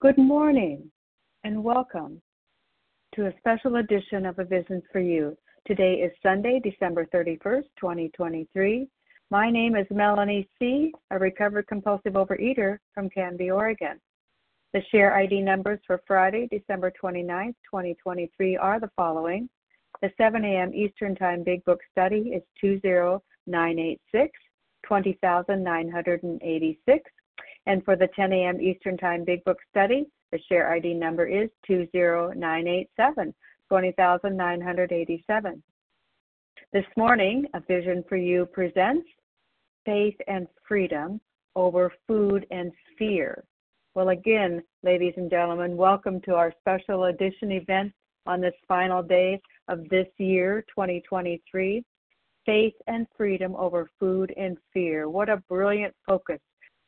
Good 0.00 0.16
morning 0.16 0.90
and 1.44 1.62
welcome 1.62 2.22
to 3.14 3.26
a 3.26 3.34
special 3.36 3.76
edition 3.76 4.24
of 4.24 4.38
A 4.38 4.44
Vision 4.44 4.82
for 4.90 4.98
You. 4.98 5.36
Today 5.66 5.96
is 5.96 6.10
Sunday, 6.22 6.58
December 6.58 7.04
31st, 7.14 7.64
2023. 7.78 8.88
My 9.30 9.50
name 9.50 9.76
is 9.76 9.86
Melanie 9.90 10.48
C., 10.58 10.94
a 11.10 11.18
recovered 11.18 11.66
compulsive 11.66 12.14
overeater 12.14 12.78
from 12.94 13.10
Canby, 13.10 13.50
Oregon. 13.50 14.00
The 14.72 14.80
share 14.90 15.14
ID 15.16 15.42
numbers 15.42 15.80
for 15.86 16.00
Friday, 16.06 16.48
December 16.50 16.90
29th, 16.90 17.56
2023 17.70 18.56
are 18.56 18.80
the 18.80 18.90
following. 18.96 19.50
The 20.00 20.10
7 20.16 20.42
a.m. 20.46 20.72
Eastern 20.72 21.14
Time 21.14 21.44
Big 21.44 21.62
Book 21.66 21.80
Study 21.92 22.32
is 22.34 22.42
20986, 22.58 24.32
20986. 24.88 27.10
And 27.66 27.84
for 27.84 27.96
the 27.96 28.08
10 28.16 28.32
a.m. 28.32 28.60
Eastern 28.60 28.96
Time 28.96 29.24
Big 29.24 29.44
Book 29.44 29.58
Study, 29.70 30.06
the 30.32 30.38
share 30.48 30.72
ID 30.72 30.94
number 30.94 31.26
is 31.26 31.50
20987, 31.66 33.34
20987. 33.68 35.62
This 36.72 36.84
morning, 36.96 37.46
A 37.54 37.60
Vision 37.60 38.04
for 38.08 38.16
You 38.16 38.46
presents 38.46 39.08
Faith 39.84 40.16
and 40.28 40.46
Freedom 40.66 41.20
over 41.56 41.92
Food 42.06 42.46
and 42.50 42.72
Fear. 42.98 43.44
Well, 43.94 44.10
again, 44.10 44.62
ladies 44.84 45.14
and 45.16 45.28
gentlemen, 45.28 45.76
welcome 45.76 46.20
to 46.22 46.36
our 46.36 46.54
special 46.60 47.04
edition 47.04 47.50
event 47.50 47.92
on 48.26 48.40
this 48.40 48.54
final 48.68 49.02
day 49.02 49.40
of 49.68 49.88
this 49.88 50.06
year, 50.18 50.64
2023. 50.68 51.84
Faith 52.46 52.74
and 52.86 53.06
Freedom 53.16 53.56
over 53.56 53.90
Food 53.98 54.32
and 54.36 54.56
Fear. 54.72 55.08
What 55.08 55.28
a 55.28 55.42
brilliant 55.48 55.94
focus 56.06 56.38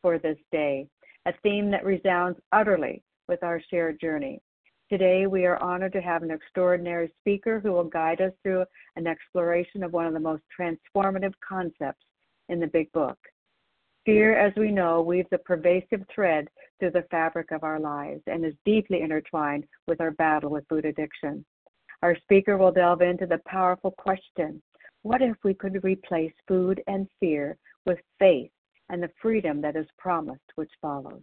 for 0.02 0.19
this 0.19 0.38
day, 0.51 0.87
a 1.27 1.33
theme 1.42 1.70
that 1.70 1.84
resounds 1.84 2.38
utterly 2.51 3.02
with 3.29 3.42
our 3.42 3.62
shared 3.70 4.01
journey. 4.01 4.42
Today, 4.91 5.27
we 5.27 5.47
are 5.47 5.62
honored 5.62 5.92
to 5.94 6.03
have 6.03 6.22
an 6.22 6.31
extraordinary 6.31 7.11
speaker 7.20 7.61
who 7.61 7.72
will 7.72 7.84
guide 7.84 8.20
us 8.20 8.33
through 8.42 8.64
an 8.97 9.06
exploration 9.06 9.83
of 9.83 9.92
one 9.92 10.06
of 10.06 10.12
the 10.12 10.20
most 10.20 10.42
transformative 10.59 11.33
concepts 11.47 12.05
in 12.50 12.61
the 12.61 12.67
Big 12.67 12.92
Book. 12.92 13.17
Fear, 14.05 14.36
as 14.36 14.53
we 14.56 14.70
know, 14.70 15.00
weaves 15.00 15.28
a 15.33 15.39
pervasive 15.39 16.05
thread 16.12 16.48
through 16.78 16.91
the 16.91 17.06
fabric 17.11 17.53
of 17.53 17.62
our 17.62 17.78
lives 17.78 18.20
and 18.27 18.44
is 18.44 18.55
deeply 18.66 19.00
intertwined 19.00 19.64
with 19.87 20.00
our 20.00 20.11
battle 20.11 20.50
with 20.50 20.66
food 20.69 20.84
addiction. 20.84 21.44
Our 22.03 22.16
speaker 22.16 22.59
will 22.59 22.72
delve 22.72 23.00
into 23.00 23.27
the 23.27 23.41
powerful 23.47 23.92
question 23.92 24.61
what 25.03 25.22
if 25.22 25.37
we 25.44 25.55
could 25.55 25.83
replace 25.84 26.33
food 26.47 26.83
and 26.87 27.09
fear 27.20 27.56
with 27.87 27.98
faith 28.19 28.50
and 28.91 29.02
the 29.02 29.11
freedom 29.20 29.61
that 29.61 29.77
is 29.77 29.86
promised, 29.98 30.41
which 30.56 30.70
follows. 30.80 31.22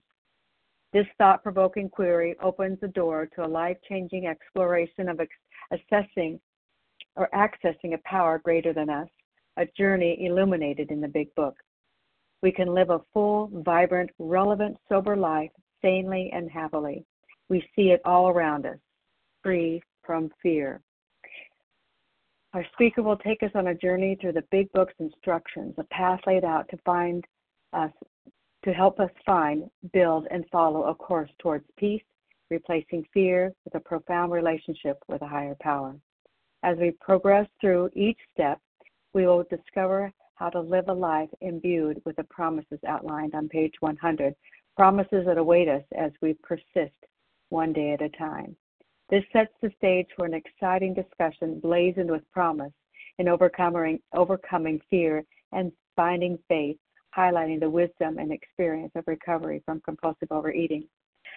This 0.91 1.05
thought 1.17 1.43
provoking 1.43 1.89
query 1.89 2.35
opens 2.41 2.79
the 2.79 2.87
door 2.87 3.27
to 3.35 3.45
a 3.45 3.47
life 3.47 3.77
changing 3.87 4.25
exploration 4.25 5.07
of 5.07 5.21
assessing 5.71 6.39
or 7.15 7.29
accessing 7.33 7.93
a 7.93 7.99
power 8.05 8.39
greater 8.39 8.73
than 8.73 8.89
us, 8.89 9.07
a 9.57 9.65
journey 9.77 10.25
illuminated 10.25 10.89
in 10.89 11.01
the 11.01 11.07
Big 11.07 11.33
Book. 11.35 11.55
We 12.41 12.51
can 12.51 12.73
live 12.73 12.89
a 12.89 13.01
full, 13.13 13.51
vibrant, 13.53 14.09
relevant, 14.17 14.77
sober 14.87 15.15
life 15.15 15.51
sanely 15.81 16.31
and 16.33 16.49
happily. 16.49 17.05
We 17.49 17.61
see 17.75 17.91
it 17.91 18.01
all 18.05 18.29
around 18.29 18.65
us, 18.65 18.77
free 19.43 19.81
from 20.03 20.29
fear. 20.41 20.81
Our 22.53 22.65
speaker 22.73 23.03
will 23.03 23.17
take 23.17 23.43
us 23.43 23.51
on 23.53 23.67
a 23.67 23.75
journey 23.75 24.17
through 24.19 24.33
the 24.33 24.43
Big 24.49 24.71
Book's 24.71 24.95
instructions, 24.99 25.75
a 25.77 25.83
path 25.85 26.19
laid 26.25 26.43
out 26.43 26.67
to 26.69 26.77
find 26.83 27.23
us 27.73 27.91
to 28.63 28.73
help 28.73 28.99
us 28.99 29.11
find, 29.25 29.69
build, 29.93 30.27
and 30.31 30.45
follow 30.51 30.83
a 30.83 30.95
course 30.95 31.29
towards 31.39 31.65
peace, 31.77 32.03
replacing 32.49 33.05
fear 33.13 33.53
with 33.63 33.75
a 33.75 33.79
profound 33.79 34.31
relationship 34.31 34.97
with 35.07 35.21
a 35.21 35.27
higher 35.27 35.55
power. 35.61 35.95
As 36.63 36.77
we 36.77 36.91
progress 36.99 37.47
through 37.61 37.89
each 37.95 38.19
step, 38.33 38.59
we 39.13 39.25
will 39.25 39.45
discover 39.49 40.11
how 40.35 40.49
to 40.49 40.59
live 40.59 40.89
a 40.89 40.93
life 40.93 41.29
imbued 41.41 42.01
with 42.05 42.15
the 42.15 42.23
promises 42.25 42.79
outlined 42.87 43.35
on 43.35 43.49
page 43.49 43.73
100, 43.79 44.35
promises 44.75 45.25
that 45.25 45.37
await 45.37 45.67
us 45.67 45.83
as 45.97 46.11
we 46.21 46.33
persist 46.33 46.93
one 47.49 47.73
day 47.73 47.91
at 47.91 48.01
a 48.01 48.09
time. 48.09 48.55
This 49.09 49.23
sets 49.33 49.53
the 49.61 49.71
stage 49.77 50.07
for 50.15 50.25
an 50.25 50.33
exciting 50.33 50.93
discussion 50.93 51.59
blazoned 51.59 52.11
with 52.11 52.29
promise 52.31 52.73
in 53.17 53.27
overcoming, 53.27 53.99
overcoming 54.13 54.79
fear 54.89 55.23
and 55.51 55.71
finding 55.95 56.37
faith 56.47 56.77
highlighting 57.15 57.59
the 57.59 57.69
wisdom 57.69 58.17
and 58.17 58.31
experience 58.31 58.91
of 58.95 59.03
recovery 59.07 59.61
from 59.65 59.81
compulsive 59.81 60.31
overeating. 60.31 60.87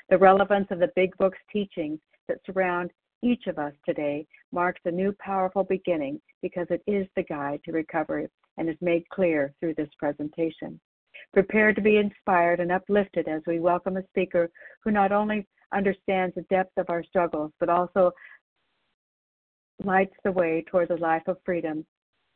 The 0.08 0.18
relevance 0.18 0.68
of 0.70 0.78
the 0.78 0.92
Big 0.94 1.16
Book's 1.18 1.38
teachings 1.52 1.98
that 2.28 2.38
surround 2.46 2.90
each 3.22 3.46
of 3.46 3.58
us 3.58 3.72
today 3.86 4.26
marks 4.52 4.80
a 4.84 4.90
new 4.90 5.14
powerful 5.20 5.64
beginning 5.64 6.20
because 6.42 6.66
it 6.70 6.82
is 6.86 7.06
the 7.14 7.22
guide 7.22 7.60
to 7.64 7.72
recovery 7.72 8.26
and 8.58 8.68
is 8.68 8.76
made 8.80 9.08
clear 9.10 9.54
through 9.60 9.74
this 9.74 9.88
presentation. 9.98 10.80
Prepare 11.32 11.72
to 11.72 11.80
be 11.80 11.96
inspired 11.96 12.60
and 12.60 12.72
uplifted 12.72 13.28
as 13.28 13.42
we 13.46 13.60
welcome 13.60 13.96
a 13.96 14.06
speaker 14.08 14.50
who 14.82 14.90
not 14.90 15.12
only 15.12 15.46
understands 15.72 16.34
the 16.34 16.42
depth 16.42 16.76
of 16.76 16.90
our 16.90 17.02
struggles, 17.04 17.52
but 17.58 17.68
also 17.68 18.12
lights 19.84 20.14
the 20.24 20.32
way 20.32 20.64
towards 20.68 20.90
a 20.90 20.96
life 20.96 21.22
of 21.26 21.38
freedom 21.44 21.86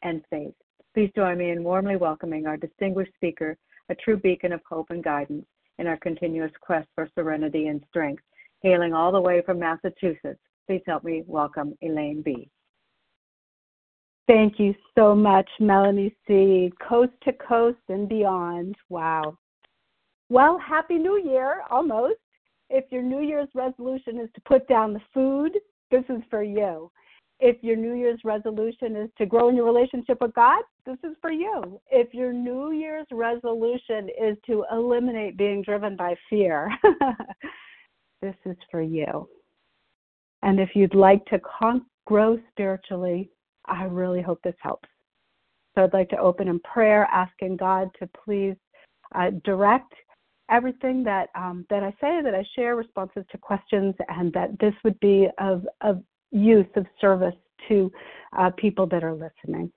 and 0.03 0.23
faith. 0.31 0.55
Please 0.97 1.13
join 1.15 1.37
me 1.37 1.51
in 1.51 1.63
warmly 1.63 1.97
welcoming 1.97 2.47
our 2.47 2.57
distinguished 2.57 3.13
speaker, 3.17 3.59
a 3.91 3.95
true 3.97 4.17
beacon 4.17 4.51
of 4.51 4.63
hope 4.67 4.87
and 4.89 5.05
guidance 5.05 5.45
in 5.79 5.87
our 5.87 5.99
continuous 5.99 6.51
quest 6.63 6.89
for 6.95 7.07
serenity 7.15 7.67
and 7.67 7.85
strength. 7.91 8.23
Hailing 8.63 8.95
all 8.95 9.13
the 9.13 9.21
way 9.21 9.43
from 9.45 9.59
Massachusetts, 9.59 10.41
please 10.67 10.81
help 10.87 11.05
me 11.05 11.23
welcome 11.27 11.77
Elayne 11.85 12.25
B. 12.25 12.49
Thank 14.27 14.59
you 14.59 14.75
so 14.97 15.15
much, 15.15 15.47
Melanie 15.61 16.17
C. 16.27 16.73
Coast 16.81 17.13
to 17.25 17.35
coast 17.35 17.77
and 17.91 18.09
beyond. 18.09 18.75
Wow. 18.89 19.37
Well, 20.31 20.59
Happy 20.59 20.97
New 20.97 21.23
Year, 21.23 21.61
almost. 21.69 22.15
If 22.71 22.91
your 22.91 23.03
New 23.03 23.21
Year's 23.21 23.51
resolution 23.55 24.19
is 24.19 24.31
to 24.35 24.41
put 24.47 24.67
down 24.67 24.95
the 24.95 25.03
food, 25.13 25.59
this 25.91 26.05
is 26.09 26.23
for 26.31 26.43
you 26.43 26.91
if 27.39 27.63
your 27.63 27.77
New 27.77 27.95
Year's 27.95 28.21
resolution 28.25 28.97
is 28.97 29.11
to 29.19 29.27
grow 29.27 29.49
in 29.49 29.57
your 29.57 29.67
relationship 29.67 30.19
with 30.21 30.35
God, 30.35 30.63
this 30.87 30.97
is 31.05 31.17
for 31.21 31.31
you. 31.31 31.81
If 31.91 32.15
your 32.15 32.33
New 32.33 32.73
Year's 32.73 33.07
resolution 33.13 34.09
is 34.21 34.37
to 34.47 34.65
eliminate 34.73 35.37
being 35.37 35.63
driven 35.63 35.97
by 35.97 36.15
fear, 36.31 36.71
this 38.23 38.35
is 38.47 38.57
for 38.71 38.81
you. 38.81 39.29
And 40.43 40.61
if 40.61 40.71
you'd 40.75 40.95
like 40.95 41.25
to 41.27 41.41
con- 41.41 41.87
grow 42.07 42.39
spiritually, 42.51 43.31
I 43.67 43.85
really 43.85 44.23
hope 44.23 44.41
this 44.43 44.55
helps. 44.61 44.89
So 45.75 45.85
I'd 45.85 45.93
like 45.93 46.09
to 46.11 46.19
open 46.19 46.49
in 46.49 46.59
prayer, 46.61 47.07
asking 47.13 47.59
God 47.59 47.91
to 47.99 48.09
please 48.25 48.57
uh, 49.15 49.31
direct 49.45 49.93
everything 50.49 51.03
that 51.05 51.29
um, 51.35 51.67
that 51.69 51.83
I 51.83 51.91
say, 52.01 52.23
that 52.23 52.35
I 52.35 52.45
share, 52.55 52.77
responses 52.77 53.25
to 53.31 53.39
questions, 53.39 53.95
and 54.09 54.33
that 54.33 54.59
this 54.59 54.73
would 54.85 54.99
be 55.01 55.29
of, 55.39 55.67
of 55.83 56.03
use 56.31 56.67
of 56.77 56.87
service 57.01 57.35
to 57.69 57.91
uh, 58.37 58.51
people 58.57 58.87
that 58.87 59.05
are 59.05 59.15
listening. 59.15 59.71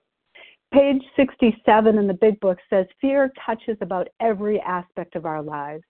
Page 0.72 1.02
67 1.16 1.98
in 1.98 2.06
the 2.06 2.14
big 2.14 2.38
book 2.40 2.58
says 2.68 2.86
fear 3.00 3.32
touches 3.44 3.76
about 3.80 4.08
every 4.20 4.60
aspect 4.60 5.16
of 5.16 5.26
our 5.26 5.42
lives. 5.42 5.82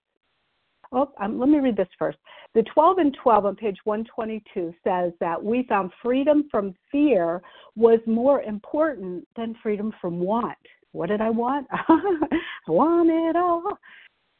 Oh, 0.93 1.13
um, 1.21 1.39
let 1.39 1.49
me 1.49 1.59
read 1.59 1.77
this 1.77 1.89
first. 1.99 2.19
The 2.55 2.65
12 2.75 2.99
and 2.99 3.17
12 3.23 3.45
on 3.45 3.57
page 3.57 3.77
122 3.85 4.75
says 4.83 5.13
that 5.21 5.43
we 5.43 5.65
found 5.69 5.93
freedom 6.03 6.49
from 6.51 6.75
fear 6.91 7.43
was 7.77 8.01
more 8.07 8.43
important 8.43 9.27
than 9.37 9.55
freedom 9.63 9.93
from 10.01 10.19
want. 10.19 10.59
What 10.93 11.11
did 11.11 11.21
I 11.21 11.31
want? 11.31 11.69
I 11.73 12.41
want 12.67 13.11
it 13.11 13.37
all. 13.37 13.79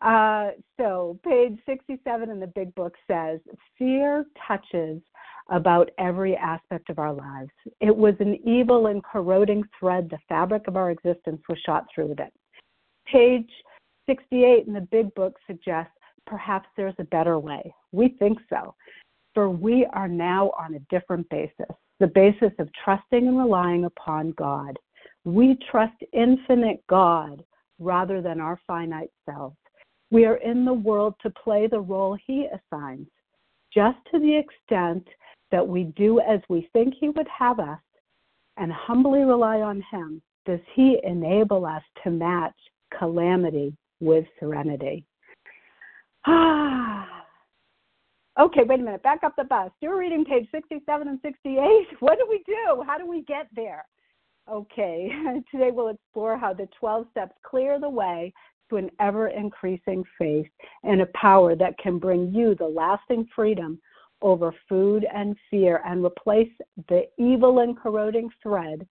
Uh, 0.01 0.53
so, 0.79 1.19
page 1.25 1.59
67 1.67 2.31
in 2.31 2.41
the 2.41 2.47
big 2.49 2.75
book 2.75 2.95
says 3.07 3.39
fear 3.79 4.25
touches 4.49 5.01
about 5.51 5.91
every 5.99 6.37
aspect 6.37 6.91
of 6.91 6.99
our 6.99 7.13
lives. 7.13 7.51
It 7.81 7.95
was 7.95 8.15
an 8.21 8.39
evil 8.49 8.87
and 8.87 9.03
corroding 9.03 9.65
thread. 9.79 10.09
The 10.09 10.19
fabric 10.29 10.69
of 10.69 10.77
our 10.77 10.91
existence 10.91 11.43
was 11.49 11.59
shot 11.67 11.87
through 11.93 12.07
with 12.07 12.21
it. 12.21 12.33
Page 13.07 13.51
68 14.07 14.67
in 14.67 14.73
the 14.73 14.81
big 14.81 15.13
book 15.15 15.35
suggests 15.47 15.93
perhaps 16.27 16.69
there's 16.77 16.95
a 16.99 17.05
better 17.05 17.39
way. 17.39 17.75
We 17.93 18.17
think 18.19 18.39
so. 18.49 18.75
For 19.35 19.51
we 19.51 19.87
are 19.93 20.09
now 20.09 20.53
on 20.59 20.75
a 20.75 20.81
different 20.91 21.29
basis 21.29 21.75
the 22.01 22.07
basis 22.07 22.53
of 22.59 22.69
trusting 22.83 23.29
and 23.29 23.39
relying 23.39 23.85
upon 23.85 24.31
God. 24.33 24.77
We 25.25 25.59
trust 25.71 26.03
infinite 26.13 26.83
God 26.89 27.45
rather 27.79 28.23
than 28.23 28.41
our 28.41 28.59
finite 28.67 29.11
selves. 29.27 29.57
We 30.11 30.25
are 30.25 30.37
in 30.37 30.65
the 30.65 30.73
world 30.73 31.15
to 31.23 31.31
play 31.31 31.67
the 31.67 31.81
role 31.81 32.17
He 32.27 32.47
assigns, 32.47 33.07
just 33.73 33.99
to 34.13 34.19
the 34.19 34.35
extent 34.35 35.07
that 35.51 35.67
we 35.67 35.85
do 35.97 36.21
as 36.21 36.41
we 36.49 36.69
think 36.73 36.95
He 36.99 37.09
would 37.09 37.29
have 37.29 37.61
us 37.61 37.79
and 38.57 38.73
humbly 38.73 39.21
rely 39.21 39.61
on 39.61 39.83
Him, 39.91 40.23
does 40.47 40.61
He 40.75 40.99
enable 41.05 41.67
us 41.67 41.83
to 42.05 42.11
match 42.11 42.57
calamity 42.99 43.77
with 44.01 44.25
serenity? 44.39 45.05
Ah, 46.27 47.21
Okay, 48.41 48.63
wait 48.65 48.81
a 48.81 48.83
minute. 48.83 49.03
Back 49.03 49.23
up 49.23 49.35
the 49.37 49.45
bus. 49.45 49.71
You're 49.83 49.99
reading 49.99 50.25
page 50.25 50.49
67 50.51 51.09
and 51.09 51.19
68. 51.21 51.87
What 52.01 52.19
do 52.19 52.27
we 52.29 52.43
do? 52.47 52.83
How 52.87 52.97
do 52.97 53.07
we 53.07 53.23
get 53.23 53.49
there? 53.55 53.85
Okay, 54.51 55.11
today 55.51 55.71
we'll 55.71 55.89
explore 55.89 56.39
how 56.39 56.55
the 56.55 56.69
12 56.79 57.07
steps 57.11 57.35
clear 57.43 57.79
the 57.79 57.89
way 57.89 58.33
to 58.71 58.77
an 58.77 58.91
ever 58.99 59.29
increasing 59.29 60.05
faith 60.19 60.47
and 60.85 61.03
a 61.03 61.07
power 61.15 61.55
that 61.55 61.77
can 61.79 61.99
bring 61.99 62.33
you 62.33 62.55
the 62.55 62.65
lasting 62.67 63.29
freedom 63.35 63.79
over 64.23 64.55
food 64.69 65.07
and 65.13 65.37
fear 65.51 65.83
and 65.87 66.05
replace 66.05 66.51
the 66.89 67.05
evil 67.19 67.61
and 67.61 67.77
corroding 67.79 68.29
thread 68.43 68.87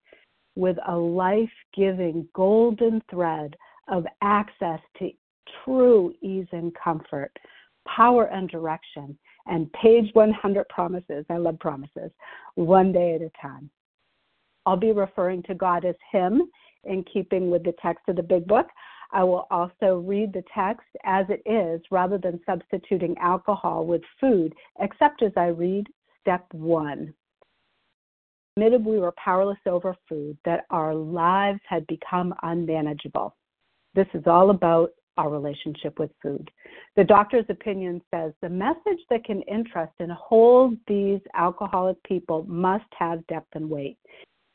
with 0.56 0.78
a 0.88 0.96
life 0.96 1.50
giving 1.76 2.28
golden 2.34 3.02
thread 3.10 3.56
of 3.88 4.06
access 4.22 4.80
to 4.98 5.12
true 5.64 6.14
ease 6.22 6.48
and 6.52 6.74
comfort, 6.76 7.32
power 7.88 8.26
and 8.26 8.50
direction, 8.50 9.18
and 9.48 9.72
page 9.74 10.10
100 10.14 10.68
promises. 10.70 11.26
I 11.30 11.38
love 11.38 11.60
promises, 11.60 12.12
one 12.56 12.92
day 12.92 13.16
at 13.16 13.22
a 13.22 13.32
time. 13.42 13.70
I'll 14.66 14.78
be 14.78 14.92
referring 14.92 15.44
to 15.44 15.56
God 15.56 15.86
as 15.86 15.96
Him 16.12 16.44
in 16.84 17.04
keeping 17.12 17.50
with 17.50 17.64
the 17.64 17.74
text 17.82 18.04
of 18.08 18.16
the 18.16 18.24
Big 18.24 18.48
Book. 18.48 18.68
I 19.12 19.24
will 19.24 19.48
also 19.50 19.98
read 19.98 20.34
the 20.34 20.44
text 20.54 20.88
as 21.04 21.26
it 21.30 21.42
is 21.50 21.82
rather 21.90 22.18
than 22.18 22.40
substituting 22.46 23.16
alcohol 23.20 23.86
with 23.86 24.02
food, 24.20 24.54
except 24.80 25.24
as 25.24 25.32
I 25.36 25.48
read 25.48 25.88
step 26.22 26.46
one. 26.52 27.14
Admitted 28.56 28.86
we 28.86 29.00
were 29.00 29.14
powerless 29.24 29.60
over 29.66 29.96
food, 30.08 30.38
that 30.46 30.66
our 30.70 30.94
lives 30.94 31.62
had 31.68 31.88
become 31.88 32.34
unmanageable. 32.44 33.36
This 33.96 34.08
is 34.14 34.24
all 34.28 34.50
about 34.50 34.92
our 35.18 35.30
relationship 35.30 35.98
with 35.98 36.12
food. 36.22 36.50
The 36.96 37.04
doctor's 37.04 37.46
opinion 37.50 38.02
says 38.14 38.34
the 38.42 38.50
message 38.50 39.00
that 39.10 39.26
can 39.26 39.42
interest 39.44 39.94
and 40.00 40.12
hold 40.12 40.78
these 40.88 41.20
alcoholic 41.36 42.02
people 42.04 42.46
must 42.48 42.86
have 42.98 43.26
depth 43.28 43.50
and 43.54 43.70
weight 43.70 43.98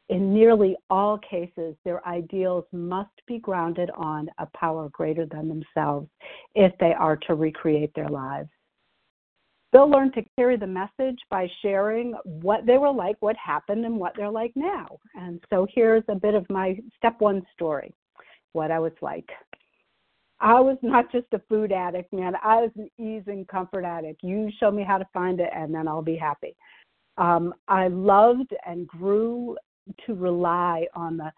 in 0.08 0.34
nearly 0.34 0.76
all 0.90 1.18
cases, 1.18 1.74
their 1.84 2.06
ideals 2.06 2.64
must 2.72 3.14
be 3.26 3.38
grounded 3.38 3.90
on 3.96 4.28
a 4.38 4.46
power 4.56 4.88
greater 4.90 5.26
than 5.26 5.48
themselves 5.48 6.08
if 6.54 6.72
they 6.78 6.92
are 6.92 7.16
to 7.16 7.34
recreate 7.34 7.92
their 7.94 8.08
lives. 8.08 8.50
They'll 9.72 9.90
learn 9.90 10.12
to 10.12 10.22
carry 10.36 10.56
the 10.56 10.66
message 10.66 11.18
by 11.30 11.48
sharing 11.60 12.14
what 12.24 12.64
they 12.64 12.78
were 12.78 12.92
like, 12.92 13.16
what 13.20 13.34
happened, 13.36 13.84
and 13.84 13.98
what 13.98 14.12
they're 14.16 14.30
like 14.30 14.52
now. 14.54 14.86
And 15.14 15.42
so 15.50 15.66
here's 15.74 16.04
a 16.08 16.14
bit 16.14 16.34
of 16.34 16.48
my 16.48 16.78
step 16.96 17.20
one 17.20 17.42
story 17.54 17.92
what 18.52 18.70
I 18.70 18.78
was 18.78 18.92
like. 19.00 19.28
I 20.38 20.60
was 20.60 20.76
not 20.82 21.10
just 21.10 21.26
a 21.32 21.40
food 21.48 21.72
addict, 21.72 22.12
man. 22.12 22.34
I 22.42 22.56
was 22.60 22.70
an 22.76 22.88
ease 22.98 23.24
and 23.26 23.48
comfort 23.48 23.84
addict. 23.84 24.22
You 24.22 24.50
show 24.60 24.70
me 24.70 24.84
how 24.84 24.98
to 24.98 25.06
find 25.12 25.40
it, 25.40 25.50
and 25.52 25.74
then 25.74 25.88
I'll 25.88 26.02
be 26.02 26.16
happy. 26.16 26.54
Um, 27.18 27.54
I 27.66 27.88
loved 27.88 28.54
and 28.66 28.86
grew 28.86 29.56
to 30.06 30.14
rely 30.14 30.86
on 30.94 31.16
the 31.16 31.31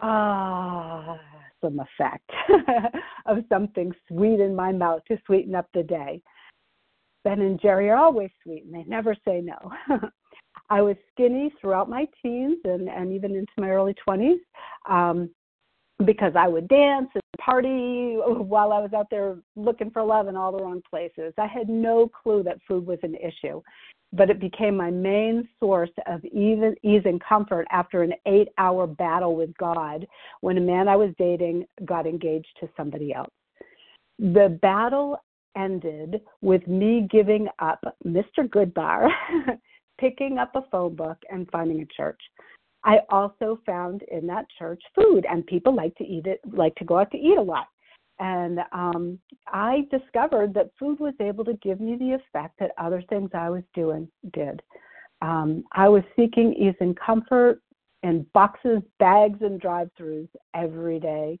ah 0.00 1.18
some 1.60 1.78
effect 1.80 2.28
of 3.26 3.38
something 3.48 3.92
sweet 4.08 4.40
in 4.40 4.54
my 4.54 4.72
mouth 4.72 5.00
to 5.06 5.16
sweeten 5.26 5.54
up 5.54 5.68
the 5.74 5.82
day. 5.82 6.20
Ben 7.24 7.40
and 7.40 7.60
Jerry 7.60 7.88
are 7.88 7.96
always 7.96 8.30
sweet 8.42 8.64
and 8.64 8.74
they 8.74 8.84
never 8.84 9.14
say 9.24 9.40
no. 9.40 9.72
I 10.70 10.82
was 10.82 10.96
skinny 11.12 11.52
throughout 11.60 11.88
my 11.88 12.06
teens 12.20 12.58
and, 12.64 12.88
and 12.88 13.12
even 13.12 13.36
into 13.36 13.52
my 13.58 13.70
early 13.70 13.94
20s 14.06 14.38
um, 14.88 15.30
because 16.04 16.32
I 16.36 16.48
would 16.48 16.68
dance 16.68 17.08
and 17.14 17.22
party 17.40 18.16
while 18.26 18.72
I 18.72 18.78
was 18.78 18.92
out 18.92 19.08
there 19.10 19.36
looking 19.56 19.90
for 19.90 20.02
love 20.02 20.28
in 20.28 20.36
all 20.36 20.52
the 20.52 20.62
wrong 20.62 20.82
places. 20.88 21.32
I 21.38 21.46
had 21.46 21.68
no 21.68 22.08
clue 22.08 22.42
that 22.44 22.58
food 22.68 22.86
was 22.86 22.98
an 23.02 23.14
issue 23.16 23.62
but 24.12 24.28
it 24.28 24.40
became 24.40 24.76
my 24.76 24.90
main 24.90 25.48
source 25.58 25.90
of 26.06 26.24
ease, 26.24 27.02
and 27.04 27.22
comfort 27.22 27.66
after 27.70 28.02
an 28.02 28.12
eight 28.26 28.48
hour 28.58 28.86
battle 28.86 29.34
with 29.34 29.56
God 29.56 30.06
when 30.40 30.58
a 30.58 30.60
man 30.60 30.88
I 30.88 30.96
was 30.96 31.10
dating 31.18 31.66
got 31.84 32.06
engaged 32.06 32.54
to 32.60 32.68
somebody 32.76 33.14
else. 33.14 33.32
The 34.18 34.58
battle 34.60 35.18
ended 35.56 36.20
with 36.42 36.66
me 36.66 37.08
giving 37.10 37.48
up 37.58 37.80
Mr. 38.06 38.46
Goodbar, 38.48 39.08
picking 39.98 40.38
up 40.38 40.54
a 40.54 40.62
phone 40.70 40.94
book, 40.94 41.18
and 41.30 41.48
finding 41.50 41.80
a 41.80 41.86
church. 41.86 42.20
I 42.84 42.98
also 43.10 43.60
found 43.64 44.02
in 44.10 44.26
that 44.26 44.46
church 44.58 44.82
food, 44.94 45.24
and 45.28 45.46
people 45.46 45.74
like 45.74 45.94
to 45.96 46.04
eat 46.04 46.26
it, 46.26 46.40
like 46.52 46.74
to 46.76 46.84
go 46.84 46.98
out 46.98 47.10
to 47.12 47.18
eat 47.18 47.38
a 47.38 47.42
lot. 47.42 47.66
And 48.18 48.60
um, 48.72 49.18
I 49.48 49.86
discovered 49.90 50.54
that 50.54 50.70
food 50.78 51.00
was 51.00 51.14
able 51.20 51.44
to 51.44 51.54
give 51.54 51.80
me 51.80 51.96
the 51.96 52.12
effect 52.12 52.58
that 52.60 52.72
other 52.78 53.02
things 53.08 53.30
I 53.34 53.50
was 53.50 53.62
doing 53.74 54.08
did. 54.32 54.62
Um, 55.22 55.64
I 55.72 55.88
was 55.88 56.02
seeking 56.16 56.52
ease 56.54 56.74
and 56.80 56.98
comfort 56.98 57.60
in 58.02 58.26
boxes, 58.34 58.82
bags, 58.98 59.38
and 59.42 59.60
drive 59.60 59.90
throughs 59.98 60.28
every 60.54 60.98
day. 60.98 61.38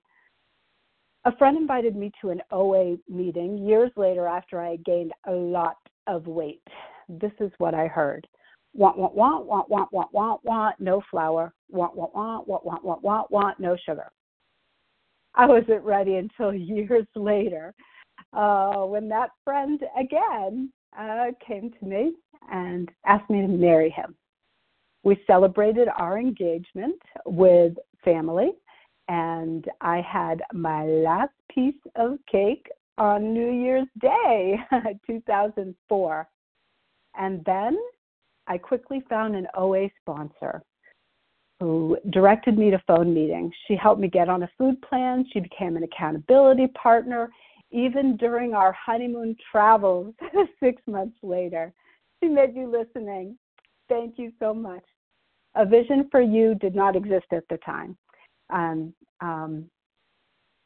A 1.24 1.36
friend 1.36 1.56
invited 1.56 1.94
me 1.96 2.10
to 2.20 2.30
an 2.30 2.40
OA 2.50 2.96
meeting 3.08 3.58
years 3.58 3.90
later 3.96 4.26
after 4.26 4.60
I 4.60 4.76
gained 4.76 5.12
a 5.26 5.32
lot 5.32 5.76
of 6.06 6.26
weight. 6.26 6.62
This 7.08 7.32
is 7.40 7.50
what 7.58 7.74
I 7.74 7.86
heard. 7.86 8.26
Want, 8.74 8.96
want, 8.96 9.14
want, 9.14 9.46
want, 9.46 9.70
want, 9.70 9.92
want, 9.92 10.14
want, 10.14 10.44
want, 10.44 10.80
no 10.80 11.02
flour. 11.10 11.52
Want, 11.70 11.94
want, 11.94 12.14
want, 12.14 12.48
want, 12.48 12.64
want, 12.64 12.84
want, 12.84 13.02
want, 13.02 13.30
want, 13.30 13.60
no 13.60 13.76
sugar. 13.84 14.10
I 15.34 15.46
wasn't 15.46 15.82
ready 15.82 16.16
until 16.16 16.54
years 16.54 17.06
later 17.14 17.74
uh, 18.32 18.84
when 18.84 19.08
that 19.08 19.30
friend 19.44 19.80
again 19.98 20.72
uh, 20.98 21.26
came 21.46 21.72
to 21.78 21.84
me 21.86 22.12
and 22.50 22.90
asked 23.06 23.30
me 23.30 23.40
to 23.40 23.48
marry 23.48 23.90
him. 23.90 24.14
We 25.04 25.22
celebrated 25.26 25.88
our 25.98 26.18
engagement 26.18 27.00
with 27.26 27.74
family, 28.04 28.52
and 29.08 29.66
I 29.80 30.00
had 30.00 30.42
my 30.52 30.84
last 30.84 31.32
piece 31.52 31.74
of 31.96 32.18
cake 32.30 32.68
on 32.98 33.34
New 33.34 33.50
Year's 33.50 33.88
Day, 34.00 34.58
2004. 35.06 36.28
And 37.18 37.44
then 37.44 37.76
I 38.46 38.58
quickly 38.58 39.02
found 39.08 39.36
an 39.36 39.46
OA 39.56 39.88
sponsor 40.00 40.62
who 41.60 41.96
directed 42.10 42.58
me 42.58 42.70
to 42.72 42.82
phone 42.88 43.14
meetings. 43.14 43.52
She 43.68 43.76
helped 43.76 44.00
me 44.00 44.08
get 44.08 44.28
on 44.28 44.42
a 44.42 44.50
food 44.58 44.82
plan. 44.82 45.24
She 45.32 45.38
became 45.38 45.76
an 45.76 45.84
accountability 45.84 46.66
partner, 46.68 47.30
even 47.70 48.16
during 48.16 48.52
our 48.52 48.72
honeymoon 48.72 49.36
travels 49.50 50.12
six 50.60 50.82
months 50.88 51.16
later. 51.22 51.72
She 52.20 52.28
made 52.28 52.56
you 52.56 52.66
listening. 52.66 53.38
Thank 53.88 54.18
you 54.18 54.32
so 54.40 54.52
much. 54.52 54.82
A 55.54 55.64
vision 55.64 56.08
for 56.10 56.20
you 56.20 56.56
did 56.56 56.74
not 56.74 56.96
exist 56.96 57.26
at 57.30 57.44
the 57.48 57.58
time. 57.58 57.96
Um, 58.50 58.92
um, 59.20 59.66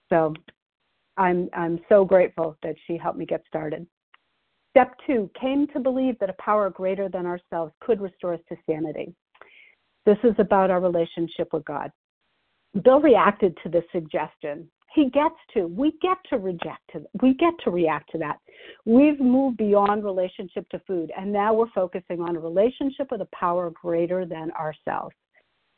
so 0.09 0.33
I'm, 1.19 1.51
I'm 1.53 1.81
so 1.91 2.07
grateful 2.07 2.57
that 2.63 2.77
she 2.87 2.97
helped 2.97 3.19
me 3.19 3.27
get 3.27 3.43
started. 3.47 3.87
Step 4.77 4.95
two 5.07 5.31
came 5.41 5.67
to 5.69 5.81
believe 5.81 6.19
that 6.19 6.29
a 6.29 6.35
power 6.35 6.69
greater 6.69 7.09
than 7.09 7.25
ourselves 7.25 7.73
could 7.81 7.99
restore 7.99 8.35
us 8.35 8.41
to 8.47 8.57
sanity. 8.69 9.15
This 10.05 10.19
is 10.23 10.35
about 10.37 10.71
our 10.71 10.81
relationship 10.81 11.49
with 11.55 11.65
God. 11.65 11.91
Bill 12.85 13.01
reacted 13.01 13.57
to 13.63 13.71
this 13.71 13.85
suggestion. 13.91 14.69
He 14.95 15.09
gets 15.09 15.35
to. 15.55 15.67
We 15.67 15.95
get 16.03 16.19
to 16.29 16.37
reject 16.37 16.83
to. 16.93 17.07
We 17.23 17.33
get 17.33 17.55
to 17.65 17.71
react 17.71 18.13
to 18.13 18.19
that. 18.19 18.37
We've 18.85 19.19
moved 19.19 19.57
beyond 19.57 20.05
relationship 20.05 20.69
to 20.69 20.83
food, 20.87 21.11
and 21.17 21.33
now 21.33 21.55
we're 21.55 21.71
focusing 21.75 22.21
on 22.21 22.37
a 22.37 22.41
relationship 22.41 23.11
with 23.11 23.23
a 23.23 23.29
power 23.35 23.71
greater 23.71 24.27
than 24.27 24.51
ourselves. 24.51 25.17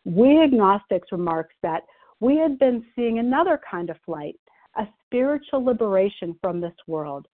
We 0.06 0.42
agnostics 0.42 1.12
remarks 1.12 1.54
that 1.62 1.84
we 2.18 2.36
had 2.36 2.58
been 2.58 2.84
seeing 2.96 3.20
another 3.20 3.60
kind 3.70 3.90
of 3.90 3.96
flight, 4.04 4.34
a 4.76 4.88
spiritual 5.06 5.64
liberation 5.64 6.36
from 6.42 6.60
this 6.60 6.74
world, 6.88 7.28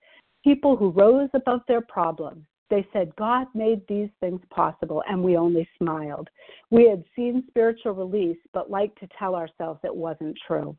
people 0.45 0.77
who 0.77 0.91
rose 0.91 1.31
above 1.35 1.63
their 1.67 1.81
problems, 1.81 2.45
they 2.71 2.87
said, 2.93 3.17
God 3.17 3.47
made 3.55 3.83
these 3.89 4.11
things 4.21 4.41
possible, 4.51 5.03
and 5.09 5.23
we 5.23 5.37
only 5.37 5.69
smiled. 5.79 6.29
We 6.71 6.89
had 6.89 7.05
seen 7.17 7.45
spiritual 7.49 7.93
release, 7.93 8.39
but 8.53 8.71
liked 8.71 8.99
to 9.01 9.09
tell 9.19 9.35
ourselves 9.35 9.81
it 9.83 9.95
wasn't 9.95 10.39
true. 10.47 10.77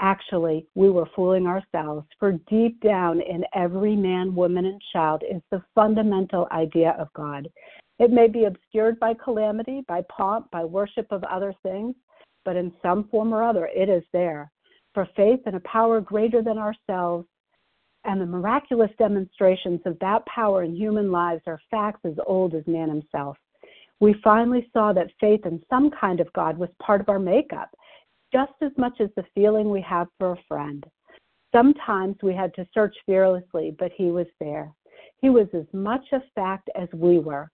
Actually, 0.00 0.66
we 0.74 0.90
were 0.90 1.08
fooling 1.16 1.46
ourselves, 1.46 2.06
for 2.18 2.32
deep 2.48 2.80
down 2.80 3.20
in 3.20 3.44
every 3.54 3.96
man, 3.96 4.34
woman, 4.34 4.64
and 4.64 4.80
child 4.92 5.22
is 5.28 5.42
the 5.50 5.62
fundamental 5.74 6.46
idea 6.52 6.96
of 6.98 7.12
God. 7.14 7.48
It 7.98 8.12
may 8.12 8.28
be 8.28 8.44
obscured 8.44 9.00
by 9.00 9.14
calamity, 9.14 9.82
by 9.88 10.02
pomp, 10.08 10.50
by 10.50 10.64
worship 10.64 11.08
of 11.10 11.24
other 11.24 11.52
things, 11.62 11.94
but 12.44 12.56
in 12.56 12.72
some 12.80 13.08
form 13.08 13.34
or 13.34 13.42
other, 13.42 13.68
it 13.74 13.88
is 13.88 14.04
there. 14.12 14.50
For 14.94 15.08
faith 15.16 15.40
and 15.46 15.56
a 15.56 15.60
power 15.60 16.00
greater 16.00 16.42
than 16.42 16.58
ourselves 16.58 17.26
and 18.04 18.20
the 18.20 18.26
miraculous 18.26 18.90
demonstrations 18.98 19.80
of 19.84 19.98
that 20.00 20.24
power 20.26 20.62
in 20.62 20.74
human 20.74 21.10
lives 21.10 21.42
are 21.46 21.60
facts 21.70 22.00
as 22.04 22.14
old 22.26 22.54
as 22.54 22.66
man 22.66 22.88
himself. 22.88 23.36
We 24.00 24.14
finally 24.22 24.68
saw 24.72 24.92
that 24.92 25.10
faith 25.20 25.44
in 25.44 25.60
some 25.68 25.90
kind 25.90 26.20
of 26.20 26.32
God 26.32 26.56
was 26.56 26.68
part 26.80 27.00
of 27.00 27.08
our 27.08 27.18
makeup, 27.18 27.70
just 28.32 28.52
as 28.62 28.72
much 28.76 29.00
as 29.00 29.10
the 29.16 29.24
feeling 29.34 29.70
we 29.70 29.80
have 29.82 30.06
for 30.18 30.32
a 30.32 30.42
friend. 30.46 30.86
Sometimes 31.54 32.16
we 32.22 32.34
had 32.34 32.54
to 32.54 32.68
search 32.72 32.94
fearlessly, 33.06 33.74
but 33.78 33.90
he 33.96 34.10
was 34.10 34.26
there. 34.38 34.72
He 35.20 35.30
was 35.30 35.48
as 35.54 35.66
much 35.72 36.04
a 36.12 36.20
fact 36.34 36.68
as 36.76 36.88
we 36.92 37.18
were. 37.18 37.50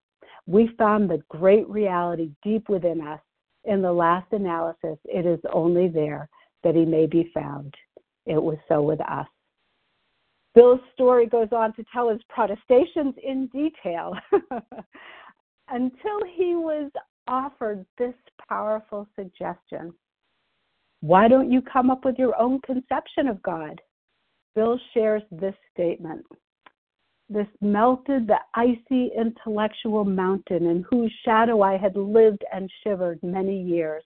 We 0.47 0.75
found 0.77 1.09
the 1.09 1.23
great 1.29 1.69
reality 1.69 2.31
deep 2.43 2.69
within 2.69 3.01
us. 3.01 3.21
In 3.65 3.81
the 3.81 3.93
last 3.93 4.31
analysis, 4.33 4.99
it 5.05 5.25
is 5.25 5.41
only 5.51 5.89
there 5.89 6.29
that 6.65 6.75
he 6.75 6.85
may 6.85 7.07
be 7.07 7.31
found. 7.33 7.75
It 8.27 8.43
was 8.43 8.59
so 8.69 8.83
with 8.83 9.01
us. 9.01 9.27
Bill's 10.55 10.81
story 10.93 11.27
goes 11.27 11.49
on 11.53 11.73
to 11.75 11.85
tell 11.93 12.11
his 12.11 12.21
protestations 12.29 13.15
in 13.23 13.49
detail 13.49 14.15
until 15.69 16.21
he 16.37 16.55
was 16.55 16.91
offered 17.27 17.85
this 17.99 18.15
powerful 18.49 19.09
suggestion. 19.17 19.93
Why 21.01 21.29
don't 21.29 21.51
you 21.51 21.61
come 21.61 21.91
up 21.91 22.05
with 22.05 22.19
your 22.19 22.39
own 22.41 22.61
conception 22.65 23.29
of 23.29 23.43
God? 23.43 23.81
Bill 24.55 24.79
shares 24.93 25.23
this 25.31 25.55
statement. 25.73 26.25
This 27.29 27.49
melted 27.61 28.27
the 28.27 28.39
icy 28.55 29.11
intellectual 29.17 30.05
mountain 30.05 30.67
in 30.67 30.85
whose 30.89 31.13
shadow 31.25 31.63
I 31.63 31.77
had 31.77 31.97
lived 31.97 32.45
and 32.53 32.71
shivered 32.83 33.19
many 33.23 33.61
years. 33.61 34.05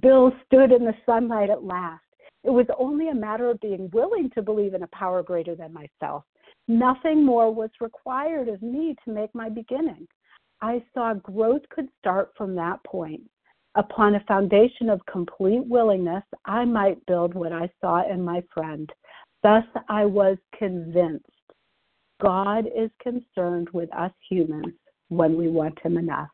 Bill 0.00 0.32
stood 0.46 0.72
in 0.72 0.84
the 0.84 0.94
sunlight 1.06 1.50
at 1.50 1.64
last. 1.64 2.01
It 2.44 2.50
was 2.50 2.66
only 2.78 3.08
a 3.08 3.14
matter 3.14 3.50
of 3.50 3.60
being 3.60 3.88
willing 3.92 4.30
to 4.30 4.42
believe 4.42 4.74
in 4.74 4.82
a 4.82 4.88
power 4.88 5.22
greater 5.22 5.54
than 5.54 5.72
myself. 5.72 6.24
Nothing 6.68 7.24
more 7.24 7.52
was 7.52 7.70
required 7.80 8.48
of 8.48 8.62
me 8.62 8.96
to 9.04 9.12
make 9.12 9.34
my 9.34 9.48
beginning. 9.48 10.06
I 10.60 10.82
saw 10.94 11.14
growth 11.14 11.62
could 11.70 11.88
start 11.98 12.32
from 12.36 12.54
that 12.56 12.82
point. 12.84 13.22
Upon 13.74 14.14
a 14.14 14.24
foundation 14.28 14.90
of 14.90 15.04
complete 15.06 15.66
willingness, 15.66 16.24
I 16.44 16.64
might 16.64 17.04
build 17.06 17.34
what 17.34 17.52
I 17.52 17.70
saw 17.80 18.08
in 18.08 18.22
my 18.22 18.42
friend. 18.52 18.90
Thus, 19.42 19.64
I 19.88 20.04
was 20.04 20.36
convinced 20.56 21.26
God 22.20 22.66
is 22.66 22.90
concerned 23.02 23.68
with 23.72 23.92
us 23.92 24.12
humans 24.30 24.74
when 25.08 25.36
we 25.36 25.48
want 25.48 25.78
Him 25.80 25.98
enough. 25.98 26.28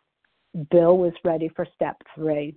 Bill 0.70 0.98
was 0.98 1.12
ready 1.24 1.48
for 1.54 1.66
step 1.74 1.96
three. 2.14 2.54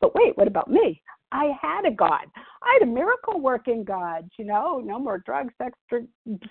But 0.00 0.14
wait, 0.14 0.36
what 0.36 0.46
about 0.46 0.70
me? 0.70 1.02
I 1.32 1.50
had 1.60 1.86
a 1.86 1.90
God. 1.90 2.26
I 2.62 2.78
had 2.78 2.88
a 2.88 2.92
miracle 2.92 3.40
working 3.40 3.84
God, 3.84 4.30
you 4.38 4.44
know, 4.44 4.80
no 4.84 4.98
more 4.98 5.18
drugs, 5.18 5.52
sex, 5.56 5.76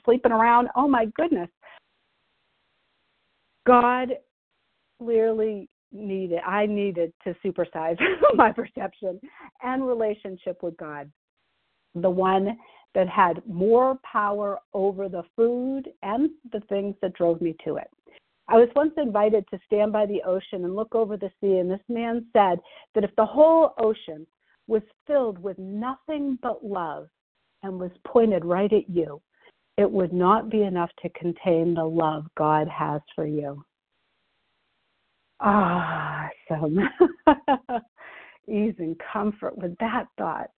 sleeping 0.03 0.31
around. 0.31 0.69
Oh 0.75 0.87
my 0.87 1.05
goodness. 1.15 1.49
God 3.65 4.09
clearly 4.97 5.69
needed, 5.91 6.39
I 6.45 6.65
needed 6.65 7.13
to 7.23 7.35
supersize 7.45 7.97
my 8.35 8.51
perception 8.51 9.19
and 9.61 9.87
relationship 9.87 10.63
with 10.63 10.75
God. 10.77 11.11
The 11.93 12.09
one 12.09 12.57
that 12.95 13.07
had 13.07 13.41
more 13.47 13.99
power 14.09 14.59
over 14.73 15.07
the 15.07 15.23
food 15.35 15.89
and 16.01 16.31
the 16.51 16.61
things 16.61 16.95
that 17.01 17.13
drove 17.13 17.39
me 17.39 17.55
to 17.65 17.77
it. 17.77 17.89
I 18.47 18.55
was 18.55 18.69
once 18.75 18.93
invited 18.97 19.45
to 19.49 19.59
stand 19.65 19.93
by 19.93 20.05
the 20.05 20.21
ocean 20.23 20.65
and 20.65 20.75
look 20.75 20.93
over 20.95 21.15
the 21.15 21.31
sea, 21.39 21.57
and 21.57 21.69
this 21.69 21.79
man 21.87 22.25
said 22.33 22.59
that 22.95 23.03
if 23.03 23.15
the 23.15 23.25
whole 23.25 23.73
ocean 23.77 24.25
was 24.67 24.81
filled 25.07 25.39
with 25.39 25.57
nothing 25.57 26.37
but 26.41 26.63
love 26.63 27.07
and 27.63 27.79
was 27.79 27.91
pointed 28.05 28.45
right 28.45 28.71
at 28.71 28.89
you, 28.89 29.21
it 29.77 29.89
would 29.89 30.13
not 30.13 30.49
be 30.49 30.63
enough 30.63 30.91
to 31.01 31.09
contain 31.09 31.73
the 31.73 31.83
love 31.83 32.25
God 32.37 32.67
has 32.67 33.01
for 33.15 33.25
you. 33.25 33.63
Ah, 35.39 36.29
some 36.47 36.77
ease 38.47 38.75
and 38.77 38.95
comfort 39.11 39.57
with 39.57 39.75
that 39.79 40.05
thought. 40.17 40.49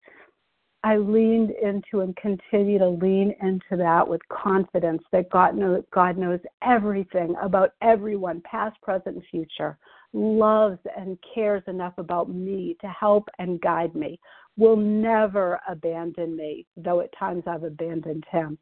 I 0.84 0.98
leaned 0.98 1.52
into 1.52 2.02
and 2.02 2.14
continue 2.18 2.78
to 2.80 2.90
lean 2.90 3.34
into 3.42 3.78
that 3.78 4.06
with 4.06 4.22
confidence 4.28 5.02
that 5.14 5.30
God 5.30 5.56
knows, 5.56 5.84
God 5.94 6.18
knows 6.18 6.42
everything 6.62 7.36
about 7.42 7.72
everyone, 7.82 8.42
past, 8.42 8.76
present, 8.82 9.16
and 9.16 9.26
future, 9.32 9.78
loves 10.14 10.80
and 10.96 11.18
cares 11.34 11.64
enough 11.68 11.94
about 11.98 12.30
me 12.30 12.78
to 12.82 12.88
help 12.88 13.28
and 13.40 13.60
guide 13.62 13.96
me, 13.96 14.20
will 14.58 14.78
never 14.78 15.60
abandon 15.68 16.36
me, 16.36 16.66
though 16.78 17.02
at 17.02 17.18
times 17.18 17.44
I've 17.48 17.64
abandoned 17.64 18.24
him. 18.32 18.58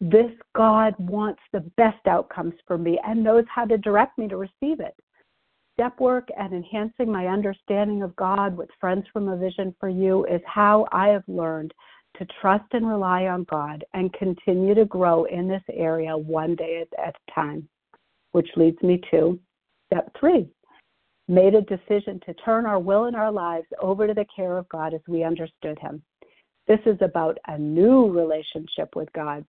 This 0.00 0.32
God 0.54 0.94
wants 0.98 1.40
the 1.52 1.60
best 1.76 2.06
outcomes 2.06 2.54
for 2.66 2.76
me 2.78 2.98
and 3.04 3.22
knows 3.22 3.44
how 3.54 3.64
to 3.64 3.78
direct 3.78 4.18
me 4.18 4.28
to 4.28 4.36
receive 4.36 4.80
it 4.80 4.94
step 5.74 5.98
work 6.00 6.28
and 6.38 6.54
enhancing 6.54 7.10
my 7.10 7.26
understanding 7.26 8.02
of 8.02 8.16
God 8.16 8.56
with 8.56 8.70
Friends 8.80 9.04
from 9.12 9.28
a 9.28 9.36
Vision 9.36 9.74
for 9.78 9.88
You 9.88 10.24
is 10.26 10.40
how 10.46 10.86
I 10.92 11.08
have 11.08 11.24
learned 11.26 11.74
to 12.16 12.26
trust 12.40 12.64
and 12.72 12.88
rely 12.88 13.26
on 13.26 13.44
God 13.50 13.84
and 13.92 14.12
continue 14.12 14.74
to 14.74 14.84
grow 14.84 15.24
in 15.24 15.48
this 15.48 15.62
area 15.72 16.16
one 16.16 16.54
day 16.54 16.84
at 16.96 17.14
a 17.16 17.32
time. 17.34 17.68
Which 18.30 18.48
leads 18.56 18.80
me 18.82 19.00
to 19.10 19.38
step 19.94 20.10
three 20.18 20.48
made 21.28 21.54
a 21.54 21.62
decision 21.62 22.20
to 22.26 22.34
turn 22.34 22.66
our 22.66 22.78
will 22.78 23.04
and 23.04 23.16
our 23.16 23.32
lives 23.32 23.66
over 23.80 24.06
to 24.06 24.14
the 24.14 24.26
care 24.34 24.58
of 24.58 24.68
God 24.68 24.92
as 24.92 25.00
we 25.08 25.24
understood 25.24 25.78
Him. 25.80 26.02
This 26.66 26.80
is 26.84 26.98
about 27.00 27.38
a 27.46 27.58
new 27.58 28.10
relationship 28.10 28.94
with 28.94 29.10
God. 29.14 29.44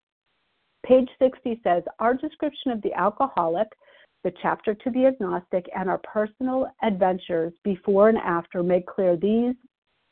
Page 0.85 1.09
60 1.19 1.59
says 1.63 1.83
Our 1.99 2.13
description 2.13 2.71
of 2.71 2.81
the 2.81 2.93
alcoholic 2.93 3.67
the 4.25 4.33
chapter 4.41 4.73
to 4.73 4.89
the 4.89 5.05
agnostic, 5.05 5.69
and 5.77 5.87
our 5.87 5.99
personal 5.99 6.65
adventures 6.81 7.53
before 7.63 8.09
and 8.09 8.17
after 8.17 8.63
make 8.63 8.87
clear 8.87 9.15
these 9.15 9.53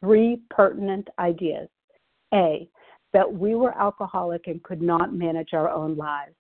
three 0.01 0.39
pertinent 0.51 1.07
ideas. 1.17 1.67
A, 2.31 2.69
that 3.11 3.33
we 3.33 3.55
were 3.55 3.75
alcoholic 3.75 4.45
and 4.45 4.61
could 4.61 4.83
not 4.83 5.15
manage 5.15 5.49
our 5.53 5.67
own 5.67 5.97
lives. 5.97 6.35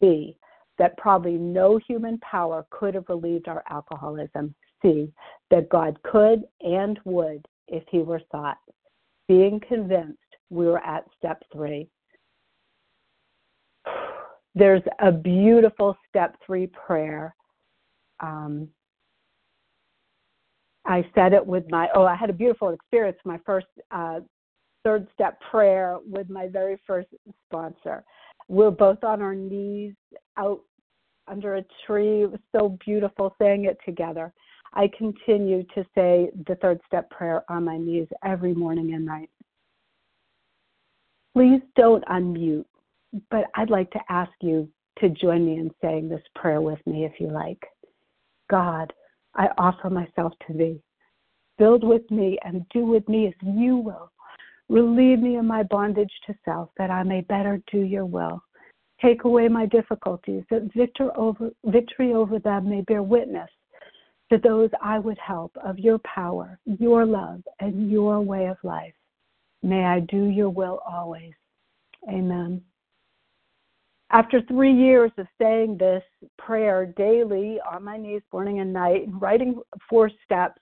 B, 0.00 0.38
that 0.82 0.98
probably 0.98 1.34
no 1.34 1.78
human 1.86 2.18
power 2.18 2.66
could 2.70 2.92
have 2.92 3.04
relieved 3.08 3.46
our 3.46 3.62
alcoholism. 3.70 4.52
C, 4.82 5.12
that 5.48 5.68
God 5.68 5.96
could 6.02 6.42
and 6.60 6.98
would 7.04 7.46
if 7.68 7.84
he 7.88 7.98
were 7.98 8.20
sought. 8.32 8.58
Being 9.28 9.60
convinced 9.60 10.18
we 10.50 10.66
were 10.66 10.84
at 10.84 11.04
step 11.16 11.40
three. 11.52 11.88
There's 14.56 14.82
a 14.98 15.12
beautiful 15.12 15.96
step 16.08 16.34
three 16.44 16.66
prayer. 16.66 17.32
Um, 18.18 18.66
I 20.84 21.08
said 21.14 21.32
it 21.32 21.46
with 21.46 21.62
my, 21.70 21.90
oh, 21.94 22.06
I 22.06 22.16
had 22.16 22.28
a 22.28 22.32
beautiful 22.32 22.70
experience, 22.70 23.18
my 23.24 23.38
first 23.46 23.68
uh, 23.92 24.18
third 24.82 25.06
step 25.14 25.40
prayer 25.48 25.98
with 26.04 26.28
my 26.28 26.48
very 26.48 26.76
first 26.88 27.06
sponsor. 27.48 28.02
We're 28.48 28.72
both 28.72 29.04
on 29.04 29.22
our 29.22 29.36
knees 29.36 29.94
out 30.36 30.62
under 31.32 31.56
a 31.56 31.64
tree. 31.86 32.22
It 32.22 32.30
was 32.30 32.40
so 32.54 32.78
beautiful 32.84 33.34
saying 33.40 33.64
it 33.64 33.78
together. 33.84 34.32
I 34.74 34.88
continue 34.96 35.64
to 35.74 35.84
say 35.94 36.30
the 36.46 36.54
third 36.62 36.80
step 36.86 37.10
prayer 37.10 37.42
on 37.48 37.64
my 37.64 37.76
knees 37.76 38.08
every 38.24 38.54
morning 38.54 38.94
and 38.94 39.04
night. 39.04 39.30
Please 41.34 41.60
don't 41.76 42.04
unmute 42.06 42.64
but 43.30 43.44
I'd 43.54 43.70
like 43.70 43.90
to 43.92 44.00
ask 44.08 44.32
you 44.40 44.68
to 44.98 45.08
join 45.08 45.46
me 45.46 45.58
in 45.58 45.70
saying 45.80 46.08
this 46.08 46.22
prayer 46.34 46.60
with 46.60 46.78
me 46.86 47.04
if 47.04 47.12
you 47.18 47.28
like. 47.28 47.62
God, 48.50 48.92
I 49.34 49.48
offer 49.58 49.90
myself 49.90 50.32
to 50.46 50.52
thee. 50.52 50.80
Build 51.58 51.84
with 51.84 52.08
me 52.10 52.38
and 52.44 52.66
do 52.70 52.84
with 52.84 53.08
me 53.08 53.28
as 53.28 53.34
you 53.42 53.76
will. 53.76 54.10
Relieve 54.68 55.20
me 55.20 55.36
of 55.36 55.44
my 55.44 55.62
bondage 55.64 56.12
to 56.26 56.34
self 56.44 56.70
that 56.78 56.90
I 56.90 57.02
may 57.02 57.20
better 57.22 57.60
do 57.70 57.80
your 57.80 58.06
will. 58.06 58.42
Take 59.02 59.24
away 59.24 59.48
my 59.48 59.66
difficulties 59.66 60.44
that 60.50 60.72
victor 60.74 61.10
over, 61.16 61.50
victory 61.64 62.14
over 62.14 62.38
them 62.38 62.68
may 62.68 62.82
bear 62.82 63.02
witness 63.02 63.50
to 64.30 64.38
those 64.38 64.70
I 64.80 64.98
would 64.98 65.18
help 65.18 65.56
of 65.62 65.78
your 65.78 65.98
power, 65.98 66.58
your 66.64 67.04
love, 67.04 67.42
and 67.60 67.90
your 67.90 68.20
way 68.20 68.46
of 68.46 68.56
life. 68.62 68.94
May 69.62 69.84
I 69.84 70.00
do 70.00 70.26
your 70.26 70.50
will 70.50 70.80
always. 70.88 71.32
Amen. 72.08 72.62
After 74.10 74.42
three 74.42 74.72
years 74.72 75.10
of 75.16 75.26
saying 75.40 75.78
this 75.78 76.02
prayer 76.38 76.86
daily 76.86 77.58
on 77.70 77.82
my 77.84 77.96
knees, 77.96 78.22
morning 78.32 78.60
and 78.60 78.72
night, 78.72 79.06
and 79.06 79.20
writing 79.20 79.60
four 79.88 80.10
steps 80.24 80.60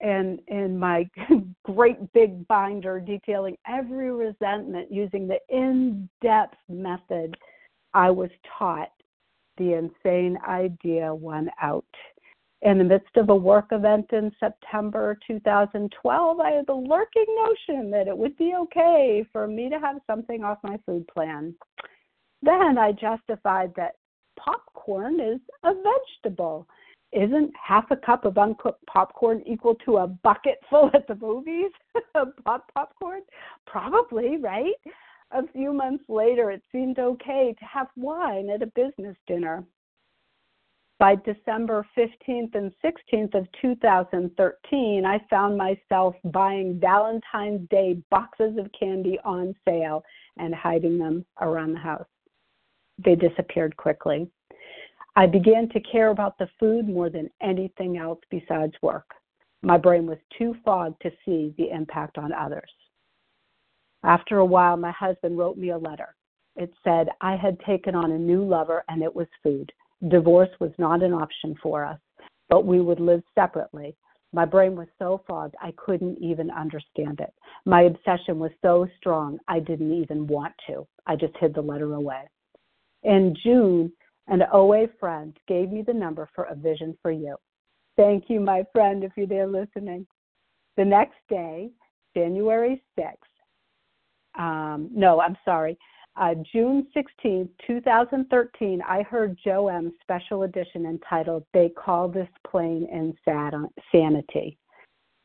and 0.00 0.40
in 0.48 0.78
my 0.78 1.08
great 1.64 2.12
big 2.12 2.46
binder 2.46 3.00
detailing 3.00 3.56
every 3.66 4.12
resentment 4.12 4.92
using 4.92 5.26
the 5.26 5.38
in-depth 5.48 6.56
method 6.68 7.36
I 7.94 8.10
was 8.10 8.30
taught, 8.58 8.90
the 9.56 9.74
insane 9.74 10.36
idea 10.46 11.14
won 11.14 11.48
out. 11.62 11.84
In 12.62 12.78
the 12.78 12.84
midst 12.84 13.16
of 13.16 13.28
a 13.28 13.36
work 13.36 13.66
event 13.72 14.06
in 14.12 14.32
September 14.40 15.18
2012, 15.26 16.40
I 16.40 16.50
had 16.50 16.66
the 16.66 16.72
lurking 16.72 17.26
notion 17.36 17.90
that 17.90 18.08
it 18.08 18.16
would 18.16 18.36
be 18.36 18.54
okay 18.58 19.24
for 19.32 19.46
me 19.46 19.68
to 19.68 19.78
have 19.78 19.96
something 20.06 20.42
off 20.42 20.58
my 20.62 20.78
food 20.86 21.06
plan. 21.08 21.54
Then 22.42 22.78
I 22.78 22.92
justified 22.92 23.72
that 23.76 23.96
popcorn 24.38 25.20
is 25.20 25.40
a 25.62 25.72
vegetable. 25.74 26.66
Isn't 27.12 27.52
half 27.62 27.90
a 27.90 27.96
cup 27.96 28.24
of 28.24 28.38
uncooked 28.38 28.84
popcorn 28.86 29.42
equal 29.46 29.76
to 29.84 29.98
a 29.98 30.06
bucket 30.06 30.58
full 30.68 30.90
at 30.94 31.06
the 31.06 31.14
movies? 31.14 31.70
Pop 32.44 32.70
popcorn? 32.74 33.20
Probably, 33.66 34.38
right? 34.38 34.74
A 35.32 35.46
few 35.48 35.72
months 35.72 36.04
later, 36.08 36.50
it 36.50 36.62
seemed 36.70 36.98
okay 36.98 37.54
to 37.58 37.64
have 37.64 37.88
wine 37.96 38.50
at 38.50 38.62
a 38.62 38.66
business 38.66 39.16
dinner. 39.26 39.64
By 40.98 41.16
December 41.16 41.86
15th 41.96 42.54
and 42.54 42.72
16th 42.82 43.34
of 43.34 43.48
2013, 43.60 45.04
I 45.04 45.18
found 45.28 45.56
myself 45.56 46.14
buying 46.24 46.78
Valentine's 46.78 47.68
Day 47.68 48.00
boxes 48.10 48.56
of 48.58 48.70
candy 48.78 49.18
on 49.24 49.54
sale 49.66 50.04
and 50.36 50.54
hiding 50.54 50.98
them 50.98 51.26
around 51.40 51.72
the 51.72 51.80
house. 51.80 52.06
They 53.04 53.16
disappeared 53.16 53.76
quickly. 53.76 54.30
I 55.16 55.26
began 55.26 55.68
to 55.70 55.80
care 55.80 56.10
about 56.10 56.38
the 56.38 56.48
food 56.58 56.88
more 56.88 57.10
than 57.10 57.30
anything 57.42 57.98
else 57.98 58.20
besides 58.30 58.74
work. 58.82 59.06
My 59.62 59.78
brain 59.78 60.06
was 60.06 60.18
too 60.38 60.54
fogged 60.64 61.00
to 61.02 61.10
see 61.24 61.54
the 61.58 61.70
impact 61.70 62.18
on 62.18 62.32
others. 62.32 62.70
After 64.04 64.38
a 64.38 64.44
while, 64.44 64.76
my 64.76 64.90
husband 64.92 65.38
wrote 65.38 65.56
me 65.56 65.70
a 65.70 65.78
letter. 65.78 66.14
It 66.56 66.72
said 66.84 67.08
I 67.20 67.36
had 67.36 67.58
taken 67.60 67.94
on 67.94 68.12
a 68.12 68.18
new 68.18 68.44
lover 68.44 68.84
and 68.88 69.02
it 69.02 69.14
was 69.14 69.26
food. 69.42 69.72
Divorce 70.08 70.50
was 70.60 70.72
not 70.78 71.02
an 71.02 71.14
option 71.14 71.56
for 71.62 71.84
us, 71.84 71.98
but 72.50 72.66
we 72.66 72.80
would 72.80 73.00
live 73.00 73.22
separately. 73.34 73.96
My 74.32 74.44
brain 74.44 74.76
was 74.76 74.88
so 74.98 75.22
fogged 75.26 75.54
I 75.62 75.72
couldn't 75.76 76.18
even 76.18 76.50
understand 76.50 77.20
it. 77.20 77.32
My 77.64 77.82
obsession 77.82 78.38
was 78.38 78.50
so 78.60 78.86
strong 78.98 79.38
I 79.48 79.60
didn't 79.60 79.92
even 79.92 80.26
want 80.26 80.52
to. 80.66 80.86
I 81.06 81.16
just 81.16 81.36
hid 81.38 81.54
the 81.54 81.62
letter 81.62 81.94
away. 81.94 82.28
In 83.04 83.34
June, 83.42 83.92
an 84.28 84.42
OA 84.52 84.88
friend 85.00 85.36
gave 85.48 85.70
me 85.70 85.82
the 85.82 85.94
number 85.94 86.28
for 86.34 86.44
a 86.44 86.54
vision 86.54 86.96
for 87.00 87.10
you. 87.10 87.36
Thank 87.96 88.24
you, 88.28 88.40
my 88.40 88.64
friend, 88.72 89.02
if 89.02 89.12
you're 89.16 89.26
there 89.26 89.46
listening. 89.46 90.06
The 90.76 90.84
next 90.84 91.18
day, 91.28 91.70
January 92.14 92.82
6th, 92.98 93.14
um, 94.38 94.90
no, 94.92 95.20
I'm 95.20 95.36
sorry, 95.44 95.78
uh, 96.16 96.34
June 96.52 96.86
16, 96.94 97.48
2013, 97.66 98.82
I 98.88 99.02
heard 99.02 99.36
Joe 99.42 99.68
M's 99.68 99.92
special 100.00 100.44
edition 100.44 100.86
entitled 100.86 101.44
They 101.52 101.70
Call 101.70 102.08
This 102.08 102.28
Plain 102.48 102.86
Insanity. 103.24 104.56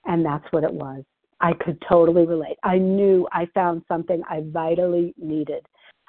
And 0.06 0.26
that's 0.26 0.46
what 0.52 0.64
it 0.64 0.74
was. 0.74 1.04
I 1.42 1.54
could 1.54 1.82
totally 1.88 2.26
relate. 2.26 2.58
I 2.64 2.78
knew 2.78 3.28
I 3.32 3.48
found 3.54 3.84
something 3.88 4.22
I 4.30 4.44
vitally 4.48 5.14
needed. 5.18 5.66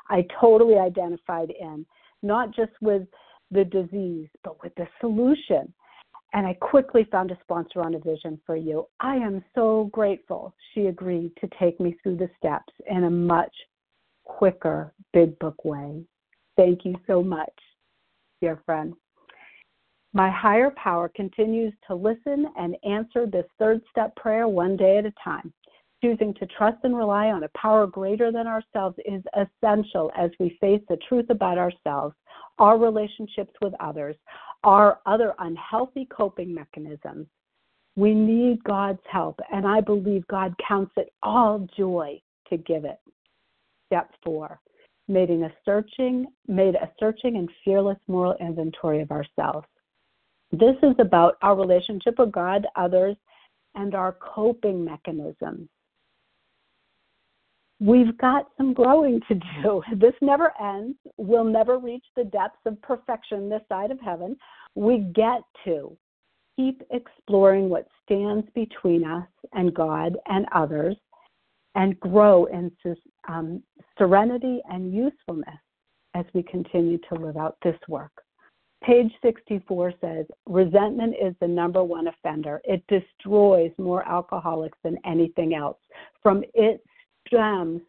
I 0.08 0.26
totally 0.40 0.78
identified 0.78 1.52
in, 1.60 1.84
not 2.22 2.54
just 2.54 2.72
with 2.80 3.02
the 3.50 3.64
disease, 3.64 4.28
but 4.42 4.62
with 4.62 4.74
the 4.76 4.88
solution. 5.00 5.72
And 6.32 6.46
I 6.46 6.54
quickly 6.54 7.06
found 7.10 7.30
a 7.32 7.38
sponsor 7.42 7.80
on 7.82 7.94
a 7.94 7.98
vision 7.98 8.40
for 8.46 8.56
you. 8.56 8.86
I 9.00 9.16
am 9.16 9.44
so 9.54 9.90
grateful 9.92 10.54
she 10.72 10.86
agreed 10.86 11.32
to 11.40 11.48
take 11.58 11.80
me 11.80 11.96
through 12.02 12.18
the 12.18 12.30
steps 12.38 12.72
in 12.88 13.04
a 13.04 13.10
much 13.10 13.52
quicker 14.24 14.92
big 15.12 15.36
book 15.40 15.64
way. 15.64 16.04
Thank 16.56 16.84
you 16.84 16.94
so 17.06 17.22
much, 17.22 17.52
dear 18.40 18.62
friend. 18.64 18.94
My 20.12 20.30
higher 20.30 20.70
power 20.70 21.08
continues 21.08 21.72
to 21.86 21.94
listen 21.94 22.46
and 22.56 22.76
answer 22.84 23.26
this 23.26 23.46
third 23.58 23.80
step 23.90 24.14
prayer 24.16 24.48
one 24.48 24.76
day 24.76 24.98
at 24.98 25.06
a 25.06 25.12
time. 25.22 25.52
Choosing 26.02 26.32
to 26.34 26.46
trust 26.46 26.78
and 26.82 26.96
rely 26.96 27.26
on 27.26 27.44
a 27.44 27.50
power 27.56 27.86
greater 27.86 28.32
than 28.32 28.46
ourselves 28.46 28.96
is 29.04 29.22
essential 29.36 30.10
as 30.16 30.30
we 30.40 30.56
face 30.60 30.80
the 30.88 30.96
truth 31.08 31.28
about 31.28 31.58
ourselves, 31.58 32.14
our 32.58 32.78
relationships 32.78 33.52
with 33.60 33.74
others, 33.80 34.16
our 34.64 35.00
other 35.06 35.34
unhealthy 35.38 36.06
coping 36.10 36.54
mechanisms. 36.54 37.26
We 37.96 38.14
need 38.14 38.62
God's 38.64 39.00
help, 39.10 39.40
and 39.52 39.66
I 39.66 39.80
believe 39.80 40.26
God 40.28 40.54
counts 40.66 40.92
it 40.96 41.12
all 41.22 41.66
joy 41.76 42.20
to 42.48 42.56
give 42.56 42.84
it. 42.84 42.98
Step 43.86 44.10
four, 44.22 44.60
making 45.08 45.42
a 45.42 45.52
searching, 45.64 46.26
made 46.46 46.76
a 46.76 46.90
searching 46.98 47.36
and 47.36 47.50
fearless 47.64 47.98
moral 48.06 48.36
inventory 48.40 49.00
of 49.00 49.10
ourselves. 49.10 49.66
This 50.52 50.76
is 50.82 50.94
about 50.98 51.36
our 51.42 51.56
relationship 51.56 52.18
with 52.18 52.32
God, 52.32 52.66
others, 52.76 53.16
and 53.74 53.94
our 53.94 54.16
coping 54.20 54.84
mechanisms. 54.84 55.68
We've 57.80 58.16
got 58.18 58.46
some 58.58 58.74
growing 58.74 59.20
to 59.28 59.34
do. 59.62 59.82
This 59.96 60.14
never 60.20 60.52
ends. 60.62 60.98
We'll 61.16 61.44
never 61.44 61.78
reach 61.78 62.04
the 62.14 62.24
depths 62.24 62.60
of 62.66 62.80
perfection 62.82 63.48
this 63.48 63.62
side 63.68 63.90
of 63.90 63.98
heaven. 64.00 64.36
We 64.74 64.98
get 65.14 65.40
to 65.64 65.96
keep 66.56 66.82
exploring 66.90 67.70
what 67.70 67.86
stands 68.04 68.46
between 68.54 69.04
us 69.04 69.26
and 69.54 69.74
God 69.74 70.16
and 70.26 70.46
others 70.52 70.96
and 71.74 71.98
grow 72.00 72.46
in 72.46 72.70
um, 73.28 73.62
serenity 73.96 74.60
and 74.68 74.92
usefulness 74.92 75.58
as 76.14 76.24
we 76.34 76.42
continue 76.42 76.98
to 77.08 77.14
live 77.14 77.36
out 77.36 77.56
this 77.62 77.78
work. 77.88 78.12
Page 78.82 79.12
64 79.22 79.92
says 80.00 80.26
resentment 80.46 81.14
is 81.20 81.34
the 81.40 81.46
number 81.46 81.84
one 81.84 82.08
offender. 82.08 82.60
It 82.64 82.82
destroys 82.88 83.70
more 83.78 84.06
alcoholics 84.08 84.78
than 84.82 84.96
anything 85.04 85.54
else. 85.54 85.76
From 86.22 86.42
it 86.54 86.82
stems 87.32 87.80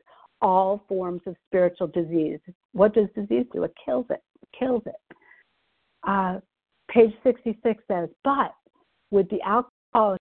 all 0.41 0.83
forms 0.87 1.21
of 1.25 1.35
spiritual 1.47 1.87
disease. 1.87 2.39
What 2.73 2.93
does 2.93 3.07
disease 3.15 3.45
do? 3.53 3.63
It 3.63 3.73
kills 3.85 4.05
it. 4.09 4.21
it 4.41 4.49
kills 4.57 4.83
it. 4.85 5.15
Uh, 6.03 6.39
page 6.89 7.13
66 7.23 7.83
says, 7.87 8.09
but 8.23 8.53
with 9.11 9.29
the 9.29 9.41
alcohol 9.41 10.17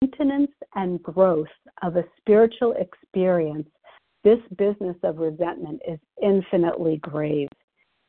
maintenance 0.00 0.52
and 0.74 1.02
growth 1.02 1.46
of 1.82 1.96
a 1.96 2.04
spiritual 2.18 2.74
experience, 2.78 3.68
this 4.22 4.38
business 4.58 4.96
of 5.02 5.18
resentment 5.18 5.80
is 5.88 5.98
infinitely 6.22 6.98
grave. 6.98 7.48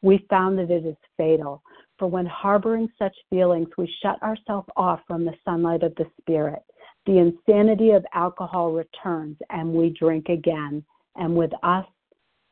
We 0.01 0.25
found 0.29 0.57
that 0.59 0.69
it 0.69 0.85
is 0.85 0.95
fatal, 1.17 1.61
for 1.97 2.07
when 2.07 2.25
harboring 2.25 2.89
such 2.99 3.15
feelings, 3.29 3.67
we 3.77 3.91
shut 4.01 4.21
ourselves 4.21 4.67
off 4.75 4.99
from 5.07 5.25
the 5.25 5.33
sunlight 5.43 5.83
of 5.83 5.95
the 5.95 6.05
Spirit. 6.21 6.61
The 7.07 7.17
insanity 7.17 7.91
of 7.91 8.05
alcohol 8.13 8.71
returns, 8.71 9.37
and 9.49 9.73
we 9.73 9.95
drink 9.97 10.29
again, 10.29 10.83
and 11.15 11.35
with 11.35 11.51
us 11.63 11.85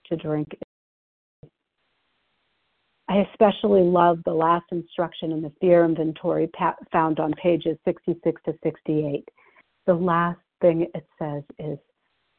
to 0.07 0.15
drink. 0.15 0.57
I 3.07 3.17
especially 3.31 3.83
love 3.83 4.19
the 4.25 4.33
last 4.33 4.65
instruction 4.71 5.31
in 5.31 5.43
the 5.43 5.51
fear 5.61 5.85
inventory 5.85 6.49
found 6.91 7.19
on 7.19 7.33
pages 7.33 7.77
66 7.85 8.41
to 8.45 8.53
68 8.63 9.23
the 9.85 9.93
last 9.93 10.39
thing 10.61 10.87
it 10.93 11.05
says 11.19 11.43
is 11.59 11.77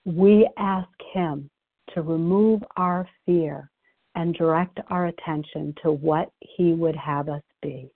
we 0.04 0.48
ask 0.58 0.88
Him 1.12 1.50
to 1.94 2.02
remove 2.02 2.62
our 2.76 3.08
fear 3.24 3.70
and 4.14 4.34
direct 4.34 4.78
our 4.88 5.06
attention 5.06 5.74
to 5.82 5.92
what 5.92 6.30
He 6.40 6.72
would 6.72 6.96
have 6.96 7.28
us 7.28 7.42
be. 7.62 7.90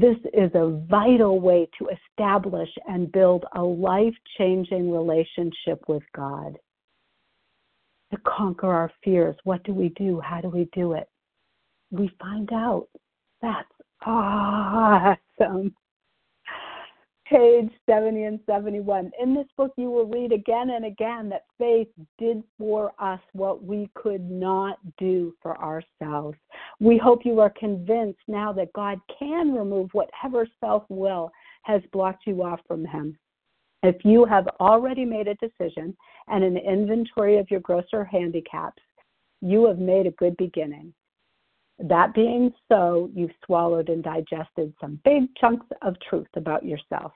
This 0.00 0.16
is 0.32 0.52
a 0.54 0.80
vital 0.88 1.40
way 1.40 1.68
to 1.76 1.88
establish 1.88 2.68
and 2.86 3.10
build 3.10 3.44
a 3.56 3.60
life 3.60 4.14
changing 4.36 4.92
relationship 4.92 5.82
with 5.88 6.04
God. 6.14 6.56
To 8.12 8.18
conquer 8.18 8.72
our 8.72 8.92
fears, 9.02 9.34
what 9.42 9.64
do 9.64 9.74
we 9.74 9.88
do? 9.96 10.20
How 10.20 10.40
do 10.40 10.50
we 10.50 10.68
do 10.72 10.92
it? 10.92 11.08
We 11.90 12.12
find 12.20 12.48
out. 12.52 12.86
That's 13.42 13.66
awesome 14.06 15.74
page 17.28 17.70
70 17.86 18.24
and 18.24 18.40
71. 18.46 19.10
In 19.20 19.34
this 19.34 19.46
book, 19.56 19.72
you 19.76 19.90
will 19.90 20.06
read 20.06 20.32
again 20.32 20.70
and 20.70 20.84
again 20.84 21.28
that 21.28 21.44
faith 21.58 21.88
did 22.18 22.42
for 22.58 22.92
us 22.98 23.20
what 23.32 23.62
we 23.62 23.90
could 23.94 24.30
not 24.30 24.78
do 24.96 25.34
for 25.42 25.58
ourselves. 25.58 26.38
We 26.80 26.98
hope 26.98 27.24
you 27.24 27.40
are 27.40 27.50
convinced 27.50 28.20
now 28.28 28.52
that 28.54 28.72
God 28.72 28.98
can 29.18 29.54
remove 29.54 29.90
whatever 29.92 30.46
self 30.60 30.84
will 30.88 31.30
has 31.62 31.82
blocked 31.92 32.26
you 32.26 32.42
off 32.42 32.60
from 32.66 32.84
Him. 32.84 33.18
If 33.82 34.04
you 34.04 34.24
have 34.24 34.48
already 34.60 35.04
made 35.04 35.28
a 35.28 35.34
decision 35.34 35.96
and 36.28 36.42
an 36.42 36.56
inventory 36.56 37.38
of 37.38 37.50
your 37.50 37.60
grosser 37.60 38.04
handicaps, 38.04 38.82
you 39.40 39.66
have 39.66 39.78
made 39.78 40.06
a 40.06 40.12
good 40.12 40.36
beginning. 40.36 40.92
That 41.78 42.14
being 42.14 42.52
so, 42.68 43.10
you've 43.14 43.30
swallowed 43.46 43.88
and 43.88 44.02
digested 44.02 44.74
some 44.80 45.00
big 45.04 45.34
chunks 45.36 45.66
of 45.82 45.94
truth 46.08 46.28
about 46.34 46.64
yourself. 46.64 47.12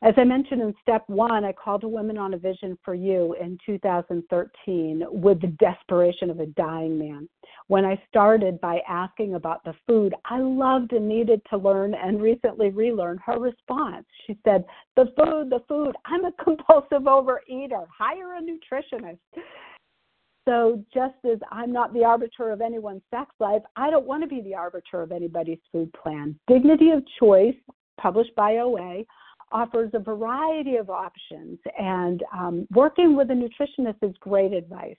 As 0.00 0.14
I 0.16 0.22
mentioned 0.22 0.62
in 0.62 0.72
step 0.80 1.02
one, 1.08 1.44
I 1.44 1.52
called 1.52 1.82
a 1.82 1.88
woman 1.88 2.18
on 2.18 2.34
a 2.34 2.38
vision 2.38 2.78
for 2.84 2.94
you 2.94 3.34
in 3.40 3.58
2013 3.66 5.04
with 5.10 5.40
the 5.40 5.48
desperation 5.58 6.30
of 6.30 6.38
a 6.38 6.46
dying 6.46 6.96
man. 6.96 7.28
When 7.66 7.84
I 7.84 8.00
started 8.08 8.60
by 8.60 8.78
asking 8.88 9.34
about 9.34 9.64
the 9.64 9.74
food, 9.88 10.14
I 10.24 10.38
loved 10.38 10.92
and 10.92 11.08
needed 11.08 11.42
to 11.50 11.56
learn 11.56 11.94
and 11.94 12.22
recently 12.22 12.70
relearn 12.70 13.18
her 13.26 13.40
response. 13.40 14.06
She 14.26 14.38
said, 14.44 14.64
The 14.94 15.06
food, 15.16 15.50
the 15.50 15.64
food, 15.66 15.96
I'm 16.04 16.24
a 16.24 16.32
compulsive 16.44 17.02
overeater. 17.02 17.84
Hire 17.88 18.36
a 18.36 18.40
nutritionist. 18.40 19.18
So, 20.48 20.82
just 20.94 21.16
as 21.30 21.38
I'm 21.52 21.70
not 21.70 21.92
the 21.92 22.04
arbiter 22.04 22.50
of 22.50 22.62
anyone's 22.62 23.02
sex 23.10 23.30
life, 23.38 23.60
I 23.76 23.90
don't 23.90 24.06
want 24.06 24.22
to 24.22 24.26
be 24.26 24.40
the 24.40 24.54
arbiter 24.54 25.02
of 25.02 25.12
anybody's 25.12 25.58
food 25.70 25.92
plan. 25.92 26.40
Dignity 26.48 26.88
of 26.88 27.04
Choice, 27.20 27.54
published 28.00 28.34
by 28.34 28.56
OA, 28.56 29.02
offers 29.52 29.90
a 29.92 29.98
variety 29.98 30.76
of 30.76 30.88
options, 30.88 31.58
and 31.78 32.22
um, 32.32 32.66
working 32.72 33.14
with 33.14 33.30
a 33.30 33.34
nutritionist 33.34 33.96
is 34.00 34.16
great 34.20 34.54
advice. 34.54 34.96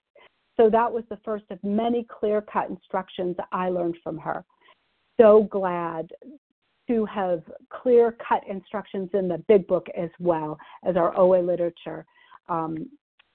So 0.55 0.69
that 0.69 0.91
was 0.91 1.03
the 1.09 1.17
first 1.25 1.45
of 1.49 1.57
many 1.63 2.05
clear 2.07 2.41
cut 2.41 2.69
instructions 2.69 3.35
I 3.51 3.69
learned 3.69 3.97
from 4.03 4.19
her. 4.19 4.45
So 5.19 5.47
glad 5.49 6.11
to 6.87 7.05
have 7.05 7.41
clear 7.71 8.15
cut 8.27 8.43
instructions 8.47 9.09
in 9.15 9.27
the 9.27 9.43
big 9.47 9.65
book 9.65 9.87
as 9.97 10.11
well 10.19 10.59
as 10.85 10.95
our 10.95 11.17
OA 11.17 11.41
literature 11.41 12.05
um, 12.49 12.87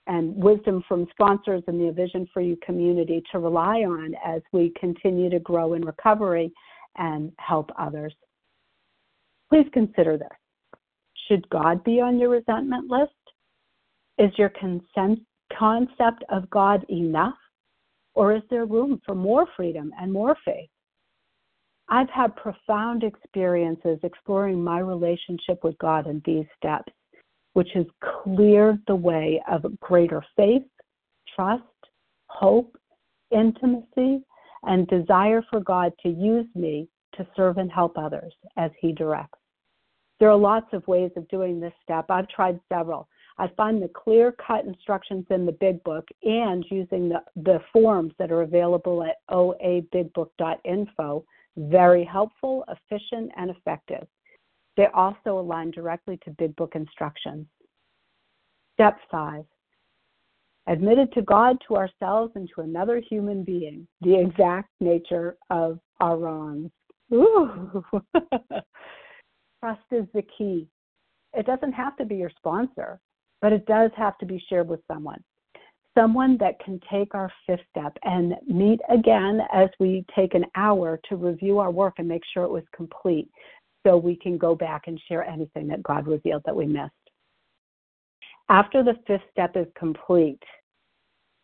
and 0.06 0.34
wisdom 0.36 0.82
from 0.86 1.06
sponsors 1.10 1.62
in 1.66 1.78
the 1.78 1.92
Vision 1.92 2.28
for 2.32 2.42
You 2.42 2.56
community 2.64 3.22
to 3.32 3.38
rely 3.38 3.80
on 3.80 4.14
as 4.24 4.42
we 4.52 4.72
continue 4.78 5.30
to 5.30 5.40
grow 5.40 5.74
in 5.74 5.82
recovery 5.82 6.52
and 6.96 7.32
help 7.38 7.70
others. 7.78 8.14
Please 9.50 9.66
consider 9.72 10.18
this. 10.18 10.28
Should 11.28 11.48
God 11.48 11.82
be 11.84 12.00
on 12.00 12.18
your 12.18 12.30
resentment 12.30 12.90
list? 12.90 13.12
Is 14.18 14.30
your 14.36 14.50
consent, 14.50 15.20
concept 15.58 16.22
of 16.30 16.48
God 16.50 16.84
enough? 16.90 17.34
Or 18.14 18.34
is 18.34 18.42
there 18.50 18.66
room 18.66 19.00
for 19.04 19.14
more 19.14 19.46
freedom 19.56 19.92
and 20.00 20.12
more 20.12 20.36
faith? 20.44 20.68
I've 21.88 22.10
had 22.10 22.36
profound 22.36 23.02
experiences 23.02 23.98
exploring 24.02 24.62
my 24.62 24.78
relationship 24.78 25.62
with 25.62 25.76
God 25.78 26.06
in 26.06 26.22
these 26.24 26.46
steps, 26.56 26.92
which 27.54 27.68
has 27.74 27.86
cleared 28.22 28.80
the 28.86 28.94
way 28.94 29.42
of 29.50 29.64
greater 29.80 30.24
faith, 30.36 30.62
trust, 31.34 31.62
hope, 32.26 32.76
intimacy, 33.30 34.22
and 34.64 34.86
desire 34.88 35.42
for 35.50 35.60
God 35.60 35.92
to 36.02 36.08
use 36.08 36.46
me 36.54 36.88
to 37.16 37.26
serve 37.36 37.58
and 37.58 37.70
help 37.70 37.96
others 37.96 38.34
as 38.56 38.70
He 38.80 38.92
directs. 38.92 39.38
There 40.20 40.30
are 40.30 40.36
lots 40.36 40.66
of 40.72 40.86
ways 40.86 41.10
of 41.16 41.28
doing 41.28 41.60
this 41.60 41.72
step. 41.82 42.06
I've 42.08 42.28
tried 42.28 42.60
several. 42.72 43.08
I 43.36 43.48
find 43.56 43.82
the 43.82 43.88
clear 43.88 44.32
cut 44.32 44.64
instructions 44.64 45.26
in 45.30 45.44
the 45.44 45.52
Big 45.52 45.82
Book 45.82 46.06
and 46.22 46.64
using 46.70 47.08
the, 47.08 47.20
the 47.36 47.60
forms 47.72 48.12
that 48.18 48.30
are 48.30 48.42
available 48.42 49.02
at 49.02 49.16
oabigbook.info 49.30 51.24
very 51.56 52.04
helpful, 52.04 52.64
efficient, 52.68 53.30
and 53.36 53.50
effective. 53.50 54.06
They 54.76 54.86
also 54.94 55.38
align 55.38 55.70
directly 55.70 56.18
to 56.24 56.30
Big 56.32 56.54
Book 56.56 56.72
instructions. 56.74 57.46
Step 58.74 58.98
five 59.10 59.44
admitted 60.66 61.12
to 61.12 61.22
God, 61.22 61.58
to 61.68 61.76
ourselves, 61.76 62.32
and 62.36 62.48
to 62.54 62.62
another 62.62 62.98
human 62.98 63.44
being 63.44 63.86
the 64.00 64.18
exact 64.18 64.70
nature 64.80 65.36
of 65.50 65.78
our 66.00 66.16
wrongs. 66.16 66.70
Ooh. 67.12 67.84
Trust 69.60 69.82
is 69.90 70.06
the 70.14 70.24
key. 70.36 70.66
It 71.34 71.46
doesn't 71.46 71.72
have 71.72 71.96
to 71.96 72.04
be 72.04 72.16
your 72.16 72.30
sponsor, 72.36 72.98
but 73.42 73.52
it 73.52 73.66
does 73.66 73.90
have 73.96 74.16
to 74.18 74.26
be 74.26 74.42
shared 74.48 74.68
with 74.68 74.80
someone 74.88 75.22
someone 75.96 76.36
that 76.38 76.58
can 76.58 76.80
take 76.90 77.14
our 77.14 77.30
fifth 77.46 77.60
step 77.70 77.96
and 78.02 78.34
meet 78.46 78.80
again 78.90 79.40
as 79.52 79.68
we 79.78 80.04
take 80.14 80.34
an 80.34 80.44
hour 80.56 81.00
to 81.08 81.16
review 81.16 81.58
our 81.58 81.70
work 81.70 81.94
and 81.98 82.08
make 82.08 82.22
sure 82.32 82.44
it 82.44 82.50
was 82.50 82.64
complete 82.74 83.28
so 83.84 83.96
we 83.96 84.16
can 84.16 84.38
go 84.38 84.54
back 84.54 84.84
and 84.86 85.00
share 85.08 85.24
anything 85.24 85.68
that 85.68 85.82
God 85.82 86.06
revealed 86.06 86.42
that 86.46 86.56
we 86.56 86.66
missed. 86.66 86.92
After 88.48 88.82
the 88.82 88.94
fifth 89.06 89.22
step 89.30 89.56
is 89.56 89.66
complete, 89.78 90.42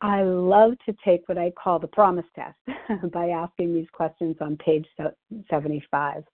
I 0.00 0.22
love 0.22 0.72
to 0.86 0.94
take 1.04 1.28
what 1.28 1.38
I 1.38 1.50
call 1.50 1.78
the 1.78 1.86
promise 1.86 2.26
test 2.34 2.56
by 3.12 3.30
asking 3.30 3.74
these 3.74 3.88
questions 3.92 4.36
on 4.40 4.56
page 4.56 4.86
75. 5.50 6.24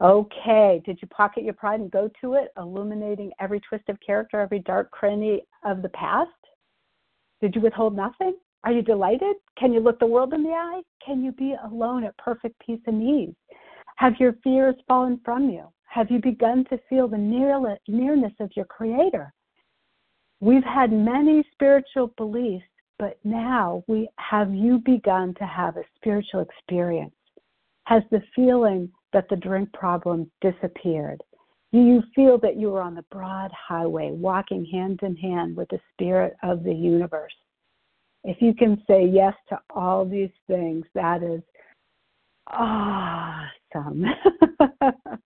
Okay, 0.00 0.82
did 0.84 0.98
you 1.00 1.08
pocket 1.08 1.44
your 1.44 1.54
pride 1.54 1.80
and 1.80 1.90
go 1.90 2.10
to 2.20 2.34
it, 2.34 2.48
illuminating 2.56 3.30
every 3.40 3.60
twist 3.60 3.88
of 3.88 3.98
character, 4.04 4.40
every 4.40 4.58
dark 4.60 4.90
cranny 4.90 5.42
of 5.64 5.82
the 5.82 5.88
past? 5.90 6.30
Did 7.40 7.54
you 7.54 7.60
withhold 7.60 7.94
nothing? 7.94 8.34
Are 8.64 8.72
you 8.72 8.82
delighted? 8.82 9.36
Can 9.58 9.72
you 9.72 9.80
look 9.80 9.98
the 9.98 10.06
world 10.06 10.32
in 10.32 10.42
the 10.42 10.50
eye? 10.50 10.82
Can 11.04 11.22
you 11.22 11.32
be 11.32 11.54
alone 11.64 12.04
at 12.04 12.16
perfect 12.16 12.60
peace 12.64 12.80
and 12.86 13.02
ease? 13.02 13.34
Have 13.96 14.14
your 14.18 14.34
fears 14.44 14.76
fallen 14.88 15.20
from 15.24 15.50
you? 15.50 15.68
Have 15.84 16.10
you 16.10 16.20
begun 16.20 16.64
to 16.70 16.78
feel 16.88 17.06
the 17.08 17.18
near, 17.18 17.78
nearness 17.86 18.32
of 18.40 18.50
your 18.56 18.64
Creator? 18.64 19.32
We've 20.40 20.64
had 20.64 20.92
many 20.92 21.44
spiritual 21.52 22.12
beliefs, 22.16 22.64
but 22.98 23.18
now 23.24 23.84
we 23.86 24.08
have 24.18 24.54
you 24.54 24.78
begun 24.78 25.34
to 25.34 25.44
have 25.44 25.76
a 25.76 25.84
spiritual 25.96 26.40
experience? 26.40 27.14
Has 27.84 28.02
the 28.10 28.22
feeling 28.34 28.90
that 29.12 29.28
the 29.28 29.36
drink 29.36 29.72
problem 29.72 30.30
disappeared? 30.40 31.22
Do 31.72 31.80
you 31.80 32.02
feel 32.14 32.38
that 32.38 32.56
you 32.56 32.74
are 32.74 32.82
on 32.82 32.94
the 32.94 33.04
broad 33.10 33.50
highway, 33.52 34.10
walking 34.10 34.64
hand 34.64 35.00
in 35.02 35.16
hand 35.16 35.56
with 35.56 35.68
the 35.68 35.80
spirit 35.92 36.34
of 36.42 36.64
the 36.64 36.74
universe? 36.74 37.34
If 38.24 38.40
you 38.40 38.54
can 38.54 38.82
say 38.86 39.06
yes 39.06 39.34
to 39.48 39.58
all 39.74 40.04
these 40.04 40.30
things, 40.46 40.84
that 40.94 41.22
is 41.22 41.42
ah, 42.48 43.48
awesome. 43.74 44.04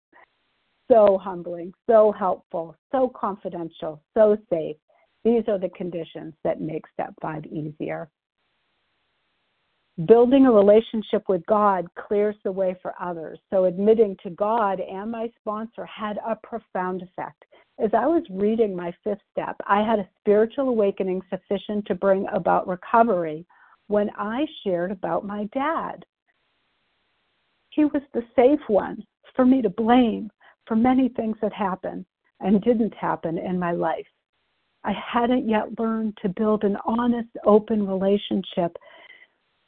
so 0.91 1.19
humbling, 1.19 1.73
so 1.89 2.13
helpful, 2.13 2.77
so 2.93 3.11
confidential, 3.15 4.01
so 4.15 4.37
safe. 4.51 4.77
These 5.25 5.43
are 5.49 5.59
the 5.59 5.71
conditions 5.71 6.35
that 6.45 6.61
make 6.61 6.85
step 6.93 7.13
five 7.21 7.45
easier. 7.47 8.09
Building 10.07 10.45
a 10.45 10.53
relationship 10.53 11.27
with 11.27 11.45
God 11.47 11.87
clears 11.99 12.37
the 12.45 12.53
way 12.53 12.77
for 12.83 12.95
others. 13.01 13.39
So, 13.49 13.65
admitting 13.65 14.15
to 14.23 14.31
God 14.31 14.79
and 14.79 15.11
my 15.11 15.33
sponsor 15.41 15.87
had 15.87 16.19
a 16.19 16.37
profound 16.43 17.01
effect. 17.01 17.45
As 17.79 17.91
I 17.95 18.07
was 18.07 18.23
reading 18.31 18.77
my 18.77 18.93
fifth 19.03 19.23
step, 19.33 19.57
I 19.67 19.81
had 19.83 19.99
a 19.99 20.09
spiritual 20.21 20.69
awakening 20.69 21.23
sufficient 21.31 21.87
to 21.87 21.95
bring 21.95 22.27
about 22.33 22.69
recovery 22.69 23.47
when 23.87 24.11
I 24.19 24.45
shared 24.63 24.91
about 24.91 25.25
my 25.25 25.45
dad. 25.55 26.05
He 27.77 27.85
was 27.85 28.01
the 28.15 28.25
safe 28.35 28.67
one 28.69 29.05
for 29.35 29.45
me 29.45 29.61
to 29.61 29.69
blame 29.69 30.31
for 30.67 30.75
many 30.75 31.11
things 31.11 31.37
that 31.43 31.53
happened 31.53 32.07
and 32.41 32.62
didn't 32.62 32.95
happen 32.95 33.37
in 33.37 33.59
my 33.59 33.73
life. 33.73 34.07
I 34.83 34.93
hadn't 34.93 35.47
yet 35.47 35.79
learned 35.79 36.17
to 36.23 36.31
build 36.31 36.65
an 36.65 36.79
honest, 36.87 37.29
open 37.45 37.87
relationship 37.87 38.75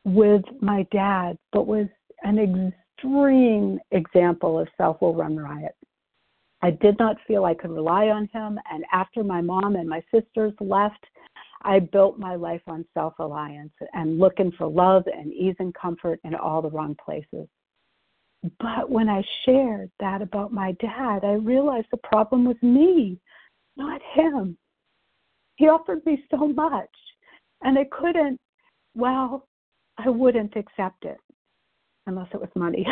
with 0.07 0.43
my 0.63 0.87
dad, 0.91 1.37
but 1.53 1.67
was 1.67 1.87
an 2.23 2.73
extreme 2.99 3.79
example 3.91 4.59
of 4.59 4.69
self 4.79 5.03
will 5.03 5.15
run 5.15 5.37
riot. 5.37 5.77
I 6.63 6.71
did 6.71 6.99
not 6.99 7.19
feel 7.27 7.45
I 7.45 7.55
could 7.55 7.71
rely 7.71 8.07
on 8.07 8.27
him, 8.33 8.59
and 8.73 8.85
after 8.91 9.23
my 9.23 9.43
mom 9.43 9.77
and 9.77 9.87
my 9.89 10.03
sisters 10.11 10.55
left, 10.61 11.05
I 11.61 11.79
built 11.79 12.19
my 12.19 12.37
life 12.37 12.63
on 12.69 12.87
self 12.95 13.19
reliance 13.19 13.75
and 13.93 14.19
looking 14.19 14.51
for 14.53 14.67
love 14.67 15.05
and 15.07 15.31
ease 15.31 15.57
and 15.59 15.75
comfort 15.75 16.21
in 16.25 16.35
all 16.35 16.63
the 16.63 16.71
wrong 16.71 16.97
places. 17.05 17.47
But 18.61 18.89
when 18.89 19.09
I 19.09 19.23
shared 19.45 19.91
that 19.99 20.23
about 20.23 20.53
my 20.53 20.73
dad, 20.73 21.25
I 21.25 21.33
realized 21.33 21.89
the 21.91 21.97
problem 21.99 22.45
was 22.45 22.57
me, 22.63 23.19
not 23.77 24.01
him. 24.15 24.57
He 25.57 25.69
offered 25.69 26.05
me 26.07 26.23
so 26.31 26.49
much, 26.49 26.91
and 27.63 27.79
I 27.79 27.85
couldn't, 27.91 28.41
well, 28.95 29.49
I 29.99 30.09
wouldn't 30.09 30.55
accept 30.55 31.05
it 31.05 31.19
unless 32.07 32.29
it 32.33 32.41
was 32.41 32.51
money. 32.55 32.87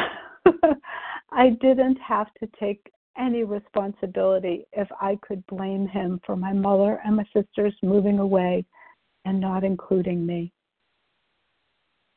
I 1.30 1.50
didn't 1.60 1.98
have 2.00 2.26
to 2.40 2.48
take 2.58 2.90
any 3.16 3.44
responsibility 3.44 4.66
if 4.72 4.88
I 5.00 5.18
could 5.22 5.46
blame 5.46 5.86
him 5.86 6.20
for 6.26 6.36
my 6.36 6.52
mother 6.52 7.00
and 7.04 7.16
my 7.16 7.24
sisters 7.32 7.74
moving 7.82 8.18
away 8.18 8.64
and 9.24 9.40
not 9.40 9.64
including 9.64 10.26
me. 10.26 10.52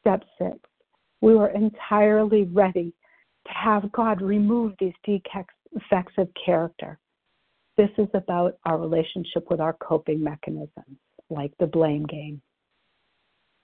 Step 0.02 0.24
six, 0.38 0.58
we 1.22 1.36
were 1.36 1.50
entirely 1.50 2.44
ready 2.44 2.94
have 3.50 3.92
God 3.92 4.22
remove 4.22 4.74
these 4.80 4.94
defects 5.04 6.14
of 6.18 6.30
character. 6.46 6.98
This 7.78 7.90
is 7.98 8.08
about 8.14 8.58
our 8.66 8.78
relationship 8.78 9.50
with 9.50 9.60
our 9.60 9.74
coping 9.74 10.24
mechanisms, 10.24 10.98
like 11.30 11.54
the 11.60 11.68
blame 11.68 12.06
game 12.06 12.42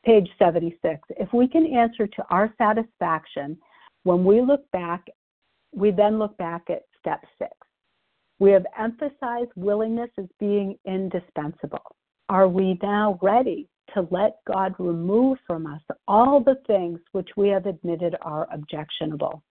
page 0.05 0.29
76. 0.39 0.99
If 1.19 1.33
we 1.33 1.47
can 1.47 1.65
answer 1.65 2.07
to 2.07 2.25
our 2.29 2.53
satisfaction, 2.57 3.57
when 4.03 4.23
we 4.23 4.39
look 4.39 4.69
back, 4.71 5.05
we 5.73 5.91
then 5.91 6.19
look 6.19 6.37
back 6.37 6.63
at 6.69 6.83
step 6.99 7.23
six. 7.39 7.51
We 8.39 8.51
have 8.51 8.65
emphasized 8.77 9.51
willingness 9.55 10.11
as 10.19 10.25
being 10.39 10.77
indispensable. 10.85 11.95
Are 12.29 12.47
we 12.47 12.77
now 12.83 13.17
ready 13.21 13.67
to 13.93 14.07
let 14.11 14.37
God 14.47 14.75
remove 14.77 15.37
from 15.47 15.65
us 15.65 15.81
all 16.07 16.39
the 16.39 16.61
things 16.67 16.99
which 17.11 17.29
we 17.35 17.49
have 17.49 17.65
admitted 17.65 18.15
are 18.21 18.47
objectionable? 18.51 19.41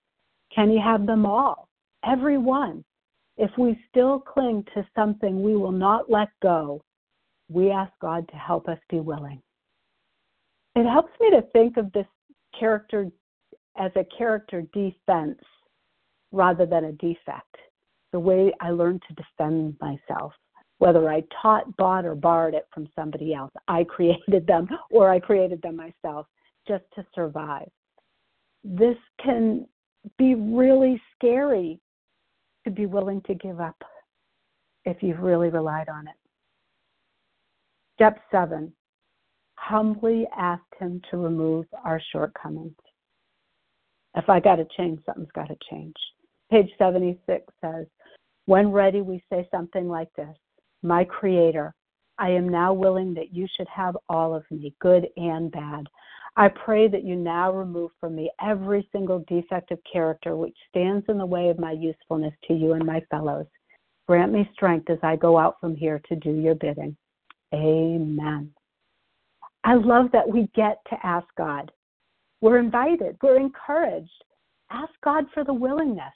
Can 0.55 0.71
He 0.71 0.81
have 0.81 1.07
them 1.07 1.27
all? 1.27 1.69
Every 2.05 2.39
one. 2.39 2.85
If 3.37 3.51
we 3.59 3.79
still 3.91 4.21
cling 4.21 4.65
to 4.75 4.87
something 4.95 5.43
we 5.43 5.57
will 5.57 5.73
not 5.73 6.09
let 6.09 6.29
go, 6.41 6.83
we 7.49 7.71
ask 7.71 7.93
God 8.01 8.29
to 8.29 8.37
help 8.37 8.69
us 8.69 8.79
be 8.89 9.01
willing 9.01 9.43
it 10.77 10.91
helps 10.91 11.13
me 11.21 11.31
to 11.31 11.43
think 11.53 11.77
of 11.77 11.93
this 11.93 12.07
character 12.59 13.11
as 13.79 13.93
a 13.97 14.05
character 14.17 14.63
defense 14.73 15.39
rather 16.33 16.67
than 16.67 16.85
a 16.85 16.93
defect. 16.93 17.57
the 18.13 18.21
way 18.21 18.53
I 18.61 18.71
learned 18.71 19.03
to 19.09 19.15
defend 19.15 19.77
myself. 19.81 20.33
Whether 20.79 21.11
I 21.11 21.25
taught, 21.43 21.77
bought, 21.77 22.05
or 22.05 22.15
borrowed 22.15 22.55
it 22.55 22.69
from 22.73 22.89
somebody 22.95 23.35
else, 23.35 23.51
I 23.67 23.83
created 23.89 24.47
them 24.47 24.69
or 24.91 25.11
I 25.11 25.19
created 25.19 25.61
them 25.63 25.75
myself 25.77 26.27
just 26.69 26.85
to 26.95 27.05
survive. 27.13 27.69
This 28.63 28.97
can 29.21 29.67
be 30.19 30.35
really 30.35 31.01
scary 31.15 31.81
to 32.65 32.71
be 32.71 32.87
willing 32.87 33.21
to 33.23 33.35
give 33.35 33.61
up 33.61 33.77
if 34.85 35.03
you've 35.03 35.21
really 35.21 35.49
relied 35.49 35.89
on 35.89 36.07
it. 36.09 36.15
Step 37.95 38.19
seven, 38.31 38.73
humbly 39.55 40.27
ask 40.37 40.63
Him 40.79 41.01
to 41.11 41.17
remove 41.17 41.67
our 41.85 42.01
shortcomings. 42.13 42.75
If 44.17 44.29
I 44.29 44.41
got 44.41 44.57
to 44.57 44.67
change, 44.77 45.01
something's 45.07 45.33
got 45.35 45.49
to 45.49 45.57
change. 45.71 45.95
Page 46.51 46.71
76 46.79 47.45
says, 47.61 47.87
When 48.47 48.71
ready, 48.71 49.01
we 49.01 49.23
say 49.31 49.49
something 49.51 49.89
like 49.89 50.13
this 50.15 50.37
My 50.83 51.05
Creator, 51.05 51.75
I 52.19 52.31
am 52.31 52.49
now 52.49 52.73
willing 52.73 53.15
that 53.15 53.35
you 53.35 53.47
should 53.57 53.69
have 53.69 53.97
all 54.09 54.35
of 54.35 54.45
me, 54.51 54.75
good 54.81 55.09
and 55.17 55.51
bad. 55.51 55.87
I 56.37 56.49
pray 56.49 56.89
that 56.89 57.05
you 57.05 57.15
now 57.15 57.53
remove 57.53 57.93
from 58.01 58.17
me 58.17 58.31
every 58.45 58.89
single 58.91 59.25
defect 59.29 59.71
of 59.71 59.79
character 59.91 60.35
which 60.35 60.57
stands 60.69 61.05
in 61.09 61.19
the 61.19 61.27
way 61.27 61.49
of 61.49 61.61
my 61.61 61.73
usefulness 61.73 62.35
to 62.49 62.55
you 62.55 62.73
and 62.73 62.85
my 62.85 63.01
fellows. 63.11 63.47
Grant 64.09 64.33
me 64.33 64.49
strength 64.53 64.91
as 64.91 64.99
I 65.03 65.17
go 65.17 65.39
out 65.39 65.57
from 65.61 65.77
here 65.77 66.01
to 66.09 66.17
do 66.17 66.33
your 66.33 66.57
bidding. 66.57 66.97
Amen. 67.55 68.51
I 69.63 69.75
love 69.75 70.07
that 70.13 70.29
we 70.29 70.49
get 70.55 70.79
to 70.91 71.07
ask 71.07 71.27
God. 71.39 71.71
We're 72.41 72.59
invited, 72.59 73.17
we're 73.23 73.39
encouraged. 73.39 74.11
Ask 74.71 74.93
God 75.05 75.25
for 75.33 75.45
the 75.45 75.55
willingness. 75.55 76.13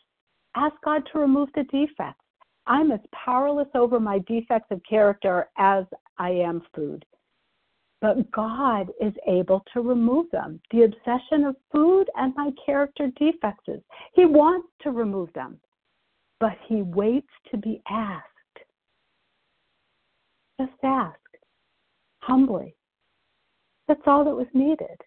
Ask 0.57 0.74
God 0.85 1.02
to 1.12 1.20
remove 1.20 1.48
the 1.54 1.64
defects. 1.64 2.24
I'm 2.66 2.90
as 2.90 3.00
powerless 3.12 3.68
over 3.74 4.00
my 4.00 4.18
defects 4.26 4.70
of 4.70 4.83
character 4.88 5.48
as 5.57 5.85
I 6.18 6.31
am 6.31 6.62
food. 6.74 7.04
But 8.00 8.30
God 8.30 8.90
is 9.00 9.12
able 9.26 9.64
to 9.72 9.80
remove 9.80 10.30
them. 10.30 10.61
The 10.70 10.84
obsession 10.84 11.44
of 11.44 11.56
food 11.72 12.08
and 12.14 12.34
my 12.37 12.50
character 12.64 13.11
defects. 13.18 13.68
He 14.14 14.24
wants 14.24 14.68
to 14.82 14.90
remove 14.90 15.32
them, 15.32 15.58
but 16.38 16.56
He 16.66 16.82
waits 16.82 17.26
to 17.50 17.56
be 17.56 17.82
asked. 17.90 18.24
Just 20.61 20.72
ask 20.84 21.18
humbly. 22.20 22.74
That's 23.88 24.00
all 24.06 24.24
that 24.24 24.34
was 24.34 24.46
needed. 24.52 25.00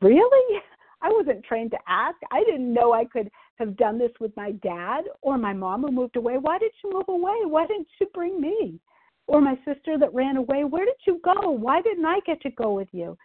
Really? 0.00 0.60
I 1.02 1.08
wasn't 1.10 1.44
trained 1.44 1.70
to 1.72 1.78
ask. 1.88 2.16
I 2.30 2.44
didn't 2.44 2.72
know 2.72 2.92
I 2.92 3.04
could 3.04 3.30
have 3.56 3.76
done 3.76 3.98
this 3.98 4.12
with 4.20 4.36
my 4.36 4.52
dad 4.52 5.04
or 5.20 5.38
my 5.38 5.52
mom 5.52 5.82
who 5.82 5.90
moved 5.92 6.16
away. 6.16 6.36
Why 6.38 6.58
did 6.58 6.72
you 6.82 6.92
move 6.92 7.08
away? 7.08 7.44
Why 7.44 7.66
didn't 7.66 7.88
you 8.00 8.06
bring 8.12 8.40
me? 8.40 8.80
Or 9.26 9.40
my 9.40 9.56
sister 9.64 9.98
that 9.98 10.12
ran 10.12 10.36
away. 10.36 10.64
Where 10.64 10.84
did 10.84 10.96
you 11.06 11.20
go? 11.24 11.50
Why 11.50 11.80
didn't 11.80 12.04
I 12.04 12.20
get 12.26 12.40
to 12.42 12.50
go 12.50 12.72
with 12.72 12.88
you? 12.92 13.16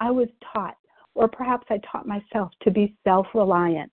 I 0.00 0.10
was 0.10 0.28
taught, 0.52 0.76
or 1.14 1.28
perhaps 1.28 1.66
I 1.70 1.78
taught 1.90 2.06
myself, 2.06 2.50
to 2.62 2.70
be 2.70 2.96
self 3.04 3.26
reliant. 3.34 3.92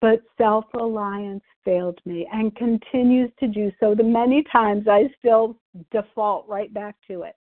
But 0.00 0.20
self 0.36 0.66
reliance 0.74 1.42
failed 1.64 1.98
me 2.04 2.28
and 2.32 2.54
continues 2.56 3.30
to 3.40 3.48
do 3.48 3.72
so. 3.80 3.94
The 3.94 4.04
many 4.04 4.44
times 4.52 4.86
I 4.88 5.04
still 5.18 5.56
default 5.90 6.46
right 6.48 6.72
back 6.72 6.96
to 7.08 7.22
it. 7.22 7.34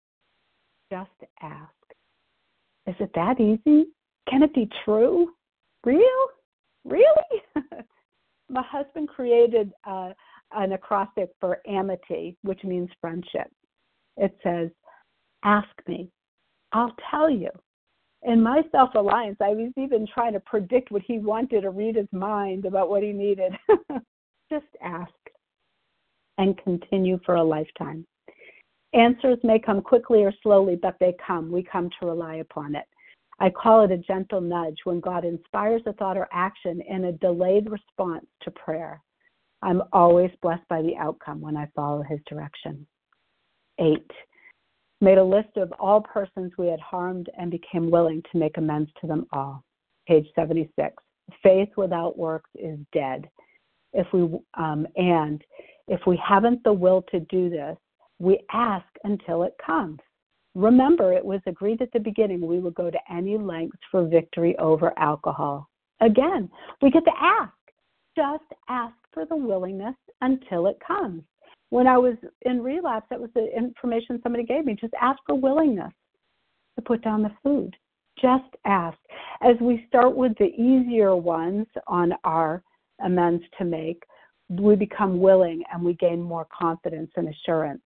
Just 0.92 1.10
ask. 1.42 1.72
Is 2.86 2.96
it 3.00 3.12
that 3.16 3.40
easy? 3.40 3.88
Can 4.30 4.44
it 4.44 4.54
be 4.54 4.70
true? 4.86 5.30
Real? 5.84 6.28
Really? 6.86 7.42
My 8.50 8.64
husband 8.64 9.10
created 9.10 9.72
uh, 9.86 10.12
an 10.56 10.74
acrostic 10.74 11.30
for 11.40 11.60
amity, 11.68 12.38
which 12.44 12.64
means 12.64 12.90
friendship. 13.02 13.52
It 14.18 14.36
says, 14.44 14.70
Ask 15.44 15.70
me, 15.88 16.10
I'll 16.72 16.96
tell 17.12 17.30
you. 17.30 17.50
In 18.24 18.42
my 18.42 18.62
self 18.72 18.92
reliance, 18.96 19.38
I 19.42 19.50
was 19.50 19.72
even 19.78 20.08
trying 20.14 20.34
to 20.34 20.40
predict 20.40 20.92
what 20.92 21.02
he 21.06 21.20
wanted 21.20 21.66
or 21.66 21.72
read 21.72 21.96
his 21.96 22.08
mind 22.12 22.66
about 22.66 22.90
what 22.90 23.04
he 23.04 23.12
needed. 23.12 23.54
Just 24.52 24.66
ask 24.82 25.12
and 26.38 26.58
continue 26.64 27.20
for 27.26 27.36
a 27.36 27.44
lifetime. 27.44 28.06
Answers 28.94 29.40
may 29.44 29.60
come 29.60 29.82
quickly 29.82 30.24
or 30.24 30.34
slowly, 30.42 30.78
but 30.82 30.96
they 31.00 31.16
come. 31.26 31.52
We 31.52 31.64
come 31.64 31.90
to 32.00 32.06
rely 32.06 32.36
upon 32.36 32.76
it. 32.76 32.86
I 33.40 33.50
call 33.50 33.82
it 33.82 33.92
a 33.92 33.98
gentle 33.98 34.40
nudge 34.40 34.78
when 34.84 35.00
God 35.00 35.26
inspires 35.26 35.82
a 35.86 35.94
thought 35.94 36.18
or 36.18 36.28
action 36.32 36.82
in 36.88 37.06
a 37.06 37.12
delayed 37.14 37.70
response 37.70 38.26
to 38.44 38.52
prayer. 38.52 39.02
I'm 39.64 39.82
always 39.94 40.30
blessed 40.42 40.68
by 40.70 40.82
the 40.82 40.96
outcome 40.98 41.40
when 41.40 41.56
I 41.56 41.70
follow 41.76 42.04
his 42.04 42.20
direction. 42.28 42.86
Eight, 43.80 44.12
made 45.00 45.18
a 45.18 45.24
list 45.24 45.56
of 45.56 45.74
all 45.80 46.02
persons 46.02 46.52
we 46.58 46.68
had 46.68 46.82
harmed 46.82 47.30
and 47.38 47.50
became 47.50 47.90
willing 47.90 48.22
to 48.32 48.38
make 48.38 48.58
amends 48.58 48.92
to 49.02 49.08
them 49.08 49.26
all. 49.32 49.64
Page 50.08 50.28
76. 50.36 50.94
Faith 51.42 51.70
without 51.78 52.18
works 52.18 52.50
is 52.56 52.78
dead. 52.92 53.30
If 53.94 54.08
we 54.12 54.22
um, 54.56 54.86
and 54.98 55.42
if 55.88 56.02
we 56.06 56.20
haven't 56.26 56.64
the 56.64 56.74
will 56.74 57.04
to 57.12 57.22
do 57.22 57.50
this, 57.50 57.78
we 58.20 58.40
ask 58.52 58.86
until 59.04 59.44
it 59.44 59.54
comes. 59.66 60.00
Remember, 60.56 61.14
it 61.14 61.24
was 61.24 61.42
agreed 61.48 61.82
at 61.82 61.92
the 61.94 62.00
beginning 62.00 62.46
we 62.46 62.60
would 62.60 62.76
go 62.76 62.92
to 62.92 63.00
any 63.10 63.38
lengths 63.38 63.80
for 63.90 64.06
victory 64.06 64.58
over 64.58 64.98
alcohol. 64.98 65.70
Again, 66.02 66.50
we 66.82 66.92
get 66.92 67.06
to 67.06 67.12
ask. 67.20 67.54
Just 68.16 68.44
ask 68.70 68.96
for 69.14 69.26
the 69.26 69.36
willingness 69.36 69.96
until 70.22 70.68
it 70.68 70.78
comes. 70.86 71.24
When 71.70 71.88
I 71.88 71.98
was 71.98 72.16
in 72.44 72.62
relapse, 72.62 73.08
that 73.10 73.20
was 73.20 73.32
the 73.34 73.48
information 73.56 74.20
somebody 74.22 74.44
gave 74.44 74.66
me. 74.66 74.76
Just 74.80 74.94
ask 75.02 75.20
for 75.26 75.36
willingness 75.36 75.92
to 76.76 76.82
put 76.84 77.04
down 77.04 77.24
the 77.24 77.32
food. 77.42 77.76
Just 78.22 78.56
ask. 78.66 78.98
As 79.42 79.56
we 79.60 79.86
start 79.88 80.16
with 80.16 80.34
the 80.38 80.54
easier 80.54 81.16
ones 81.16 81.66
on 81.88 82.14
our 82.24 82.62
amends 83.04 83.44
to 83.58 83.66
make, 83.66 84.04
we 84.50 84.76
become 84.76 85.20
willing 85.20 85.64
and 85.74 85.84
we 85.84 85.94
gain 85.96 86.22
more 86.22 86.46
confidence 86.56 87.10
and 87.16 87.28
assurance 87.30 87.82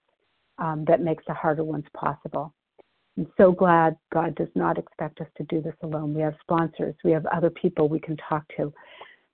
um, 0.57 0.83
that 0.87 1.01
makes 1.01 1.23
the 1.27 1.33
harder 1.33 1.63
ones 1.63 1.85
possible. 1.95 2.53
I'm 3.17 3.27
so 3.37 3.51
glad 3.51 3.95
God 4.13 4.35
does 4.35 4.49
not 4.53 4.77
expect 4.77 5.21
us 5.21 5.27
to 5.37 5.43
do 5.45 5.61
this 5.61 5.73
alone. 5.81 6.13
We 6.13 6.21
have 6.21 6.35
sponsors, 6.41 6.95
we 7.03 7.11
have 7.11 7.25
other 7.27 7.49
people 7.49 7.89
we 7.89 7.99
can 7.99 8.17
talk 8.29 8.43
to, 8.57 8.71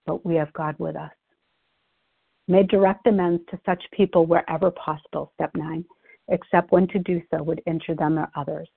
but 0.06 0.26
we 0.26 0.36
have 0.36 0.52
God 0.54 0.76
with 0.80 0.96
us. 0.96 1.12
May 2.48 2.63
direct 2.63 3.08
amends 3.08 3.42
to 3.50 3.60
such 3.66 3.84
people 3.92 4.26
wherever 4.26 4.72
possible, 4.72 5.32
step 5.36 5.52
nine, 5.56 5.86
except 6.30 6.72
when 6.72 6.88
to 6.89 7.00
do 7.00 7.22
so 7.32 7.42
would 7.42 7.62
injure 7.66 7.96
them 7.96 8.20
or 8.20 8.30
others. 8.36 8.68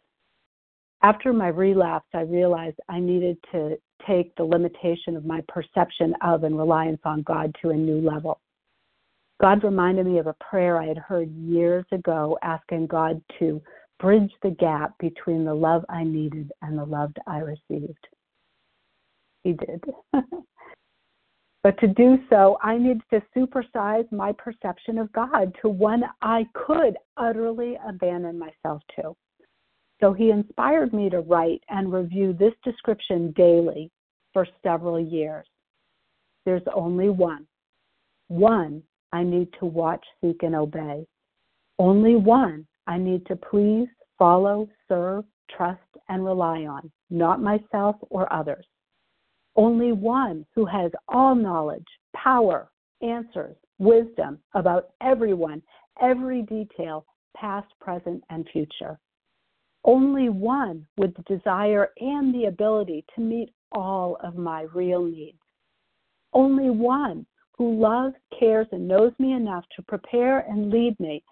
After 1.02 1.32
my 1.32 1.48
relapse, 1.48 2.08
I 2.14 2.22
realized 2.22 2.76
I 2.88 3.00
needed 3.00 3.38
to 3.52 3.76
take 4.06 4.34
the 4.36 4.44
limitation 4.44 5.16
of 5.16 5.24
my 5.24 5.42
perception 5.48 6.14
of 6.22 6.44
and 6.44 6.56
reliance 6.56 7.00
on 7.04 7.22
God 7.22 7.54
to 7.62 7.70
a 7.70 7.74
new 7.74 8.00
level. 8.00 8.40
God 9.40 9.62
reminded 9.64 10.06
me 10.06 10.18
of 10.18 10.26
a 10.26 10.34
prayer 10.34 10.80
I 10.80 10.86
had 10.86 10.98
heard 10.98 11.30
years 11.32 11.84
ago 11.92 12.38
asking 12.42 12.86
God 12.86 13.20
to 13.38 13.60
bridge 13.98 14.32
the 14.42 14.50
gap 14.50 14.96
between 14.98 15.44
the 15.44 15.54
love 15.54 15.84
I 15.88 16.04
needed 16.04 16.52
and 16.62 16.78
the 16.78 16.84
love 16.84 17.12
I 17.26 17.38
received. 17.38 18.06
He 19.44 19.52
did. 19.52 19.84
but 21.66 21.76
to 21.78 21.88
do 21.88 22.16
so, 22.30 22.58
I 22.62 22.78
needed 22.78 23.02
to 23.10 23.20
supersize 23.36 24.06
my 24.12 24.30
perception 24.30 24.98
of 24.98 25.12
God 25.12 25.52
to 25.62 25.68
one 25.68 26.04
I 26.22 26.46
could 26.54 26.96
utterly 27.16 27.76
abandon 27.84 28.38
myself 28.38 28.82
to. 28.94 29.16
So 30.00 30.12
he 30.12 30.30
inspired 30.30 30.94
me 30.94 31.10
to 31.10 31.22
write 31.22 31.64
and 31.68 31.92
review 31.92 32.32
this 32.32 32.52
description 32.62 33.32
daily 33.32 33.90
for 34.32 34.46
several 34.62 35.00
years. 35.00 35.44
There's 36.44 36.62
only 36.72 37.08
one. 37.08 37.48
One 38.28 38.80
I 39.12 39.24
need 39.24 39.48
to 39.58 39.66
watch, 39.66 40.06
seek, 40.20 40.44
and 40.44 40.54
obey. 40.54 41.04
Only 41.80 42.14
one 42.14 42.64
I 42.86 42.96
need 42.96 43.26
to 43.26 43.34
please, 43.34 43.88
follow, 44.20 44.68
serve, 44.86 45.24
trust, 45.50 45.80
and 46.08 46.24
rely 46.24 46.66
on, 46.66 46.92
not 47.10 47.42
myself 47.42 47.96
or 48.10 48.32
others. 48.32 48.66
Only 49.56 49.92
one 49.92 50.44
who 50.54 50.66
has 50.66 50.92
all 51.08 51.34
knowledge, 51.34 51.86
power, 52.14 52.70
answers, 53.00 53.56
wisdom 53.78 54.38
about 54.54 54.90
everyone, 55.00 55.62
every 56.00 56.42
detail, 56.42 57.06
past, 57.34 57.68
present, 57.80 58.22
and 58.28 58.46
future. 58.52 58.98
Only 59.84 60.28
one 60.28 60.86
with 60.98 61.14
the 61.14 61.22
desire 61.22 61.90
and 62.00 62.34
the 62.34 62.46
ability 62.46 63.04
to 63.14 63.20
meet 63.22 63.50
all 63.72 64.18
of 64.22 64.36
my 64.36 64.62
real 64.74 65.04
needs. 65.04 65.38
Only 66.34 66.70
one 66.70 67.24
who 67.56 67.80
loves, 67.80 68.14
cares, 68.38 68.66
and 68.72 68.86
knows 68.86 69.12
me 69.18 69.32
enough 69.32 69.64
to 69.76 69.82
prepare 69.82 70.40
and 70.40 70.70
lead 70.70 70.98
me 71.00 71.22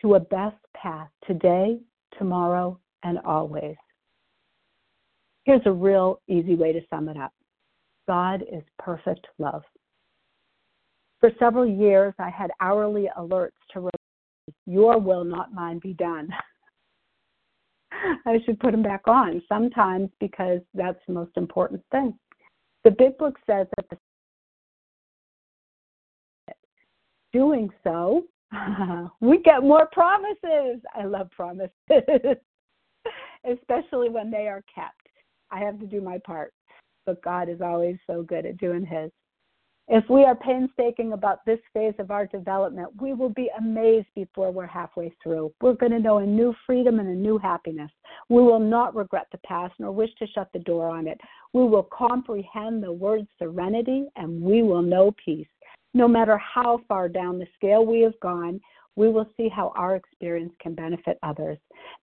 to 0.00 0.14
a 0.14 0.20
best 0.20 0.56
path 0.74 1.08
today, 1.26 1.78
tomorrow, 2.18 2.78
and 3.04 3.18
always. 3.20 3.76
Here's 5.44 5.62
a 5.66 5.72
real 5.72 6.20
easy 6.26 6.56
way 6.56 6.72
to 6.72 6.80
sum 6.90 7.08
it 7.08 7.16
up 7.16 7.32
God 8.08 8.42
is 8.50 8.64
perfect 8.78 9.26
love. 9.38 9.62
For 11.20 11.30
several 11.38 11.66
years, 11.66 12.14
I 12.18 12.30
had 12.30 12.50
hourly 12.60 13.08
alerts 13.18 13.50
to 13.74 13.90
your 14.66 14.98
will, 14.98 15.24
not 15.24 15.52
mine, 15.52 15.78
be 15.78 15.92
done. 15.92 16.30
I 18.26 18.38
should 18.44 18.60
put 18.60 18.70
them 18.70 18.82
back 18.82 19.02
on 19.06 19.42
sometimes 19.48 20.10
because 20.20 20.60
that's 20.74 20.98
the 21.06 21.12
most 21.12 21.32
important 21.36 21.82
thing. 21.90 22.14
The 22.84 22.92
big 22.92 23.18
book 23.18 23.36
says 23.46 23.66
that 23.76 23.86
the 23.90 23.98
doing 27.32 27.68
so, 27.84 28.24
we 29.20 29.42
get 29.42 29.62
more 29.62 29.88
promises. 29.92 30.80
I 30.94 31.04
love 31.04 31.30
promises, 31.30 31.70
especially 33.50 34.08
when 34.08 34.30
they 34.30 34.48
are 34.48 34.62
kept. 34.72 34.94
I 35.50 35.58
have 35.60 35.78
to 35.80 35.86
do 35.86 36.00
my 36.00 36.18
part, 36.24 36.52
but 37.08 37.22
God 37.22 37.48
is 37.48 37.62
always 37.62 37.96
so 38.06 38.22
good 38.22 38.44
at 38.44 38.58
doing 38.58 38.84
His. 38.84 39.10
If 39.88 40.04
we 40.10 40.24
are 40.24 40.34
painstaking 40.34 41.14
about 41.14 41.38
this 41.46 41.58
phase 41.72 41.94
of 41.98 42.10
our 42.10 42.26
development, 42.26 42.90
we 43.00 43.14
will 43.14 43.30
be 43.30 43.48
amazed 43.58 44.08
before 44.14 44.50
we're 44.50 44.66
halfway 44.66 45.14
through. 45.22 45.50
We're 45.62 45.72
going 45.72 45.92
to 45.92 45.98
know 45.98 46.18
a 46.18 46.26
new 46.26 46.54
freedom 46.66 47.00
and 47.00 47.08
a 47.08 47.14
new 47.14 47.38
happiness. 47.38 47.90
We 48.28 48.42
will 48.42 48.60
not 48.60 48.94
regret 48.94 49.26
the 49.32 49.38
past 49.38 49.72
nor 49.78 49.90
wish 49.90 50.10
to 50.18 50.26
shut 50.26 50.50
the 50.52 50.58
door 50.58 50.90
on 50.90 51.06
it. 51.06 51.18
We 51.54 51.62
will 51.62 51.88
comprehend 51.90 52.82
the 52.82 52.92
word 52.92 53.26
serenity 53.38 54.04
and 54.16 54.42
we 54.42 54.62
will 54.62 54.82
know 54.82 55.14
peace. 55.24 55.48
No 55.94 56.06
matter 56.06 56.36
how 56.36 56.82
far 56.88 57.08
down 57.08 57.38
the 57.38 57.46
scale 57.56 57.86
we 57.86 58.02
have 58.02 58.20
gone, 58.20 58.60
we 58.98 59.08
will 59.08 59.30
see 59.36 59.48
how 59.48 59.72
our 59.76 59.94
experience 59.94 60.52
can 60.60 60.74
benefit 60.74 61.18
others. 61.22 61.56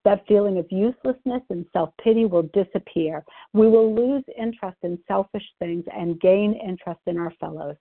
That 0.06 0.26
feeling 0.30 0.58
of 0.58 0.66
uselessness 0.72 1.42
and 1.50 1.66
self 1.74 1.90
pity 2.02 2.26
will 2.26 2.50
disappear. 2.54 3.22
We 3.52 3.68
will 3.68 3.94
lose 3.94 4.24
interest 4.40 4.78
in 4.82 4.98
selfish 5.06 5.44
things 5.60 5.84
and 5.94 6.22
gain 6.22 6.58
interest 6.66 7.02
in 7.06 7.18
our 7.18 7.34
fellows. 7.38 7.76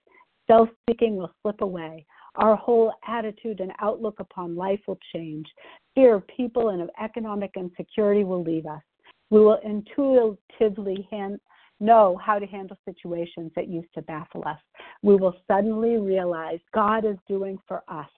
Self 0.49 0.69
seeking 0.91 1.15
will 1.17 1.31
slip 1.43 1.61
away. 1.61 2.05
Our 2.35 2.57
whole 2.57 2.93
attitude 3.07 3.61
and 3.61 3.71
outlook 3.81 4.19
upon 4.19 4.57
life 4.57 4.81
will 4.89 4.99
change. 5.15 5.47
Fear 5.95 6.17
of 6.17 6.27
people 6.27 6.71
and 6.71 6.83
of 6.83 6.91
economic 7.01 7.53
insecurity 7.57 8.25
will 8.25 8.43
leave 8.43 8.67
us. 8.67 8.83
We 9.31 9.39
will 9.39 9.61
intuitively 9.63 11.07
hand, 11.09 11.39
know 11.79 12.19
how 12.21 12.41
to 12.41 12.47
handle 12.47 12.77
situations 12.85 13.53
that 13.55 13.69
used 13.69 13.95
to 13.95 14.03
baffle 14.03 14.43
us. 14.45 14.59
We 15.03 15.15
will 15.15 15.37
suddenly 15.47 15.99
realize 15.99 16.59
God 16.75 17.05
is 17.05 17.17
doing 17.29 17.61
for 17.69 17.85
us 17.87 18.09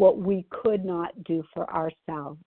what 0.00 0.16
we 0.16 0.46
could 0.48 0.82
not 0.82 1.12
do 1.24 1.44
for 1.52 1.70
ourselves. 1.70 2.40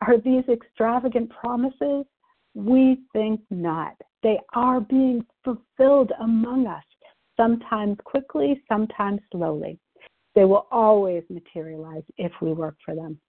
Are 0.00 0.16
these 0.16 0.44
extravagant 0.48 1.28
promises? 1.28 2.06
We 2.54 3.00
think 3.12 3.42
not. 3.50 3.92
They 4.22 4.38
are 4.54 4.80
being 4.80 5.26
fulfilled 5.44 6.12
among 6.20 6.66
us, 6.66 6.82
sometimes 7.36 7.98
quickly, 8.04 8.62
sometimes 8.66 9.20
slowly. 9.30 9.78
They 10.34 10.46
will 10.46 10.66
always 10.70 11.22
materialize 11.28 12.02
if 12.16 12.32
we 12.40 12.54
work 12.54 12.76
for 12.82 12.94
them. 12.94 13.20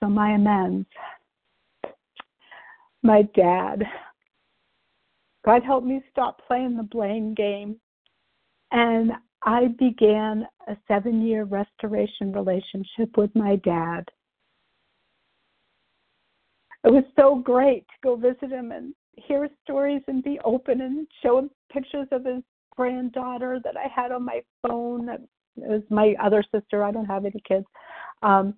So, 0.00 0.10
my 0.10 0.32
amends. 0.32 0.86
My 3.02 3.22
dad. 3.34 3.82
God 5.42 5.62
help 5.62 5.84
me 5.84 6.02
stop 6.10 6.42
playing 6.46 6.76
the 6.76 6.82
blame 6.82 7.32
game. 7.32 7.80
And 8.72 9.12
I 9.42 9.68
began 9.78 10.46
a 10.66 10.76
seven 10.86 11.26
year 11.26 11.44
restoration 11.44 12.32
relationship 12.32 13.16
with 13.16 13.34
my 13.34 13.56
dad. 13.56 14.04
It 16.84 16.90
was 16.90 17.04
so 17.16 17.36
great 17.36 17.86
to 17.88 17.94
go 18.02 18.16
visit 18.16 18.50
him 18.50 18.72
and 18.72 18.94
hear 19.16 19.42
his 19.42 19.52
stories 19.62 20.02
and 20.06 20.22
be 20.22 20.38
open 20.44 20.80
and 20.80 21.06
show 21.22 21.38
him 21.38 21.50
pictures 21.72 22.06
of 22.12 22.24
his 22.24 22.42
granddaughter 22.76 23.60
that 23.64 23.76
I 23.76 23.88
had 23.94 24.12
on 24.12 24.24
my 24.24 24.40
phone. 24.62 25.08
It 25.08 25.20
was 25.56 25.82
my 25.90 26.14
other 26.22 26.44
sister. 26.54 26.84
I 26.84 26.92
don't 26.92 27.06
have 27.06 27.24
any 27.24 27.42
kids. 27.46 27.66
Um, 28.22 28.54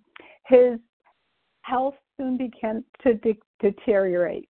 his 0.46 0.78
health 1.62 1.94
soon 2.18 2.36
began 2.36 2.84
to 3.02 3.14
de- 3.14 3.38
deteriorate. 3.60 4.49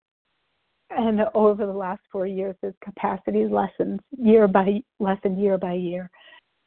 And 0.91 1.21
over 1.36 1.65
the 1.65 1.73
last 1.73 2.02
four 2.12 2.25
years, 2.25 2.56
his 2.62 2.73
capacity 2.84 3.45
lessens 3.47 3.99
year 4.17 4.47
by 4.47 4.82
lessened 4.99 5.39
year 5.39 5.58
by 5.58 5.73
year. 5.73 6.10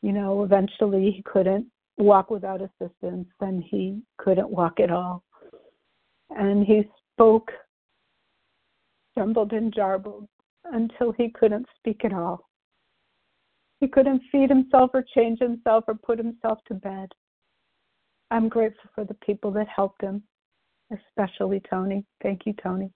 You 0.01 0.13
know, 0.13 0.45
eventually 0.45 1.11
he 1.11 1.23
couldn't 1.25 1.67
walk 1.99 2.31
without 2.31 2.61
assistance, 2.61 3.29
and 3.41 3.63
he 3.65 4.01
couldn't 4.19 4.51
walk 4.51 4.81
at 4.81 4.91
all. 4.91 5.23
And 6.31 6.65
he 6.65 6.89
spoke, 7.13 7.51
stumbled 9.13 9.53
and 9.53 9.75
jarbled 9.75 10.29
until 10.73 11.13
he 11.13 11.31
couldn't 11.31 11.67
speak 11.79 12.05
at 12.05 12.13
all. 12.13 12.49
He 13.81 13.89
couldn't 13.89 14.23
feed 14.31 14.49
himself 14.49 14.91
or 14.95 15.05
change 15.15 15.41
himself 15.41 15.85
or 15.89 15.95
put 15.95 16.19
himself 16.19 16.61
to 16.69 16.75
bed. 16.75 17.09
I'm 18.31 18.49
grateful 18.49 18.89
for 18.95 19.05
the 19.05 19.15
people 19.15 19.51
that 19.53 19.67
helped 19.69 20.01
him, 20.01 20.23
especially 20.93 21.61
Tony. 21.69 22.05
Thank 22.23 22.47
you, 22.47 22.55
Tony. 22.63 22.91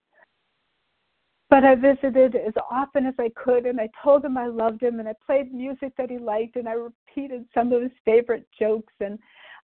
But 1.48 1.64
I 1.64 1.76
visited 1.76 2.34
as 2.34 2.54
often 2.70 3.06
as 3.06 3.14
I 3.18 3.30
could, 3.36 3.66
and 3.66 3.80
I 3.80 3.88
told 4.02 4.24
him 4.24 4.36
I 4.36 4.46
loved 4.46 4.82
him, 4.82 4.98
and 4.98 5.08
I 5.08 5.14
played 5.24 5.54
music 5.54 5.92
that 5.96 6.10
he 6.10 6.18
liked, 6.18 6.56
and 6.56 6.68
I 6.68 6.72
repeated 6.72 7.46
some 7.54 7.72
of 7.72 7.82
his 7.82 7.92
favorite 8.04 8.46
jokes, 8.58 8.92
and 9.00 9.18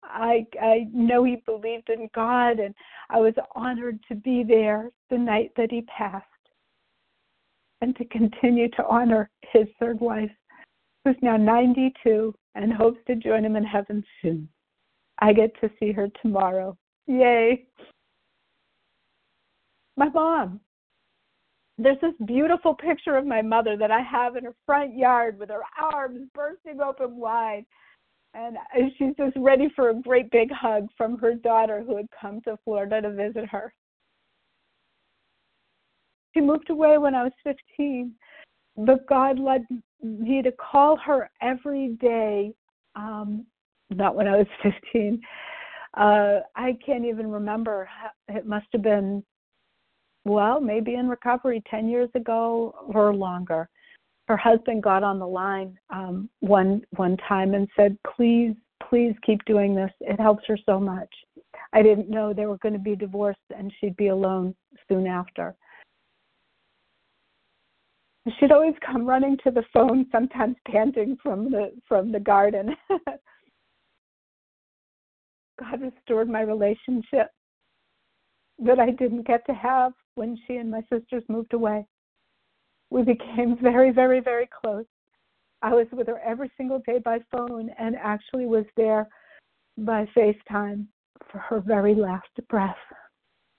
I 0.02 0.46
I 0.60 0.88
know 0.92 1.24
he 1.24 1.36
believed 1.46 1.88
in 1.88 2.08
God, 2.14 2.58
and 2.58 2.74
I 3.08 3.18
was 3.18 3.34
honored 3.54 3.98
to 4.08 4.14
be 4.14 4.42
there 4.42 4.90
the 5.08 5.18
night 5.18 5.52
that 5.56 5.70
he 5.70 5.82
passed, 5.82 6.26
and 7.80 7.96
to 7.96 8.04
continue 8.06 8.68
to 8.70 8.86
honor 8.86 9.30
his 9.52 9.66
third 9.78 10.00
wife, 10.00 10.30
who's 11.04 11.16
now 11.22 11.36
92 11.36 12.34
and 12.54 12.72
hopes 12.72 13.00
to 13.06 13.14
join 13.14 13.44
him 13.44 13.56
in 13.56 13.64
heaven 13.64 14.04
soon. 14.20 14.48
I 15.20 15.32
get 15.32 15.58
to 15.60 15.70
see 15.78 15.92
her 15.92 16.08
tomorrow. 16.20 16.76
Yay! 17.06 17.66
My 19.96 20.08
mom, 20.08 20.60
there's 21.82 22.00
this 22.00 22.14
beautiful 22.26 22.74
picture 22.74 23.16
of 23.16 23.26
my 23.26 23.42
mother 23.42 23.76
that 23.76 23.90
I 23.90 24.00
have 24.00 24.36
in 24.36 24.44
her 24.44 24.54
front 24.66 24.96
yard 24.96 25.38
with 25.38 25.48
her 25.48 25.62
arms 25.80 26.28
bursting 26.34 26.80
open 26.80 27.16
wide. 27.16 27.64
And 28.34 28.56
she's 28.96 29.16
just 29.16 29.36
ready 29.36 29.68
for 29.74 29.90
a 29.90 29.94
great 29.94 30.30
big 30.30 30.52
hug 30.52 30.88
from 30.96 31.18
her 31.18 31.34
daughter 31.34 31.82
who 31.84 31.96
had 31.96 32.06
come 32.18 32.40
to 32.42 32.58
Florida 32.64 33.00
to 33.00 33.10
visit 33.12 33.48
her. 33.48 33.72
She 36.34 36.40
moved 36.40 36.70
away 36.70 36.98
when 36.98 37.14
I 37.14 37.24
was 37.24 37.32
15, 37.42 38.12
but 38.76 39.06
God 39.08 39.38
led 39.38 39.64
me 40.02 40.42
to 40.42 40.52
call 40.52 40.96
her 40.98 41.28
every 41.42 41.96
day. 42.00 42.52
Um, 42.94 43.46
not 43.90 44.14
when 44.14 44.28
I 44.28 44.36
was 44.36 44.46
15. 44.62 45.20
Uh, 45.96 46.40
I 46.54 46.78
can't 46.86 47.04
even 47.04 47.28
remember. 47.28 47.88
It 48.28 48.46
must 48.46 48.66
have 48.72 48.82
been 48.82 49.24
well, 50.24 50.60
maybe 50.60 50.94
in 50.94 51.08
recovery 51.08 51.62
10 51.70 51.88
years 51.88 52.10
ago 52.14 52.74
or 52.94 53.14
longer. 53.14 53.68
Her 54.28 54.36
husband 54.36 54.82
got 54.82 55.02
on 55.02 55.18
the 55.18 55.26
line 55.26 55.76
um, 55.90 56.28
one 56.38 56.82
one 56.90 57.16
time 57.28 57.54
and 57.54 57.66
said, 57.74 57.98
"Please, 58.14 58.54
please 58.88 59.12
keep 59.26 59.44
doing 59.44 59.74
this. 59.74 59.90
It 60.00 60.20
helps 60.20 60.44
her 60.46 60.56
so 60.66 60.78
much." 60.78 61.08
I 61.72 61.82
didn't 61.82 62.10
know 62.10 62.32
they 62.32 62.46
were 62.46 62.58
going 62.58 62.74
to 62.74 62.78
be 62.78 62.94
divorced 62.94 63.40
and 63.56 63.72
she'd 63.80 63.96
be 63.96 64.08
alone 64.08 64.54
soon 64.88 65.06
after. 65.08 65.56
She'd 68.38 68.52
always 68.52 68.74
come 68.84 69.06
running 69.06 69.38
to 69.44 69.50
the 69.50 69.64
phone, 69.72 70.06
sometimes 70.12 70.56
panting 70.68 71.16
from 71.22 71.50
the 71.50 71.72
from 71.88 72.12
the 72.12 72.20
garden. 72.20 72.76
God 75.58 75.80
restored 75.80 76.28
my 76.28 76.42
relationship 76.42 77.28
that 78.60 78.78
I 78.78 78.90
didn't 78.90 79.26
get 79.26 79.44
to 79.46 79.54
have 79.54 79.92
when 80.20 80.38
she 80.46 80.56
and 80.56 80.70
my 80.70 80.82
sisters 80.92 81.22
moved 81.30 81.54
away. 81.54 81.86
We 82.90 83.02
became 83.04 83.56
very, 83.62 83.90
very, 83.90 84.20
very 84.20 84.50
close. 84.62 84.84
I 85.62 85.70
was 85.70 85.86
with 85.92 86.08
her 86.08 86.20
every 86.20 86.50
single 86.58 86.82
day 86.86 86.98
by 87.02 87.20
phone 87.32 87.70
and 87.78 87.96
actually 87.96 88.44
was 88.44 88.66
there 88.76 89.08
by 89.78 90.06
FaceTime 90.14 90.84
for 91.32 91.38
her 91.38 91.60
very 91.60 91.94
last 91.94 92.28
breath. 92.50 92.76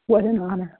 What 0.06 0.24
an 0.24 0.38
honor. 0.38 0.80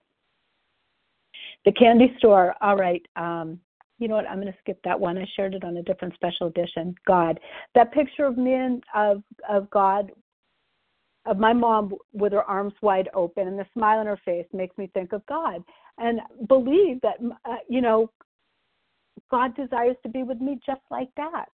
The 1.66 1.72
candy 1.72 2.14
store, 2.20 2.54
all 2.62 2.78
right. 2.78 3.04
Um, 3.16 3.60
you 3.98 4.08
know 4.08 4.16
what? 4.16 4.30
I'm 4.30 4.40
going 4.40 4.54
to 4.54 4.60
skip 4.60 4.80
that 4.84 5.00
one. 5.00 5.18
I 5.18 5.26
shared 5.36 5.56
it 5.56 5.64
on 5.64 5.78
a 5.78 5.84
different 5.84 6.14
special 6.14 6.46
edition. 6.46 6.94
God, 7.08 7.40
that 7.74 7.92
picture 7.92 8.26
of 8.26 8.38
me 8.38 8.54
and 8.54 8.84
of 8.96 9.24
of 9.50 9.70
God 9.72 10.12
of 11.26 11.38
my 11.38 11.54
mom 11.54 11.94
with 12.14 12.34
her 12.34 12.44
arms 12.44 12.74
wide 12.82 13.10
open 13.14 13.48
and 13.48 13.60
the 13.60 13.66
smile 13.74 14.00
on 14.00 14.06
her 14.08 14.20
face 14.26 14.46
makes 14.54 14.78
me 14.78 14.90
think 14.94 15.14
of 15.14 15.26
God 15.28 15.64
and 15.98 16.20
believe 16.48 17.00
that 17.02 17.18
uh, 17.46 17.58
you 17.70 17.82
know 17.82 18.10
God 19.30 19.56
desires 19.56 19.96
to 20.04 20.10
be 20.10 20.24
with 20.24 20.42
me 20.42 20.60
just 20.66 20.82
like 20.90 21.10
that. 21.18 21.50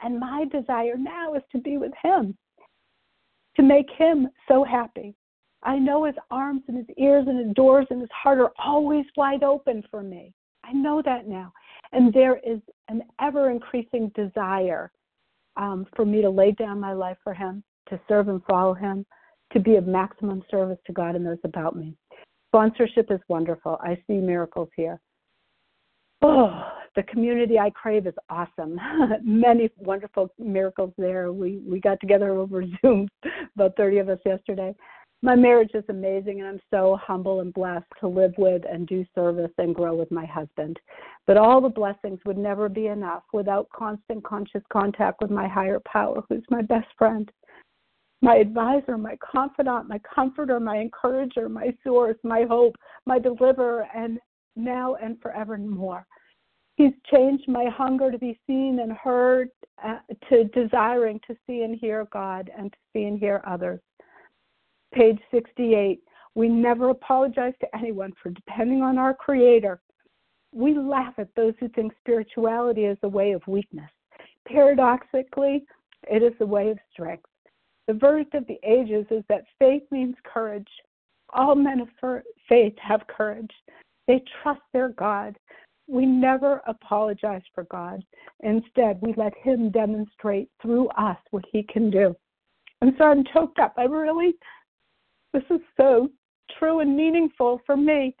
And 0.00 0.18
my 0.18 0.44
desire 0.50 0.96
now 0.98 1.34
is 1.34 1.42
to 1.52 1.58
be 1.58 1.78
with 1.78 1.92
him. 2.02 2.36
To 3.56 3.62
make 3.62 3.88
him 3.96 4.28
so 4.48 4.64
happy. 4.64 5.14
I 5.62 5.78
know 5.78 6.04
his 6.04 6.16
arms 6.30 6.62
and 6.66 6.76
his 6.76 6.96
ears 6.96 7.26
and 7.28 7.46
his 7.46 7.54
doors 7.54 7.86
and 7.90 8.00
his 8.00 8.10
heart 8.10 8.38
are 8.38 8.52
always 8.58 9.04
wide 9.16 9.44
open 9.44 9.84
for 9.90 10.02
me. 10.02 10.32
I 10.64 10.72
know 10.72 11.02
that 11.04 11.28
now. 11.28 11.52
And 11.92 12.12
there 12.12 12.38
is 12.38 12.60
an 12.88 13.02
ever 13.20 13.50
increasing 13.50 14.10
desire 14.14 14.90
um, 15.56 15.86
for 15.94 16.04
me 16.04 16.22
to 16.22 16.30
lay 16.30 16.52
down 16.52 16.80
my 16.80 16.92
life 16.92 17.18
for 17.22 17.34
Him, 17.34 17.62
to 17.92 18.00
serve 18.08 18.28
and 18.28 18.42
follow 18.44 18.74
Him, 18.74 19.04
to 19.52 19.60
be 19.60 19.76
of 19.76 19.86
maximum 19.86 20.42
service 20.50 20.78
to 20.86 20.92
God 20.92 21.14
and 21.14 21.24
those 21.24 21.38
about 21.44 21.76
me. 21.76 21.94
Sponsorship 22.48 23.10
is 23.10 23.20
wonderful. 23.28 23.78
I 23.80 23.96
see 24.06 24.14
miracles 24.14 24.68
here. 24.74 24.98
Oh, 26.22 26.68
the 26.96 27.02
community 27.04 27.58
I 27.58 27.70
crave 27.70 28.06
is 28.06 28.14
awesome. 28.30 28.78
Many 29.22 29.70
wonderful 29.78 30.32
miracles 30.38 30.92
there. 30.96 31.32
We 31.32 31.58
we 31.66 31.80
got 31.80 32.00
together 32.00 32.30
over 32.30 32.64
Zoom, 32.80 33.08
about 33.54 33.76
30 33.76 33.98
of 33.98 34.08
us 34.08 34.18
yesterday. 34.24 34.74
My 35.24 35.36
marriage 35.36 35.70
is 35.74 35.84
amazing, 35.88 36.40
and 36.40 36.48
I'm 36.48 36.60
so 36.70 36.98
humble 37.00 37.40
and 37.40 37.54
blessed 37.54 37.86
to 38.00 38.08
live 38.08 38.34
with 38.38 38.62
and 38.68 38.88
do 38.88 39.04
service 39.14 39.52
and 39.58 39.72
grow 39.72 39.94
with 39.94 40.10
my 40.10 40.26
husband. 40.26 40.80
But 41.28 41.36
all 41.36 41.60
the 41.60 41.68
blessings 41.68 42.18
would 42.26 42.38
never 42.38 42.68
be 42.68 42.88
enough 42.88 43.22
without 43.32 43.68
constant 43.70 44.24
conscious 44.24 44.62
contact 44.72 45.22
with 45.22 45.30
my 45.30 45.46
higher 45.46 45.80
power, 45.86 46.22
who's 46.28 46.44
my 46.50 46.62
best 46.62 46.88
friend, 46.98 47.30
my 48.22 48.36
advisor, 48.36 48.96
my 48.96 49.16
confidant, 49.16 49.88
my 49.88 49.98
comforter, 49.98 50.60
my 50.60 50.78
encourager, 50.78 51.48
my 51.48 51.74
source, 51.84 52.16
my 52.22 52.44
hope, 52.48 52.76
my 53.04 53.18
deliverer, 53.18 53.86
and 53.94 54.18
now 54.54 54.94
and 54.94 55.20
forevermore. 55.20 56.06
He's 56.76 56.92
changed 57.12 57.48
my 57.48 57.66
hunger 57.66 58.10
to 58.10 58.18
be 58.18 58.38
seen 58.46 58.78
and 58.80 58.92
heard 58.92 59.50
uh, 59.84 59.98
to 60.28 60.44
desiring 60.44 61.20
to 61.26 61.36
see 61.46 61.62
and 61.62 61.76
hear 61.78 62.06
God 62.12 62.50
and 62.56 62.72
to 62.72 62.78
see 62.92 63.04
and 63.04 63.18
hear 63.18 63.42
others. 63.46 63.80
Page 64.94 65.18
68. 65.32 66.00
We 66.34 66.48
never 66.48 66.90
apologize 66.90 67.54
to 67.60 67.76
anyone 67.76 68.12
for 68.22 68.30
depending 68.30 68.82
on 68.82 68.98
our 68.98 69.14
Creator. 69.14 69.80
We 70.54 70.78
laugh 70.78 71.14
at 71.18 71.34
those 71.34 71.54
who 71.60 71.68
think 71.70 71.92
spirituality 71.98 72.84
is 72.84 72.98
a 73.02 73.08
way 73.08 73.32
of 73.32 73.42
weakness. 73.46 73.90
Paradoxically, 74.46 75.64
it 76.10 76.22
is 76.22 76.32
a 76.40 76.46
way 76.46 76.70
of 76.70 76.78
strength. 76.92 77.24
The 77.88 77.94
verdict 77.94 78.34
of 78.34 78.46
the 78.46 78.58
ages 78.62 79.06
is 79.10 79.24
that 79.28 79.44
faith 79.58 79.82
means 79.90 80.16
courage. 80.24 80.68
All 81.30 81.54
men 81.54 81.80
of 81.80 81.88
faith 82.48 82.74
have 82.80 83.06
courage. 83.08 83.50
They 84.06 84.22
trust 84.42 84.60
their 84.72 84.90
God. 84.90 85.36
We 85.88 86.06
never 86.06 86.62
apologize 86.66 87.42
for 87.54 87.64
God. 87.64 88.04
Instead, 88.40 88.98
we 89.02 89.14
let 89.16 89.32
Him 89.42 89.70
demonstrate 89.70 90.48
through 90.60 90.88
us 90.90 91.18
what 91.30 91.44
He 91.50 91.64
can 91.64 91.90
do. 91.90 92.14
I'm 92.80 92.94
sorry 92.96 93.18
I'm 93.18 93.24
choked 93.32 93.58
up. 93.58 93.74
I 93.76 93.84
really, 93.84 94.34
this 95.32 95.42
is 95.50 95.60
so 95.76 96.08
true 96.58 96.80
and 96.80 96.96
meaningful 96.96 97.60
for 97.66 97.76
me, 97.76 98.14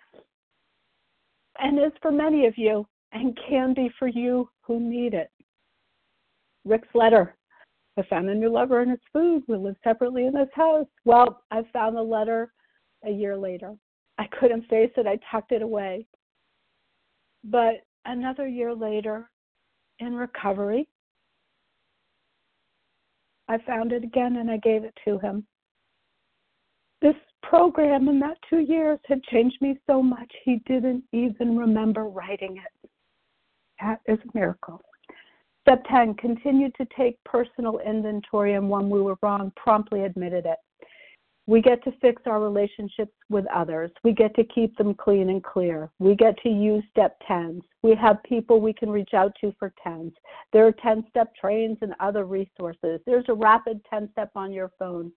and 1.58 1.78
is 1.78 1.92
for 2.00 2.10
many 2.10 2.46
of 2.46 2.56
you, 2.56 2.86
and 3.12 3.38
can 3.48 3.74
be 3.74 3.90
for 3.98 4.08
you 4.08 4.48
who 4.62 4.80
need 4.80 5.14
it. 5.14 5.30
Rick's 6.64 6.88
letter. 6.94 7.36
I 7.98 8.02
found 8.02 8.28
a 8.28 8.34
new 8.34 8.48
lover 8.48 8.80
and 8.80 8.90
it's 8.90 9.02
food. 9.12 9.42
We 9.48 9.56
live 9.56 9.76
separately 9.84 10.26
in 10.26 10.32
this 10.32 10.48
house. 10.54 10.86
Well, 11.04 11.42
I 11.50 11.62
found 11.72 11.96
the 11.96 12.02
letter 12.02 12.52
a 13.04 13.10
year 13.10 13.36
later. 13.36 13.74
I 14.18 14.26
couldn't 14.38 14.68
face 14.68 14.92
it. 14.96 15.06
I 15.06 15.18
tucked 15.30 15.52
it 15.52 15.62
away. 15.62 16.06
But 17.44 17.84
another 18.04 18.46
year 18.46 18.74
later, 18.74 19.30
in 19.98 20.14
recovery, 20.14 20.88
I 23.48 23.58
found 23.66 23.92
it 23.92 24.04
again 24.04 24.36
and 24.36 24.50
I 24.50 24.56
gave 24.58 24.84
it 24.84 24.94
to 25.04 25.18
him. 25.18 25.46
This 27.02 27.16
program 27.42 28.08
in 28.08 28.18
that 28.20 28.38
two 28.48 28.60
years 28.60 28.98
had 29.06 29.22
changed 29.24 29.60
me 29.60 29.78
so 29.86 30.02
much 30.02 30.32
he 30.44 30.62
didn't 30.66 31.04
even 31.12 31.58
remember 31.58 32.04
writing 32.04 32.56
it. 32.56 32.90
That 33.80 34.00
is 34.06 34.18
a 34.20 34.38
miracle. 34.38 34.80
Step 35.62 35.84
10 35.88 36.14
continued 36.14 36.74
to 36.74 36.86
take 36.96 37.22
personal 37.24 37.78
inventory 37.78 38.54
and 38.54 38.68
when 38.68 38.90
we 38.90 39.00
were 39.00 39.16
wrong, 39.22 39.52
promptly 39.56 40.04
admitted 40.04 40.44
it. 40.44 40.58
We 41.46 41.60
get 41.60 41.82
to 41.84 41.92
fix 42.00 42.22
our 42.26 42.40
relationships 42.40 43.12
with 43.28 43.44
others. 43.52 43.90
We 44.04 44.12
get 44.12 44.34
to 44.36 44.44
keep 44.44 44.76
them 44.76 44.94
clean 44.94 45.28
and 45.28 45.42
clear. 45.42 45.90
We 45.98 46.14
get 46.14 46.36
to 46.42 46.48
use 46.48 46.84
step 46.90 47.16
10s. 47.28 47.62
We 47.82 47.96
have 47.96 48.22
people 48.22 48.60
we 48.60 48.72
can 48.72 48.90
reach 48.90 49.12
out 49.12 49.32
to 49.40 49.52
for 49.58 49.72
10s. 49.84 50.12
There 50.52 50.66
are 50.66 50.72
10 50.72 51.04
step 51.10 51.34
trains 51.34 51.78
and 51.82 51.94
other 51.98 52.24
resources. 52.24 53.00
There's 53.06 53.24
a 53.28 53.34
rapid 53.34 53.80
10 53.90 54.08
step 54.12 54.30
on 54.36 54.52
your 54.52 54.70
phone. 54.78 55.12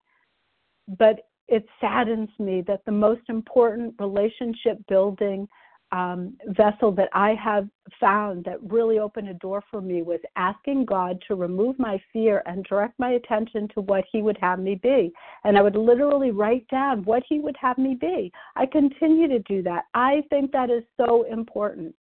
But 0.98 1.20
it 1.48 1.66
saddens 1.80 2.30
me 2.38 2.62
that 2.66 2.84
the 2.86 2.92
most 2.92 3.22
important 3.28 3.94
relationship 3.98 4.78
building 4.88 5.46
um, 5.92 6.36
vessel 6.48 6.90
that 6.92 7.08
I 7.12 7.34
have 7.34 7.68
found 8.00 8.44
that 8.44 8.58
really 8.62 8.98
opened 8.98 9.28
a 9.28 9.34
door 9.34 9.62
for 9.70 9.80
me 9.80 10.02
was 10.02 10.20
asking 10.36 10.86
God 10.86 11.22
to 11.28 11.34
remove 11.34 11.78
my 11.78 12.02
fear 12.12 12.42
and 12.46 12.64
direct 12.64 12.98
my 12.98 13.12
attention 13.12 13.68
to 13.74 13.80
what 13.82 14.04
He 14.10 14.22
would 14.22 14.38
have 14.40 14.58
me 14.58 14.74
be. 14.74 15.12
And 15.44 15.56
I 15.56 15.62
would 15.62 15.76
literally 15.76 16.30
write 16.30 16.66
down 16.68 17.04
what 17.04 17.22
He 17.28 17.38
would 17.38 17.56
have 17.60 17.78
me 17.78 17.96
be. 18.00 18.32
I 18.56 18.66
continue 18.66 19.28
to 19.28 19.38
do 19.40 19.62
that. 19.62 19.84
I 19.94 20.22
think 20.30 20.52
that 20.52 20.70
is 20.70 20.82
so 20.96 21.24
important. 21.24 21.94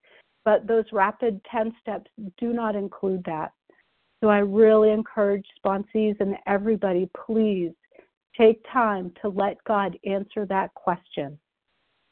But 0.44 0.66
those 0.66 0.84
rapid 0.92 1.40
10 1.50 1.72
steps 1.80 2.10
do 2.38 2.52
not 2.52 2.74
include 2.74 3.22
that. 3.24 3.52
So 4.20 4.28
I 4.28 4.38
really 4.38 4.90
encourage 4.90 5.46
sponsees 5.64 6.18
and 6.20 6.36
everybody, 6.46 7.10
please 7.26 7.72
take 8.38 8.64
time 8.72 9.12
to 9.20 9.28
let 9.28 9.62
God 9.64 9.98
answer 10.04 10.46
that 10.46 10.72
question 10.74 11.38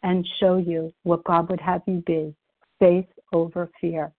and 0.03 0.27
show 0.39 0.57
you 0.57 0.93
what 1.03 1.25
God 1.25 1.51
would 1.51 1.61
have 1.61 1.83
you 1.87 2.03
be 2.07 2.35
faith 2.79 3.07
over 3.33 3.71
fear. 3.81 4.13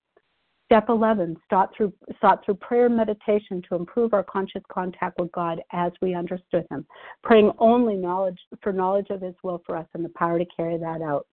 Step 0.66 0.88
11, 0.88 1.36
sought 1.50 1.76
through, 1.76 1.92
sought 2.22 2.46
through 2.46 2.54
prayer 2.56 2.86
and 2.86 2.96
meditation 2.96 3.62
to 3.68 3.76
improve 3.76 4.14
our 4.14 4.24
conscious 4.24 4.62
contact 4.72 5.20
with 5.20 5.30
God 5.34 5.60
as 5.74 5.92
we 6.02 6.16
understood 6.16 6.66
Him, 6.72 6.86
praying 7.24 7.52
only 7.60 7.96
knowledge 7.96 8.40
for 8.62 8.72
knowledge 8.72 9.08
of 9.10 9.22
His 9.22 9.36
will 9.44 9.62
for 9.66 9.76
us 9.76 9.88
and 9.94 10.06
the 10.06 10.10
power 10.10 10.40
to 10.40 10.46
carry 10.56 10.78
that 10.78 11.02
out. 11.02 11.28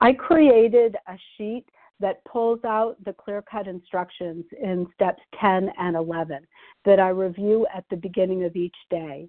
I 0.00 0.12
created 0.12 0.96
a 1.06 1.16
sheet 1.36 1.66
that 2.00 2.24
pulls 2.24 2.64
out 2.64 2.96
the 3.04 3.12
clear 3.12 3.42
cut 3.42 3.68
instructions 3.68 4.44
in 4.60 4.88
steps 4.94 5.22
10 5.40 5.70
and 5.78 5.94
11 5.94 6.44
that 6.84 6.98
I 6.98 7.10
review 7.10 7.66
at 7.72 7.84
the 7.90 7.96
beginning 7.96 8.44
of 8.44 8.56
each 8.56 8.76
day. 8.90 9.28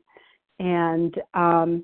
And 0.59 1.13
um, 1.35 1.83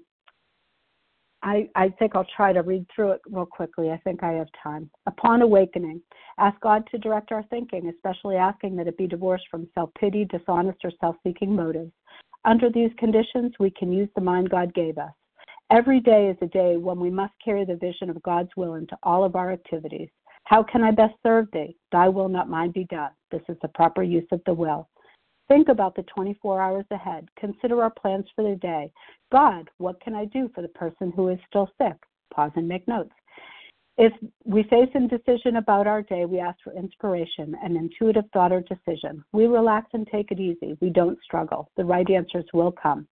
I, 1.44 1.70
I 1.76 1.90
think 1.90 2.16
I'll 2.16 2.28
try 2.36 2.54
to 2.54 2.62
read 2.62 2.86
through 2.94 3.12
it 3.12 3.22
real 3.30 3.46
quickly. 3.46 3.90
I 3.90 3.98
think 3.98 4.24
I 4.24 4.34
have 4.34 4.48
time. 4.62 4.90
Upon 5.08 5.42
awakening, 5.42 6.02
ask 6.38 6.60
God 6.62 6.84
to 6.92 6.98
direct 7.00 7.32
our 7.32 7.44
thinking, 7.50 7.88
especially 7.90 8.36
asking 8.36 8.76
that 8.76 8.88
it 8.88 8.98
be 8.98 9.08
divorced 9.08 9.46
from 9.50 9.68
self 9.74 9.90
pity, 10.00 10.26
dishonest, 10.26 10.80
or 10.84 10.92
self 11.00 11.16
seeking 11.24 11.56
motives. 11.56 11.92
Under 12.46 12.70
these 12.70 12.92
conditions, 12.98 13.54
we 13.60 13.72
can 13.72 13.92
use 13.92 14.10
the 14.16 14.22
mind 14.22 14.50
God 14.50 14.74
gave 14.74 14.98
us. 14.98 15.12
Every 15.72 16.00
day 16.00 16.28
is 16.28 16.38
a 16.42 16.48
day 16.48 16.78
when 16.78 17.00
we 17.00 17.10
must 17.10 17.34
carry 17.44 17.66
the 17.66 17.76
vision 17.76 18.10
of 18.10 18.22
God's 18.24 18.50
will 18.58 18.76
into 18.76 18.98
all 19.04 19.24
of 19.24 19.36
our 19.36 19.52
activities. 19.52 20.10
How 20.46 20.64
can 20.64 20.84
I 20.84 20.92
best 20.92 21.14
serve 21.24 21.48
thee? 21.54 21.78
Thy 21.92 22.10
will, 22.10 22.28
not 22.28 22.50
mine, 22.50 22.72
be 22.72 22.86
done. 22.86 23.12
This 23.32 23.42
is 23.48 23.58
the 23.62 23.70
proper 23.70 24.04
use 24.04 24.28
of 24.32 24.42
the 24.46 24.54
will. 24.54 24.90
Think 25.52 25.68
about 25.68 25.98
the 25.98 26.04
24 26.04 26.62
hours 26.62 26.86
ahead. 26.92 27.28
Consider 27.38 27.84
our 27.84 27.90
plans 27.90 28.24
for 28.34 28.50
the 28.50 28.56
day. 28.56 28.90
God, 29.34 29.70
what 29.80 30.00
can 30.00 30.16
I 30.16 30.24
do 30.24 30.50
for 30.56 30.62
the 30.62 30.70
person 30.70 31.12
who 31.14 31.28
is 31.28 31.40
still 31.50 31.70
sick? 31.78 31.98
Pause 32.34 32.52
and 32.56 32.70
make 32.70 32.88
notes. 32.88 33.12
If 33.98 34.14
we 34.46 34.64
face 34.64 34.88
indecision 34.96 35.58
about 35.58 35.88
our 35.88 36.04
day, 36.04 36.24
we 36.24 36.40
ask 36.40 36.58
for 36.64 36.72
inspiration, 36.72 37.54
an 37.62 37.76
intuitive 37.76 38.24
thought 38.32 38.54
or 38.54 38.62
decision. 38.62 39.26
We 39.34 39.46
relax 39.48 39.88
and 39.92 40.08
take 40.08 40.32
it 40.32 40.40
easy. 40.40 40.78
We 40.80 40.90
don't 40.90 41.20
struggle. 41.22 41.70
The 41.76 41.84
right 41.84 42.10
answers 42.10 42.46
will 42.54 42.72
come. 42.72 43.06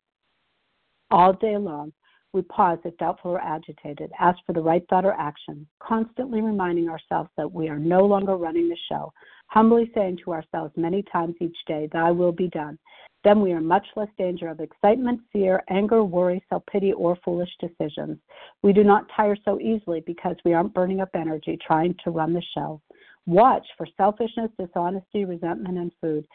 All 1.11 1.33
day 1.33 1.57
long, 1.57 1.91
we 2.34 2.41
pause 2.43 2.80
if 2.86 2.95
doubtful 2.97 3.32
or 3.32 3.41
agitated, 3.41 4.11
ask 4.19 4.38
for 4.45 4.53
the 4.53 4.61
right 4.61 4.84
thought 4.89 5.05
or 5.05 5.13
action, 5.13 5.65
constantly 5.82 6.41
reminding 6.41 6.89
ourselves 6.89 7.30
that 7.38 7.51
we 7.51 7.69
are 7.69 7.80
no 7.80 8.05
longer 8.05 8.38
running 8.38 8.69
the 8.69 8.77
show 8.89 9.11
humbly 9.49 9.91
saying 9.95 10.17
to 10.23 10.32
ourselves 10.32 10.71
many 10.77 11.03
times 11.11 11.36
each 11.41 11.57
day, 11.67 11.89
Thy 11.91 12.11
will 12.11 12.32
be 12.32 12.47
done, 12.49 12.77
then 13.23 13.41
we 13.41 13.51
are 13.51 13.59
much 13.59 13.86
less 13.95 14.07
danger 14.17 14.47
of 14.47 14.59
excitement, 14.61 15.19
fear, 15.34 15.61
anger, 15.69 16.03
worry, 16.03 16.43
self 16.49 16.63
pity, 16.71 16.93
or 16.93 17.17
foolish 17.25 17.49
decisions. 17.59 18.17
We 18.63 18.71
do 18.71 18.84
not 18.84 19.07
tire 19.15 19.36
so 19.43 19.59
easily 19.59 20.01
because 20.05 20.38
we 20.45 20.53
aren't 20.53 20.73
burning 20.73 21.01
up 21.01 21.09
energy 21.13 21.57
trying 21.65 21.95
to 22.03 22.11
run 22.11 22.34
the 22.34 22.43
show. 22.55 22.82
Watch 23.25 23.67
for 23.77 23.88
selfishness, 23.97 24.51
dishonesty, 24.57 25.25
resentment, 25.25 25.77
and 25.77 25.91
food 25.99 26.25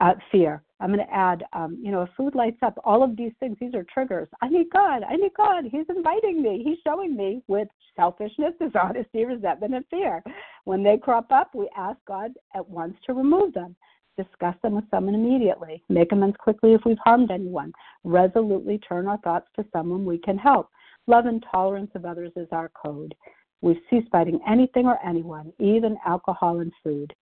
uh, 0.00 0.14
fear. 0.32 0.62
I'm 0.80 0.92
going 0.92 1.06
to 1.06 1.14
add, 1.14 1.44
um, 1.52 1.78
you 1.82 1.92
know, 1.92 2.02
if 2.02 2.10
food 2.16 2.34
lights 2.34 2.58
up, 2.62 2.78
all 2.84 3.02
of 3.02 3.16
these 3.16 3.32
things, 3.38 3.56
these 3.60 3.74
are 3.74 3.84
triggers. 3.92 4.28
I 4.40 4.48
need 4.48 4.68
God. 4.72 5.02
I 5.02 5.16
need 5.16 5.32
God. 5.36 5.64
He's 5.70 5.84
inviting 5.94 6.42
me. 6.42 6.62
He's 6.64 6.78
showing 6.82 7.14
me 7.14 7.42
with 7.48 7.68
selfishness, 7.96 8.54
dishonesty, 8.60 9.24
resentment, 9.24 9.74
and 9.74 9.84
fear. 9.90 10.22
When 10.64 10.82
they 10.82 10.96
crop 10.96 11.30
up, 11.30 11.54
we 11.54 11.68
ask 11.76 11.98
God 12.08 12.32
at 12.54 12.66
once 12.66 12.94
to 13.06 13.12
remove 13.12 13.52
them. 13.52 13.76
Discuss 14.16 14.54
them 14.62 14.74
with 14.74 14.84
someone 14.90 15.14
immediately. 15.14 15.82
Make 15.88 16.12
amends 16.12 16.36
quickly 16.38 16.72
if 16.72 16.80
we've 16.84 16.98
harmed 17.04 17.30
anyone. 17.30 17.72
Resolutely 18.04 18.78
turn 18.78 19.06
our 19.06 19.18
thoughts 19.18 19.48
to 19.56 19.64
someone 19.72 20.04
we 20.04 20.18
can 20.18 20.38
help. 20.38 20.70
Love 21.06 21.26
and 21.26 21.44
tolerance 21.50 21.90
of 21.94 22.04
others 22.04 22.32
is 22.36 22.48
our 22.52 22.70
code. 22.70 23.14
We 23.62 23.80
cease 23.90 24.04
fighting 24.10 24.40
anything 24.48 24.86
or 24.86 24.98
anyone, 25.06 25.52
even 25.58 25.98
alcohol 26.06 26.60
and 26.60 26.72
food. 26.82 27.14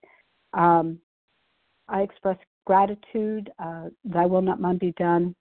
Um, 0.54 0.98
I 1.88 2.02
express 2.02 2.36
gratitude, 2.68 3.50
uh, 3.58 3.84
Thy 4.04 4.26
will 4.26 4.42
not 4.42 4.60
mine 4.60 4.76
be 4.76 4.92
done, 4.98 5.34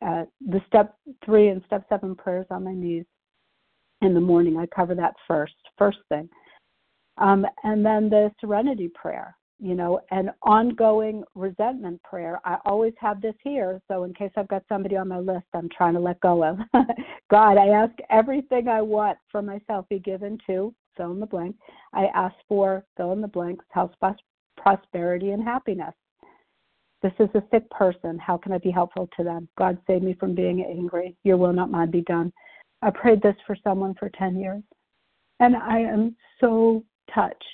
uh, 0.00 0.24
the 0.40 0.62
step 0.66 0.96
three 1.22 1.48
and 1.48 1.62
step 1.66 1.84
seven 1.90 2.14
prayers 2.14 2.46
on 2.50 2.64
my 2.64 2.72
knees 2.72 3.04
in 4.00 4.14
the 4.14 4.20
morning. 4.20 4.56
I 4.56 4.64
cover 4.74 4.94
that 4.94 5.12
first, 5.28 5.52
first 5.76 5.98
thing. 6.08 6.30
Um, 7.18 7.44
and 7.62 7.84
then 7.84 8.08
the 8.08 8.32
serenity 8.40 8.88
prayer, 8.88 9.36
you 9.58 9.74
know, 9.74 10.00
an 10.12 10.30
ongoing 10.42 11.24
resentment 11.34 12.02
prayer. 12.04 12.40
I 12.46 12.56
always 12.64 12.94
have 13.00 13.20
this 13.20 13.34
here, 13.44 13.78
so 13.86 14.04
in 14.04 14.14
case 14.14 14.32
I've 14.34 14.48
got 14.48 14.62
somebody 14.66 14.96
on 14.96 15.08
my 15.08 15.18
list 15.18 15.44
I'm 15.52 15.68
trying 15.68 15.92
to 15.92 16.00
let 16.00 16.18
go 16.20 16.42
of. 16.42 16.58
God, 17.30 17.58
I 17.58 17.68
ask 17.68 17.92
everything 18.08 18.66
I 18.66 18.80
want 18.80 19.18
for 19.30 19.42
myself 19.42 19.84
be 19.90 19.98
given 19.98 20.38
to 20.46 20.74
fill 20.96 21.12
in 21.12 21.20
the 21.20 21.26
blank. 21.26 21.56
I 21.92 22.06
ask 22.14 22.34
for 22.48 22.86
fill 22.96 23.12
in 23.12 23.20
the 23.20 23.28
blanks, 23.28 23.66
health, 23.68 23.92
prosperity, 24.56 25.32
and 25.32 25.44
happiness. 25.44 25.92
This 27.02 27.12
is 27.18 27.28
a 27.34 27.42
sick 27.50 27.68
person. 27.70 28.18
How 28.18 28.36
can 28.36 28.52
I 28.52 28.58
be 28.58 28.70
helpful 28.70 29.08
to 29.16 29.24
them? 29.24 29.48
God 29.56 29.78
save 29.86 30.02
me 30.02 30.14
from 30.14 30.34
being 30.34 30.64
angry. 30.64 31.16
Your 31.24 31.36
will, 31.36 31.52
not 31.52 31.70
mine, 31.70 31.90
be 31.90 32.02
done. 32.02 32.32
I 32.82 32.90
prayed 32.90 33.22
this 33.22 33.36
for 33.46 33.56
someone 33.62 33.94
for 33.98 34.10
10 34.10 34.38
years. 34.38 34.62
And 35.40 35.56
I 35.56 35.78
am 35.78 36.14
so 36.40 36.84
touched 37.14 37.44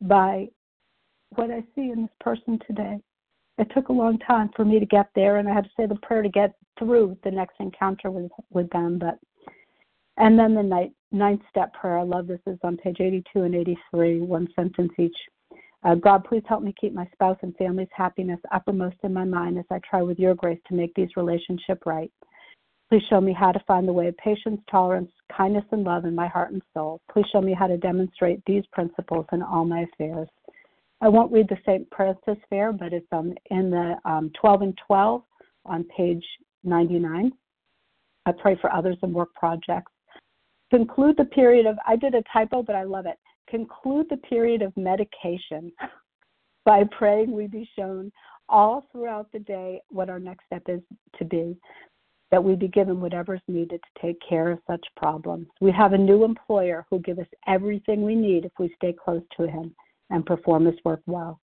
by 0.00 0.48
what 1.30 1.50
I 1.50 1.60
see 1.74 1.90
in 1.90 2.02
this 2.02 2.16
person 2.20 2.58
today. 2.66 2.98
It 3.58 3.70
took 3.74 3.88
a 3.88 3.92
long 3.92 4.18
time 4.20 4.50
for 4.54 4.64
me 4.64 4.78
to 4.78 4.86
get 4.86 5.08
there, 5.14 5.38
and 5.38 5.48
I 5.48 5.54
had 5.54 5.64
to 5.64 5.70
say 5.76 5.86
the 5.86 5.96
prayer 5.96 6.22
to 6.22 6.28
get 6.28 6.54
through 6.78 7.16
the 7.24 7.30
next 7.30 7.54
encounter 7.58 8.10
with, 8.10 8.30
with 8.50 8.70
them. 8.70 8.98
But 8.98 9.18
and 10.16 10.38
then 10.38 10.54
the 10.54 10.62
ninth, 10.62 10.92
ninth 11.12 11.42
step 11.48 11.72
prayer. 11.74 11.98
I 11.98 12.02
love 12.02 12.26
this. 12.26 12.40
is 12.46 12.58
on 12.62 12.76
page 12.76 13.00
82 13.00 13.42
and 13.42 13.54
83, 13.54 14.20
one 14.20 14.48
sentence 14.54 14.92
each. 14.98 15.16
Uh, 15.84 15.94
God, 15.94 16.24
please 16.24 16.42
help 16.48 16.62
me 16.62 16.74
keep 16.80 16.92
my 16.92 17.08
spouse 17.12 17.38
and 17.42 17.54
family's 17.56 17.88
happiness 17.94 18.40
uppermost 18.52 18.96
in 19.04 19.12
my 19.12 19.24
mind 19.24 19.58
as 19.58 19.64
I 19.70 19.78
try 19.88 20.02
with 20.02 20.18
your 20.18 20.34
grace 20.34 20.58
to 20.68 20.74
make 20.74 20.92
these 20.94 21.16
relationships 21.16 21.82
right. 21.86 22.10
Please 22.88 23.02
show 23.08 23.20
me 23.20 23.32
how 23.32 23.52
to 23.52 23.62
find 23.66 23.86
the 23.86 23.92
way 23.92 24.08
of 24.08 24.16
patience, 24.16 24.60
tolerance, 24.70 25.10
kindness, 25.34 25.64
and 25.72 25.84
love 25.84 26.04
in 26.04 26.14
my 26.14 26.26
heart 26.26 26.52
and 26.52 26.62
soul. 26.74 27.00
Please 27.12 27.26
show 27.30 27.40
me 27.40 27.52
how 27.52 27.66
to 27.66 27.76
demonstrate 27.76 28.42
these 28.46 28.64
principles 28.72 29.26
in 29.32 29.42
all 29.42 29.64
my 29.64 29.80
affairs. 29.92 30.28
I 31.00 31.08
won't 31.08 31.30
read 31.30 31.48
the 31.48 31.58
St. 31.64 31.86
Francis 31.94 32.42
Fair, 32.50 32.72
but 32.72 32.92
it's 32.92 33.06
um, 33.12 33.34
in 33.50 33.70
the 33.70 33.96
um, 34.04 34.32
12 34.40 34.62
and 34.62 34.78
12 34.86 35.22
on 35.66 35.84
page 35.96 36.24
99. 36.64 37.30
I 38.26 38.32
pray 38.32 38.56
for 38.60 38.72
others 38.72 38.96
and 39.02 39.14
work 39.14 39.32
projects. 39.34 39.92
Conclude 40.70 41.16
the 41.16 41.24
period 41.26 41.66
of, 41.66 41.76
I 41.86 41.94
did 41.94 42.14
a 42.14 42.22
typo, 42.32 42.62
but 42.62 42.74
I 42.74 42.82
love 42.82 43.06
it 43.06 43.18
conclude 43.48 44.06
the 44.08 44.16
period 44.18 44.62
of 44.62 44.76
medication 44.76 45.72
by 46.64 46.84
praying 46.96 47.32
we 47.32 47.46
be 47.46 47.68
shown 47.76 48.12
all 48.48 48.86
throughout 48.92 49.30
the 49.32 49.38
day 49.38 49.80
what 49.90 50.10
our 50.10 50.18
next 50.18 50.44
step 50.46 50.62
is 50.68 50.80
to 51.18 51.24
be, 51.24 51.56
that 52.30 52.42
we 52.42 52.54
be 52.54 52.68
given 52.68 53.00
whatever 53.00 53.34
is 53.34 53.40
needed 53.48 53.80
to 53.82 54.02
take 54.02 54.18
care 54.26 54.50
of 54.50 54.58
such 54.66 54.84
problems. 54.96 55.46
We 55.60 55.72
have 55.72 55.92
a 55.92 55.98
new 55.98 56.24
employer 56.24 56.86
who 56.90 56.98
give 57.00 57.18
us 57.18 57.26
everything 57.46 58.02
we 58.02 58.14
need 58.14 58.44
if 58.44 58.52
we 58.58 58.72
stay 58.76 58.92
close 58.92 59.22
to 59.38 59.46
him 59.46 59.74
and 60.10 60.24
perform 60.26 60.66
his 60.66 60.76
work 60.84 61.00
well. 61.06 61.40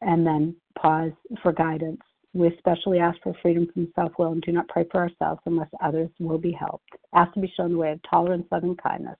And 0.00 0.26
then 0.26 0.56
pause 0.78 1.12
for 1.42 1.52
guidance. 1.52 2.00
We 2.34 2.48
especially 2.48 2.98
ask 2.98 3.18
for 3.22 3.34
freedom 3.42 3.68
from 3.72 3.92
self 3.94 4.12
will 4.18 4.32
and 4.32 4.42
do 4.42 4.52
not 4.52 4.68
pray 4.68 4.86
for 4.90 5.00
ourselves 5.02 5.40
unless 5.46 5.68
others 5.82 6.08
will 6.18 6.38
be 6.38 6.52
helped. 6.52 6.88
Ask 7.14 7.34
to 7.34 7.40
be 7.40 7.52
shown 7.56 7.72
the 7.72 7.78
way 7.78 7.92
of 7.92 8.00
tolerance, 8.08 8.46
love, 8.50 8.64
and 8.64 8.80
kindness. 8.82 9.18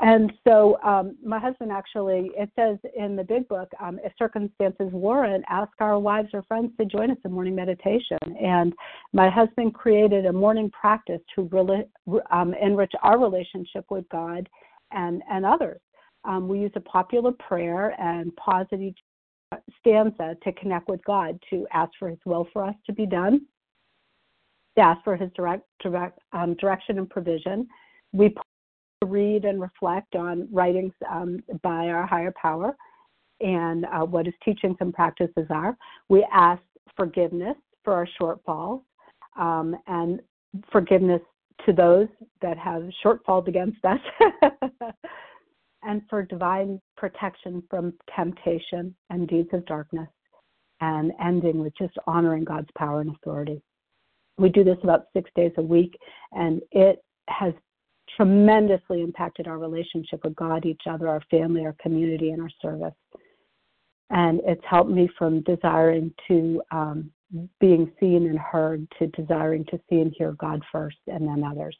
And 0.00 0.32
so 0.46 0.78
um, 0.82 1.16
my 1.24 1.38
husband 1.38 1.72
actually, 1.72 2.30
it 2.36 2.50
says 2.56 2.78
in 2.96 3.16
the 3.16 3.24
big 3.24 3.48
book, 3.48 3.68
um, 3.80 3.98
if 4.04 4.12
circumstances 4.18 4.90
warrant, 4.92 5.44
ask 5.48 5.72
our 5.80 5.98
wives 5.98 6.28
or 6.32 6.42
friends 6.44 6.72
to 6.78 6.84
join 6.84 7.10
us 7.10 7.16
in 7.24 7.32
morning 7.32 7.54
meditation. 7.54 8.18
And 8.40 8.72
my 9.12 9.28
husband 9.28 9.74
created 9.74 10.26
a 10.26 10.32
morning 10.32 10.70
practice 10.70 11.20
to 11.34 11.48
really, 11.50 11.84
um, 12.30 12.54
enrich 12.54 12.92
our 13.02 13.18
relationship 13.18 13.86
with 13.90 14.08
God 14.10 14.48
and, 14.92 15.22
and 15.30 15.44
others. 15.44 15.80
Um, 16.24 16.48
we 16.48 16.60
use 16.60 16.72
a 16.76 16.80
popular 16.80 17.32
prayer 17.32 17.94
and 18.00 18.34
pause 18.36 18.66
at 18.72 18.80
each 18.80 18.98
stanza 19.80 20.36
to 20.42 20.52
connect 20.52 20.88
with 20.88 21.04
God, 21.04 21.38
to 21.50 21.66
ask 21.72 21.90
for 21.98 22.08
His 22.08 22.18
will 22.24 22.46
for 22.52 22.64
us 22.64 22.74
to 22.86 22.92
be 22.92 23.06
done, 23.06 23.46
to 24.76 24.82
ask 24.82 25.02
for 25.02 25.16
His 25.16 25.30
direct, 25.34 25.64
direct 25.80 26.18
um, 26.32 26.54
direction 26.54 26.98
and 26.98 27.08
provision. 27.08 27.66
We 28.12 28.34
read 29.06 29.44
and 29.44 29.60
reflect 29.60 30.16
on 30.16 30.48
writings 30.52 30.92
um, 31.10 31.42
by 31.62 31.88
our 31.88 32.06
higher 32.06 32.32
power 32.40 32.76
and 33.40 33.84
uh, 33.86 34.04
what 34.04 34.26
his 34.26 34.34
teachings 34.44 34.76
and 34.80 34.92
practices 34.92 35.46
are. 35.50 35.76
We 36.08 36.26
ask 36.32 36.62
forgiveness 36.96 37.56
for 37.84 37.94
our 37.94 38.08
shortfalls 38.20 38.82
um, 39.38 39.76
and 39.86 40.20
forgiveness 40.72 41.22
to 41.66 41.72
those 41.72 42.08
that 42.42 42.58
have 42.58 42.88
shortfalls 43.04 43.48
against 43.48 43.84
us, 43.84 44.00
and 45.82 46.02
for 46.08 46.22
divine 46.22 46.80
protection 46.96 47.62
from 47.68 47.92
temptation 48.14 48.94
and 49.10 49.28
deeds 49.28 49.48
of 49.52 49.64
darkness, 49.66 50.08
and 50.80 51.12
ending 51.22 51.58
with 51.58 51.72
just 51.76 51.94
honoring 52.06 52.44
God's 52.44 52.68
power 52.76 53.00
and 53.00 53.14
authority. 53.14 53.60
We 54.38 54.48
do 54.50 54.62
this 54.62 54.78
about 54.82 55.06
six 55.12 55.30
days 55.34 55.52
a 55.56 55.62
week, 55.62 55.96
and 56.32 56.62
it 56.70 57.04
has 57.28 57.52
tremendously 58.18 59.00
impacted 59.00 59.46
our 59.46 59.58
relationship 59.58 60.24
with 60.24 60.34
God, 60.34 60.66
each 60.66 60.82
other, 60.90 61.08
our 61.08 61.22
family, 61.30 61.64
our 61.64 61.76
community, 61.80 62.30
and 62.30 62.42
our 62.42 62.50
service. 62.60 62.94
And 64.10 64.40
it's 64.44 64.64
helped 64.68 64.90
me 64.90 65.08
from 65.16 65.42
desiring 65.42 66.12
to 66.26 66.60
um, 66.72 67.10
being 67.60 67.92
seen 68.00 68.26
and 68.26 68.38
heard 68.38 68.86
to 68.98 69.06
desiring 69.08 69.64
to 69.66 69.78
see 69.88 70.00
and 70.00 70.12
hear 70.18 70.32
God 70.32 70.62
first 70.72 70.96
and 71.06 71.28
then 71.28 71.44
others. 71.44 71.76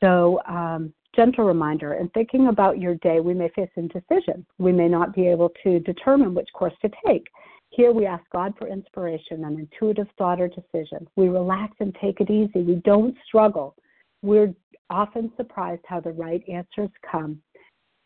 So, 0.00 0.40
um, 0.48 0.94
gentle 1.16 1.44
reminder 1.44 1.94
in 1.94 2.08
thinking 2.10 2.46
about 2.46 2.78
your 2.78 2.94
day, 2.96 3.18
we 3.18 3.34
may 3.34 3.48
face 3.56 3.70
indecision. 3.74 4.46
We 4.58 4.70
may 4.70 4.86
not 4.86 5.12
be 5.12 5.26
able 5.26 5.50
to 5.64 5.80
determine 5.80 6.32
which 6.32 6.48
course 6.54 6.74
to 6.82 6.90
take. 7.04 7.26
Here 7.70 7.90
we 7.90 8.06
ask 8.06 8.22
God 8.32 8.54
for 8.56 8.68
inspiration 8.68 9.44
an 9.44 9.58
intuitive 9.58 10.06
thought 10.16 10.40
or 10.40 10.48
decision. 10.48 11.08
We 11.16 11.28
relax 11.28 11.74
and 11.80 11.96
take 12.00 12.20
it 12.20 12.30
easy. 12.30 12.62
We 12.62 12.76
don't 12.84 13.16
struggle. 13.26 13.74
We're 14.22 14.54
often 14.90 15.32
surprised 15.36 15.82
how 15.86 16.00
the 16.00 16.12
right 16.12 16.42
answers 16.48 16.90
come 17.10 17.40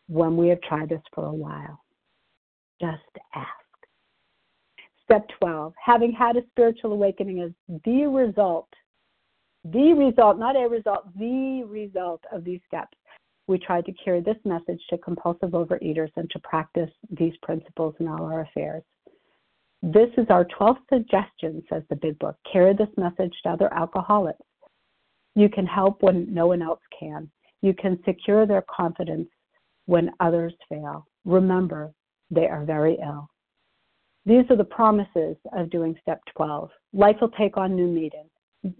when 0.07 0.37
we 0.37 0.49
have 0.49 0.61
tried 0.61 0.89
this 0.89 1.01
for 1.13 1.25
a 1.25 1.33
while. 1.33 1.81
Just 2.79 3.01
ask. 3.33 3.49
Step 5.03 5.27
12, 5.39 5.73
having 5.83 6.11
had 6.11 6.35
a 6.35 6.41
spiritual 6.51 6.91
awakening 6.91 7.39
is 7.39 7.51
the 7.85 8.07
result, 8.07 8.67
the 9.63 9.93
result, 9.93 10.39
not 10.39 10.55
a 10.55 10.67
result, 10.67 11.07
the 11.17 11.63
result 11.63 12.23
of 12.31 12.43
these 12.43 12.59
steps. 12.67 12.97
We 13.47 13.59
tried 13.59 13.85
to 13.85 13.93
carry 14.03 14.21
this 14.21 14.37
message 14.45 14.81
to 14.89 14.97
compulsive 14.97 15.51
overeaters 15.51 16.09
and 16.15 16.27
to 16.31 16.39
practice 16.39 16.89
these 17.11 17.33
principles 17.43 17.93
in 17.99 18.07
all 18.07 18.25
our 18.25 18.41
affairs. 18.41 18.83
This 19.83 20.09
is 20.17 20.25
our 20.31 20.45
12th 20.45 20.79
suggestion, 20.91 21.61
says 21.69 21.83
the 21.89 21.95
big 21.95 22.17
book. 22.17 22.37
Carry 22.51 22.73
this 22.73 22.89
message 22.97 23.33
to 23.43 23.49
other 23.49 23.71
alcoholics. 23.71 24.39
You 25.35 25.49
can 25.49 25.65
help 25.65 26.01
when 26.01 26.33
no 26.33 26.47
one 26.47 26.61
else 26.61 26.79
can. 26.97 27.29
You 27.61 27.73
can 27.73 27.99
secure 28.05 28.45
their 28.45 28.63
confidence 28.73 29.27
when 29.85 30.11
others 30.19 30.53
fail. 30.69 31.05
Remember, 31.25 31.93
they 32.31 32.47
are 32.47 32.63
very 32.63 32.97
ill. 33.03 33.29
These 34.25 34.45
are 34.49 34.55
the 34.55 34.63
promises 34.63 35.35
of 35.53 35.69
doing 35.69 35.95
step 36.01 36.21
12. 36.35 36.69
Life 36.93 37.17
will 37.21 37.29
take 37.29 37.57
on 37.57 37.75
new 37.75 37.87
meaning. 37.87 38.29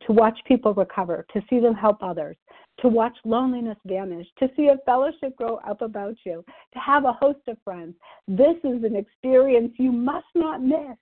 To 0.07 0.13
watch 0.13 0.39
people 0.47 0.73
recover, 0.73 1.27
to 1.31 1.41
see 1.47 1.59
them 1.59 1.75
help 1.75 2.01
others, 2.01 2.35
to 2.79 2.87
watch 2.87 3.15
loneliness 3.23 3.77
vanish, 3.85 4.25
to 4.39 4.49
see 4.55 4.69
a 4.69 4.77
fellowship 4.83 5.35
grow 5.35 5.57
up 5.57 5.83
about 5.83 6.15
you, 6.25 6.43
to 6.73 6.79
have 6.79 7.05
a 7.05 7.13
host 7.13 7.41
of 7.47 7.57
friends. 7.63 7.93
This 8.27 8.55
is 8.63 8.83
an 8.83 8.95
experience 8.95 9.73
you 9.77 9.91
must 9.91 10.25
not 10.33 10.63
miss. 10.63 10.97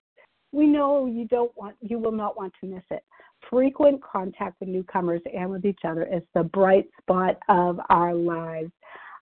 We 0.51 0.67
know 0.67 1.05
you 1.05 1.25
don't 1.29 1.55
want 1.55 1.77
you 1.79 1.97
will 1.97 2.11
not 2.11 2.35
want 2.35 2.53
to 2.59 2.67
miss 2.67 2.83
it 2.91 3.03
frequent 3.49 4.01
contact 4.03 4.59
with 4.59 4.69
newcomers 4.69 5.21
and 5.33 5.49
with 5.49 5.65
each 5.65 5.81
other 5.85 6.03
is 6.03 6.23
the 6.33 6.43
bright 6.43 6.87
spot 7.01 7.37
of 7.49 7.79
our 7.89 8.13
lives. 8.13 8.71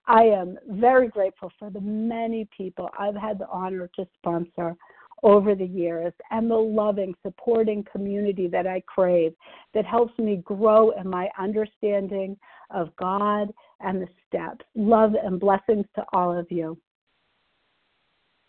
I 0.06 0.22
am 0.24 0.58
very 0.68 1.08
grateful 1.08 1.52
for 1.58 1.70
the 1.70 1.80
many 1.80 2.48
people 2.56 2.90
I've 2.98 3.14
had 3.14 3.38
the 3.38 3.48
honor 3.48 3.88
to 3.96 4.06
sponsor 4.18 4.76
over 5.22 5.54
the 5.54 5.66
years 5.66 6.12
and 6.30 6.50
the 6.50 6.56
loving, 6.56 7.14
supporting 7.22 7.84
community 7.90 8.48
that 8.48 8.66
I 8.66 8.82
crave 8.86 9.34
that 9.72 9.84
helps 9.84 10.18
me 10.18 10.36
grow 10.44 10.90
in 10.90 11.08
my 11.08 11.28
understanding 11.38 12.36
of 12.70 12.94
God 12.96 13.52
and 13.80 14.02
the 14.02 14.08
steps. 14.26 14.64
Love 14.74 15.12
and 15.22 15.38
blessings 15.38 15.86
to 15.94 16.04
all 16.12 16.36
of 16.36 16.50
you. 16.50 16.76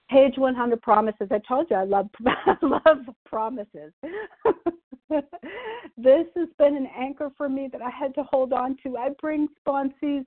Page 0.10 0.34
100 0.38 0.82
promises. 0.82 1.28
I 1.32 1.40
told 1.48 1.68
you 1.70 1.76
I 1.76 1.84
love 1.86 2.10
love 2.62 3.06
promises. 3.26 3.94
this 5.98 6.26
has 6.36 6.50
been 6.58 6.76
an 6.76 6.88
anchor 6.98 7.32
for 7.38 7.50
me 7.50 7.70
that 7.72 7.82
I 7.82 7.90
had 7.90 8.14
to 8.16 8.24
hold 8.24 8.54
on 8.54 8.78
to. 8.84 8.98
I 8.98 9.10
bring 9.22 9.48
sponsees 9.66 10.26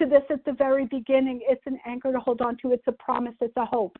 to 0.00 0.06
this 0.06 0.22
at 0.30 0.44
the 0.44 0.52
very 0.52 0.86
beginning. 0.86 1.40
It's 1.42 1.62
an 1.66 1.78
anchor 1.86 2.12
to 2.12 2.18
hold 2.18 2.40
on 2.40 2.56
to. 2.62 2.72
It's 2.72 2.86
a 2.86 2.92
promise. 2.92 3.34
It's 3.40 3.56
a 3.56 3.66
hope. 3.66 3.96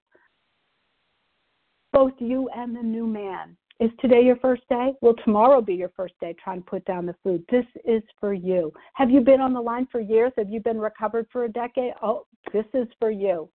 both 1.92 2.12
you 2.18 2.48
and 2.54 2.74
the 2.74 2.82
new 2.82 3.06
man. 3.06 3.56
Is 3.80 3.90
today 4.00 4.22
your 4.22 4.36
first 4.36 4.62
day? 4.68 4.92
Will 5.00 5.14
tomorrow 5.24 5.62
be 5.62 5.74
your 5.74 5.90
first 5.96 6.14
day 6.20 6.34
trying 6.42 6.62
to 6.62 6.70
put 6.70 6.84
down 6.84 7.06
the 7.06 7.14
food? 7.22 7.42
This 7.50 7.64
is 7.86 8.02
for 8.20 8.34
you. 8.34 8.72
Have 8.94 9.10
you 9.10 9.22
been 9.22 9.40
on 9.40 9.54
the 9.54 9.60
line 9.60 9.88
for 9.90 10.00
years? 10.00 10.32
Have 10.36 10.50
you 10.50 10.60
been 10.60 10.78
recovered 10.78 11.26
for 11.32 11.44
a 11.44 11.48
decade? 11.48 11.94
Oh, 12.02 12.26
this 12.52 12.66
is 12.74 12.86
for 12.98 13.10
you. 13.10 13.48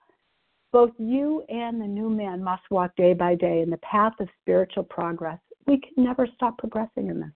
Both 0.72 0.92
you 0.98 1.44
and 1.48 1.80
the 1.80 1.86
new 1.88 2.10
man 2.10 2.44
must 2.44 2.64
walk 2.72 2.96
day 2.98 3.14
by 3.14 3.36
day 3.36 3.62
in 3.62 3.70
the 3.70 3.78
path 3.78 4.14
of 4.20 4.28
spiritual 4.42 4.84
progress. 4.84 5.40
We 5.68 5.80
can 5.80 6.04
never 6.04 6.28
stop 6.36 6.58
progressing 6.58 7.10
in 7.10 7.20
this. 7.20 7.32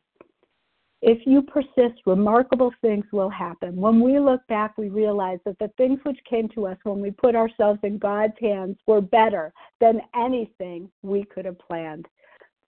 If 1.02 1.26
you 1.26 1.42
persist, 1.42 2.02
remarkable 2.06 2.74
things 2.82 3.06
will 3.14 3.30
happen. 3.30 3.78
When 3.78 4.02
we 4.02 4.20
look 4.20 4.46
back, 4.48 4.78
we 4.78 4.90
realize 4.90 5.40
that 5.46 5.58
the 5.58 5.72
things 5.78 6.00
which 6.04 6.20
came 6.30 6.50
to 6.50 6.68
us 6.68 6.78
when 6.84 7.00
we 7.00 7.12
put 7.12 7.36
ourselves 7.36 7.80
in 7.84 7.98
God's 7.98 8.34
hands 8.42 8.78
were 8.86 9.00
better 9.00 9.54
than 9.80 10.02
anything 10.14 10.92
we 11.02 11.24
could 11.24 11.46
have 11.46 11.58
planned. 11.58 12.06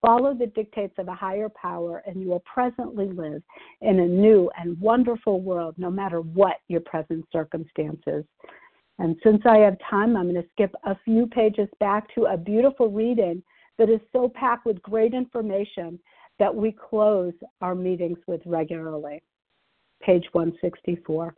Follow 0.02 0.34
the 0.34 0.48
dictates 0.48 0.96
of 0.98 1.10
a 1.10 1.14
higher 1.14 1.50
power, 1.50 2.02
and 2.08 2.22
you 2.22 2.30
will 2.30 2.44
presently 2.52 3.12
live 3.12 3.44
in 3.82 4.00
a 4.00 4.08
new 4.08 4.50
and 4.58 4.80
wonderful 4.80 5.42
world, 5.42 5.76
no 5.78 5.92
matter 5.92 6.22
what 6.22 6.58
your 6.70 6.82
present 6.82 7.26
circumstances. 7.32 8.24
And 8.98 9.18
since 9.24 9.42
I 9.46 9.58
have 9.58 9.78
time, 9.88 10.16
I'm 10.16 10.32
going 10.32 10.42
to 10.42 10.50
skip 10.52 10.74
a 10.86 10.96
few 11.04 11.28
pages 11.28 11.68
back 11.80 12.14
to 12.16 12.26
a 12.26 12.38
beautiful 12.38 12.90
reading 12.90 13.44
that 13.82 13.90
is 13.90 14.00
so 14.14 14.30
packed 14.30 14.68
with 14.68 14.80
great 14.84 15.12
information 15.12 16.00
that 16.38 16.54
we 16.54 16.72
close 16.72 17.34
our 17.62 17.74
meetings 17.74 18.20
with 18.28 18.40
regularly. 18.46 19.24
Page 20.04 20.24
164. 20.34 21.34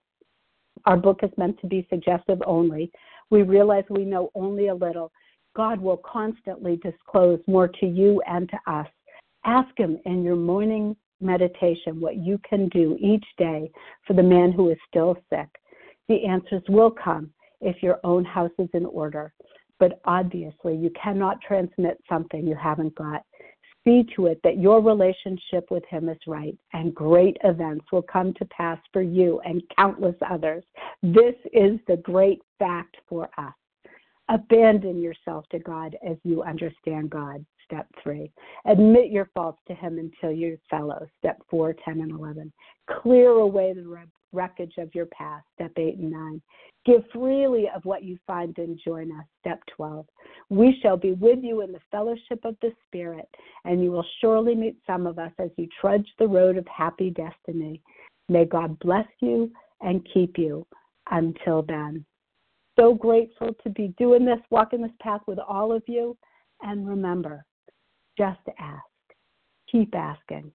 Our 0.86 0.98
book 0.98 1.22
is 1.24 1.30
meant 1.38 1.58
to 1.62 1.68
be 1.68 1.88
suggestive 1.90 2.40
only. 2.46 2.92
We 3.30 3.44
realize 3.44 3.86
we 3.90 4.04
know 4.04 4.30
only 4.36 4.68
a 4.68 4.76
little. 4.76 5.14
God 5.56 5.80
will 5.80 6.02
constantly 6.06 6.82
disclose 6.84 7.40
more 7.48 7.70
to 7.80 7.86
you 7.86 8.22
and 8.28 8.50
to 8.50 8.60
us. 8.70 8.88
Ask 9.46 9.70
Him 9.78 9.98
in 10.04 10.22
your 10.22 10.36
morning 10.36 10.98
meditation 11.22 12.02
what 12.02 12.18
you 12.18 12.38
can 12.40 12.68
do 12.70 12.98
each 13.00 13.26
day 13.38 13.72
for 14.06 14.16
the 14.16 14.24
man 14.24 14.52
who 14.52 14.70
is 14.70 14.78
still 14.90 15.16
sick. 15.30 15.48
The 16.10 16.26
answers 16.26 16.64
will 16.68 16.92
come 16.92 17.32
if 17.62 17.82
your 17.82 18.02
own 18.04 18.26
house 18.26 18.52
is 18.60 18.68
in 18.74 18.86
order. 18.86 19.34
But 19.84 20.00
obviously, 20.06 20.78
you 20.78 20.90
cannot 20.92 21.42
transmit 21.42 22.02
something 22.08 22.48
you 22.48 22.56
haven't 22.56 22.96
got 22.96 23.26
see 23.84 24.06
to 24.16 24.28
it 24.28 24.40
that 24.42 24.58
your 24.58 24.82
relationship 24.82 25.70
with 25.70 25.84
Him 25.90 26.08
is 26.08 26.18
right, 26.26 26.58
and 26.72 26.96
great 26.96 27.36
events 27.44 27.84
will 27.92 28.02
come 28.02 28.34
to 28.36 28.46
pass 28.46 28.80
for 28.94 29.02
you 29.02 29.42
and 29.44 29.62
countless 29.78 30.16
others. 30.32 30.64
This 31.02 31.36
is 31.52 31.82
the 31.90 31.98
great 31.98 32.42
fact 32.60 32.96
for 33.10 33.30
us. 33.38 33.54
Abandon 34.30 35.02
yourself 35.02 35.44
to 35.50 35.60
God 35.60 35.98
as 36.10 36.16
you 36.24 36.44
understand 36.44 37.10
God. 37.10 37.46
Step 37.66 37.88
three. 38.02 38.32
Admit 38.66 39.12
your 39.12 39.30
faults 39.34 39.60
to 39.68 39.74
Him 39.74 39.98
until 39.98 40.32
you're 40.32 40.58
fellow. 40.70 41.06
Step 41.20 41.42
four, 41.50 41.76
10, 41.86 42.02
and 42.02 42.12
11. 42.12 42.52
Clear 43.02 43.30
away 43.30 43.74
the 43.74 44.06
wreckage 44.32 44.74
of 44.78 44.94
your 44.94 45.06
past. 45.08 45.46
Step 45.56 45.72
eight 45.78 45.98
and 45.98 46.12
nine. 46.12 46.42
Give 46.86 47.02
freely 47.14 47.70
of 47.74 47.86
what 47.86 48.04
you 48.04 48.18
find 48.28 48.58
and 48.58 48.80
join 48.84 49.12
us. 49.12 49.26
Step 49.40 49.62
12. 49.76 50.06
We 50.50 50.78
shall 50.82 50.98
be 50.98 51.14
with 51.14 51.40
you 51.42 51.62
in 51.62 51.72
the 51.72 51.80
fellowship 51.92 52.44
of 52.44 52.56
the 52.62 52.72
Spirit, 52.88 53.30
and 53.64 53.82
you 53.82 53.92
will 53.92 54.06
surely 54.20 54.56
meet 54.56 54.76
some 54.86 55.08
of 55.08 55.18
us 55.18 55.32
as 55.40 55.50
you 55.58 55.68
trudge 55.80 56.08
the 56.20 56.28
road 56.28 56.58
of 56.58 56.68
happy 56.68 57.10
destiny. 57.10 57.82
May 58.28 58.46
God 58.46 58.78
bless 58.80 59.08
you 59.22 59.52
and 59.82 60.08
keep 60.14 60.38
you 60.38 60.66
until 61.12 61.62
then. 61.62 62.06
So 62.78 62.94
grateful 62.94 63.50
to 63.64 63.70
be 63.70 63.94
doing 63.98 64.26
this, 64.26 64.40
walking 64.50 64.82
this 64.82 64.92
path 65.00 65.22
with 65.28 65.40
all 65.40 65.72
of 65.72 65.84
you. 65.88 66.18
And 66.62 66.88
remember, 66.88 67.46
just 68.18 68.40
ask. 68.60 68.84
Keep 69.72 69.96
asking. 69.96 70.52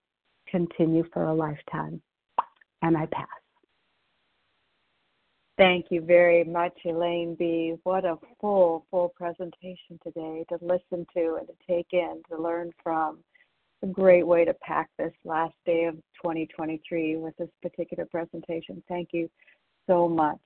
Continue 0.49 1.05
for 1.13 1.25
a 1.25 1.35
lifetime. 1.35 2.01
And 2.83 2.97
I 2.97 3.07
pass. 3.07 3.27
Thank 5.59 5.87
you 5.91 6.01
very 6.01 6.45
much, 6.45 6.73
Elayne 6.87 7.37
B. 7.37 7.75
What 7.83 8.05
a 8.05 8.17
full, 8.41 8.87
full 8.93 9.09
presentation 9.17 9.99
today 10.05 10.45
to 10.51 10.59
listen 10.63 11.05
to 11.15 11.39
and 11.41 11.49
to 11.49 11.55
take 11.69 11.89
in, 11.93 12.23
to 12.31 12.41
learn 12.41 12.71
from. 12.83 13.19
A 13.83 13.87
great 13.87 14.27
way 14.27 14.45
to 14.45 14.55
pack 14.55 14.91
this 14.99 15.13
last 15.25 15.55
day 15.65 15.85
of 15.85 15.95
2023 16.21 17.17
with 17.17 17.37
this 17.37 17.49
particular 17.63 18.07
presentation. 18.07 18.83
Thank 18.89 19.11
you 19.13 19.31
so 19.87 20.09
much. 20.09 20.41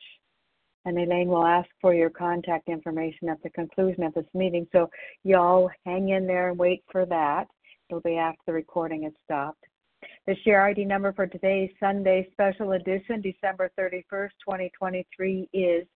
And 0.85 0.97
Elayne 0.97 1.29
will 1.29 1.47
ask 1.47 1.69
for 1.81 1.95
your 1.95 2.11
contact 2.11 2.69
information 2.69 3.29
at 3.29 3.41
the 3.43 3.51
conclusion 3.51 4.03
of 4.03 4.15
this 4.15 4.27
meeting. 4.35 4.67
So 4.73 4.91
y'all 5.23 5.71
hang 5.87 6.09
in 6.09 6.27
there 6.27 6.49
and 6.51 6.59
wait 6.59 6.83
for 6.91 7.07
that. 7.07 7.47
It'll 7.89 8.01
be 8.01 8.17
after 8.17 8.43
the 8.47 8.53
recording 8.53 9.05
has 9.05 9.13
stopped. 9.25 9.65
The 10.27 10.35
share 10.45 10.67
ID 10.67 10.85
number 10.85 11.13
for 11.13 11.27
today's 11.27 11.71
Sunday 11.79 12.29
special 12.33 12.73
edition, 12.73 13.21
December 13.21 13.71
31st, 13.79 14.31
2023, 14.45 15.49
is 15.53 15.87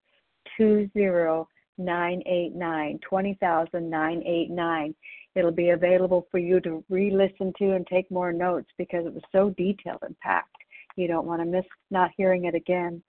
20989, 0.56 3.00
20989. 3.08 4.94
It'll 5.34 5.50
be 5.50 5.70
available 5.70 6.28
for 6.30 6.38
you 6.38 6.60
to 6.60 6.84
re 6.88 7.10
listen 7.10 7.52
to 7.58 7.72
and 7.72 7.84
take 7.86 8.08
more 8.10 8.32
notes 8.32 8.70
because 8.78 9.04
it 9.06 9.12
was 9.12 9.24
so 9.32 9.50
detailed 9.50 10.02
and 10.02 10.18
packed. 10.20 10.56
You 10.96 11.08
don't 11.08 11.26
want 11.26 11.42
to 11.42 11.46
miss 11.46 11.66
not 11.90 12.10
hearing 12.16 12.46
it 12.46 12.54
again. 12.54 13.02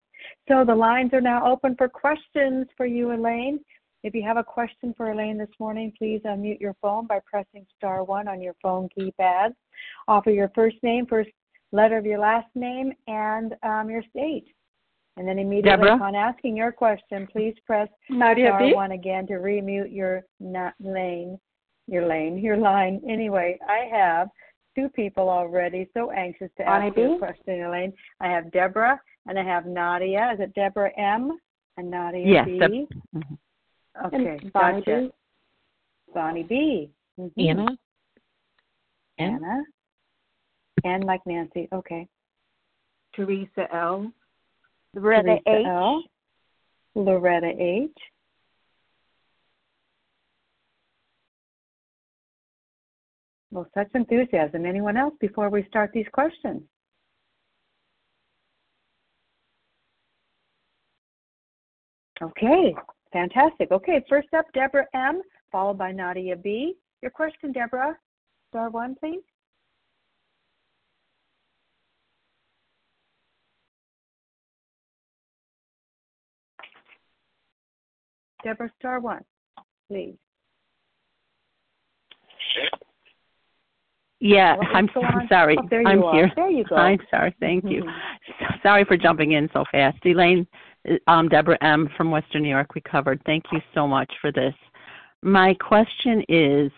So 0.48 0.64
the 0.64 0.74
lines 0.74 1.12
are 1.12 1.20
now 1.20 1.50
open 1.50 1.74
for 1.76 1.88
questions 1.88 2.66
for 2.76 2.86
you, 2.86 3.08
Elayne. 3.08 3.58
If 4.02 4.14
you 4.14 4.22
have 4.22 4.36
a 4.36 4.44
question 4.44 4.94
for 4.96 5.06
Elayne 5.06 5.38
this 5.38 5.50
morning, 5.58 5.92
please 5.98 6.20
unmute 6.24 6.60
your 6.60 6.76
phone 6.80 7.06
by 7.06 7.20
pressing 7.26 7.66
star 7.76 8.04
one 8.04 8.28
on 8.28 8.40
your 8.40 8.54
phone 8.62 8.88
keypad. 8.96 9.54
Offer 10.06 10.30
your 10.30 10.50
first 10.54 10.76
name, 10.82 11.06
first 11.06 11.30
letter 11.72 11.98
of 11.98 12.06
your 12.06 12.20
last 12.20 12.48
name, 12.54 12.92
and 13.08 13.54
um, 13.64 13.90
your 13.90 14.02
state. 14.10 14.46
And 15.16 15.26
then 15.26 15.38
immediately 15.38 15.70
Deborah? 15.70 15.96
upon 15.96 16.14
asking 16.14 16.56
your 16.56 16.72
question, 16.72 17.26
please 17.32 17.54
press 17.66 17.88
Nadia 18.10 18.48
star 18.48 18.60
B. 18.60 18.74
one 18.74 18.92
again 18.92 19.26
to 19.28 19.34
remute 19.34 19.92
your 19.92 20.24
na- 20.38 20.72
lane, 20.78 21.38
your 21.88 22.06
lane, 22.06 22.38
your 22.38 22.58
line. 22.58 23.00
Anyway, 23.08 23.58
I 23.66 23.88
have 23.90 24.28
two 24.76 24.88
people 24.90 25.28
already 25.28 25.88
so 25.94 26.10
anxious 26.10 26.50
to 26.58 26.64
Bonnie 26.64 26.88
ask 26.88 26.96
you 26.98 27.08
B? 27.08 27.14
a 27.14 27.18
question, 27.18 27.60
Elayne. 27.60 27.92
I 28.20 28.28
have 28.28 28.52
Deborah 28.52 29.00
and 29.26 29.38
I 29.38 29.42
have 29.44 29.66
Nadia. 29.66 30.32
Is 30.34 30.40
it 30.40 30.54
Deborah 30.54 30.92
M 30.98 31.38
and 31.76 31.90
Nadia 31.90 32.26
Yes, 32.26 32.46
B? 32.46 32.58
Deb- 32.58 33.02
mhm. 33.14 33.38
Okay, 34.06 34.38
And 34.42 34.52
Bonnie 34.52 34.80
gotcha. 34.80 35.00
B? 35.00 35.12
Bonnie 36.14 36.42
B. 36.42 36.90
Mhm. 37.18 37.32
Anna? 37.38 37.78
Anna. 39.18 39.64
And 40.84 41.04
like 41.04 41.24
Nancy. 41.26 41.68
Okay. 41.72 42.06
Teresa 43.14 43.66
L. 43.74 44.12
Loretta 44.94 45.40
Teresa 45.46 45.60
H. 45.60 45.66
L. 45.66 46.04
Loretta 46.94 47.52
H. 47.58 47.90
Well, 53.50 53.66
such 53.72 53.88
enthusiasm. 53.94 54.66
Anyone 54.66 54.98
else 54.98 55.14
before 55.18 55.48
we 55.48 55.64
start 55.64 55.90
these 55.94 56.08
questions? 56.12 56.62
Okay, 62.22 62.74
fantastic. 63.12 63.70
Okay, 63.70 64.02
first 64.08 64.28
up, 64.34 64.46
Deborah 64.54 64.86
M., 64.94 65.20
followed 65.52 65.78
by 65.78 65.92
Nadia 65.92 66.36
B. 66.36 66.74
Your 67.02 67.10
question, 67.10 67.52
Deborah. 67.52 67.96
Star 68.50 68.70
one, 68.70 68.94
please. 68.98 69.20
Deborah, 78.42 78.70
star 78.78 79.00
one, 79.00 79.22
please. 79.88 80.16
Yeah, 84.20 84.56
was 84.56 84.66
I'm, 84.72 84.88
I'm 85.04 85.28
sorry. 85.28 85.56
Oh, 85.60 85.66
there 85.68 85.82
you 85.82 85.88
I'm 85.88 86.02
are. 86.02 86.14
here. 86.14 86.32
There 86.36 86.50
you 86.50 86.64
go. 86.64 86.76
I'm 86.76 86.98
sorry. 87.10 87.34
Thank 87.38 87.64
you. 87.64 87.82
Mhm. 87.84 87.94
So- 88.38 88.46
Sorry 88.62 88.84
for 88.84 88.96
jumping 88.96 89.32
in 89.32 89.48
so 89.52 89.64
fast. 89.70 89.98
Elayne, 90.04 90.46
um, 91.06 91.28
Deborah 91.28 91.58
M. 91.62 91.88
from 91.96 92.10
Western 92.10 92.42
New 92.42 92.48
York 92.48 92.74
recovered. 92.74 93.20
Thank 93.26 93.44
you 93.52 93.60
so 93.74 93.86
much 93.86 94.12
for 94.20 94.32
this. 94.32 94.54
My 95.22 95.54
question 95.54 96.24
is 96.28 96.70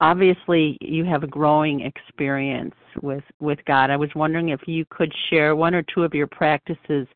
obviously 0.00 0.76
you 0.80 1.04
have 1.04 1.22
a 1.22 1.28
growing 1.28 1.80
experience 1.80 2.74
with, 3.02 3.24
with 3.40 3.58
God. 3.66 3.90
I 3.90 3.96
was 3.96 4.10
wondering 4.14 4.50
if 4.50 4.60
you 4.66 4.84
could 4.90 5.12
share 5.30 5.56
one 5.56 5.74
or 5.74 5.82
two 5.82 6.04
of 6.04 6.14
your 6.14 6.26
practices 6.26 7.06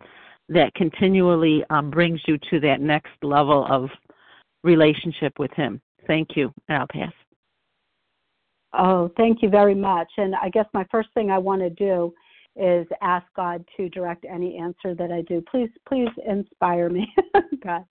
that 0.49 0.75
continually 0.75 1.63
um, 1.71 1.91
brings 1.91 2.21
you 2.27 2.39
to 2.51 2.61
that 2.61 2.81
next 2.81 3.13
level 3.23 3.67
of 3.69 3.91
relationship 4.65 5.39
with 5.39 5.53
Him. 5.53 5.81
Thank 6.07 6.37
you, 6.37 6.53
and 6.69 6.79
I'll 6.79 6.87
pass. 6.87 7.13
Oh, 8.73 9.11
thank 9.17 9.43
you 9.43 9.49
very 9.49 9.75
much. 9.75 10.09
And 10.17 10.35
I 10.35 10.49
guess 10.51 10.67
my 10.73 10.87
first 10.91 11.09
thing 11.15 11.31
I 11.31 11.39
want 11.39 11.61
to 11.63 11.71
do 11.71 12.13
is 12.59 12.87
ask 13.03 13.27
God 13.37 13.65
to 13.77 13.89
direct 13.89 14.25
any 14.25 14.59
answer 14.59 14.95
that 14.95 15.11
I 15.13 15.23
do. 15.23 15.43
Please, 15.51 15.71
please 15.87 16.09
inspire 16.27 16.91
me, 16.91 17.07
God. 17.65 17.85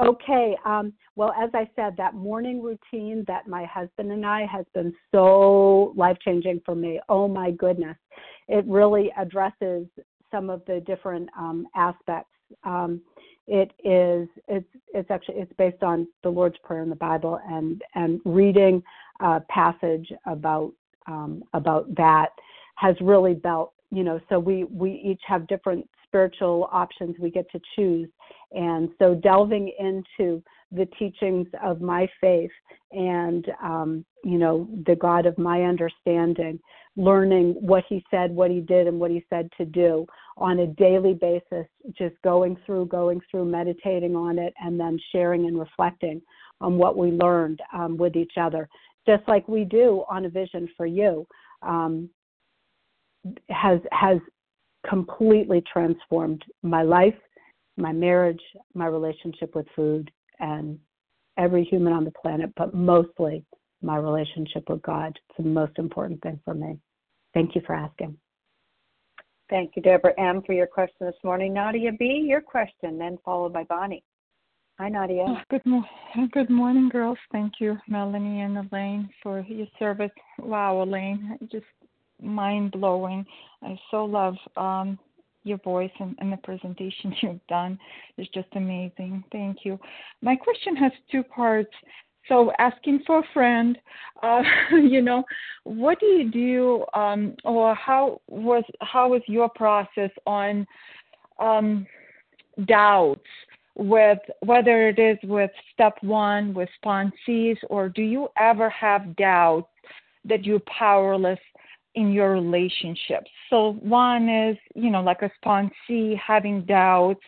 Okay. 0.00 0.56
Um, 0.64 0.92
well, 1.14 1.32
as 1.40 1.50
I 1.54 1.68
said, 1.74 1.94
that 1.96 2.14
morning 2.14 2.62
routine 2.62 3.24
that 3.28 3.48
my 3.48 3.64
husband 3.64 4.12
and 4.12 4.26
I 4.26 4.44
has 4.46 4.66
been 4.74 4.94
so 5.10 5.94
life 5.96 6.18
changing 6.22 6.60
for 6.66 6.74
me. 6.74 7.00
Oh 7.08 7.26
my 7.26 7.50
goodness. 7.52 7.96
It 8.48 8.64
really 8.66 9.10
addresses 9.16 9.86
some 10.30 10.50
of 10.50 10.62
the 10.66 10.80
different 10.86 11.30
um, 11.38 11.66
aspects. 11.74 12.30
Um, 12.64 13.00
it 13.48 13.72
is 13.84 14.28
it's 14.48 14.66
it's 14.92 15.10
actually 15.10 15.36
it's 15.38 15.52
based 15.56 15.82
on 15.82 16.08
the 16.22 16.28
Lord's 16.28 16.58
Prayer 16.64 16.82
in 16.82 16.90
the 16.90 16.96
Bible 16.96 17.40
and 17.48 17.80
and 17.94 18.20
reading 18.24 18.82
a 19.20 19.40
passage 19.48 20.12
about 20.26 20.72
um, 21.06 21.42
about 21.54 21.92
that 21.94 22.30
has 22.74 22.96
really 23.00 23.34
built 23.34 23.72
you 23.90 24.02
know 24.02 24.20
so 24.28 24.38
we 24.38 24.64
we 24.64 24.92
each 25.04 25.22
have 25.26 25.46
different 25.46 25.88
spiritual 26.06 26.68
options 26.72 27.16
we 27.18 27.30
get 27.30 27.50
to 27.50 27.60
choose. 27.74 28.08
And 28.52 28.90
so 28.98 29.14
delving 29.14 29.72
into 29.78 30.42
the 30.72 30.86
teachings 30.98 31.46
of 31.62 31.80
my 31.80 32.08
faith 32.20 32.50
and 32.92 33.46
um, 33.62 34.04
you 34.24 34.38
know 34.38 34.68
the 34.86 34.96
god 34.96 35.26
of 35.26 35.36
my 35.38 35.62
understanding 35.62 36.58
learning 36.96 37.54
what 37.60 37.84
he 37.88 38.04
said 38.10 38.30
what 38.34 38.50
he 38.50 38.60
did 38.60 38.86
and 38.86 38.98
what 38.98 39.10
he 39.10 39.24
said 39.30 39.48
to 39.56 39.64
do 39.64 40.06
on 40.36 40.60
a 40.60 40.66
daily 40.66 41.14
basis 41.14 41.66
just 41.96 42.14
going 42.22 42.56
through 42.64 42.86
going 42.86 43.20
through 43.30 43.44
meditating 43.44 44.16
on 44.16 44.38
it 44.38 44.52
and 44.60 44.78
then 44.78 44.98
sharing 45.12 45.46
and 45.46 45.58
reflecting 45.58 46.20
on 46.60 46.78
what 46.78 46.96
we 46.96 47.10
learned 47.10 47.60
um, 47.74 47.96
with 47.96 48.16
each 48.16 48.32
other. 48.40 48.68
Just 49.06 49.22
like 49.28 49.46
we 49.46 49.64
do 49.64 50.04
on 50.08 50.24
a 50.24 50.28
vision 50.28 50.68
for 50.76 50.86
you 50.86 51.26
um, 51.62 52.08
has 53.50 53.80
has 53.92 54.18
completely 54.88 55.62
transformed 55.72 56.44
my 56.62 56.82
life, 56.82 57.14
my 57.76 57.92
marriage, 57.92 58.42
my 58.74 58.86
relationship 58.86 59.54
with 59.54 59.66
food, 59.74 60.10
and 60.38 60.78
every 61.36 61.64
human 61.64 61.92
on 61.92 62.04
the 62.04 62.12
planet, 62.12 62.50
but 62.56 62.74
mostly 62.74 63.44
my 63.82 63.96
relationship 63.96 64.68
with 64.68 64.82
God. 64.82 65.18
It's 65.28 65.36
the 65.38 65.44
most 65.44 65.78
important 65.78 66.22
thing 66.22 66.40
for 66.44 66.54
me. 66.54 66.78
Thank 67.34 67.54
you 67.54 67.62
for 67.66 67.74
asking. 67.74 68.16
Thank 69.48 69.76
you, 69.76 69.82
Deborah 69.82 70.18
M., 70.18 70.42
for 70.44 70.54
your 70.54 70.66
question 70.66 71.06
this 71.06 71.14
morning. 71.22 71.52
Nadia 71.52 71.92
B., 71.92 72.24
your 72.26 72.40
question, 72.40 72.98
then 72.98 73.18
followed 73.24 73.52
by 73.52 73.64
Bonnie. 73.64 74.02
Hi, 74.78 74.88
Nadia. 74.88 75.24
Oh, 75.28 75.38
good, 75.50 75.64
mo- 75.64 75.84
good 76.32 76.50
morning, 76.50 76.88
girls. 76.88 77.18
Thank 77.30 77.54
you, 77.60 77.78
Melanie 77.88 78.40
and 78.40 78.56
Elayne, 78.56 79.08
for 79.22 79.40
your 79.48 79.68
service. 79.78 80.10
Wow, 80.38 80.84
Elayne, 80.84 81.38
just 81.50 81.64
mind 82.22 82.72
blowing. 82.72 83.24
I 83.62 83.78
so 83.90 84.04
love 84.04 84.36
um, 84.56 84.98
your 85.44 85.58
voice 85.58 85.90
and, 86.00 86.16
and, 86.20 86.32
the 86.32 86.36
presentation 86.38 87.14
you've 87.22 87.46
done. 87.48 87.78
It's 88.16 88.30
just 88.32 88.48
amazing. 88.54 89.24
Thank 89.32 89.58
you. 89.64 89.78
My 90.22 90.36
question 90.36 90.76
has 90.76 90.92
two 91.10 91.22
parts. 91.22 91.72
So, 92.28 92.50
asking 92.58 93.02
for 93.06 93.20
a 93.20 93.28
friend, 93.32 93.78
uh, 94.22 94.42
you 94.72 95.00
know, 95.00 95.22
what 95.64 96.00
do 96.00 96.06
you 96.06 96.30
do, 96.30 96.84
um, 96.98 97.36
or 97.44 97.74
how 97.74 98.20
was 98.28 98.64
how 98.80 99.10
was 99.10 99.22
your 99.28 99.48
process 99.48 100.10
on 100.26 100.66
um, 101.38 101.86
doubts? 102.66 103.20
with 103.76 104.18
whether 104.40 104.88
it 104.88 104.98
is 104.98 105.18
with 105.22 105.50
step 105.72 105.98
one 106.00 106.54
with 106.54 106.68
sponsees 106.82 107.58
or 107.68 107.90
do 107.90 108.00
you 108.00 108.26
ever 108.38 108.70
have 108.70 109.14
doubt 109.16 109.68
that 110.24 110.44
you're 110.44 110.60
powerless 110.60 111.38
in 111.96 112.12
your 112.12 112.32
relationships. 112.32 113.30
So 113.50 113.78
one 113.80 114.28
is, 114.28 114.56
you 114.74 114.90
know, 114.90 115.02
like 115.02 115.22
a 115.22 115.30
sponsee 115.44 116.16
having 116.18 116.64
doubts 116.64 117.20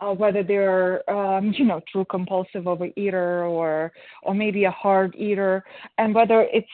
uh, 0.00 0.12
whether 0.12 0.42
they're, 0.42 1.08
um, 1.10 1.52
you 1.56 1.64
know, 1.64 1.80
true 1.90 2.04
compulsive 2.10 2.64
overeater 2.64 3.48
or 3.48 3.92
or 4.22 4.34
maybe 4.34 4.64
a 4.64 4.70
hard 4.70 5.14
eater, 5.16 5.64
and 5.98 6.14
whether 6.14 6.46
it's 6.52 6.66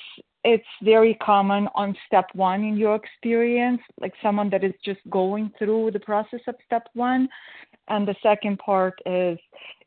it's 0.43 0.65
very 0.83 1.15
common 1.15 1.69
on 1.75 1.95
step 2.07 2.27
one 2.35 2.65
in 2.65 2.77
your 2.77 2.95
experience, 2.97 3.81
like 4.01 4.15
someone 4.23 4.49
that 4.51 4.65
is 4.65 4.73
just 4.83 5.01
going 5.11 5.53
through 5.59 5.91
the 5.91 6.01
process 6.01 6.41
of 6.47 6.55
step 6.65 6.89
one. 6.95 7.29
And 7.89 8.09
the 8.09 8.15
second 8.23 8.59
part 8.59 8.99
is, 9.05 9.39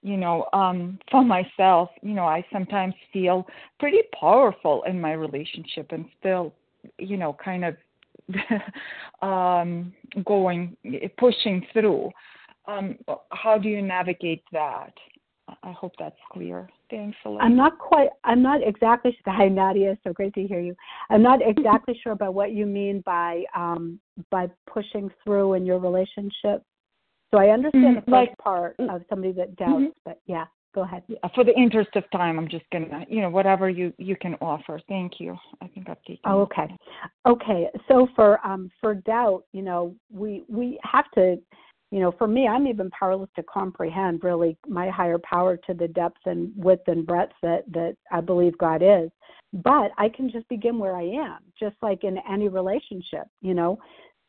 you 0.01 0.17
know, 0.17 0.47
um, 0.53 0.99
for 1.09 1.23
myself, 1.23 1.89
you 2.03 2.13
know, 2.13 2.25
I 2.25 2.45
sometimes 2.51 2.93
feel 3.11 3.47
pretty 3.79 4.01
powerful 4.19 4.83
in 4.83 4.99
my 5.01 5.13
relationship 5.13 5.91
and 5.91 6.05
still 6.19 6.53
you 6.97 7.17
know, 7.17 7.35
kind 7.43 7.65
of 7.65 7.75
um, 9.21 9.93
going, 10.25 10.75
pushing 11.17 11.65
through. 11.73 12.09
Um, 12.67 12.97
how 13.31 13.57
do 13.57 13.67
you 13.69 13.81
navigate 13.81 14.43
that? 14.51 14.93
I 15.61 15.71
hope 15.71 15.93
that's 15.99 16.15
clear. 16.31 16.69
Thanks 16.89 17.17
a 17.25 17.29
lot. 17.29 17.43
I'm 17.43 17.55
not 17.55 17.77
quite. 17.77 18.09
I'm 18.23 18.41
not 18.41 18.61
exactly. 18.65 19.17
Hi, 19.25 19.49
Nadia. 19.49 19.97
So 20.03 20.13
great 20.13 20.33
to 20.35 20.47
hear 20.47 20.61
you. 20.61 20.75
I'm 21.09 21.21
not 21.21 21.39
exactly 21.45 21.99
sure 22.01 22.13
about 22.13 22.33
what 22.33 22.53
you 22.53 22.65
mean 22.65 23.03
by 23.05 23.43
um, 23.55 23.99
by 24.31 24.47
pushing 24.71 25.09
through 25.23 25.53
in 25.53 25.65
your 25.65 25.79
relationship. 25.79 26.63
So 27.31 27.39
I 27.39 27.49
understand 27.49 27.83
mm-hmm. 27.83 27.95
the 27.95 28.01
first 28.01 28.29
like, 28.29 28.37
part 28.37 28.75
of 28.79 29.01
somebody 29.09 29.33
that 29.33 29.55
doubts, 29.55 29.71
mm-hmm. 29.71 29.89
but 30.05 30.19
yeah 30.27 30.45
go 30.73 30.81
ahead. 30.81 31.03
For 31.35 31.43
the 31.43 31.55
interest 31.55 31.95
of 31.95 32.09
time, 32.11 32.37
I'm 32.37 32.47
just 32.47 32.65
gonna, 32.71 33.05
you 33.09 33.21
know, 33.21 33.29
whatever 33.29 33.69
you 33.69 33.93
you 33.97 34.15
can 34.15 34.35
offer. 34.35 34.79
Thank 34.87 35.19
you. 35.19 35.37
I 35.61 35.67
think 35.67 35.89
I've 35.89 36.01
taken. 36.03 36.21
Oh, 36.25 36.41
okay, 36.41 36.75
okay. 37.25 37.69
So 37.87 38.07
for 38.15 38.45
um 38.45 38.71
for 38.81 38.95
doubt, 38.95 39.45
you 39.53 39.61
know, 39.61 39.95
we 40.11 40.43
we 40.47 40.79
have 40.83 41.09
to, 41.15 41.37
you 41.91 41.99
know, 41.99 42.11
for 42.17 42.27
me, 42.27 42.47
I'm 42.47 42.67
even 42.67 42.89
powerless 42.91 43.29
to 43.35 43.43
comprehend 43.43 44.23
really 44.23 44.57
my 44.67 44.89
higher 44.89 45.19
power 45.19 45.57
to 45.57 45.73
the 45.73 45.87
depth 45.87 46.19
and 46.25 46.51
width 46.55 46.87
and 46.87 47.05
breadth 47.05 47.33
that 47.41 47.63
that 47.71 47.95
I 48.11 48.21
believe 48.21 48.57
God 48.57 48.81
is. 48.81 49.09
But 49.53 49.91
I 49.97 50.09
can 50.09 50.31
just 50.31 50.47
begin 50.49 50.79
where 50.79 50.95
I 50.95 51.03
am, 51.03 51.37
just 51.59 51.75
like 51.83 52.03
in 52.03 52.17
any 52.29 52.47
relationship, 52.47 53.27
you 53.41 53.53
know 53.53 53.79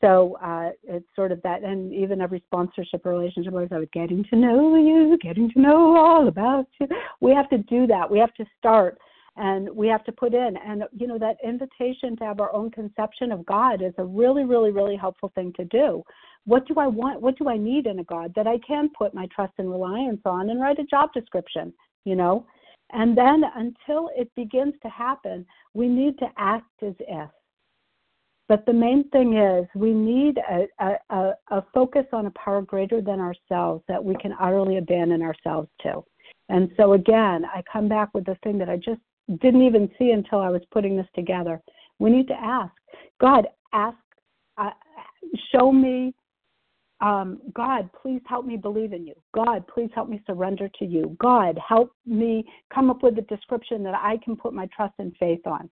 so 0.00 0.36
uh, 0.42 0.70
it's 0.82 1.06
sort 1.14 1.32
of 1.32 1.40
that, 1.42 1.62
and 1.62 1.92
even 1.92 2.20
every 2.20 2.42
sponsorship 2.46 3.06
relationship, 3.06 3.54
I 3.54 3.78
was 3.78 3.88
getting 3.92 4.24
to 4.30 4.36
know 4.36 4.76
you, 4.76 5.16
getting 5.22 5.50
to 5.52 5.60
know 5.60 5.96
all 5.96 6.28
about 6.28 6.66
you. 6.80 6.88
We 7.20 7.32
have 7.32 7.48
to 7.50 7.58
do 7.58 7.86
that. 7.86 8.10
We 8.10 8.18
have 8.18 8.34
to 8.34 8.44
start, 8.58 8.98
and 9.36 9.68
we 9.70 9.88
have 9.88 10.04
to 10.04 10.12
put 10.12 10.34
in, 10.34 10.56
and 10.66 10.84
you 10.92 11.06
know 11.06 11.18
that 11.18 11.36
invitation 11.44 12.16
to 12.18 12.24
have 12.24 12.40
our 12.40 12.52
own 12.52 12.70
conception 12.70 13.32
of 13.32 13.46
God 13.46 13.82
is 13.82 13.94
a 13.98 14.04
really, 14.04 14.44
really, 14.44 14.70
really 14.70 14.96
helpful 14.96 15.32
thing 15.34 15.52
to 15.56 15.64
do. 15.66 16.02
What 16.44 16.66
do 16.66 16.74
I 16.78 16.86
want? 16.86 17.22
What 17.22 17.38
do 17.38 17.48
I 17.48 17.56
need 17.56 17.86
in 17.86 18.00
a 18.00 18.04
God 18.04 18.32
that 18.36 18.46
I 18.46 18.58
can 18.66 18.90
put 18.98 19.14
my 19.14 19.26
trust 19.34 19.54
and 19.58 19.70
reliance 19.70 20.20
on, 20.24 20.50
and 20.50 20.60
write 20.60 20.78
a 20.78 20.84
job 20.84 21.12
description? 21.14 21.72
You 22.04 22.16
know, 22.16 22.46
and 22.92 23.16
then 23.16 23.42
until 23.56 24.10
it 24.14 24.30
begins 24.36 24.74
to 24.82 24.88
happen, 24.88 25.46
we 25.72 25.88
need 25.88 26.18
to 26.18 26.26
act 26.36 26.82
as 26.82 26.94
if 27.00 27.30
but 28.48 28.66
the 28.66 28.72
main 28.72 29.08
thing 29.10 29.36
is 29.36 29.66
we 29.74 29.92
need 29.92 30.38
a, 30.50 30.66
a, 31.10 31.32
a, 31.50 31.64
focus 31.72 32.04
on 32.12 32.26
a 32.26 32.30
power 32.32 32.60
greater 32.60 33.00
than 33.00 33.20
ourselves 33.20 33.82
that 33.88 34.02
we 34.02 34.14
can 34.16 34.34
utterly 34.38 34.76
abandon 34.76 35.22
ourselves 35.22 35.68
to. 35.82 36.04
And 36.50 36.70
so 36.76 36.92
again, 36.92 37.44
I 37.46 37.62
come 37.70 37.88
back 37.88 38.12
with 38.12 38.26
the 38.26 38.36
thing 38.42 38.58
that 38.58 38.68
I 38.68 38.76
just 38.76 39.00
didn't 39.40 39.62
even 39.62 39.90
see 39.98 40.10
until 40.10 40.40
I 40.40 40.50
was 40.50 40.60
putting 40.70 40.96
this 40.96 41.06
together. 41.14 41.62
We 41.98 42.10
need 42.10 42.28
to 42.28 42.34
ask 42.34 42.72
God, 43.20 43.46
ask, 43.72 43.96
uh, 44.58 44.70
show 45.50 45.72
me, 45.72 46.14
um, 47.00 47.40
God, 47.54 47.88
please 48.00 48.20
help 48.26 48.44
me 48.44 48.56
believe 48.56 48.92
in 48.92 49.06
you. 49.06 49.14
God, 49.34 49.64
please 49.66 49.90
help 49.94 50.08
me 50.08 50.22
surrender 50.26 50.68
to 50.78 50.84
you. 50.84 51.16
God, 51.18 51.58
help 51.66 51.92
me 52.04 52.44
come 52.72 52.90
up 52.90 53.02
with 53.02 53.18
a 53.18 53.22
description 53.22 53.82
that 53.84 53.94
I 53.94 54.18
can 54.22 54.36
put 54.36 54.52
my 54.52 54.68
trust 54.74 54.94
and 54.98 55.14
faith 55.18 55.46
on 55.46 55.70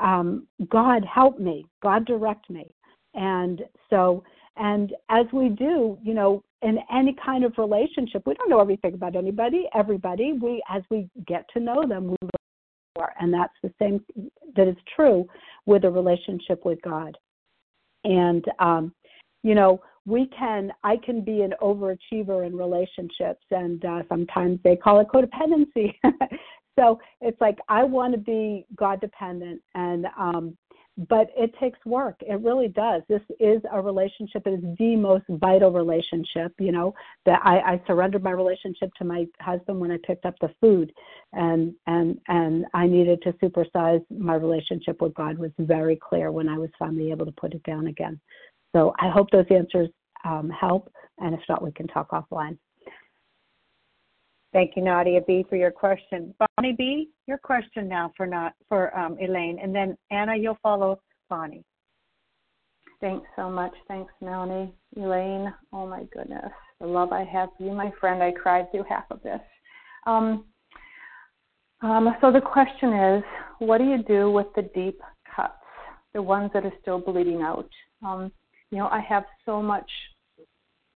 um, 0.00 0.46
God 0.68 1.04
help 1.04 1.38
me, 1.38 1.64
God 1.82 2.04
direct 2.04 2.50
me. 2.50 2.66
And 3.14 3.62
so, 3.88 4.22
and 4.56 4.92
as 5.08 5.26
we 5.32 5.48
do, 5.48 5.98
you 6.02 6.14
know, 6.14 6.42
in 6.62 6.78
any 6.92 7.16
kind 7.24 7.44
of 7.44 7.54
relationship, 7.56 8.22
we 8.26 8.34
don't 8.34 8.50
know 8.50 8.60
everything 8.60 8.94
about 8.94 9.16
anybody, 9.16 9.66
everybody. 9.74 10.32
We, 10.34 10.62
as 10.68 10.82
we 10.90 11.08
get 11.26 11.46
to 11.54 11.60
know 11.60 11.86
them, 11.86 12.08
we 12.08 12.16
learn 12.20 12.30
more. 12.96 13.12
And 13.18 13.32
that's 13.32 13.54
the 13.62 13.72
same 13.80 14.04
that 14.56 14.68
is 14.68 14.76
true 14.94 15.26
with 15.66 15.84
a 15.84 15.90
relationship 15.90 16.64
with 16.64 16.80
God. 16.82 17.16
And, 18.04 18.44
um, 18.58 18.92
you 19.42 19.54
know, 19.54 19.80
we 20.06 20.26
can, 20.36 20.72
I 20.82 20.96
can 20.96 21.22
be 21.22 21.42
an 21.42 21.54
overachiever 21.62 22.46
in 22.46 22.56
relationships, 22.56 23.44
and 23.50 23.84
uh, 23.84 24.02
sometimes 24.08 24.58
they 24.64 24.76
call 24.76 25.00
it 25.00 25.08
codependency. 25.08 25.94
so 26.80 26.98
it's 27.20 27.40
like 27.40 27.58
I 27.68 27.84
want 27.84 28.14
to 28.14 28.18
be 28.18 28.66
God 28.76 29.00
dependent 29.00 29.60
and 29.74 30.06
um 30.18 30.56
but 31.08 31.28
it 31.34 31.54
takes 31.58 31.78
work. 31.86 32.16
It 32.20 32.40
really 32.42 32.68
does. 32.68 33.02
This 33.08 33.22
is 33.38 33.62
a 33.72 33.80
relationship. 33.80 34.46
It 34.46 34.62
is 34.62 34.76
the 34.78 34.96
most 34.96 35.24
vital 35.28 35.70
relationship. 35.72 36.52
You 36.58 36.72
know 36.72 36.94
that 37.24 37.40
I, 37.42 37.58
I 37.60 37.82
surrendered 37.86 38.22
my 38.22 38.32
relationship 38.32 38.90
to 38.98 39.04
my 39.04 39.26
husband 39.40 39.80
when 39.80 39.90
I 39.90 39.98
picked 40.06 40.26
up 40.26 40.34
the 40.40 40.50
food, 40.60 40.92
and 41.32 41.74
and 41.86 42.18
and 42.28 42.66
I 42.74 42.86
needed 42.86 43.22
to 43.22 43.32
supersize 43.34 44.04
my 44.10 44.34
relationship 44.34 45.00
with 45.00 45.14
God. 45.14 45.38
Was 45.38 45.52
very 45.58 45.96
clear 45.96 46.32
when 46.32 46.48
I 46.48 46.58
was 46.58 46.70
finally 46.78 47.10
able 47.10 47.26
to 47.26 47.32
put 47.32 47.54
it 47.54 47.62
down 47.62 47.86
again. 47.86 48.20
So 48.74 48.94
I 49.00 49.08
hope 49.08 49.30
those 49.30 49.46
answers 49.50 49.88
um, 50.24 50.50
help, 50.50 50.92
and 51.18 51.34
if 51.34 51.40
not, 51.48 51.62
we 51.62 51.72
can 51.72 51.86
talk 51.86 52.10
offline. 52.10 52.58
Thank 54.52 54.72
you, 54.74 54.82
Nadia 54.82 55.20
B, 55.26 55.44
for 55.48 55.56
your 55.56 55.70
question. 55.70 56.34
Bonnie 56.56 56.74
B, 56.76 57.10
your 57.26 57.38
question 57.38 57.88
now 57.88 58.12
for 58.16 58.26
not 58.26 58.54
for 58.68 58.96
um, 58.98 59.16
Elayne, 59.16 59.62
and 59.62 59.74
then 59.74 59.96
Anna, 60.10 60.36
you'll 60.36 60.58
follow 60.62 61.00
Bonnie. 61.28 61.64
Thanks 63.00 63.26
so 63.36 63.48
much. 63.48 63.72
Thanks, 63.88 64.12
Melanie. 64.20 64.74
Elayne, 64.98 65.54
oh 65.72 65.86
my 65.86 66.02
goodness, 66.12 66.50
the 66.80 66.86
love 66.86 67.12
I 67.12 67.24
have 67.24 67.48
for 67.56 67.64
you, 67.64 67.72
my 67.72 67.92
friend. 68.00 68.22
I 68.22 68.32
cried 68.32 68.70
through 68.70 68.84
half 68.88 69.04
of 69.10 69.22
this. 69.22 69.40
Um, 70.06 70.44
um, 71.82 72.14
so 72.20 72.30
the 72.30 72.40
question 72.40 72.92
is, 72.92 73.24
what 73.60 73.78
do 73.78 73.84
you 73.84 74.02
do 74.02 74.30
with 74.30 74.48
the 74.54 74.62
deep 74.62 75.00
cuts, 75.34 75.54
the 76.12 76.20
ones 76.20 76.50
that 76.52 76.66
are 76.66 76.72
still 76.82 76.98
bleeding 76.98 77.40
out? 77.40 77.68
Um, 78.04 78.32
you 78.70 78.78
know, 78.78 78.88
I 78.88 79.00
have 79.00 79.24
so 79.46 79.62
much 79.62 79.88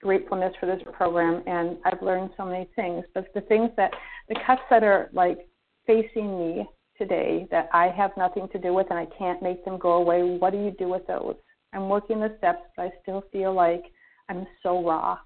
gratefulness 0.05 0.55
for 0.61 0.67
this 0.67 0.83
program, 0.93 1.43
and 1.47 1.79
I've 1.87 2.03
learned 2.03 2.31
so 2.37 2.45
many 2.45 2.69
things. 2.77 3.05
But 3.15 3.33
the 3.35 3.41
things 3.41 3.71
that, 3.79 3.91
the 4.29 4.37
cuts 4.47 4.61
that 4.69 4.85
are 4.85 5.09
like 5.15 5.39
facing 5.87 6.39
me 6.39 6.69
today 6.99 7.49
that 7.51 7.71
I 7.73 7.89
have 7.89 8.11
nothing 8.17 8.47
to 8.53 8.59
do 8.59 8.75
with 8.75 8.87
and 8.91 8.99
I 8.99 9.07
can't 9.19 9.43
make 9.43 9.65
them 9.65 9.79
go 9.79 9.95
away, 9.95 10.23
what 10.39 10.53
do 10.53 10.59
you 10.59 10.73
do 10.79 10.89
with 10.89 11.07
those? 11.07 11.37
I'm 11.73 11.89
working 11.89 12.21
the 12.21 12.35
steps, 12.39 12.63
but 12.77 12.85
I 12.85 12.91
still 13.03 13.25
feel 13.33 13.55
like 13.55 13.83
I'm 14.29 14.47
so 14.63 14.85
raw. 14.85 15.19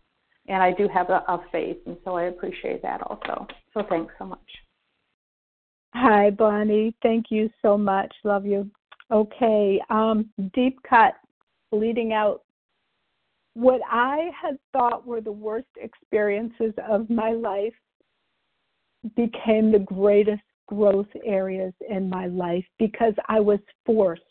And 0.46 0.62
I 0.62 0.72
do 0.72 0.88
have 0.88 1.10
a, 1.10 1.24
a 1.28 1.42
faith, 1.52 1.76
and 1.84 1.96
so 2.04 2.16
I 2.16 2.24
appreciate 2.24 2.80
that 2.82 3.02
also. 3.02 3.46
So 3.74 3.82
thanks 3.88 4.14
so 4.18 4.24
much. 4.24 4.38
Hi, 5.94 6.30
Bonnie. 6.30 6.94
Thank 7.02 7.26
you 7.30 7.50
so 7.60 7.76
much. 7.76 8.14
Love 8.24 8.46
you. 8.46 8.70
Okay, 9.10 9.80
um, 9.90 10.30
deep 10.54 10.78
cut, 10.88 11.14
bleeding 11.70 12.12
out 12.12 12.42
what 13.58 13.80
I 13.90 14.30
had 14.40 14.56
thought 14.72 15.04
were 15.04 15.20
the 15.20 15.32
worst 15.32 15.66
experiences 15.80 16.72
of 16.88 17.10
my 17.10 17.32
life 17.32 17.74
became 19.16 19.72
the 19.72 19.80
greatest 19.80 20.42
growth 20.68 21.08
areas 21.24 21.72
in 21.90 22.08
my 22.08 22.26
life 22.26 22.64
because 22.78 23.14
I 23.26 23.40
was 23.40 23.58
forced 23.84 24.22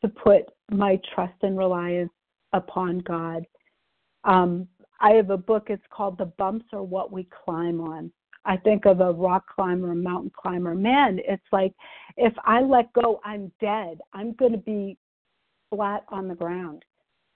to 0.00 0.08
put 0.08 0.44
my 0.70 0.98
trust 1.14 1.34
and 1.42 1.58
reliance 1.58 2.10
upon 2.54 3.00
God. 3.00 3.44
Um, 4.24 4.66
I 5.00 5.10
have 5.10 5.28
a 5.28 5.36
book, 5.36 5.66
it's 5.68 5.84
called 5.90 6.16
The 6.16 6.32
Bumps 6.38 6.64
Are 6.72 6.82
What 6.82 7.12
We 7.12 7.28
Climb 7.44 7.78
On. 7.82 8.10
I 8.46 8.56
think 8.56 8.86
of 8.86 9.00
a 9.00 9.12
rock 9.12 9.44
climber, 9.54 9.92
a 9.92 9.94
mountain 9.94 10.32
climber. 10.34 10.74
Man, 10.74 11.20
it's 11.28 11.44
like 11.52 11.74
if 12.16 12.32
I 12.42 12.62
let 12.62 12.90
go, 12.94 13.20
I'm 13.22 13.52
dead. 13.60 13.98
I'm 14.14 14.32
going 14.32 14.52
to 14.52 14.58
be 14.58 14.96
flat 15.68 16.04
on 16.08 16.26
the 16.26 16.34
ground, 16.34 16.86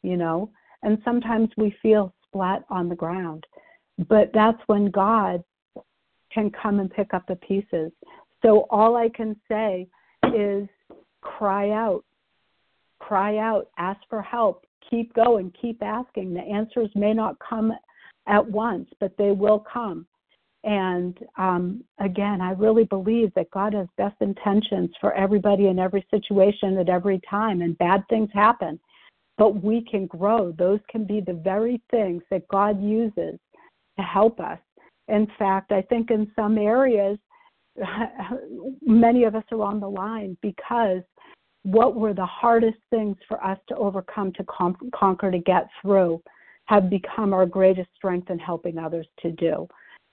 you 0.03 0.17
know? 0.17 0.51
And 0.83 0.99
sometimes 1.05 1.51
we 1.57 1.75
feel 1.83 2.15
splat 2.27 2.65
on 2.71 2.89
the 2.89 2.95
ground. 2.95 3.47
But 4.09 4.31
that's 4.33 4.61
when 4.67 4.91
God 4.91 5.43
can 6.33 6.51
come 6.51 6.81
and 6.81 6.91
pick 6.91 7.13
up 7.13 7.27
the 7.27 7.37
pieces. 7.37 7.93
So 8.43 8.67
all 8.71 8.97
I 8.97 9.09
can 9.09 9.37
say 9.49 9.89
is 10.35 10.69
cry 11.21 11.71
out, 11.71 12.05
cry 12.99 13.39
out, 13.39 13.69
ask 13.79 14.01
for 14.09 14.23
help, 14.23 14.65
keep 14.89 15.13
going, 15.15 15.53
keep 15.61 15.83
asking. 15.83 16.33
The 16.33 16.41
answers 16.41 16.89
may 16.95 17.13
not 17.13 17.37
come 17.47 17.73
at 18.27 18.49
once, 18.49 18.89
but 19.01 19.17
they 19.19 19.33
will 19.33 19.59
come. 19.59 20.07
And 20.63 21.19
um, 21.39 21.85
again, 21.99 22.41
I 22.41 22.53
really 22.53 22.85
believe 22.85 23.33
that 23.35 23.51
God 23.51 23.73
has 23.73 23.87
best 23.97 24.17
intentions 24.21 24.91
for 25.01 25.15
everybody 25.15 25.69
in 25.69 25.79
every 25.79 26.07
situation 26.11 26.77
at 26.79 26.89
every 26.89 27.21
time, 27.29 27.63
and 27.63 27.77
bad 27.79 28.05
things 28.09 28.29
happen 28.35 28.79
but 29.41 29.65
we 29.65 29.83
can 29.91 30.07
grow. 30.07 30.53
Those 30.53 30.81
can 30.91 31.07
be 31.07 31.23
the 31.23 31.33
very 31.33 31.81
things 31.91 32.23
that 32.31 32.47
God 32.49 32.81
uses 32.83 33.39
to 33.99 34.05
help 34.05 34.39
us. 34.39 34.59
In 35.09 35.27
fact, 35.39 35.73
I 35.73 35.81
think 35.81 36.11
in 36.11 36.31
some 36.37 36.59
areas, 36.59 37.17
many 38.83 39.25
of 39.25 39.35
us 39.35 39.45
are 39.51 39.63
on 39.63 39.81
the 39.81 39.89
line 39.89 40.37
because 40.43 41.01
what 41.63 41.95
were 41.95 42.13
the 42.13 42.27
hardest 42.27 42.77
things 42.91 43.17
for 43.27 43.43
us 43.43 43.59
to 43.69 43.77
overcome, 43.77 44.31
to 44.35 44.45
conquer, 44.93 45.31
to 45.31 45.39
get 45.39 45.69
through, 45.81 46.21
have 46.67 46.91
become 46.91 47.33
our 47.33 47.47
greatest 47.47 47.89
strength 47.97 48.29
in 48.29 48.39
helping 48.39 48.77
others 48.77 49.07
to 49.21 49.33
do. 49.33 49.67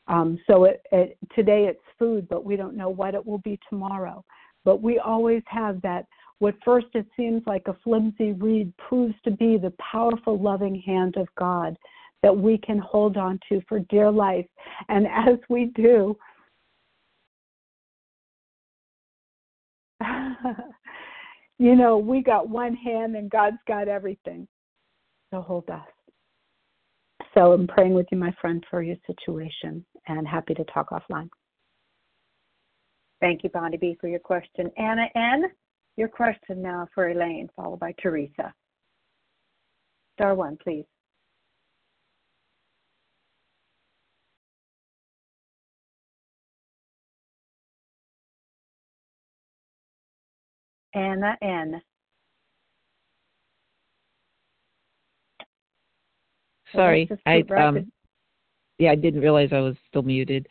Um, 0.07 0.39
so 0.47 0.63
it, 0.63 0.81
it, 0.93 1.17
today 1.35 1.65
it's 1.65 1.83
food, 1.99 2.29
but 2.29 2.45
we 2.45 2.55
don't 2.55 2.77
know 2.77 2.89
what 2.89 3.13
it 3.13 3.25
will 3.25 3.39
be 3.39 3.59
tomorrow. 3.69 4.23
But 4.63 4.81
we 4.81 4.99
always 4.99 5.43
have 5.47 5.81
that 5.81 6.05
what 6.39 6.55
first 6.63 6.87
it 6.93 7.07
seems 7.15 7.41
like 7.45 7.63
a 7.67 7.77
flimsy 7.83 8.33
reed 8.33 8.71
proves 8.77 9.15
to 9.23 9.31
be 9.31 9.57
the 9.57 9.73
powerful, 9.91 10.39
loving 10.39 10.81
hand 10.85 11.15
of 11.17 11.27
God 11.37 11.77
that 12.23 12.35
we 12.35 12.57
can 12.57 12.77
hold 12.77 13.17
on 13.17 13.39
to 13.49 13.61
for 13.67 13.79
dear 13.79 14.11
life. 14.11 14.45
And 14.89 15.07
as 15.11 15.37
we 15.49 15.71
do, 15.75 16.17
you 21.57 21.75
know, 21.75 21.97
we 21.97 22.21
got 22.21 22.49
one 22.49 22.75
hand 22.75 23.15
and 23.15 23.29
God's 23.29 23.57
got 23.67 23.87
everything 23.87 24.47
to 25.33 25.41
hold 25.41 25.69
us. 25.69 25.87
So 27.33 27.51
I'm 27.53 27.67
praying 27.67 27.93
with 27.93 28.07
you, 28.11 28.17
my 28.17 28.33
friend, 28.39 28.63
for 28.69 28.81
your 28.81 28.95
situation 29.05 29.85
and 30.07 30.27
happy 30.27 30.53
to 30.55 30.63
talk 30.65 30.89
offline. 30.89 31.29
Thank 33.19 33.43
you, 33.43 33.49
Bonnie 33.49 33.77
B, 33.77 33.97
for 33.99 34.07
your 34.07 34.19
question. 34.19 34.71
Anna 34.77 35.07
N. 35.15 35.45
Your 35.97 36.07
question 36.07 36.61
now 36.61 36.87
for 36.93 37.09
Elayne, 37.09 37.49
followed 37.55 37.79
by 37.79 37.93
Teresa. 37.99 38.53
Star 40.13 40.35
one, 40.35 40.57
please. 40.63 40.85
Anna 50.93 51.35
N. 51.41 51.81
Sorry, 56.73 57.09
I 57.25 57.43
um, 57.57 57.91
yeah, 58.77 58.91
I 58.91 58.95
didn't 58.95 59.21
realize 59.21 59.49
I 59.51 59.59
was 59.59 59.75
still 59.87 60.01
muted. 60.03 60.47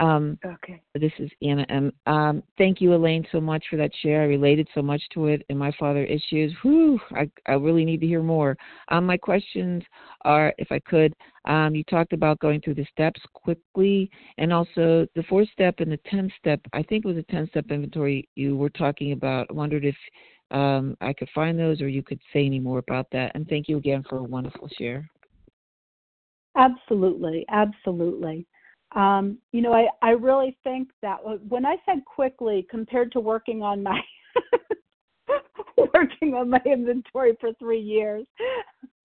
Um, 0.00 0.38
okay. 0.44 0.82
This 0.94 1.12
is 1.18 1.30
Anna 1.42 1.66
M. 1.68 1.92
Um, 2.06 2.42
thank 2.56 2.80
you, 2.80 2.90
Elayne, 2.90 3.26
so 3.30 3.40
much 3.40 3.64
for 3.68 3.76
that 3.76 3.90
share. 4.02 4.22
I 4.22 4.26
related 4.26 4.66
so 4.74 4.80
much 4.80 5.02
to 5.12 5.26
it 5.26 5.44
in 5.50 5.58
my 5.58 5.70
father 5.78 6.04
issues. 6.04 6.54
Whew, 6.62 6.98
I, 7.10 7.30
I 7.46 7.52
really 7.52 7.84
need 7.84 8.00
to 8.00 8.06
hear 8.06 8.22
more. 8.22 8.56
Um, 8.88 9.04
my 9.04 9.16
questions 9.16 9.82
are, 10.22 10.54
if 10.58 10.72
I 10.72 10.78
could, 10.80 11.14
um, 11.44 11.74
you 11.74 11.84
talked 11.84 12.14
about 12.14 12.38
going 12.40 12.60
through 12.60 12.74
the 12.74 12.86
steps 12.90 13.20
quickly, 13.34 14.10
and 14.38 14.52
also 14.52 15.06
the 15.14 15.22
fourth 15.28 15.48
step 15.52 15.80
and 15.80 15.92
the 15.92 16.00
tenth 16.08 16.32
step. 16.38 16.60
I 16.72 16.82
think 16.82 17.04
it 17.04 17.08
was 17.08 17.18
a 17.18 17.22
ten 17.24 17.46
step 17.48 17.66
inventory 17.70 18.28
you 18.34 18.56
were 18.56 18.70
talking 18.70 19.12
about. 19.12 19.46
I 19.50 19.52
wondered 19.52 19.84
if 19.84 19.96
um, 20.50 20.96
I 21.00 21.12
could 21.12 21.28
find 21.34 21.58
those, 21.58 21.80
or 21.80 21.88
you 21.88 22.02
could 22.02 22.20
say 22.32 22.46
any 22.46 22.60
more 22.60 22.78
about 22.78 23.08
that. 23.12 23.32
And 23.34 23.46
thank 23.48 23.68
you 23.68 23.76
again 23.76 24.04
for 24.08 24.18
a 24.18 24.22
wonderful 24.24 24.68
share. 24.78 25.08
Absolutely, 26.56 27.44
absolutely. 27.50 28.46
Um, 28.94 29.38
you 29.52 29.62
know, 29.62 29.72
I, 29.72 29.86
I 30.02 30.10
really 30.10 30.56
think 30.64 30.90
that 31.00 31.18
when 31.48 31.64
I 31.64 31.76
said 31.86 32.04
quickly 32.04 32.66
compared 32.70 33.12
to 33.12 33.20
working 33.20 33.62
on 33.62 33.82
my 33.82 34.00
working 35.94 36.34
on 36.34 36.50
my 36.50 36.60
inventory 36.66 37.36
for 37.40 37.52
three 37.58 37.80
years, 37.80 38.26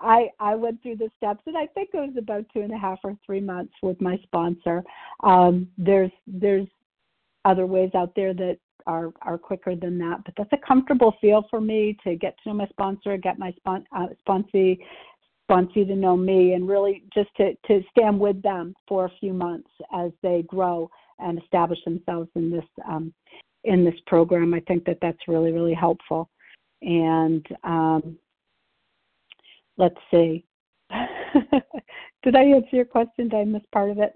I 0.00 0.28
I 0.40 0.54
went 0.54 0.82
through 0.82 0.96
the 0.96 1.10
steps 1.16 1.42
and 1.46 1.56
I 1.56 1.66
think 1.68 1.90
it 1.92 1.98
was 1.98 2.16
about 2.18 2.44
two 2.52 2.60
and 2.60 2.72
a 2.72 2.78
half 2.78 2.98
or 3.04 3.16
three 3.24 3.40
months 3.40 3.74
with 3.82 4.00
my 4.00 4.18
sponsor. 4.24 4.82
Um, 5.22 5.68
there's 5.78 6.12
there's 6.26 6.66
other 7.44 7.66
ways 7.66 7.90
out 7.94 8.14
there 8.16 8.34
that 8.34 8.58
are 8.86 9.12
are 9.22 9.38
quicker 9.38 9.76
than 9.76 9.98
that, 9.98 10.24
but 10.24 10.34
that's 10.36 10.52
a 10.52 10.66
comfortable 10.66 11.14
feel 11.20 11.46
for 11.50 11.60
me 11.60 11.96
to 12.04 12.16
get 12.16 12.36
to 12.42 12.48
know 12.48 12.54
my 12.56 12.66
sponsor, 12.68 13.16
get 13.16 13.38
my 13.38 13.52
spon- 13.52 13.86
uh, 13.96 14.08
sponsee 14.26 14.78
wants 15.50 15.74
you 15.74 15.84
to 15.84 15.96
know 15.96 16.16
me 16.16 16.54
and 16.54 16.68
really 16.68 17.02
just 17.12 17.28
to, 17.36 17.54
to 17.66 17.82
stand 17.90 18.18
with 18.18 18.40
them 18.42 18.74
for 18.88 19.04
a 19.04 19.12
few 19.20 19.32
months 19.32 19.68
as 19.92 20.12
they 20.22 20.42
grow 20.46 20.88
and 21.18 21.42
establish 21.42 21.78
themselves 21.84 22.30
in 22.36 22.50
this 22.50 22.64
um, 22.88 23.12
in 23.64 23.84
this 23.84 23.94
program. 24.06 24.54
I 24.54 24.60
think 24.60 24.84
that 24.86 24.98
that's 25.02 25.28
really 25.28 25.52
really 25.52 25.74
helpful. 25.74 26.30
And 26.82 27.44
um, 27.64 28.16
let's 29.76 29.98
see. 30.10 30.44
Did 32.22 32.36
I 32.36 32.44
answer 32.44 32.68
your 32.72 32.84
question? 32.84 33.28
Did 33.28 33.34
I 33.34 33.44
miss 33.44 33.62
part 33.72 33.90
of 33.90 33.98
it? 33.98 34.14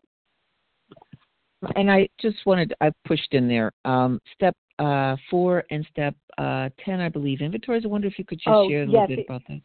And 1.76 1.91
I 1.91 2.09
just 2.20 2.37
wanted 2.47 2.74
I 2.80 2.91
pushed 3.07 3.32
in 3.32 3.49
there 3.49 3.72
um, 3.85 4.20
step 4.35 4.55
uh, 4.79 5.16
four 5.31 5.64
and 5.70 5.87
step 5.91 6.14
uh, 6.39 6.68
ten, 6.85 7.01
I 7.01 7.09
believe, 7.09 7.41
inventories. 7.41 7.85
I 7.85 7.89
wonder 7.89 8.09
if 8.09 8.18
you 8.18 8.25
could 8.25 8.39
just 8.39 8.49
oh, 8.49 8.68
share 8.68 8.83
a 8.83 8.87
little 8.87 9.01
yes, 9.01 9.09
bit 9.09 9.27
about 9.27 9.43
that. 9.49 9.61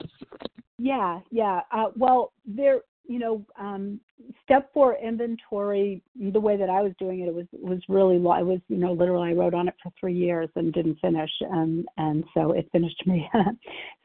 Yeah, 0.77 1.19
yeah. 1.31 1.61
Uh, 1.71 1.87
well, 1.95 2.31
there, 2.45 2.81
you 3.05 3.19
know, 3.19 3.45
um, 3.59 3.99
step 4.43 4.71
four 4.73 4.95
inventory. 4.95 6.01
The 6.15 6.39
way 6.39 6.57
that 6.57 6.69
I 6.69 6.81
was 6.81 6.93
doing 6.99 7.21
it, 7.21 7.27
it 7.27 7.33
was 7.33 7.47
was 7.53 7.79
really. 7.89 8.15
I 8.15 8.41
was, 8.41 8.59
you 8.67 8.77
know, 8.77 8.93
literally 8.93 9.31
I 9.31 9.33
wrote 9.33 9.53
on 9.53 9.67
it 9.67 9.75
for 9.81 9.91
three 9.99 10.15
years 10.15 10.49
and 10.55 10.71
didn't 10.73 10.99
finish, 10.99 11.31
and 11.41 11.85
and 11.97 12.23
so 12.33 12.51
it 12.51 12.69
finished 12.71 13.01
me. 13.05 13.29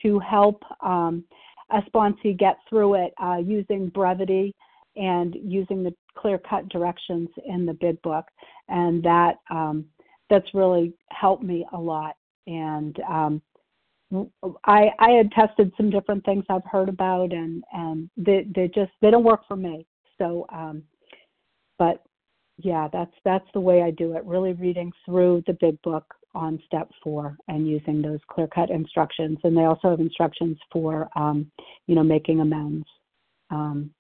to 0.04 0.20
help 0.20 0.64
um, 0.82 1.26
a 1.72 1.82
sponsee 1.82 2.38
get 2.38 2.58
through 2.70 2.96
it 2.96 3.14
uh, 3.22 3.38
using 3.44 3.90
brevity 3.90 4.56
and 4.96 5.36
using 5.42 5.84
the 5.84 5.94
clear 6.18 6.38
cut 6.38 6.68
directions 6.70 7.30
in 7.46 7.66
the 7.66 7.74
big 7.74 8.02
book. 8.02 8.26
And 8.70 9.04
that 9.04 9.36
um, 9.50 9.86
that's 10.30 10.54
really 10.54 10.94
helped 11.10 11.44
me 11.44 11.66
a 11.74 11.78
lot. 11.78 12.16
And 12.48 12.98
um, 13.08 13.42
I, 14.66 14.92
I 15.00 15.12
had 15.12 15.32
tested 15.32 15.72
some 15.78 15.90
different 15.90 16.26
things 16.26 16.44
I've 16.50 16.66
heard 16.66 16.90
about 16.90 17.32
and 17.32 17.64
and 17.72 18.10
they 18.18 18.46
they 18.54 18.68
just 18.68 18.92
they 19.02 19.12
don't 19.12 19.24
work 19.24 19.48
for 19.48 19.56
me. 19.56 19.86
So 20.18 20.46
um, 20.54 20.84
but 21.80 22.04
yeah 22.58 22.88
that's 22.92 23.14
that's 23.24 23.48
the 23.54 23.60
way 23.60 23.82
I 23.84 23.92
do 23.92 24.16
it 24.16 24.26
really 24.26 24.54
reading 24.54 24.92
through 25.06 25.44
the 25.48 25.58
big 25.60 25.82
book 25.82 26.06
on 26.34 26.62
step 26.66 26.90
four 27.04 27.38
and 27.48 27.68
using 27.68 28.02
those 28.02 28.20
clear 28.30 28.48
cut 28.48 28.70
instructions. 28.70 29.38
And 29.44 29.56
they 29.56 29.66
also 29.66 29.90
have 29.90 30.00
instructions 30.00 30.58
for 30.72 31.10
um, 31.16 31.50
you 31.88 31.96
know 31.96 32.04
making 32.04 32.42
amends. 32.42 32.86
Um, 33.50 33.92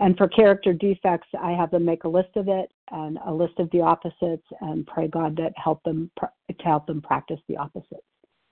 and 0.00 0.16
for 0.16 0.26
character 0.28 0.72
defects, 0.72 1.28
I 1.40 1.52
have 1.52 1.70
them 1.70 1.84
make 1.84 2.02
a 2.02 2.08
list 2.08 2.36
of 2.36 2.48
it 2.48 2.70
and 2.90 3.16
a 3.26 3.32
list 3.32 3.54
of 3.58 3.70
the 3.70 3.80
opposites, 3.80 4.46
and 4.60 4.86
pray 4.86 5.06
God 5.06 5.36
that 5.36 5.52
help 5.56 5.82
them 5.84 6.10
to 6.18 6.28
help 6.64 6.86
them 6.86 7.00
practice 7.00 7.40
the 7.48 7.56
opposites 7.56 8.04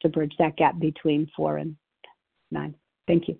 to 0.02 0.08
bridge 0.08 0.34
that 0.38 0.56
gap 0.56 0.78
between 0.78 1.30
four 1.34 1.56
and 1.56 1.76
nine. 2.50 2.74
Thank 3.06 3.28
you. 3.28 3.38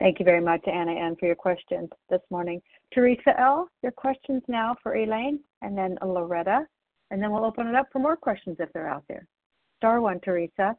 Thank 0.00 0.20
you 0.20 0.24
very 0.24 0.40
much, 0.40 0.60
Anna 0.68 0.92
Ann, 0.92 1.16
for 1.18 1.26
your 1.26 1.34
questions 1.34 1.88
this 2.08 2.20
morning. 2.30 2.62
Teresa 2.94 3.38
L., 3.38 3.68
your 3.82 3.90
questions 3.92 4.42
now 4.46 4.76
for 4.82 4.94
Elayne, 4.96 5.40
and 5.60 5.76
then 5.76 5.98
Loretta, 6.00 6.66
and 7.10 7.20
then 7.20 7.32
we'll 7.32 7.44
open 7.44 7.66
it 7.66 7.74
up 7.74 7.88
for 7.92 7.98
more 7.98 8.16
questions 8.16 8.56
if 8.60 8.72
they're 8.72 8.88
out 8.88 9.04
there. 9.08 9.26
Star 9.78 10.00
one, 10.00 10.20
Teresa. 10.20 10.76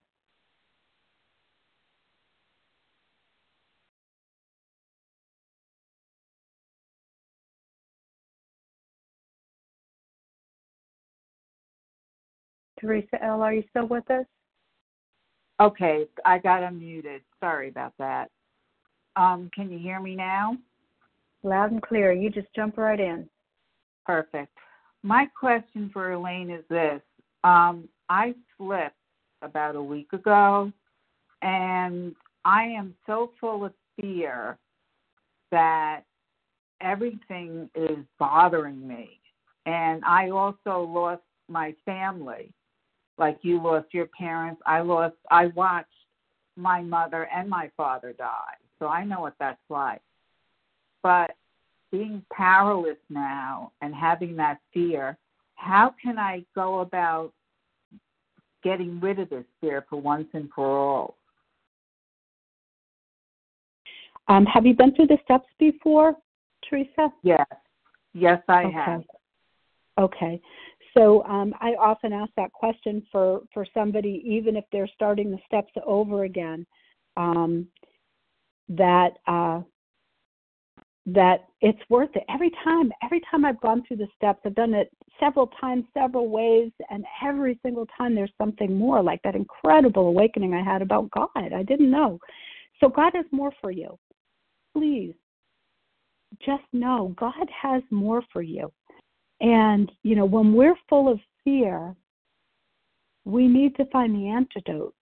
Teresa 12.79 13.23
L., 13.23 13.41
are 13.41 13.53
you 13.53 13.63
still 13.69 13.87
with 13.87 14.09
us? 14.09 14.25
Okay, 15.59 16.05
I 16.25 16.37
got 16.37 16.61
unmuted. 16.61 17.21
Sorry 17.39 17.67
about 17.69 17.93
that. 17.99 18.29
Um, 19.15 19.49
can 19.53 19.69
you 19.69 19.77
hear 19.77 19.99
me 19.99 20.15
now? 20.15 20.57
Loud 21.43 21.71
and 21.71 21.81
clear. 21.81 22.13
You 22.13 22.29
just 22.29 22.47
jump 22.55 22.77
right 22.77 22.99
in. 22.99 23.29
Perfect. 24.05 24.55
My 25.03 25.27
question 25.37 25.89
for 25.91 26.11
Elayne 26.11 26.51
is 26.57 26.63
this. 26.69 27.01
Um, 27.43 27.89
I 28.09 28.33
slipped 28.57 28.95
about 29.41 29.75
a 29.75 29.81
week 29.81 30.13
ago, 30.13 30.71
and 31.41 32.15
I 32.45 32.63
am 32.63 32.95
so 33.05 33.31
full 33.39 33.65
of 33.65 33.73
fear 33.99 34.57
that 35.51 36.01
everything 36.81 37.69
is 37.75 37.97
bothering 38.17 38.87
me. 38.87 39.19
And 39.65 40.03
I 40.05 40.29
also 40.29 40.81
lost 40.81 41.21
my 41.47 41.75
family 41.85 42.51
like 43.19 43.39
you 43.41 43.61
lost 43.61 43.93
your 43.93 44.07
parents. 44.07 44.61
I 44.65 44.79
lost, 44.79 45.15
I 45.29 45.47
watched 45.47 45.87
my 46.55 46.81
mother 46.81 47.27
and 47.35 47.49
my 47.49 47.69
father 47.77 48.13
die. 48.17 48.55
So 48.79 48.87
I 48.87 49.03
know 49.03 49.19
what 49.19 49.35
that's 49.39 49.59
like. 49.69 50.01
But 51.03 51.35
being 51.91 52.23
powerless 52.31 52.97
now 53.09 53.71
and 53.81 53.93
having 53.93 54.35
that 54.37 54.59
fear, 54.73 55.17
how 55.55 55.93
can 56.01 56.17
I 56.17 56.45
go 56.55 56.79
about 56.79 57.33
getting 58.63 58.99
rid 58.99 59.19
of 59.19 59.29
this 59.29 59.45
fear 59.59 59.85
for 59.89 60.01
once 60.01 60.27
and 60.33 60.49
for 60.55 60.65
all? 60.65 61.15
Um, 64.27 64.45
have 64.45 64.65
you 64.65 64.75
been 64.75 64.93
through 64.93 65.07
the 65.07 65.17
steps 65.23 65.47
before, 65.57 66.15
Teresa? 66.69 67.11
Yes. 67.23 67.45
Yes, 68.13 68.41
I 68.47 68.65
okay. 68.65 68.73
have. 68.73 69.03
Okay. 69.97 70.41
So 70.97 71.23
um, 71.25 71.53
I 71.59 71.75
often 71.79 72.13
ask 72.13 72.31
that 72.37 72.51
question 72.51 73.05
for 73.11 73.41
for 73.53 73.65
somebody, 73.73 74.23
even 74.25 74.55
if 74.55 74.65
they're 74.71 74.89
starting 74.93 75.31
the 75.31 75.39
steps 75.45 75.71
over 75.85 76.23
again, 76.23 76.65
um, 77.17 77.67
that 78.69 79.17
uh, 79.27 79.61
that 81.05 81.47
it's 81.61 81.79
worth 81.89 82.15
it 82.15 82.23
every 82.29 82.51
time. 82.63 82.91
Every 83.03 83.21
time 83.29 83.45
I've 83.45 83.61
gone 83.61 83.83
through 83.87 83.97
the 83.97 84.07
steps, 84.15 84.41
I've 84.45 84.55
done 84.55 84.73
it 84.73 84.91
several 85.19 85.47
times, 85.59 85.85
several 85.93 86.29
ways, 86.29 86.71
and 86.89 87.05
every 87.23 87.59
single 87.63 87.87
time 87.97 88.15
there's 88.15 88.31
something 88.37 88.75
more, 88.77 89.01
like 89.01 89.21
that 89.23 89.35
incredible 89.35 90.07
awakening 90.07 90.53
I 90.53 90.63
had 90.63 90.81
about 90.81 91.09
God. 91.11 91.29
I 91.35 91.63
didn't 91.63 91.91
know. 91.91 92.19
So 92.79 92.89
God 92.89 93.11
has 93.15 93.25
more 93.31 93.51
for 93.59 93.71
you. 93.71 93.97
Please, 94.73 95.13
just 96.45 96.63
know 96.71 97.13
God 97.17 97.49
has 97.61 97.81
more 97.91 98.23
for 98.31 98.41
you. 98.41 98.71
And, 99.41 99.91
you 100.03 100.15
know, 100.15 100.25
when 100.25 100.53
we're 100.53 100.75
full 100.89 101.09
of 101.09 101.19
fear, 101.43 101.95
we 103.25 103.47
need 103.47 103.75
to 103.75 103.85
find 103.85 104.15
the 104.15 104.27
antidote. 104.27 104.95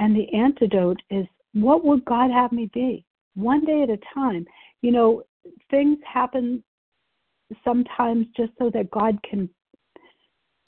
And 0.00 0.14
the 0.14 0.32
antidote 0.32 1.00
is 1.10 1.26
what 1.54 1.84
would 1.84 2.04
God 2.04 2.30
have 2.30 2.52
me 2.52 2.70
be? 2.72 3.04
One 3.34 3.64
day 3.64 3.82
at 3.82 3.90
a 3.90 3.98
time. 4.14 4.46
You 4.82 4.92
know, 4.92 5.22
things 5.70 5.98
happen 6.04 6.62
sometimes 7.64 8.26
just 8.36 8.52
so 8.58 8.70
that 8.74 8.90
God 8.90 9.18
can 9.28 9.48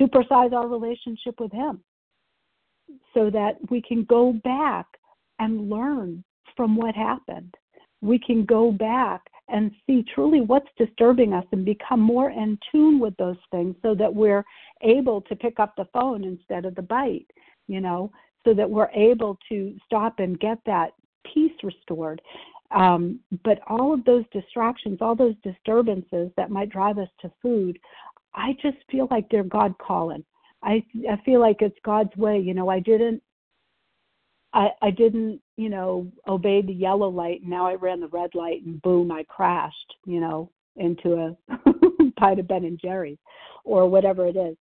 supersize 0.00 0.52
our 0.52 0.66
relationship 0.66 1.38
with 1.38 1.52
Him 1.52 1.82
so 3.14 3.30
that 3.30 3.56
we 3.70 3.82
can 3.82 4.04
go 4.04 4.32
back 4.44 4.86
and 5.38 5.70
learn 5.70 6.24
from 6.56 6.76
what 6.76 6.94
happened. 6.94 7.54
We 8.00 8.18
can 8.18 8.44
go 8.44 8.72
back 8.72 9.22
and 9.53 9.70
see 9.86 10.05
truly 10.14 10.40
what's 10.40 10.68
disturbing 10.78 11.32
us 11.32 11.44
and 11.53 11.64
become 11.64 12.01
more 12.01 12.30
in 12.30 12.59
tune 12.70 12.98
with 12.98 13.16
those 13.16 13.36
things 13.51 13.74
so 13.82 13.94
that 13.94 14.14
we're 14.14 14.44
able 14.82 15.20
to 15.22 15.36
pick 15.36 15.59
up 15.61 15.74
the 15.76 15.88
phone 15.92 16.24
instead 16.24 16.64
of 16.64 16.74
the 16.74 16.82
bite, 16.82 17.26
you 17.66 17.80
know, 17.80 18.11
so 18.44 18.55
that 18.55 18.68
we're 18.68 18.90
able 18.90 19.38
to 19.48 19.76
stop 19.84 20.18
and 20.18 20.40
get 20.40 20.59
that 20.66 20.92
peace 21.32 21.53
restored. 21.62 22.20
Um, 22.70 23.20
but 23.44 23.59
all 23.66 23.92
of 23.92 24.05
those 24.05 24.24
distractions, 24.32 24.98
all 25.01 25.16
those 25.16 25.34
disturbances 25.42 26.30
that 26.36 26.51
might 26.51 26.70
drive 26.70 26.98
us 26.98 27.09
to 27.20 27.32
food, 27.42 27.78
I 28.34 28.57
just 28.62 28.78
feel 28.90 29.09
like 29.11 29.28
they're 29.28 29.42
God 29.42 29.74
calling. 29.78 30.24
I 30.62 30.84
I 31.11 31.16
feel 31.24 31.40
like 31.40 31.62
it's 31.62 31.78
God's 31.84 32.14
way. 32.16 32.38
You 32.38 32.55
know, 32.55 32.68
I 32.68 32.80
didn't 32.80 33.22
I, 34.53 34.68
I 34.82 34.90
didn't, 34.90 35.40
you 35.57 35.68
know, 35.68 36.11
obey 36.26 36.62
the 36.62 36.72
yellow 36.72 37.09
light 37.09 37.40
and 37.42 37.51
now 37.51 37.66
I 37.66 37.74
ran 37.74 38.01
the 38.01 38.09
red 38.09 38.34
light 38.34 38.62
and 38.64 38.82
boom, 38.82 39.12
I 39.12 39.24
crashed, 39.24 39.94
you 40.05 40.20
know, 40.20 40.51
into 40.76 41.14
a 41.14 41.36
pint 42.18 42.40
of 42.40 42.48
Ben 42.48 42.64
and 42.64 42.80
Jerry's 42.80 43.18
or 43.64 43.88
whatever 43.88 44.26
it 44.26 44.36
is. 44.36 44.57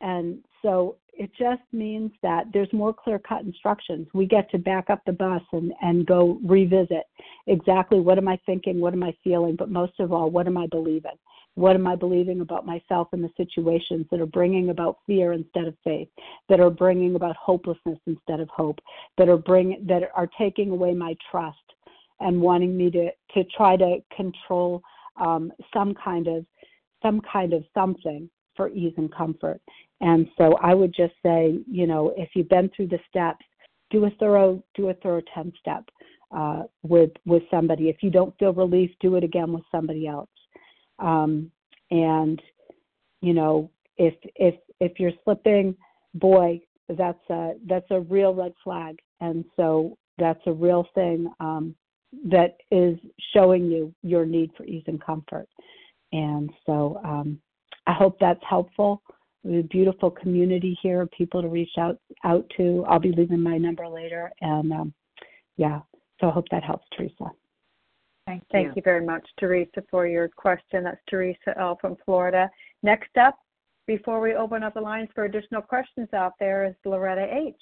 And 0.00 0.44
so 0.62 0.96
it 1.12 1.30
just 1.38 1.62
means 1.72 2.10
that 2.22 2.46
there's 2.52 2.72
more 2.72 2.92
clear 2.92 3.18
cut 3.18 3.42
instructions. 3.42 4.08
We 4.14 4.26
get 4.26 4.50
to 4.50 4.58
back 4.58 4.90
up 4.90 5.02
the 5.06 5.12
bus 5.12 5.42
and, 5.52 5.72
and 5.82 6.06
go 6.06 6.40
revisit 6.44 7.04
exactly 7.46 8.00
what 8.00 8.18
am 8.18 8.28
I 8.28 8.38
thinking, 8.46 8.80
what 8.80 8.94
am 8.94 9.02
I 9.02 9.14
feeling, 9.22 9.56
but 9.56 9.70
most 9.70 10.00
of 10.00 10.12
all, 10.12 10.30
what 10.30 10.46
am 10.46 10.56
I 10.56 10.66
believing? 10.66 11.18
What 11.56 11.76
am 11.76 11.86
I 11.86 11.94
believing 11.94 12.40
about 12.40 12.66
myself 12.66 13.08
and 13.12 13.22
the 13.22 13.30
situations 13.36 14.06
that 14.10 14.20
are 14.20 14.26
bringing 14.26 14.70
about 14.70 14.98
fear 15.06 15.32
instead 15.32 15.66
of 15.66 15.76
faith, 15.84 16.08
that 16.48 16.60
are 16.60 16.70
bringing 16.70 17.14
about 17.14 17.36
hopelessness 17.36 17.98
instead 18.06 18.40
of 18.40 18.48
hope, 18.48 18.80
that 19.18 19.28
are 19.28 19.36
bring 19.36 19.84
that 19.86 20.02
are 20.14 20.28
taking 20.38 20.70
away 20.70 20.94
my 20.94 21.16
trust 21.30 21.58
and 22.20 22.40
wanting 22.40 22.76
me 22.76 22.90
to 22.90 23.10
to 23.34 23.44
try 23.56 23.76
to 23.76 23.98
control 24.16 24.82
um, 25.20 25.52
some 25.72 25.94
kind 25.94 26.26
of 26.26 26.44
some 27.02 27.20
kind 27.20 27.52
of 27.52 27.62
something 27.72 28.28
for 28.56 28.68
ease 28.68 28.94
and 28.96 29.12
comfort. 29.14 29.60
And 30.00 30.28
so 30.38 30.56
I 30.62 30.74
would 30.74 30.94
just 30.94 31.14
say, 31.24 31.58
you 31.70 31.86
know, 31.86 32.12
if 32.16 32.30
you've 32.34 32.48
been 32.48 32.70
through 32.74 32.88
the 32.88 33.00
steps, 33.08 33.44
do 33.90 34.04
a 34.06 34.10
thorough 34.18 34.62
do 34.74 34.88
a 34.88 34.94
thorough 34.94 35.22
ten 35.32 35.52
step 35.60 35.84
uh, 36.36 36.62
with 36.82 37.10
with 37.26 37.42
somebody. 37.50 37.88
If 37.88 38.02
you 38.02 38.10
don't 38.10 38.36
feel 38.38 38.52
relief, 38.52 38.90
do 39.00 39.14
it 39.16 39.24
again 39.24 39.52
with 39.52 39.64
somebody 39.70 40.06
else. 40.08 40.28
Um, 40.98 41.50
and 41.90 42.40
you 43.20 43.34
know, 43.34 43.70
if 43.96 44.14
if 44.36 44.54
if 44.80 44.98
you're 44.98 45.12
slipping, 45.24 45.76
boy, 46.14 46.60
that's 46.88 47.30
a 47.30 47.52
that's 47.66 47.90
a 47.90 48.00
real 48.00 48.34
red 48.34 48.52
flag. 48.62 48.98
And 49.20 49.44
so 49.56 49.96
that's 50.18 50.40
a 50.46 50.52
real 50.52 50.86
thing. 50.94 51.32
Um, 51.40 51.74
that 52.26 52.56
is 52.70 52.96
showing 53.34 53.64
you 53.66 53.92
your 54.02 54.24
need 54.24 54.50
for 54.56 54.64
ease 54.64 54.84
and 54.86 55.02
comfort. 55.02 55.48
And 56.12 56.50
so 56.64 57.00
um, 57.04 57.40
I 57.86 57.92
hope 57.92 58.18
that's 58.20 58.42
helpful. 58.48 59.02
We 59.42 59.56
have 59.56 59.64
a 59.64 59.68
beautiful 59.68 60.10
community 60.10 60.78
here, 60.80 61.06
people 61.06 61.42
to 61.42 61.48
reach 61.48 61.76
out 61.78 61.98
out 62.24 62.50
to. 62.56 62.84
I'll 62.88 63.00
be 63.00 63.12
leaving 63.12 63.42
my 63.42 63.58
number 63.58 63.86
later, 63.86 64.30
and 64.40 64.72
um, 64.72 64.94
yeah, 65.56 65.80
so 66.20 66.28
I 66.28 66.32
hope 66.32 66.46
that 66.50 66.64
helps, 66.64 66.86
Teresa. 66.96 67.30
Thank 68.26 68.42
you. 68.42 68.46
Thank 68.52 68.76
you 68.76 68.82
very 68.82 69.04
much, 69.04 69.26
Teresa, 69.38 69.82
for 69.90 70.06
your 70.06 70.28
question. 70.28 70.84
That's 70.84 71.00
Teresa 71.08 71.58
L. 71.58 71.76
from 71.80 71.96
Florida. 72.04 72.48
Next 72.82 73.16
up, 73.18 73.38
before 73.86 74.20
we 74.20 74.34
open 74.34 74.62
up 74.62 74.74
the 74.74 74.80
lines 74.80 75.10
for 75.14 75.24
additional 75.24 75.60
questions 75.60 76.08
out 76.14 76.32
there, 76.40 76.64
is 76.64 76.74
Loretta 76.84 77.26
H. 77.30 77.54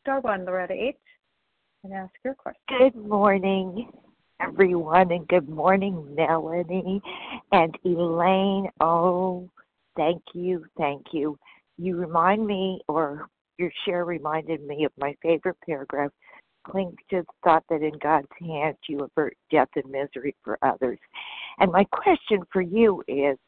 Star 0.00 0.20
one, 0.20 0.44
Loretta 0.44 0.74
H. 0.74 0.96
And 1.84 1.92
ask 1.92 2.12
your 2.24 2.34
question. 2.34 2.60
Good 2.78 2.96
morning, 2.96 3.90
everyone, 4.40 5.12
and 5.12 5.28
good 5.28 5.48
morning, 5.48 6.14
Melanie 6.14 7.00
and 7.52 7.74
Elayne. 7.86 8.68
Oh, 8.80 9.48
thank 9.96 10.22
you, 10.34 10.64
thank 10.76 11.06
you. 11.12 11.38
You 11.78 11.96
remind 11.96 12.46
me, 12.46 12.80
or 12.88 13.28
your 13.58 13.70
share 13.86 14.04
reminded 14.04 14.66
me 14.66 14.84
of 14.84 14.92
my 14.98 15.14
favorite 15.22 15.56
paragraph 15.64 16.10
cling 16.64 16.96
to 17.10 17.22
the 17.22 17.26
thought 17.44 17.64
that 17.70 17.82
in 17.82 17.98
God's 18.02 18.28
hands 18.38 18.76
you 18.88 19.00
avert 19.00 19.36
death 19.50 19.68
and 19.76 19.90
misery 19.90 20.34
for 20.44 20.58
others. 20.62 20.98
And 21.58 21.72
my 21.72 21.84
question 21.84 22.42
for 22.52 22.62
you 22.62 23.02
is 23.08 23.38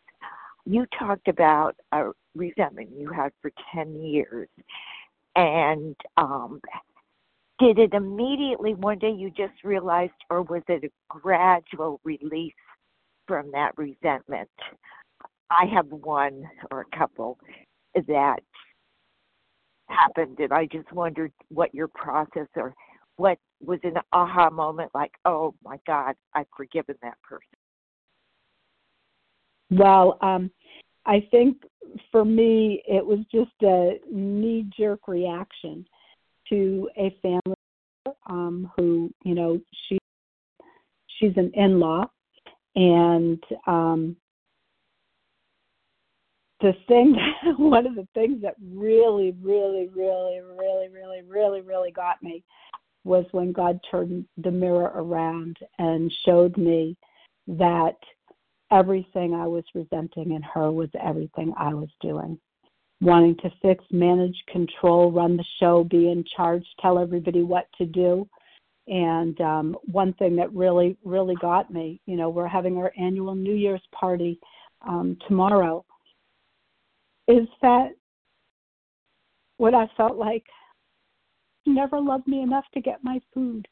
you 0.65 0.87
talked 0.99 1.29
about 1.29 1.77
a 1.93 2.11
resentment 2.35 2.91
you 2.97 3.11
had 3.11 3.33
for 3.41 3.51
10 3.75 3.95
years. 3.97 4.49
And 5.35 5.97
um, 6.17 6.61
did 7.59 7.79
it 7.79 7.95
immediately 7.95 8.75
one 8.75 8.99
day 8.99 9.11
you 9.11 9.31
just 9.31 9.65
realized, 9.65 10.13
or 10.31 10.43
was 10.43 10.63
it 10.69 10.85
a 10.85 10.91
gradual 11.09 12.01
release 12.05 12.55
from 13.27 13.51
that 13.53 13.73
resentment? 13.77 14.51
I 15.51 15.67
have 15.67 15.87
one 15.87 16.45
or 16.71 16.81
a 16.83 16.97
couple 16.97 17.39
that 17.95 18.41
happened, 19.89 20.39
and 20.39 20.53
I 20.53 20.67
just 20.67 20.91
wondered 20.93 21.33
what 21.49 21.75
your 21.75 21.89
process 21.89 22.47
or 22.57 22.75
what 23.17 23.39
was 23.65 23.79
an 23.85 23.95
aha 24.13 24.51
moment 24.51 24.91
like, 24.95 25.13
oh 25.25 25.55
my 25.65 25.79
God, 25.87 26.15
I've 26.35 26.47
forgiven 26.57 26.97
that 27.03 27.21
person? 27.23 27.47
Well, 29.71 30.19
um, 30.21 30.51
I 31.07 31.27
think 31.31 31.63
for 32.11 32.25
me, 32.25 32.83
it 32.87 33.05
was 33.05 33.19
just 33.33 33.51
a 33.63 33.99
knee 34.11 34.67
jerk 34.77 35.09
reaction 35.09 35.87
to 36.49 36.89
a 36.97 37.17
family 37.23 37.57
um, 38.27 38.71
who, 38.77 39.11
you 39.25 39.35
know, 39.35 39.61
she 39.89 39.99
she's 41.19 41.33
an 41.37 41.51
in 41.55 41.81
law, 41.81 42.05
and 42.75 43.43
um, 43.67 44.17
the 46.61 46.73
thing, 46.87 47.17
one 47.59 47.87
of 47.87 47.95
the 47.95 48.07
things 48.15 48.41
that 48.43 48.55
really, 48.73 49.35
really, 49.43 49.89
really, 49.95 50.41
really, 50.41 50.89
really, 50.89 51.23
really, 51.23 51.61
really 51.61 51.91
got 51.91 52.23
me 52.23 52.43
was 53.05 53.25
when 53.33 53.53
God 53.53 53.81
turned 53.91 54.25
the 54.37 54.51
mirror 54.51 54.93
around 54.95 55.59
and 55.79 56.13
showed 56.25 56.57
me 56.57 56.97
that 57.47 57.97
everything 58.71 59.35
I 59.35 59.47
was 59.47 59.65
resenting 59.75 60.33
in 60.33 60.43
her 60.43 60.71
was 60.71 60.89
everything 61.01 61.53
I 61.57 61.75
was 61.75 61.91
doing. 62.01 62.39
Wanting 63.01 63.37
to 63.43 63.51
fix, 63.61 63.85
manage, 63.91 64.37
control, 64.49 65.11
run 65.11 65.37
the 65.37 65.45
show, 65.59 65.85
be 65.85 66.11
in 66.11 66.25
charge, 66.37 66.65
tell 66.81 66.99
everybody 66.99 67.43
what 67.43 67.67
to 67.79 67.85
do. 67.85 68.29
And 68.87 69.41
um, 69.41 69.77
one 69.91 70.13
thing 70.15 70.37
that 70.37 70.53
really, 70.53 70.97
really 71.05 71.35
got 71.41 71.73
me, 71.73 72.01
you 72.07 72.17
know, 72.17 72.31
we're 72.31 72.49
having 72.49 72.79
our 72.79 72.93
annual 72.99 73.35
New 73.35 73.55
Year's 73.55 73.83
party 73.93 74.39
um, 74.87 75.17
tomorrow, 75.27 75.85
is 77.29 77.47
that 77.61 77.91
what 79.59 79.75
I 79.75 79.89
felt 79.97 80.17
like 80.17 80.45
never 81.67 82.01
loved 82.01 82.27
me 82.27 82.43
enough 82.43 82.65
to 82.75 82.81
get 82.81 83.03
my 83.03 83.21
food. 83.33 83.67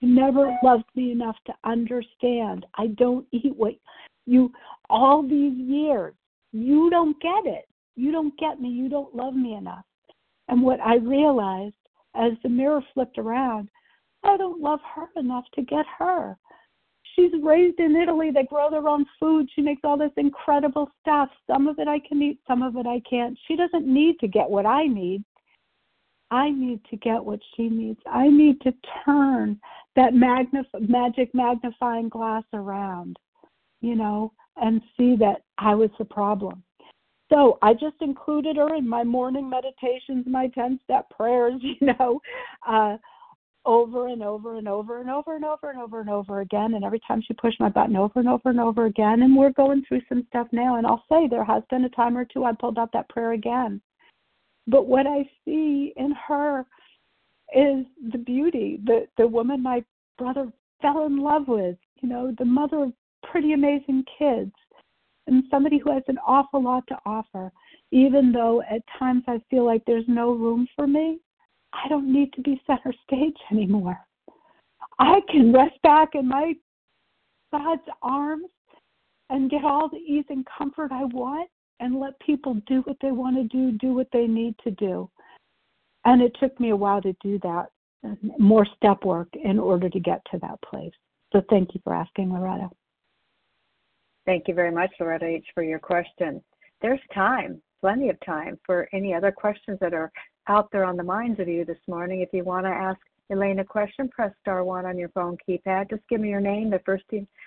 You 0.00 0.14
never 0.14 0.56
loved 0.62 0.84
me 0.94 1.12
enough 1.12 1.36
to 1.46 1.54
understand. 1.64 2.66
I 2.74 2.88
don't 2.88 3.26
eat 3.32 3.54
what 3.56 3.74
you 4.26 4.52
all 4.88 5.22
these 5.22 5.56
years. 5.56 6.14
You 6.52 6.88
don't 6.90 7.20
get 7.20 7.46
it. 7.46 7.68
You 7.96 8.12
don't 8.12 8.36
get 8.38 8.60
me. 8.60 8.68
You 8.68 8.88
don't 8.88 9.14
love 9.14 9.34
me 9.34 9.54
enough. 9.54 9.84
And 10.48 10.62
what 10.62 10.80
I 10.80 10.96
realized 10.96 11.74
as 12.14 12.32
the 12.42 12.48
mirror 12.48 12.82
flipped 12.94 13.18
around, 13.18 13.68
I 14.24 14.36
don't 14.36 14.60
love 14.60 14.80
her 14.94 15.08
enough 15.16 15.44
to 15.54 15.62
get 15.62 15.84
her. 15.98 16.36
She's 17.14 17.32
raised 17.42 17.80
in 17.80 17.96
Italy. 17.96 18.30
They 18.32 18.44
grow 18.44 18.70
their 18.70 18.86
own 18.86 19.04
food. 19.18 19.48
She 19.54 19.62
makes 19.62 19.80
all 19.82 19.96
this 19.96 20.12
incredible 20.16 20.88
stuff. 21.00 21.28
Some 21.48 21.66
of 21.66 21.78
it 21.78 21.88
I 21.88 21.98
can 22.06 22.22
eat, 22.22 22.38
some 22.46 22.62
of 22.62 22.76
it 22.76 22.86
I 22.86 23.00
can't. 23.08 23.36
She 23.48 23.56
doesn't 23.56 23.86
need 23.86 24.18
to 24.20 24.28
get 24.28 24.48
what 24.48 24.66
I 24.66 24.86
need. 24.86 25.24
I 26.30 26.50
need 26.50 26.80
to 26.90 26.96
get 26.96 27.24
what 27.24 27.40
she 27.56 27.68
needs. 27.68 28.00
I 28.10 28.28
need 28.28 28.60
to 28.62 28.72
turn 29.04 29.58
that 29.96 30.12
magnif- 30.12 30.88
magic 30.88 31.34
magnifying 31.34 32.08
glass 32.08 32.44
around, 32.52 33.18
you 33.80 33.94
know, 33.94 34.32
and 34.56 34.82
see 34.96 35.16
that 35.16 35.42
I 35.56 35.74
was 35.74 35.90
the 35.98 36.04
problem. 36.04 36.62
So 37.30 37.58
I 37.62 37.74
just 37.74 37.96
included 38.00 38.56
her 38.56 38.74
in 38.74 38.88
my 38.88 39.04
morning 39.04 39.48
meditations, 39.48 40.26
my 40.26 40.48
10 40.48 40.80
step 40.84 41.10
prayers, 41.10 41.54
you 41.62 41.94
know, 41.98 42.20
uh, 42.66 42.96
over 43.64 44.08
and 44.08 44.22
over 44.22 44.56
and 44.56 44.66
over 44.66 45.00
and 45.00 45.10
over 45.10 45.36
and 45.36 45.44
over 45.44 45.70
and 45.70 45.78
over 45.78 46.00
and 46.00 46.08
over 46.08 46.40
again. 46.40 46.74
And 46.74 46.84
every 46.84 47.00
time 47.06 47.22
she 47.26 47.34
pushed 47.34 47.60
my 47.60 47.68
button 47.68 47.96
over 47.96 48.20
and 48.20 48.28
over 48.28 48.48
and 48.48 48.60
over 48.60 48.86
again. 48.86 49.22
And 49.22 49.36
we're 49.36 49.50
going 49.50 49.84
through 49.86 50.00
some 50.08 50.24
stuff 50.28 50.46
now. 50.52 50.76
And 50.76 50.86
I'll 50.86 51.04
say 51.10 51.26
there 51.26 51.44
has 51.44 51.62
been 51.70 51.84
a 51.84 51.90
time 51.90 52.16
or 52.16 52.24
two 52.24 52.44
I 52.44 52.52
pulled 52.52 52.78
out 52.78 52.92
that 52.92 53.08
prayer 53.08 53.32
again 53.32 53.80
but 54.68 54.86
what 54.86 55.06
I 55.06 55.28
see 55.44 55.92
in 55.96 56.14
her 56.26 56.66
is 57.54 57.86
the 58.12 58.18
beauty, 58.18 58.78
the 58.84 59.06
the 59.16 59.26
woman 59.26 59.62
my 59.62 59.82
brother 60.18 60.52
fell 60.82 61.06
in 61.06 61.16
love 61.16 61.48
with, 61.48 61.76
you 62.02 62.08
know, 62.08 62.34
the 62.38 62.44
mother 62.44 62.84
of 62.84 62.92
pretty 63.22 63.54
amazing 63.54 64.04
kids, 64.18 64.52
and 65.26 65.42
somebody 65.50 65.78
who 65.78 65.92
has 65.92 66.02
an 66.08 66.18
awful 66.24 66.62
lot 66.62 66.86
to 66.88 66.98
offer. 67.06 67.50
Even 67.90 68.32
though 68.32 68.62
at 68.70 68.82
times 68.98 69.24
I 69.26 69.40
feel 69.50 69.64
like 69.64 69.82
there's 69.86 70.04
no 70.06 70.32
room 70.32 70.68
for 70.76 70.86
me, 70.86 71.18
I 71.72 71.88
don't 71.88 72.12
need 72.12 72.34
to 72.34 72.42
be 72.42 72.60
center 72.66 72.92
stage 73.06 73.36
anymore. 73.50 73.98
I 74.98 75.20
can 75.30 75.52
rest 75.52 75.80
back 75.82 76.10
in 76.14 76.28
my 76.28 76.52
God's 77.50 77.82
arms 78.02 78.48
and 79.30 79.50
get 79.50 79.64
all 79.64 79.88
the 79.88 79.96
ease 79.96 80.24
and 80.28 80.46
comfort 80.58 80.92
I 80.92 81.04
want 81.04 81.48
and 81.80 82.00
let 82.00 82.18
people 82.20 82.54
do 82.66 82.80
what 82.82 82.96
they 83.00 83.12
want 83.12 83.36
to 83.36 83.44
do, 83.44 83.72
do 83.78 83.94
what 83.94 84.08
they 84.12 84.26
need 84.26 84.54
to 84.64 84.70
do. 84.72 85.08
And 86.04 86.22
it 86.22 86.36
took 86.40 86.58
me 86.58 86.70
a 86.70 86.76
while 86.76 87.02
to 87.02 87.14
do 87.22 87.38
that, 87.40 87.66
more 88.38 88.66
step 88.76 89.04
work 89.04 89.28
in 89.34 89.58
order 89.58 89.88
to 89.88 90.00
get 90.00 90.20
to 90.30 90.38
that 90.38 90.60
place. 90.62 90.92
So 91.32 91.42
thank 91.50 91.74
you 91.74 91.80
for 91.84 91.94
asking, 91.94 92.32
Loretta. 92.32 92.70
Thank 94.24 94.48
you 94.48 94.54
very 94.54 94.70
much, 94.70 94.90
Loretta 95.00 95.26
H., 95.26 95.46
for 95.54 95.62
your 95.62 95.78
question. 95.78 96.42
There's 96.80 97.00
time, 97.14 97.60
plenty 97.80 98.08
of 98.08 98.16
time, 98.24 98.58
for 98.64 98.88
any 98.92 99.14
other 99.14 99.32
questions 99.32 99.78
that 99.80 99.94
are 99.94 100.12
out 100.48 100.70
there 100.70 100.84
on 100.84 100.96
the 100.96 101.02
minds 101.02 101.40
of 101.40 101.48
you 101.48 101.64
this 101.64 101.78
morning. 101.86 102.20
If 102.20 102.30
you 102.32 102.44
want 102.44 102.66
to 102.66 102.70
ask 102.70 102.98
Elayne 103.30 103.60
a 103.60 103.64
question, 103.64 104.08
press 104.08 104.32
star 104.40 104.64
one 104.64 104.86
on 104.86 104.96
your 104.96 105.10
phone 105.10 105.36
keypad. 105.46 105.90
Just 105.90 106.02
give 106.08 106.20
me 106.20 106.30
your 106.30 106.40
name, 106.40 106.70
the 106.70 106.80
first 106.84 107.04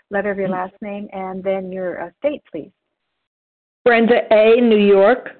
letter 0.09 0.31
of 0.31 0.37
your 0.37 0.49
last 0.49 0.75
name, 0.81 1.07
and 1.13 1.43
then 1.43 1.71
your 1.71 2.03
uh, 2.03 2.09
state, 2.19 2.41
please. 2.51 2.71
Brenda 3.83 4.31
A., 4.31 4.61
New 4.61 4.77
York. 4.77 5.31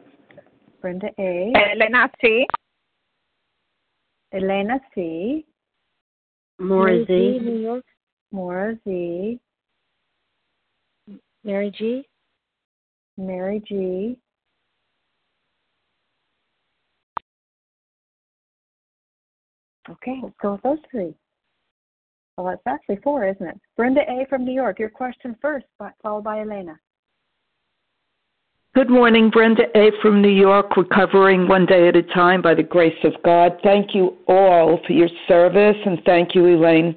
Brenda 0.82 1.10
A. 1.20 1.54
Elena 1.56 2.10
C. 2.20 2.48
Elena 4.34 4.80
C. 4.96 5.46
Maura 6.60 7.06
Z. 7.06 7.40
New 7.44 7.60
York. 7.60 7.86
Maura 8.32 8.76
Z. 8.84 9.40
Mary 11.44 11.72
G. 11.78 12.04
Mary 13.18 13.62
G. 13.68 14.18
Okay, 19.90 20.20
let's 20.24 20.36
go 20.42 20.54
with 20.54 20.62
those 20.62 20.78
three. 20.90 21.14
Well, 22.38 22.50
it's 22.50 22.64
actually 22.66 22.98
four, 23.04 23.28
isn't 23.28 23.46
it? 23.46 23.60
Brenda 23.78 24.02
A. 24.02 24.26
from 24.30 24.46
New 24.46 24.54
York, 24.54 24.80
your 24.80 24.90
question 24.90 25.36
first, 25.42 25.66
followed 26.02 26.24
by 26.24 26.40
Elena. 26.40 26.80
Good 28.74 28.90
morning, 28.90 29.30
Brenda 29.30 29.64
A. 29.76 29.92
from 30.02 30.22
New 30.22 30.30
York, 30.30 30.78
recovering 30.78 31.46
one 31.50 31.66
day 31.66 31.90
at 31.90 31.98
a 31.98 32.04
time 32.04 32.42
by 32.42 32.54
the 32.54 32.64
grace 32.64 32.96
of 33.04 33.12
God. 33.22 33.60
Thank 33.62 33.94
you 33.94 34.16
all 34.30 34.80
for 34.88 34.94
your 34.94 35.10
service, 35.28 35.76
and 35.86 36.02
thank 36.06 36.34
you, 36.34 36.44
Elayne. 36.44 36.96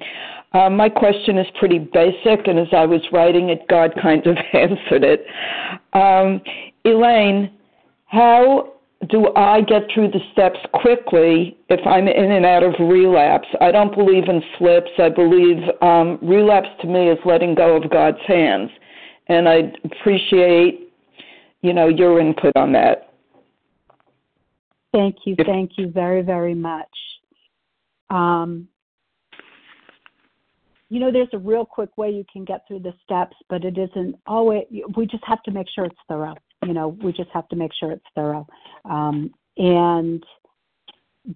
Uh, 0.53 0.69
my 0.69 0.87
question 0.87 1.37
is 1.37 1.45
pretty 1.59 1.79
basic, 1.79 2.47
and 2.47 2.59
as 2.59 2.69
I 2.71 2.85
was 2.85 3.01
writing 3.11 3.49
it, 3.49 3.67
God 3.67 3.91
kind 4.01 4.25
of 4.25 4.37
answered 4.53 5.03
it. 5.03 5.25
Um, 5.91 6.39
Elayne, 6.85 7.51
how 8.05 8.71
do 9.09 9.33
I 9.35 9.59
get 9.59 9.81
through 9.93 10.11
the 10.11 10.21
steps 10.31 10.59
quickly 10.71 11.57
if 11.67 11.85
I'm 11.85 12.07
in 12.07 12.31
and 12.31 12.45
out 12.45 12.63
of 12.63 12.75
relapse? 12.79 13.49
I 13.59 13.73
don't 13.73 13.93
believe 13.93 14.29
in 14.29 14.41
slips. 14.57 14.91
I 14.97 15.09
believe 15.09 15.57
um, 15.81 16.19
relapse 16.21 16.69
to 16.83 16.87
me 16.87 17.09
is 17.09 17.19
letting 17.25 17.53
go 17.53 17.75
of 17.75 17.91
God's 17.91 18.25
hands, 18.25 18.69
and 19.27 19.49
I 19.49 19.73
appreciate, 19.83 20.84
you 21.65 21.73
know, 21.73 21.87
your 21.87 22.19
input 22.19 22.55
on 22.55 22.71
that. 22.73 23.13
Thank 24.93 25.17
you, 25.25 25.35
thank 25.45 25.71
you 25.77 25.89
very, 25.89 26.21
very 26.21 26.55
much. 26.55 26.87
Um, 28.09 28.67
you 30.89 30.99
know, 30.99 31.11
there's 31.11 31.27
a 31.33 31.37
real 31.37 31.65
quick 31.65 31.97
way 31.97 32.11
you 32.11 32.23
can 32.31 32.45
get 32.45 32.65
through 32.67 32.79
the 32.79 32.93
steps, 33.03 33.35
but 33.49 33.65
it 33.65 33.77
isn't 33.77 34.15
always. 34.27 34.63
We 34.95 35.05
just 35.05 35.23
have 35.25 35.41
to 35.43 35.51
make 35.51 35.67
sure 35.73 35.85
it's 35.85 35.95
thorough 36.07 36.35
you 36.65 36.73
know 36.73 36.89
we 37.01 37.11
just 37.11 37.29
have 37.31 37.47
to 37.49 37.55
make 37.55 37.71
sure 37.79 37.91
it's 37.91 38.05
thorough 38.15 38.47
um, 38.85 39.33
and 39.57 40.23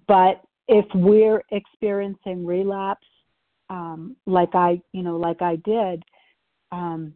but 0.06 0.42
if 0.68 0.84
we're 0.94 1.42
experiencing 1.50 2.44
relapse 2.46 3.06
um, 3.68 4.16
like 4.26 4.54
i 4.54 4.80
you 4.92 5.02
know 5.02 5.16
like 5.16 5.42
i 5.42 5.56
did 5.56 6.02
um, 6.72 7.14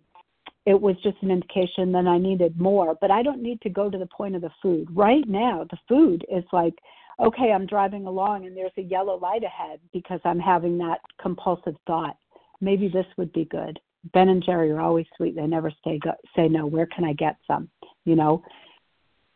it 0.66 0.80
was 0.80 0.96
just 1.02 1.16
an 1.22 1.30
indication 1.30 1.92
that 1.92 2.06
i 2.06 2.18
needed 2.18 2.58
more 2.58 2.96
but 3.00 3.10
i 3.10 3.22
don't 3.22 3.42
need 3.42 3.60
to 3.60 3.68
go 3.68 3.90
to 3.90 3.98
the 3.98 4.06
point 4.06 4.34
of 4.34 4.42
the 4.42 4.50
food. 4.62 4.88
Right 4.90 5.26
now 5.28 5.66
the 5.70 5.78
food 5.88 6.24
is 6.30 6.44
like 6.52 6.74
okay 7.20 7.52
i'm 7.52 7.66
driving 7.66 8.06
along 8.06 8.46
and 8.46 8.56
there's 8.56 8.72
a 8.78 8.82
yellow 8.82 9.18
light 9.18 9.44
ahead 9.44 9.80
because 9.92 10.20
i'm 10.24 10.40
having 10.40 10.78
that 10.78 11.00
compulsive 11.20 11.76
thought. 11.86 12.16
Maybe 12.60 12.88
this 12.88 13.06
would 13.16 13.32
be 13.32 13.44
good. 13.46 13.78
Ben 14.12 14.28
and 14.28 14.44
jerry 14.44 14.70
are 14.70 14.80
always 14.80 15.06
sweet. 15.16 15.34
They 15.34 15.46
never 15.46 15.72
say 15.84 15.98
go, 15.98 16.12
say 16.36 16.48
no. 16.48 16.66
Where 16.66 16.86
can 16.86 17.04
i 17.04 17.12
get 17.12 17.36
some? 17.46 17.68
You 18.04 18.16
know. 18.16 18.42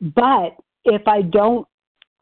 But 0.00 0.56
if 0.84 1.06
I 1.06 1.22
don't 1.22 1.66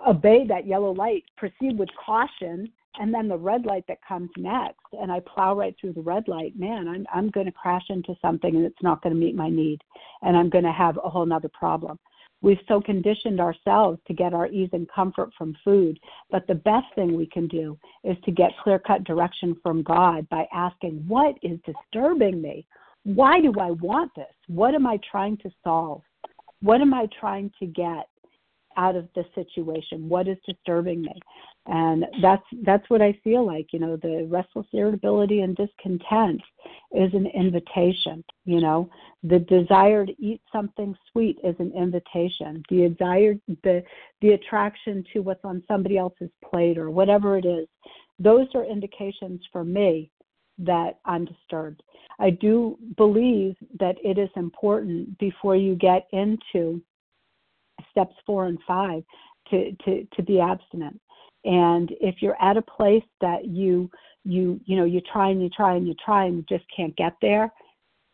obey 0.07 0.47
that 0.49 0.67
yellow 0.67 0.93
light, 0.93 1.25
proceed 1.37 1.79
with 1.79 1.89
caution, 2.05 2.71
and 2.99 3.13
then 3.13 3.29
the 3.29 3.37
red 3.37 3.67
light 3.67 3.85
that 3.89 3.99
comes 4.07 4.31
next, 4.37 4.81
and 4.93 5.11
I 5.11 5.21
plow 5.21 5.55
right 5.55 5.75
through 5.81 5.95
the 5.95 6.03
red 6.03 6.29
light, 6.29 6.59
man, 6.59 6.89
I'm 6.89 7.07
I'm 7.13 7.31
going 7.31 7.47
to 7.47 7.53
crash 7.53 7.85
into 7.89 8.15
something 8.23 8.57
and 8.57 8.65
it's 8.65 8.83
not 8.83 9.03
going 9.03 9.15
to 9.15 9.21
meet 9.21 9.35
my 9.35 9.49
need, 9.49 9.81
and 10.23 10.37
I'm 10.37 10.51
going 10.51 10.65
to 10.65 10.73
have 10.73 10.99
a 11.03 11.09
whole 11.09 11.27
nother 11.27 11.51
problem. 11.51 11.99
We've 12.43 12.59
so 12.69 12.81
conditioned 12.81 13.41
ourselves 13.41 13.99
to 14.07 14.15
get 14.15 14.35
our 14.35 14.47
ease 14.49 14.69
and 14.73 14.89
comfort 14.95 15.31
from 15.39 15.57
food, 15.65 15.99
but 16.31 16.47
the 16.47 16.55
best 16.55 16.87
thing 16.95 17.17
we 17.17 17.27
can 17.27 17.49
do 17.49 17.79
is 18.05 18.17
to 18.25 18.31
get 18.31 18.51
clear 18.63 18.79
cut 18.79 19.05
direction 19.05 19.57
from 19.63 19.83
God 19.83 20.29
by 20.29 20.47
asking, 20.53 21.05
What 21.09 21.37
is 21.43 21.59
disturbing 21.65 22.43
me? 22.43 22.67
Why 23.05 23.41
do 23.41 23.53
I 23.61 23.71
want 23.71 24.13
this? 24.17 24.35
What 24.49 24.75
am 24.75 24.87
I 24.87 24.99
trying 25.11 25.39
to 25.39 25.51
solve? 25.65 26.03
what 26.63 26.81
am 26.81 26.95
I 26.95 27.07
trying 27.19 27.51
to 27.59 27.67
get 27.67 28.09
out 28.77 28.97
of 28.97 29.09
the 29.15 29.25
situation? 29.35 30.09
What 30.09 30.29
is 30.29 30.37
disturbing 30.47 31.03
me? 31.03 31.21
And 31.67 32.07
that's 32.23 32.45
that's 32.63 32.89
what 32.89 33.03
I 33.03 33.19
feel 33.25 33.45
like. 33.45 33.73
You 33.73 33.81
know, 33.81 33.97
the 33.97 34.27
restless 34.31 34.67
irritability 34.73 35.41
and 35.41 35.57
discontent 35.57 36.41
is 36.93 37.13
an 37.13 37.27
invitation. 37.27 38.23
You 38.45 38.61
know, 38.61 38.89
the 39.23 39.41
desire 39.41 40.07
to 40.07 40.15
eat 40.23 40.41
something 40.53 40.95
sweet 41.11 41.39
is 41.43 41.57
an 41.59 41.73
invitation. 41.77 42.63
The 42.71 42.89
desire, 42.89 43.35
the 43.65 43.83
the 44.21 44.31
attraction 44.31 45.05
to 45.13 45.21
what's 45.21 45.45
on 45.45 45.63
somebody 45.67 45.99
else's 45.99 46.31
plate 46.45 46.79
or 46.79 46.91
whatever 46.91 47.37
it 47.37 47.45
is, 47.45 47.67
those 48.19 48.47
are 48.55 48.65
indications 48.65 49.41
for 49.53 49.65
me 49.65 50.11
that 50.59 50.99
I'm 51.05 51.25
disturbed. 51.25 51.83
I 52.19 52.31
do 52.31 52.79
believe 52.97 53.57
that 53.79 53.97
it 54.03 54.19
is 54.19 54.31
important 54.37 55.19
before 55.19 55.57
you 55.57 55.75
get 55.75 56.07
into 56.13 56.81
steps 57.97 58.15
four 58.27 58.47
and 58.47 58.59
five 58.67 59.03
to, 59.51 59.73
to, 59.85 60.07
to 60.15 60.23
be 60.23 60.41
abstinent. 60.41 61.01
And 61.45 61.93
if 62.01 62.17
you're 62.21 62.41
at 62.43 62.57
a 62.57 62.63
place 62.63 63.05
that 63.21 63.47
you 63.47 63.91
you 64.25 64.61
you 64.65 64.77
know 64.77 64.85
you 64.85 65.01
try 65.13 65.31
and 65.31 65.41
you 65.41 65.49
try 65.49 65.77
and 65.77 65.87
you 65.87 65.95
try 66.05 66.25
and 66.25 66.39
you 66.39 66.45
just 66.49 66.65
can't 66.77 66.97
get 66.97 67.15
there, 67.23 67.53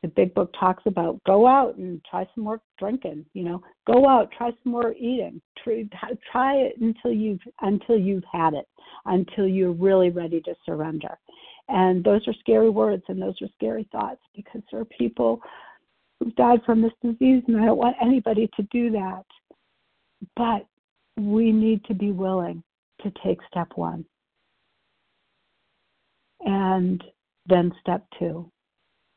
the 0.03 0.09
big 0.09 0.35
book 0.35 0.55
talks 0.61 0.83
about 0.85 1.23
go 1.25 1.47
out 1.47 1.77
and 1.77 2.05
try 2.09 2.29
some 2.35 2.45
more 2.45 2.61
drinking. 2.79 3.25
You 3.33 3.45
know, 3.45 3.63
go 3.87 4.07
out, 4.07 4.31
try 4.37 4.51
some 4.63 4.73
more 4.73 4.93
eating. 4.93 5.41
Try, 5.65 5.85
try 6.31 6.57
it 6.57 6.75
until 6.81 7.13
you've 7.13 7.41
until 7.63 7.97
you've 7.97 8.25
had 8.31 8.53
it, 8.53 8.69
until 9.07 9.47
you're 9.47 9.73
really 9.73 10.11
ready 10.11 10.43
to 10.43 10.55
surrender. 10.67 11.19
And 11.69 12.05
those 12.05 12.29
are 12.29 12.35
scary 12.41 12.69
words 12.69 13.05
and 13.09 13.23
those 13.23 13.41
are 13.41 13.49
scary 13.55 13.89
thoughts 13.91 14.21
because 14.37 14.61
there 14.71 14.81
are 14.81 14.85
people 14.85 15.41
who've 16.19 16.35
died 16.37 16.61
from 16.67 16.83
this 16.83 16.93
disease, 17.03 17.43
and 17.47 17.57
I 17.61 17.67
don't 17.67 17.79
want 17.79 17.97
anybody 18.03 18.51
to 18.57 18.63
do 18.71 18.91
that. 18.91 19.25
But 20.36 20.66
we 21.16 21.53
need 21.53 21.85
to 21.85 21.94
be 21.94 22.12
willing 22.12 22.62
to 23.03 23.12
take 23.24 23.39
step 23.49 23.69
one 23.74 24.05
and 26.40 27.03
then 27.47 27.73
step 27.81 28.05
two 28.19 28.51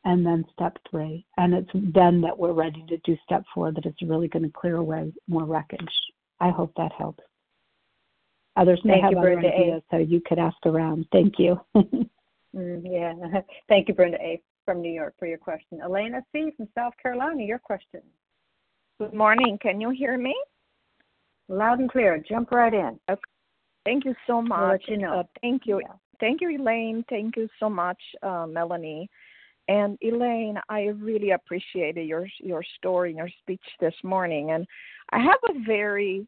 and 0.04 0.26
then 0.26 0.46
step 0.54 0.78
three. 0.90 1.26
And 1.38 1.54
it's 1.54 1.70
then 1.74 2.22
that 2.22 2.38
we're 2.38 2.54
ready 2.54 2.84
to 2.88 2.98
do 3.00 3.18
step 3.24 3.44
four 3.54 3.72
that 3.72 3.86
is 3.86 3.94
really 4.02 4.28
going 4.28 4.44
to 4.44 4.52
clear 4.52 4.78
away 4.78 5.12
more 5.28 5.46
wreckage. 5.46 5.80
I 6.40 6.50
hope 6.50 6.74
that 6.78 6.92
helps. 6.98 7.24
Others 8.58 8.82
may 8.84 8.94
Thank 8.94 9.04
have 9.04 9.12
you, 9.12 9.18
other 9.20 9.34
Brenda 9.34 9.54
ideas, 9.54 9.82
a. 9.92 9.96
so 9.96 9.98
you 10.00 10.22
could 10.26 10.40
ask 10.40 10.58
around. 10.66 11.06
Thank 11.12 11.40
you. 11.40 11.60
Mm, 12.56 12.84
yeah. 12.86 13.42
Thank 13.68 13.90
you, 13.90 13.94
Brenda 13.94 14.18
A. 14.22 14.42
from 14.64 14.82
New 14.82 14.92
York, 14.92 15.14
for 15.20 15.28
your 15.28 15.38
question. 15.38 15.82
Elena 15.84 16.22
C. 16.32 16.52
from 16.56 16.68
South 16.74 16.94
Carolina, 17.02 17.44
your 17.44 17.60
question. 17.60 18.02
Good 19.00 19.14
morning. 19.14 19.58
Can 19.62 19.82
you 19.82 19.90
hear 19.90 20.18
me? 20.18 20.34
Loud 21.48 21.80
and 21.80 21.92
clear. 21.92 22.24
Jump 22.28 22.52
right 22.52 22.74
in. 22.74 23.00
Okay. 23.10 23.22
Thank 23.86 24.06
you 24.06 24.16
so 24.26 24.42
much. 24.42 24.60
I'll 24.60 24.70
let 24.70 24.88
you 24.88 24.98
know. 24.98 25.20
Uh, 25.20 25.24
thank 25.42 25.64
you. 25.66 25.80
Yeah. 25.80 25.94
Thank 26.20 26.42
you, 26.42 26.50
Elayne. 26.50 27.04
Thank 27.10 27.36
you 27.36 27.48
so 27.60 27.70
much, 27.70 28.02
uh, 28.24 28.48
Melanie. 28.48 29.10
And 29.68 29.98
Elayne, 30.04 30.60
I 30.70 30.86
really 30.86 31.32
appreciated 31.32 32.08
your 32.08 32.28
your 32.40 32.64
story 32.78 33.10
and 33.10 33.18
your 33.18 33.30
speech 33.42 33.64
this 33.80 33.96
morning. 34.04 34.52
And 34.52 34.66
I 35.12 35.20
have 35.20 35.40
a 35.50 35.66
very 35.66 36.28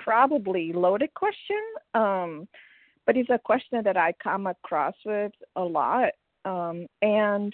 probably 0.00 0.72
loaded 0.72 1.12
question. 1.14 1.62
Um, 1.94 2.48
but 3.06 3.16
it's 3.16 3.30
a 3.30 3.38
question 3.38 3.82
that 3.82 3.96
I 3.96 4.12
come 4.22 4.46
across 4.46 4.94
with 5.04 5.32
a 5.56 5.62
lot. 5.62 6.10
Um, 6.44 6.86
and 7.00 7.52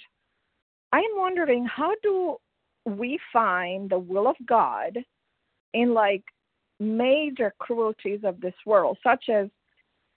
I'm 0.93 1.03
wondering 1.15 1.65
how 1.65 1.93
do 2.03 2.37
we 2.85 3.19
find 3.33 3.89
the 3.89 3.99
will 3.99 4.29
of 4.29 4.37
God 4.47 4.99
in 5.73 5.95
like 5.95 6.25
major 6.81 7.55
cruelties 7.59 8.21
of 8.25 8.41
this 8.41 8.55
world, 8.67 8.99
such 9.03 9.29
as, 9.29 9.49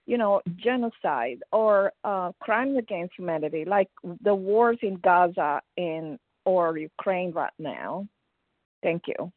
you 0.06 0.18
know, 0.18 0.42
genocide 0.56 1.40
or 1.52 1.92
uh, 2.04 2.32
crimes 2.40 2.78
against 2.78 3.14
humanity, 3.18 3.66
like 3.66 3.90
the 4.24 4.34
wars 4.34 4.78
in 4.82 4.96
Gaza 4.96 5.62
and 5.78 6.18
or 6.46 6.78
Ukraine 6.78 7.32
right 7.32 7.52
now. 7.60 8.08
Thank 8.82 9.04
you. 9.08 9.32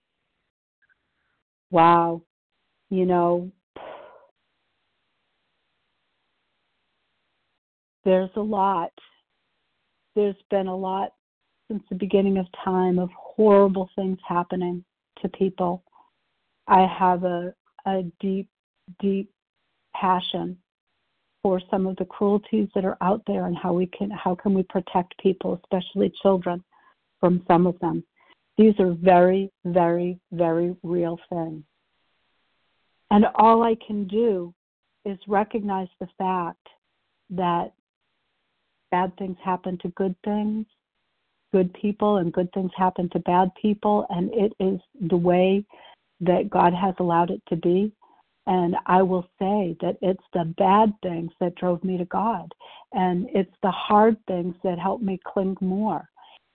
Wow. 1.71 2.23
You 2.89 3.07
know, 3.07 3.51
there's 8.05 8.31
a 8.37 8.41
lot. 8.41 8.93
There's 10.17 10.37
been 10.51 10.67
a 10.67 10.77
lot 10.77 11.13
since 11.69 11.83
the 11.89 11.95
beginning 11.97 12.39
of 12.39 12.47
time 12.65 12.99
of 12.99 13.11
horrible 13.17 13.89
things 13.95 14.19
happening 14.27 14.85
to 15.23 15.29
people. 15.29 15.85
I 16.71 16.87
have 16.87 17.25
a, 17.25 17.53
a 17.85 18.05
deep, 18.21 18.49
deep 19.01 19.31
passion 19.95 20.57
for 21.43 21.61
some 21.71 21.87
of 21.87 21.97
the 21.97 22.05
cruelties 22.05 22.69
that 22.75 22.85
are 22.85 22.97
out 23.01 23.23
there 23.27 23.47
and 23.47 23.57
how 23.57 23.73
we 23.73 23.87
can 23.87 24.11
how 24.11 24.35
can 24.35 24.55
we 24.55 24.63
protect 24.63 25.19
people, 25.19 25.61
especially 25.63 26.13
children, 26.23 26.63
from 27.19 27.43
some 27.49 27.67
of 27.67 27.79
them. 27.81 28.05
These 28.57 28.75
are 28.79 28.93
very, 28.93 29.51
very, 29.65 30.21
very 30.33 30.77
real 30.83 31.19
things. 31.29 31.65
And 33.11 33.27
all 33.35 33.63
I 33.63 33.75
can 33.85 34.07
do 34.07 34.55
is 35.05 35.19
recognize 35.27 35.89
the 35.99 36.09
fact 36.19 36.69
that 37.31 37.73
bad 38.91 39.17
things 39.17 39.37
happen 39.43 39.79
to 39.79 39.89
good 39.91 40.15
things, 40.25 40.67
good 41.53 41.73
people, 41.75 42.19
and 42.19 42.33
good 42.33 42.53
things 42.53 42.71
happen 42.77 43.09
to 43.11 43.19
bad 43.21 43.51
people. 43.61 44.07
And 44.11 44.31
it 44.35 44.53
is 44.61 44.79
the 45.09 45.17
way 45.17 45.65
that 46.21 46.51
God 46.51 46.75
has 46.75 46.95
allowed 46.99 47.31
it 47.31 47.43
to 47.49 47.57
be. 47.57 47.93
And 48.47 48.77
I 48.87 49.03
will 49.03 49.29
say 49.39 49.77
that 49.81 49.97
it's 50.03 50.25
the 50.33 50.45
bad 50.57 50.93
things 51.03 51.31
that 51.41 51.55
drove 51.57 51.85
me 51.85 51.99
to 51.99 52.05
God. 52.07 52.53
And 52.93 53.29
it's 53.33 53.55
the 53.63 53.71
hard 53.71 54.17
things 54.27 54.55
that 54.65 54.79
helped 54.79 55.05
me 55.05 55.21
cling 55.25 55.57
more. 55.61 56.09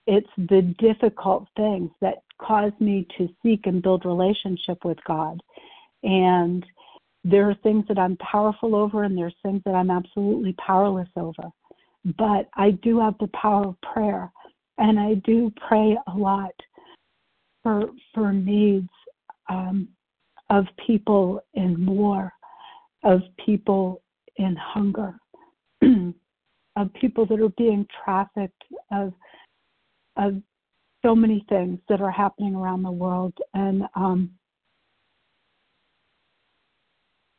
It's 0.06 0.28
the 0.36 0.62
difficult 0.78 1.48
things 1.56 1.90
that 2.00 2.22
caused 2.40 2.80
me 2.80 3.06
to 3.18 3.28
seek 3.42 3.66
and 3.66 3.82
build 3.82 4.04
relationship 4.04 4.84
with 4.84 4.98
God. 5.06 5.42
And 6.02 6.64
there 7.24 7.48
are 7.48 7.56
things 7.62 7.84
that 7.88 7.98
I'm 7.98 8.16
powerful 8.18 8.76
over, 8.76 9.04
and 9.04 9.16
there's 9.16 9.34
things 9.42 9.62
that 9.64 9.74
I'm 9.74 9.90
absolutely 9.90 10.54
powerless 10.54 11.08
over 11.16 11.50
but 12.16 12.48
I 12.54 12.70
do 12.70 13.00
have 13.00 13.16
the 13.18 13.28
power 13.28 13.68
of 13.68 13.80
prayer, 13.80 14.30
and 14.78 14.98
I 14.98 15.14
do 15.14 15.52
pray 15.68 15.96
a 16.06 16.16
lot 16.16 16.54
for 17.62 17.90
for 18.14 18.32
needs. 18.32 18.88
Um, 19.48 19.88
of 20.50 20.64
people 20.86 21.40
in 21.54 21.86
war, 21.86 22.32
of 23.04 23.20
people 23.44 24.02
in 24.36 24.56
hunger, 24.56 25.14
of 25.82 26.92
people 27.00 27.26
that 27.26 27.40
are 27.40 27.48
being 27.56 27.86
trafficked, 28.04 28.62
of 28.92 29.12
of 30.16 30.40
so 31.04 31.14
many 31.14 31.44
things 31.48 31.78
that 31.88 32.00
are 32.00 32.10
happening 32.10 32.54
around 32.54 32.82
the 32.82 32.90
world. 32.90 33.34
And 33.54 33.82
um, 33.94 34.30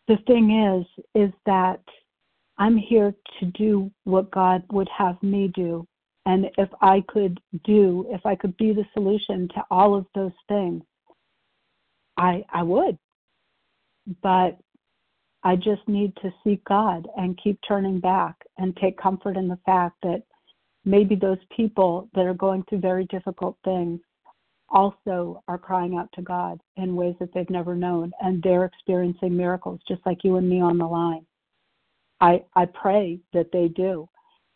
the 0.07 0.17
thing 0.27 0.51
is, 0.51 1.03
is 1.15 1.33
that 1.45 1.81
I'm 2.57 2.77
here 2.77 3.13
to 3.39 3.45
do 3.47 3.91
what 4.05 4.31
God 4.31 4.63
would 4.71 4.89
have 4.95 5.21
me 5.21 5.51
do. 5.53 5.85
And 6.25 6.49
if 6.57 6.69
I 6.81 7.03
could 7.07 7.39
do, 7.63 8.05
if 8.09 8.25
I 8.25 8.35
could 8.35 8.55
be 8.57 8.73
the 8.73 8.85
solution 8.93 9.47
to 9.49 9.63
all 9.69 9.95
of 9.95 10.05
those 10.15 10.31
things, 10.47 10.83
I 12.17 12.43
I 12.51 12.63
would. 12.63 12.97
But 14.21 14.57
I 15.43 15.55
just 15.55 15.87
need 15.87 16.15
to 16.17 16.33
seek 16.43 16.63
God 16.65 17.07
and 17.17 17.39
keep 17.41 17.59
turning 17.67 17.99
back 17.99 18.35
and 18.57 18.75
take 18.77 18.97
comfort 18.97 19.37
in 19.37 19.47
the 19.47 19.59
fact 19.65 19.97
that 20.03 20.23
maybe 20.85 21.15
those 21.15 21.37
people 21.55 22.09
that 22.15 22.25
are 22.25 22.33
going 22.33 22.63
through 22.63 22.79
very 22.79 23.05
difficult 23.05 23.57
things 23.63 23.99
also 24.69 25.41
are 25.47 25.57
crying 25.57 25.97
out 25.97 26.09
to 26.13 26.21
God 26.21 26.59
in 26.75 26.95
ways 26.95 27.15
that 27.19 27.33
they've 27.33 27.49
never 27.49 27.75
known 27.75 28.11
and 28.21 28.41
they're 28.43 28.65
experiencing 28.65 29.35
miracles 29.35 29.79
just 29.87 30.05
like 30.05 30.23
you 30.23 30.35
and 30.37 30.49
me 30.49 30.59
on 30.61 30.77
the 30.77 30.85
line. 30.85 31.25
I 32.19 32.43
I 32.55 32.65
pray 32.65 33.19
that 33.33 33.51
they 33.53 33.67
do. 33.69 34.09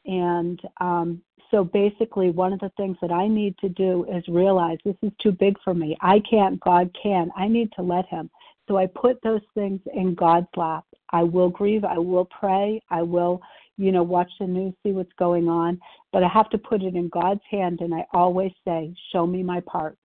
And 0.06 0.60
um 0.80 1.22
so 1.52 1.64
basically 1.64 2.32
one 2.32 2.54
of 2.54 2.60
the 2.60 2.72
things 2.78 2.98
that 3.02 3.12
I 3.12 3.28
need 3.28 3.58
to 3.60 3.70
do 3.70 4.06
is 4.06 4.24
realize 4.28 4.78
this 4.84 4.96
is 5.02 5.12
too 5.22 5.32
big 5.32 5.58
for 5.64 5.74
me. 5.74 5.96
I 6.02 6.22
can't, 6.30 6.60
God 6.62 6.90
can. 7.02 7.30
I 7.36 7.48
need 7.48 7.72
to 7.74 7.82
let 7.82 8.08
him. 8.08 8.30
So 8.68 8.78
I 8.78 8.88
put 8.88 9.22
those 9.22 9.42
things 9.54 9.82
in 9.94 10.16
God's 10.16 10.48
lap. 10.56 10.86
I 11.12 11.24
will 11.24 11.50
grieve, 11.50 11.84
I 11.84 11.98
will 11.98 12.26
pray, 12.26 12.82
I 12.90 13.02
will 13.02 13.42
you 13.82 13.92
know, 13.92 14.04
watch 14.04 14.32
the 14.40 14.46
news, 14.46 14.74
see 14.84 14.92
what's 14.92 15.12
going 15.18 15.48
on. 15.48 15.80
But 16.14 16.24
I 16.24 16.28
have 16.28 16.50
to 16.52 16.58
put 16.58 16.84
it 16.84 16.96
in 16.96 17.10
God's 17.10 17.42
hand, 17.50 17.82
and 17.82 17.94
I 17.94 18.06
always 18.14 18.52
say, 18.66 18.94
Show 19.12 19.26
me 19.26 19.42
my 19.42 19.60
part. 19.62 19.98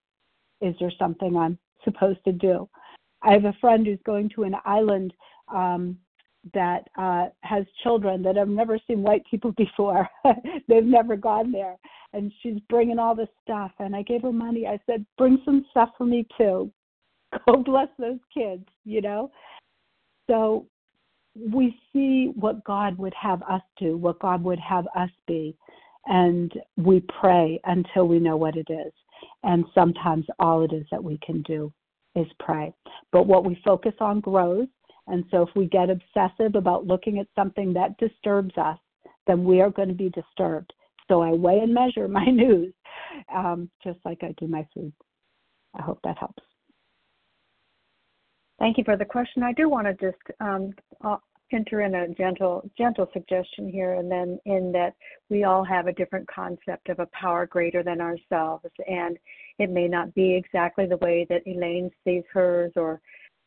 Is 0.63 0.75
there 0.81 0.93
something 0.99 1.37
I'm 1.37 1.59
supposed 1.85 2.25
to 2.25 2.33
do? 2.33 2.69
I 3.23 3.33
have 3.33 3.45
a 3.45 3.53
friend 3.61 3.87
who's 3.87 3.99
going 4.07 4.31
to 4.31 4.45
an 4.45 4.55
island 4.65 5.13
um, 5.49 5.99
that 6.55 6.89
uh, 6.99 7.27
has 7.43 7.65
children 7.83 8.23
that 8.23 8.37
have 8.37 8.49
never 8.49 8.79
seen 8.87 9.03
white 9.03 9.23
people 9.31 9.53
before. 9.57 10.09
They've 10.69 10.85
never 10.85 11.17
gone 11.17 11.53
there. 11.53 11.77
And 12.13 12.33
she's 12.43 12.61
bringing 12.69 12.99
all 12.99 13.15
this 13.15 13.29
stuff. 13.43 13.73
And 13.79 13.95
I 13.95 14.03
gave 14.03 14.23
her 14.23 14.33
money. 14.33 14.67
I 14.67 14.79
said, 14.87 15.05
Bring 15.19 15.41
some 15.45 15.65
stuff 15.71 15.91
for 15.99 16.05
me 16.05 16.27
too. 16.39 16.71
Go 17.47 17.57
bless 17.57 17.89
those 17.99 18.19
kids, 18.33 18.65
you 18.85 19.01
know? 19.01 19.31
So 20.29 20.67
we 21.39 21.77
see 21.93 22.33
what 22.35 22.65
God 22.65 22.97
would 22.99 23.15
have 23.21 23.43
us 23.43 23.63
do, 23.79 23.97
what 23.97 24.19
God 24.21 24.43
would 24.43 24.59
have 24.59 24.87
us 24.97 25.11
be, 25.27 25.57
and 26.07 26.53
we 26.77 27.05
pray 27.21 27.61
until 27.65 28.09
we 28.09 28.19
know 28.19 28.37
what 28.37 28.57
it 28.57 28.69
is. 28.71 28.93
And 29.43 29.65
sometimes 29.75 30.25
all 30.39 30.63
it 30.63 30.73
is 30.73 30.87
that 30.91 31.03
we 31.03 31.19
can 31.25 31.43
do 31.43 31.73
is 32.15 32.27
pray. 32.39 32.73
But 33.13 33.27
what 33.27 33.45
we 33.45 33.61
focus 33.65 33.93
on 34.01 34.21
grows. 34.21 34.67
And 35.07 35.25
so 35.31 35.43
if 35.43 35.51
we 35.55 35.67
get 35.67 35.89
obsessive 35.91 36.55
about 36.55 36.87
looking 36.87 37.19
at 37.19 37.29
something 37.35 37.73
that 37.75 37.97
disturbs 37.99 38.57
us, 38.57 38.79
then 39.27 39.45
we 39.45 39.61
are 39.61 39.71
going 39.71 39.89
to 39.89 39.95
be 39.95 40.11
disturbed. 40.11 40.73
So 41.09 41.23
I 41.23 41.31
weigh 41.31 41.61
and 41.61 41.73
measure 41.73 42.09
my 42.09 42.27
news, 42.27 42.73
um, 43.35 43.71
just 43.83 43.99
like 44.05 44.19
I 44.23 44.35
do 44.39 44.47
my 44.47 44.67
food. 44.75 44.93
I 45.75 45.83
hope 45.83 46.01
that 46.05 46.19
helps. 46.19 46.43
Thank 48.59 48.79
you 48.79 48.85
for 48.85 48.97
the 48.97 49.05
question. 49.05 49.43
I 49.43 49.53
do 49.53 49.69
want 49.69 49.87
to 49.87 49.95
just 49.95 50.23
um, 50.41 50.73
uh, 51.05 51.19
enter 51.53 51.83
in 51.83 51.95
a 51.95 52.09
gentle, 52.09 52.69
gentle 52.77 53.09
suggestion 53.13 53.69
here, 53.69 53.95
and 53.95 54.11
then 54.11 54.39
in 54.47 54.73
that 54.73 54.95
we 55.29 55.45
all 55.45 55.63
have 55.63 55.87
a 55.87 55.93
different 55.93 56.27
concept 56.29 56.89
of 56.89 56.99
a 56.99 57.09
power 57.13 57.47
greater 57.47 57.83
than 57.83 58.01
ourselves, 58.01 58.65
and 58.89 59.19
it 59.59 59.71
may 59.71 59.89
not 59.89 60.15
be 60.15 60.35
exactly 60.35 60.87
the 60.87 60.97
way 60.99 61.27
that 61.29 61.47
Elayne 61.47 61.91
sees 62.05 62.25
hers 62.33 62.73
or 62.77 63.01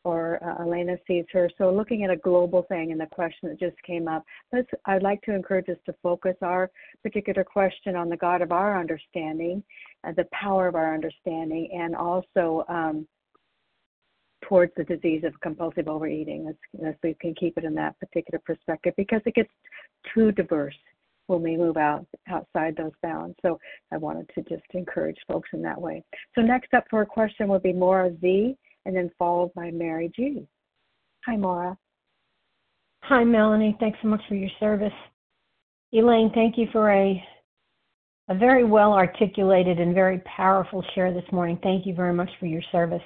or 0.04 0.38
uh, 0.42 0.62
Elena 0.62 0.96
sees 1.06 1.24
her. 1.32 1.50
So 1.58 1.70
looking 1.70 2.04
at 2.04 2.10
a 2.10 2.16
global 2.16 2.62
thing 2.62 2.92
and 2.92 3.00
the 3.00 3.06
question 3.06 3.48
that 3.48 3.60
just 3.60 3.76
came 3.82 4.08
up, 4.08 4.24
let's, 4.52 4.68
I'd 4.86 5.02
like 5.02 5.20
to 5.22 5.34
encourage 5.34 5.68
us 5.68 5.76
to 5.86 5.94
focus 6.02 6.36
our 6.42 6.70
particular 7.02 7.44
question 7.44 7.96
on 7.96 8.08
the 8.08 8.16
God 8.16 8.40
of 8.40 8.52
our 8.52 8.78
understanding, 8.78 9.62
uh, 10.04 10.12
the 10.16 10.26
power 10.32 10.68
of 10.68 10.74
our 10.74 10.94
understanding, 10.94 11.68
and 11.72 11.94
also 11.94 12.64
um, 12.68 13.06
towards 14.42 14.72
the 14.76 14.84
disease 14.84 15.22
of 15.24 15.38
compulsive 15.40 15.86
overeating, 15.86 16.48
as, 16.48 16.54
as 16.86 16.94
we 17.02 17.14
can 17.20 17.34
keep 17.34 17.58
it 17.58 17.64
in 17.64 17.74
that 17.74 17.98
particular 18.00 18.40
perspective, 18.44 18.94
because 18.96 19.20
it 19.26 19.34
gets 19.34 19.50
too 20.14 20.32
diverse 20.32 20.74
when 21.26 21.42
we 21.42 21.56
move 21.56 21.76
out 21.76 22.04
outside 22.28 22.74
those 22.76 22.90
bounds. 23.02 23.36
So 23.42 23.60
I 23.92 23.98
wanted 23.98 24.28
to 24.34 24.42
just 24.42 24.64
encourage 24.72 25.18
folks 25.28 25.50
in 25.52 25.62
that 25.62 25.80
way. 25.80 26.02
So 26.34 26.40
next 26.40 26.74
up 26.74 26.84
for 26.90 27.02
a 27.02 27.06
question 27.06 27.48
would 27.48 27.62
be 27.62 27.72
Maura 27.72 28.10
Z, 28.20 28.56
and 28.86 28.96
then 28.96 29.10
followed 29.18 29.52
by 29.54 29.70
Mary 29.70 30.10
G. 30.14 30.46
Hi, 31.26 31.36
Maura. 31.36 31.76
Hi, 33.02 33.24
Melanie. 33.24 33.76
Thanks 33.80 33.98
so 34.02 34.08
much 34.08 34.22
for 34.28 34.34
your 34.34 34.50
service. 34.58 34.92
Elayne, 35.92 36.32
thank 36.34 36.56
you 36.56 36.66
for 36.72 36.90
a 36.90 37.22
a 38.28 38.34
very 38.34 38.62
well 38.62 38.92
articulated 38.92 39.80
and 39.80 39.92
very 39.92 40.20
powerful 40.20 40.84
share 40.94 41.12
this 41.12 41.24
morning. 41.32 41.58
Thank 41.64 41.84
you 41.84 41.94
very 41.94 42.14
much 42.14 42.30
for 42.38 42.46
your 42.46 42.62
service. 42.70 43.02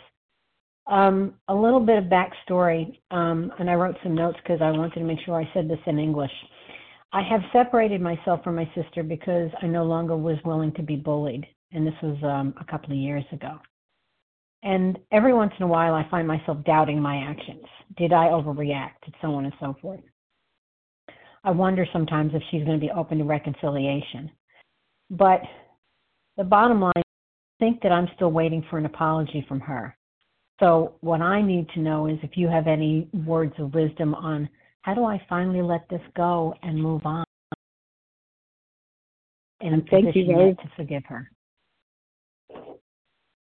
Um, 0.86 1.32
a 1.48 1.55
little 1.55 1.80
bit 1.80 1.96
of 1.96 2.05
backstory, 2.05 2.98
um, 3.10 3.51
and 3.59 3.70
I 3.70 3.74
wrote 3.74 3.96
some 4.02 4.14
notes 4.14 4.36
because 4.42 4.60
I 4.60 4.70
wanted 4.70 4.92
to 4.94 5.01
make 5.05 5.18
sure 5.24 5.40
I 5.40 5.51
said 5.55 5.66
this 5.66 5.78
in 5.86 5.98
English. 5.98 6.30
I 7.14 7.22
have 7.22 7.40
separated 7.55 8.02
myself 8.02 8.44
from 8.44 8.56
my 8.56 8.70
sister 8.74 9.02
because 9.02 9.51
I 9.62 9.66
no 9.66 9.84
longer 9.84 10.14
was 10.14 10.36
willing 10.44 10.72
to 10.72 10.82
be 10.82 10.96
bullied, 10.96 11.46
and 11.72 11.86
this 11.86 11.94
was 12.02 12.18
um, 12.22 12.52
a 12.60 12.64
couple 12.70 12.90
of 12.90 12.98
years 12.98 13.24
ago. 13.32 13.59
And 14.65 14.99
every 15.12 15.35
once 15.35 15.53
in 15.59 15.65
a 15.65 15.69
while, 15.69 15.95
I 15.95 16.09
find 16.11 16.27
myself 16.27 16.65
doubting 16.65 17.01
my 17.01 17.19
actions. 17.19 17.65
Did 17.97 18.12
I 18.12 18.27
overreact? 18.28 19.05
And 19.05 19.15
so 19.20 19.35
on 19.35 19.45
and 19.45 19.55
so 19.61 19.77
forth. 19.81 20.01
I 21.45 21.51
wonder 21.51 21.86
sometimes 21.93 22.32
if 22.35 22.43
she's 22.51 22.65
going 22.65 22.81
to 22.81 22.85
be 22.85 22.91
open 22.91 23.19
to 23.19 23.24
reconciliation. 23.24 24.31
But 25.11 25.43
the 26.39 26.45
bottom 26.45 26.81
line, 26.81 26.93
I 26.97 27.03
think 27.61 27.82
that 27.82 27.93
I'm 27.93 28.09
still 28.16 28.32
waiting 28.32 28.65
for 28.70 28.78
an 28.78 28.86
apology 28.86 29.45
from 29.47 29.61
her. 29.61 29.95
So, 30.61 30.95
what 31.01 31.20
I 31.20 31.43
need 31.43 31.69
to 31.74 31.81
know 31.81 32.07
is 32.07 32.19
if 32.23 32.36
you 32.36 32.49
have 32.49 32.66
any 32.66 33.09
words 33.27 33.53
of 33.59 33.74
wisdom 33.74 34.15
on 34.15 34.49
how 34.82 34.95
do 34.95 35.05
I 35.05 35.20
finally 35.28 35.62
let 35.62 35.86
this 35.91 36.01
go 36.16 36.55
and 36.62 36.81
move 36.81 37.05
on 37.05 37.24
and 39.61 39.86
thank 39.91 40.15
you 40.15 40.27
very, 40.27 40.55
to 40.55 40.70
forgive 40.77 41.05
her. 41.07 41.31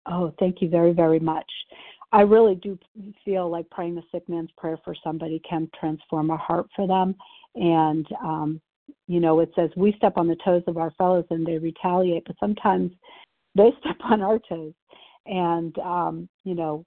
Oh, 0.06 0.34
thank 0.40 0.62
you 0.62 0.70
very, 0.70 0.94
very 0.94 1.20
much. 1.20 1.50
I 2.12 2.22
really 2.22 2.56
do 2.56 2.78
feel 3.26 3.50
like 3.50 3.70
praying 3.70 3.96
the 3.96 4.04
sick 4.12 4.28
man's 4.30 4.52
prayer 4.58 4.78
for 4.84 4.96
somebody 5.04 5.42
can 5.48 5.70
transform 5.80 6.30
a 6.30 6.38
heart 6.38 6.68
for 6.76 6.88
them. 6.88 7.16
And, 7.56 8.06
um, 8.24 8.62
you 9.08 9.20
know, 9.20 9.40
it 9.40 9.52
says 9.56 9.70
we 9.76 9.94
step 9.98 10.18
on 10.18 10.28
the 10.28 10.38
toes 10.46 10.64
of 10.68 10.78
our 10.78 10.92
fellows 10.92 11.26
and 11.30 11.46
they 11.46 11.58
retaliate, 11.58 12.24
but 12.26 12.36
sometimes 12.40 12.92
they 13.56 13.72
step 13.80 13.98
on 14.04 14.22
our 14.22 14.40
toes 14.48 14.74
and 15.26 15.78
um, 15.80 16.30
you 16.44 16.56
know 16.56 16.86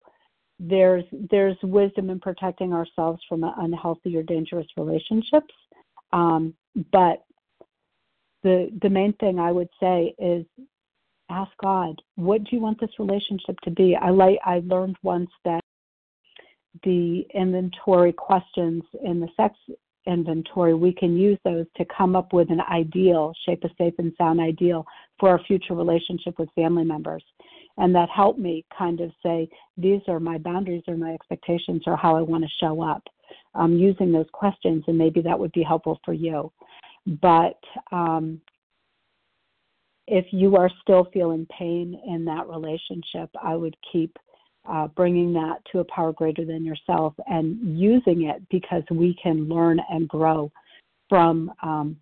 there's 0.59 1.05
there's 1.30 1.56
wisdom 1.62 2.10
in 2.10 2.18
protecting 2.18 2.72
ourselves 2.72 3.20
from 3.28 3.44
unhealthy 3.59 4.16
or 4.16 4.22
dangerous 4.22 4.66
relationships 4.76 5.55
um, 6.12 6.55
but 6.93 7.24
the 8.43 8.70
the 8.82 8.90
main 8.90 9.12
thing 9.14 9.38
i 9.38 9.51
would 9.52 9.68
say 9.80 10.14
is 10.18 10.44
ask 11.31 11.51
god 11.62 12.01
what 12.16 12.43
do 12.44 12.51
you 12.53 12.61
want 12.61 12.81
this 12.81 12.98
relationship 12.98 13.59
to 13.61 13.70
be? 13.70 13.97
I 13.97 14.11
like 14.11 14.39
i 14.44 14.62
learned 14.65 14.97
once 15.03 15.31
that 15.44 15.61
the 16.85 17.27
inventory 17.35 18.12
questions 18.12 18.82
in 19.03 19.20
the 19.20 19.28
sex 19.36 19.57
inventory 20.07 20.74
we 20.74 20.93
can 20.93 21.16
use 21.16 21.39
those 21.44 21.66
to 21.77 21.85
come 21.97 22.15
up 22.15 22.32
with 22.32 22.51
an 22.51 22.61
ideal 22.70 23.32
shape 23.44 23.65
a 23.65 23.69
safe 23.77 23.94
and 23.98 24.12
sound 24.16 24.40
ideal 24.40 24.86
for 25.19 25.28
our 25.31 25.40
future 25.44 25.74
relationship 25.74 26.39
with 26.39 26.48
family 26.55 26.85
members. 26.85 27.24
And 27.78 27.94
that 27.94 28.09
helped 28.09 28.39
me 28.39 28.65
kind 28.77 29.01
of 29.01 29.11
say 29.23 29.48
these 29.77 30.01
are 30.09 30.20
my 30.20 30.39
boundaries 30.39 30.85
or 30.89 30.97
my 30.97 31.12
expectations 31.12 31.82
or 31.86 31.97
how 31.97 32.16
i 32.16 32.23
want 32.23 32.44
to 32.44 32.51
show 32.61 32.82
up. 32.82 33.03
Um, 33.55 33.73
using 33.73 34.12
those 34.12 34.27
questions 34.32 34.85
and 34.86 34.97
maybe 34.98 35.20
that 35.23 35.39
would 35.39 35.53
be 35.53 35.62
helpful 35.62 35.98
for 36.05 36.12
you. 36.12 36.53
But 37.07 37.59
um, 37.90 38.40
if 40.07 40.27
you 40.31 40.57
are 40.57 40.70
still 40.83 41.09
feeling 41.12 41.47
pain 41.57 42.01
in 42.07 42.24
that 42.24 42.49
relationship 42.49 43.31
i 43.43 43.55
would 43.55 43.77
keep 43.93 44.16
uh, 44.69 44.89
bringing 44.89 45.33
that 45.33 45.59
to 45.70 45.78
a 45.78 45.85
power 45.85 46.12
greater 46.12 46.45
than 46.45 46.65
yourself 46.65 47.15
and 47.28 47.78
using 47.78 48.24
it 48.24 48.43
because 48.51 48.83
we 48.91 49.16
can 49.23 49.49
learn 49.49 49.81
and 49.91 50.09
grow 50.09 50.51
from 51.09 51.53
um, 51.62 51.97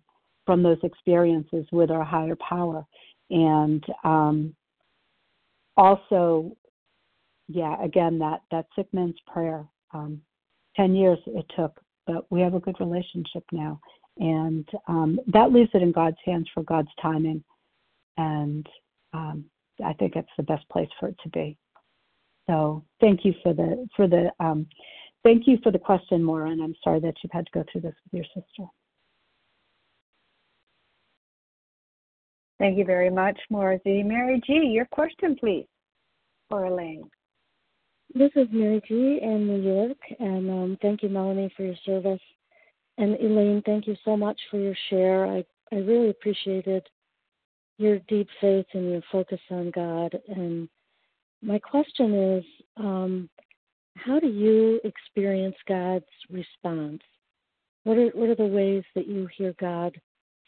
from 0.45 0.63
those 0.63 0.79
experiences 0.83 1.65
with 1.71 1.91
our 1.91 2.03
higher 2.03 2.35
power 2.37 2.85
and 3.29 3.83
um, 4.03 4.55
also 5.77 6.55
yeah, 7.47 7.81
again, 7.83 8.17
that 8.19 8.41
that 8.51 8.65
sick 8.75 8.87
man's 8.93 9.19
prayer. 9.27 9.65
Um, 9.93 10.21
Ten 10.75 10.93
years 10.93 11.19
it 11.25 11.45
took, 11.55 11.79
but 12.05 12.29
we 12.29 12.41
have 12.41 12.53
a 12.53 12.59
good 12.59 12.77
relationship 12.81 13.45
now, 13.53 13.79
and 14.17 14.67
um, 14.89 15.19
that 15.27 15.53
leaves 15.53 15.69
it 15.73 15.81
in 15.81 15.93
God's 15.93 16.17
hands 16.25 16.49
for 16.53 16.63
God's 16.63 16.89
timing, 17.01 17.41
and 18.17 18.67
um, 19.13 19.45
I 19.83 19.93
think 19.93 20.15
it's 20.15 20.29
the 20.37 20.43
best 20.43 20.67
place 20.69 20.89
for 20.99 21.09
it 21.09 21.15
to 21.23 21.29
be. 21.29 21.57
So 22.47 22.83
thank 23.01 23.25
you 23.25 23.33
for 23.41 23.53
the 23.53 23.87
for 23.95 24.07
the 24.07 24.29
um, 24.39 24.67
thank 25.23 25.47
you 25.47 25.57
for 25.63 25.71
the 25.71 25.79
question, 25.79 26.23
Maura, 26.23 26.51
and 26.51 26.61
I'm 26.61 26.75
sorry 26.83 26.99
that 27.01 27.15
you've 27.23 27.31
had 27.31 27.45
to 27.47 27.51
go 27.51 27.63
through 27.71 27.81
this 27.81 27.95
with 28.05 28.13
your 28.13 28.25
sister. 28.25 28.69
Thank 32.59 32.77
you 32.77 32.85
very 32.85 33.09
much, 33.09 33.37
Maura 33.49 33.79
Z. 33.83 34.03
Mary 34.03 34.41
G., 34.45 34.53
your 34.53 34.85
question, 34.85 35.35
please, 35.37 35.67
for 36.49 36.65
Elayne. 36.65 37.09
This 38.13 38.31
is 38.35 38.47
Mary 38.51 38.81
G. 38.87 39.19
in 39.21 39.45
New 39.45 39.61
York, 39.61 39.97
and 40.19 40.49
um, 40.49 40.77
thank 40.81 41.03
you, 41.03 41.09
Melanie, 41.09 41.51
for 41.57 41.63
your 41.63 41.75
service. 41.85 42.21
And 42.97 43.17
Elayne, 43.17 43.61
thank 43.65 43.87
you 43.87 43.97
so 44.05 44.15
much 44.15 44.39
for 44.49 44.57
your 44.57 44.75
share. 44.89 45.25
I, 45.25 45.43
I 45.73 45.79
really 45.79 46.11
appreciated 46.11 46.87
your 47.77 47.99
deep 48.07 48.27
faith 48.39 48.65
and 48.73 48.91
your 48.91 49.01
focus 49.11 49.39
on 49.51 49.71
God. 49.71 50.17
And 50.27 50.69
my 51.41 51.59
question 51.59 52.37
is 52.37 52.43
um, 52.77 53.29
how 53.97 54.19
do 54.19 54.27
you 54.27 54.79
experience 54.83 55.55
God's 55.67 56.05
response? 56.29 57.01
What 57.83 57.97
are, 57.97 58.09
what 58.09 58.29
are 58.29 58.35
the 58.35 58.45
ways 58.45 58.83
that 58.95 59.07
you 59.07 59.27
hear 59.37 59.53
God 59.59 59.95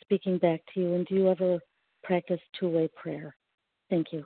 speaking 0.01 0.37
back 0.37 0.61
to 0.73 0.79
you? 0.79 0.93
And 0.95 1.05
do 1.05 1.15
you 1.15 1.29
ever 1.29 1.59
practice 2.03 2.39
two 2.59 2.69
way 2.69 2.89
prayer? 2.95 3.35
Thank 3.89 4.07
you. 4.11 4.25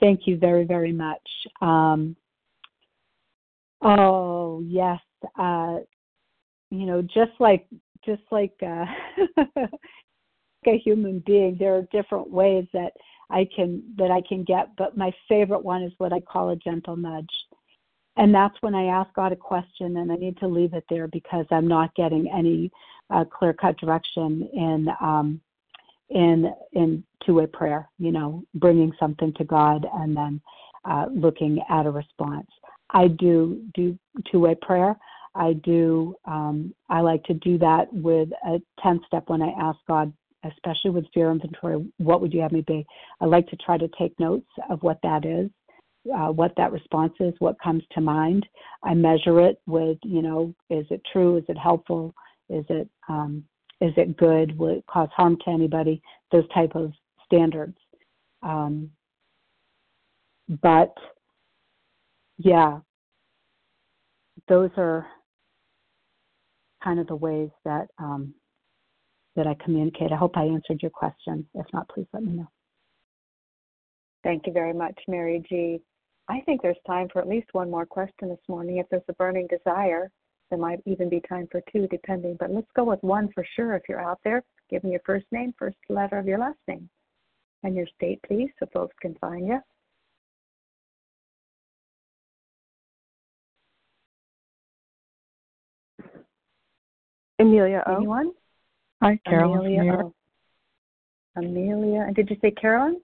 Thank 0.00 0.26
you 0.26 0.38
very, 0.38 0.64
very 0.64 0.92
much. 0.92 1.22
Um, 1.60 2.16
oh 3.82 4.62
yes, 4.64 5.00
uh, 5.38 5.78
you 6.70 6.86
know, 6.86 7.02
just 7.02 7.32
like 7.38 7.66
just 8.04 8.22
like 8.30 8.54
uh, 8.62 8.84
a 10.66 10.78
human 10.78 11.22
being, 11.26 11.56
there 11.58 11.76
are 11.76 11.86
different 11.92 12.30
ways 12.30 12.66
that 12.72 12.92
I 13.30 13.48
can 13.54 13.82
that 13.96 14.10
I 14.10 14.22
can 14.28 14.44
get. 14.44 14.68
But 14.76 14.96
my 14.96 15.12
favorite 15.28 15.64
one 15.64 15.82
is 15.82 15.92
what 15.98 16.12
I 16.12 16.20
call 16.20 16.50
a 16.50 16.56
gentle 16.56 16.96
nudge, 16.96 17.32
and 18.16 18.34
that's 18.34 18.56
when 18.60 18.74
I 18.74 18.86
ask 18.86 19.12
God 19.14 19.32
a 19.32 19.36
question 19.36 19.96
and 19.96 20.12
I 20.12 20.16
need 20.16 20.36
to 20.38 20.48
leave 20.48 20.74
it 20.74 20.84
there 20.88 21.08
because 21.08 21.46
I'm 21.50 21.68
not 21.68 21.94
getting 21.94 22.30
any 22.30 22.70
uh, 23.10 23.24
clear 23.24 23.52
cut 23.52 23.78
direction 23.78 24.48
in 24.52 24.88
um, 25.00 25.40
in 26.10 26.52
in 26.72 27.02
two-way 27.24 27.46
prayer 27.46 27.88
you 27.98 28.12
know 28.12 28.42
bringing 28.54 28.92
something 28.98 29.32
to 29.34 29.44
god 29.44 29.86
and 29.94 30.16
then 30.16 30.40
uh, 30.84 31.06
looking 31.14 31.58
at 31.70 31.86
a 31.86 31.90
response 31.90 32.46
i 32.90 33.08
do 33.08 33.62
do 33.74 33.98
two-way 34.30 34.54
prayer 34.60 34.96
i 35.34 35.52
do 35.64 36.14
um, 36.26 36.74
i 36.90 37.00
like 37.00 37.22
to 37.24 37.34
do 37.34 37.58
that 37.58 37.92
with 37.92 38.28
a 38.46 38.60
10 38.82 39.00
step 39.06 39.24
when 39.28 39.42
i 39.42 39.50
ask 39.58 39.78
god 39.88 40.12
especially 40.44 40.90
with 40.90 41.04
fear 41.12 41.30
inventory 41.30 41.84
what 41.98 42.20
would 42.20 42.32
you 42.32 42.40
have 42.40 42.52
me 42.52 42.62
be 42.66 42.86
i 43.20 43.24
like 43.24 43.46
to 43.48 43.56
try 43.56 43.76
to 43.78 43.88
take 43.98 44.18
notes 44.18 44.46
of 44.70 44.82
what 44.82 44.98
that 45.02 45.24
is 45.24 45.50
uh, 46.14 46.30
what 46.30 46.52
that 46.56 46.72
response 46.72 47.14
is 47.20 47.32
what 47.38 47.60
comes 47.60 47.82
to 47.92 48.00
mind 48.00 48.46
i 48.82 48.92
measure 48.94 49.40
it 49.40 49.60
with 49.66 49.98
you 50.02 50.22
know 50.22 50.54
is 50.70 50.86
it 50.90 51.00
true 51.12 51.36
is 51.36 51.44
it 51.48 51.58
helpful 51.58 52.14
is 52.48 52.64
it 52.68 52.88
um, 53.08 53.44
is 53.80 53.92
it 53.96 54.16
good? 54.16 54.56
Will 54.58 54.78
it 54.78 54.84
cause 54.86 55.08
harm 55.14 55.36
to 55.44 55.50
anybody? 55.50 56.00
Those 56.32 56.48
type 56.54 56.74
of 56.74 56.92
standards. 57.24 57.76
Um, 58.42 58.90
but 60.62 60.94
yeah, 62.38 62.80
those 64.48 64.70
are 64.76 65.06
kind 66.82 67.00
of 67.00 67.06
the 67.06 67.16
ways 67.16 67.50
that 67.64 67.88
um, 67.98 68.34
that 69.36 69.46
I 69.46 69.54
communicate. 69.62 70.12
I 70.12 70.16
hope 70.16 70.36
I 70.36 70.44
answered 70.44 70.80
your 70.82 70.90
question. 70.90 71.46
If 71.54 71.66
not, 71.72 71.88
please 71.88 72.06
let 72.12 72.22
me 72.22 72.32
know. 72.32 72.48
Thank 74.22 74.46
you 74.46 74.52
very 74.52 74.72
much, 74.72 74.98
Mary 75.06 75.44
G. 75.48 75.80
I 76.28 76.40
think 76.46 76.62
there's 76.62 76.76
time 76.86 77.08
for 77.12 77.20
at 77.20 77.28
least 77.28 77.48
one 77.52 77.70
more 77.70 77.84
question 77.84 78.28
this 78.28 78.38
morning 78.48 78.78
if 78.78 78.86
there's 78.90 79.02
a 79.08 79.12
burning 79.14 79.46
desire. 79.48 80.10
There 80.50 80.58
might 80.58 80.80
even 80.86 81.08
be 81.08 81.20
time 81.28 81.48
for 81.50 81.60
two, 81.72 81.86
depending. 81.88 82.36
But 82.38 82.50
let's 82.50 82.70
go 82.74 82.84
with 82.84 83.02
one 83.02 83.28
for 83.34 83.44
sure 83.56 83.74
if 83.74 83.82
you're 83.88 84.00
out 84.00 84.20
there. 84.24 84.42
Give 84.70 84.82
me 84.84 84.92
your 84.92 85.00
first 85.04 85.26
name, 85.32 85.52
first 85.58 85.76
letter 85.88 86.18
of 86.18 86.26
your 86.26 86.38
last 86.38 86.58
name, 86.66 86.88
and 87.62 87.74
your 87.74 87.86
state, 87.94 88.20
please, 88.26 88.50
so 88.58 88.66
folks 88.72 88.94
can 89.00 89.14
find 89.20 89.46
you. 89.46 89.58
Amelia 97.38 97.82
O. 97.86 97.96
Anyone? 97.96 98.32
Hi, 99.04 99.20
Carolyn 99.28 99.58
Amelia 99.58 99.76
from 99.76 99.84
New 99.84 99.92
York. 99.92 100.06
O. 100.06 100.14
Amelia, 101.36 102.00
and 102.06 102.16
did 102.16 102.30
you 102.30 102.36
say 102.40 102.50
Carolyn? 102.50 103.02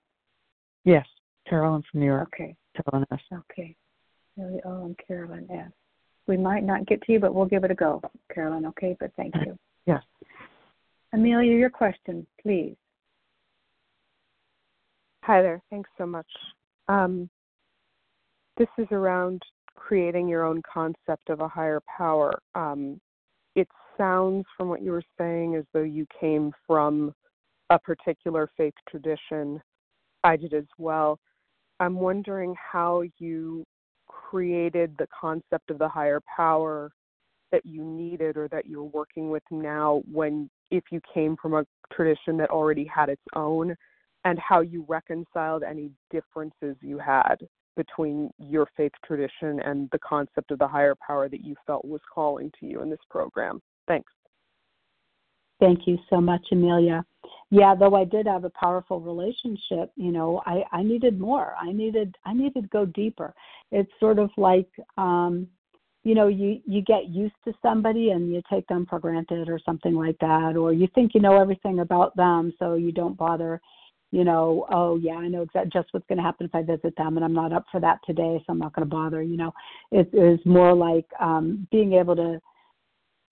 Yes, 0.86 1.06
Carolyn 1.46 1.82
from 1.90 2.00
New 2.00 2.06
York. 2.06 2.30
Okay. 2.34 2.56
Carolyn 2.74 3.06
S. 3.12 3.20
Okay. 3.30 3.76
Amelia 4.38 4.62
O 4.64 4.86
and 4.86 4.98
Carolyn 5.06 5.46
S. 5.50 5.70
We 6.26 6.38
might 6.38 6.64
not 6.64 6.86
get 6.86 7.02
to 7.02 7.12
you, 7.12 7.20
but 7.20 7.34
we'll 7.34 7.44
give 7.44 7.64
it 7.64 7.70
a 7.70 7.74
go, 7.74 8.00
Carolyn, 8.34 8.64
okay? 8.64 8.96
But 8.98 9.10
thank 9.14 9.34
you. 9.44 9.58
Yes. 9.86 10.02
Amelia, 11.12 11.52
your 11.52 11.68
question, 11.68 12.26
please. 12.40 12.76
Hi 15.24 15.42
there. 15.42 15.60
Thanks 15.68 15.90
so 15.98 16.06
much. 16.06 16.30
Um, 16.88 17.28
this 18.56 18.68
is 18.78 18.86
around 18.90 19.42
creating 19.74 20.28
your 20.28 20.44
own 20.44 20.62
concept 20.62 21.28
of 21.28 21.40
a 21.40 21.48
higher 21.48 21.82
power. 21.94 22.32
Um, 22.54 23.02
it 23.54 23.68
sounds 24.00 24.46
from 24.56 24.68
what 24.68 24.82
you 24.82 24.92
were 24.92 25.02
saying 25.18 25.56
as 25.56 25.64
though 25.72 25.82
you 25.82 26.06
came 26.18 26.52
from 26.66 27.12
a 27.68 27.78
particular 27.78 28.48
faith 28.56 28.74
tradition. 28.88 29.60
I 30.24 30.36
did 30.36 30.54
as 30.54 30.64
well. 30.78 31.18
I'm 31.80 31.96
wondering 31.96 32.54
how 32.72 33.02
you 33.18 33.64
created 34.08 34.94
the 34.98 35.06
concept 35.18 35.70
of 35.70 35.78
the 35.78 35.88
higher 35.88 36.20
power 36.34 36.90
that 37.52 37.66
you 37.66 37.84
needed 37.84 38.36
or 38.36 38.48
that 38.48 38.66
you're 38.66 38.84
working 38.84 39.30
with 39.30 39.42
now 39.50 40.02
when 40.10 40.48
if 40.70 40.84
you 40.90 41.00
came 41.12 41.36
from 41.40 41.54
a 41.54 41.64
tradition 41.92 42.36
that 42.36 42.50
already 42.50 42.84
had 42.84 43.08
its 43.08 43.22
own 43.34 43.74
and 44.24 44.38
how 44.38 44.60
you 44.60 44.84
reconciled 44.88 45.62
any 45.62 45.90
differences 46.10 46.76
you 46.80 46.98
had 46.98 47.36
between 47.76 48.30
your 48.38 48.66
faith 48.76 48.92
tradition 49.04 49.60
and 49.60 49.88
the 49.90 49.98
concept 49.98 50.50
of 50.50 50.58
the 50.58 50.68
higher 50.68 50.94
power 51.06 51.28
that 51.28 51.44
you 51.44 51.54
felt 51.66 51.84
was 51.84 52.00
calling 52.12 52.50
to 52.60 52.66
you 52.66 52.82
in 52.82 52.90
this 52.90 52.98
program. 53.10 53.60
Thanks. 53.90 54.12
Thank 55.58 55.88
you 55.88 55.98
so 56.08 56.20
much, 56.20 56.46
Amelia. 56.52 57.04
Yeah, 57.50 57.74
though 57.74 57.96
I 57.96 58.04
did 58.04 58.28
have 58.28 58.44
a 58.44 58.50
powerful 58.50 59.00
relationship, 59.00 59.90
you 59.96 60.12
know, 60.12 60.40
I, 60.46 60.62
I 60.70 60.84
needed 60.84 61.18
more. 61.18 61.54
I 61.60 61.72
needed 61.72 62.16
I 62.24 62.32
needed 62.32 62.62
to 62.62 62.68
go 62.68 62.86
deeper. 62.86 63.34
It's 63.72 63.90
sort 63.98 64.20
of 64.20 64.30
like 64.36 64.68
um, 64.96 65.48
you 66.04 66.14
know, 66.14 66.28
you 66.28 66.60
you 66.66 66.82
get 66.82 67.08
used 67.08 67.34
to 67.44 67.52
somebody 67.60 68.10
and 68.10 68.32
you 68.32 68.40
take 68.48 68.64
them 68.68 68.86
for 68.88 69.00
granted 69.00 69.48
or 69.48 69.58
something 69.66 69.94
like 69.94 70.16
that, 70.20 70.56
or 70.56 70.72
you 70.72 70.86
think 70.94 71.10
you 71.12 71.20
know 71.20 71.40
everything 71.40 71.80
about 71.80 72.14
them, 72.14 72.52
so 72.60 72.74
you 72.74 72.92
don't 72.92 73.18
bother. 73.18 73.60
You 74.12 74.22
know, 74.22 74.66
oh 74.70 74.98
yeah, 74.98 75.14
I 75.14 75.26
know 75.26 75.42
exactly 75.42 75.72
just 75.72 75.92
what's 75.92 76.06
going 76.06 76.18
to 76.18 76.24
happen 76.24 76.46
if 76.46 76.54
I 76.54 76.62
visit 76.62 76.94
them, 76.96 77.16
and 77.16 77.24
I'm 77.24 77.34
not 77.34 77.52
up 77.52 77.64
for 77.72 77.80
that 77.80 77.98
today, 78.06 78.40
so 78.46 78.52
I'm 78.52 78.60
not 78.60 78.72
going 78.72 78.88
to 78.88 78.94
bother. 78.94 79.20
You 79.20 79.36
know, 79.36 79.52
it 79.90 80.08
is 80.12 80.38
more 80.46 80.74
like 80.74 81.06
um, 81.18 81.66
being 81.72 81.94
able 81.94 82.14
to 82.14 82.40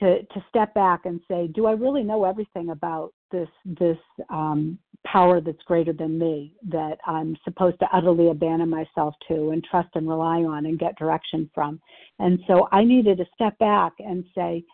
to 0.01 0.23
to 0.23 0.45
step 0.49 0.75
back 0.75 1.07
and 1.07 1.21
say, 1.29 1.49
do 1.49 1.67
I 1.67 1.73
really 1.73 2.03
know 2.03 2.25
everything 2.25 2.71
about 2.71 3.13
this 3.31 3.49
this 3.65 3.99
um, 4.31 4.79
power 5.07 5.41
that's 5.41 5.63
greater 5.65 5.93
than 5.93 6.19
me 6.19 6.55
that 6.69 6.99
I'm 7.07 7.37
supposed 7.45 7.79
to 7.81 7.89
utterly 7.93 8.31
abandon 8.31 8.69
myself 8.69 9.15
to 9.29 9.51
and 9.51 9.65
trust 9.65 9.89
and 9.95 10.09
rely 10.09 10.43
on 10.43 10.67
and 10.67 10.79
get 10.79 10.99
direction 10.99 11.51
from? 11.55 11.81
And 12.19 12.41
so 12.47 12.69
I 12.73 12.85
needed 12.85 13.19
to 13.19 13.25
step 13.35 13.59
back 13.59 13.93
and 13.99 14.25
say, 14.35 14.65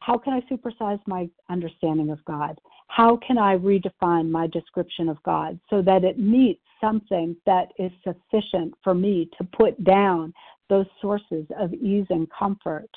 how 0.00 0.18
can 0.18 0.34
I 0.34 0.40
supersize 0.52 1.00
my 1.06 1.28
understanding 1.48 2.10
of 2.10 2.22
God? 2.26 2.58
How 2.88 3.18
can 3.26 3.38
I 3.38 3.56
redefine 3.56 4.30
my 4.30 4.46
description 4.46 5.08
of 5.08 5.22
God 5.22 5.58
so 5.70 5.80
that 5.82 6.04
it 6.04 6.18
meets 6.18 6.60
something 6.80 7.34
that 7.46 7.68
is 7.78 7.90
sufficient 8.02 8.74
for 8.82 8.94
me 8.94 9.30
to 9.38 9.44
put 9.56 9.82
down 9.82 10.34
those 10.68 10.86
sources 11.00 11.46
of 11.58 11.72
ease 11.72 12.06
and 12.10 12.28
comfort 12.30 12.90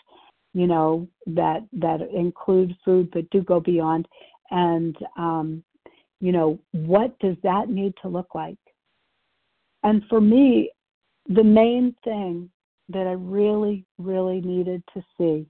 you 0.54 0.68
know 0.68 1.08
that 1.28 1.62
that 1.74 2.02
include 2.14 2.76
food 2.84 3.10
but 3.12 3.30
do 3.30 3.42
go 3.42 3.60
beyond. 3.60 4.08
And 4.52 4.96
um 5.18 5.64
you 6.20 6.32
know 6.32 6.60
what 6.72 7.18
does 7.20 7.36
that 7.44 7.70
need 7.70 7.94
to 8.02 8.08
look 8.08 8.34
like? 8.36 8.58
And 9.84 10.04
for 10.10 10.22
me 10.22 10.72
the 11.28 11.44
main 11.44 11.94
thing 12.04 12.50
that 12.90 13.06
i 13.06 13.12
really 13.12 13.86
really 13.98 14.40
needed 14.40 14.82
to 14.94 15.04
see 15.18 15.46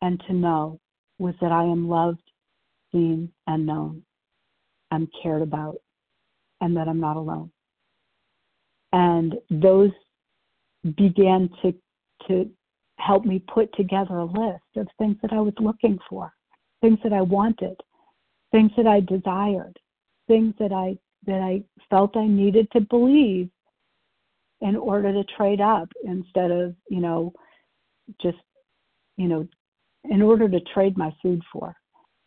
and 0.00 0.18
to 0.26 0.32
know 0.32 0.80
was 1.18 1.34
that 1.42 1.52
i 1.52 1.62
am 1.62 1.86
loved 1.86 2.22
seen 2.94 3.30
and 3.46 3.66
known. 3.66 4.02
I'm 4.90 5.08
cared 5.22 5.42
about 5.42 5.76
and 6.60 6.76
that 6.76 6.88
i'm 6.88 7.00
not 7.00 7.16
alone. 7.16 7.50
And 8.92 9.34
those 9.50 9.90
began 10.96 11.50
to 11.62 11.74
to 12.28 12.48
help 12.98 13.24
me 13.24 13.42
put 13.52 13.74
together 13.74 14.18
a 14.18 14.24
list 14.24 14.62
of 14.76 14.88
things 14.98 15.16
that 15.22 15.32
I 15.32 15.40
was 15.40 15.54
looking 15.58 15.98
for, 16.08 16.32
things 16.80 16.98
that 17.02 17.12
I 17.12 17.20
wanted, 17.20 17.76
things 18.52 18.70
that 18.76 18.86
I 18.86 19.00
desired, 19.00 19.78
things 20.28 20.54
that 20.58 20.72
I 20.72 20.96
that 21.26 21.40
I 21.40 21.62
felt 21.88 22.16
I 22.16 22.26
needed 22.26 22.70
to 22.72 22.80
believe 22.80 23.48
in 24.60 24.76
order 24.76 25.12
to 25.12 25.24
trade 25.36 25.60
up 25.60 25.88
instead 26.04 26.50
of, 26.50 26.74
you 26.88 27.00
know, 27.00 27.32
just, 28.20 28.38
you 29.16 29.28
know, 29.28 29.46
in 30.04 30.22
order 30.22 30.48
to 30.48 30.60
trade 30.72 30.96
my 30.96 31.14
food 31.22 31.42
for, 31.52 31.74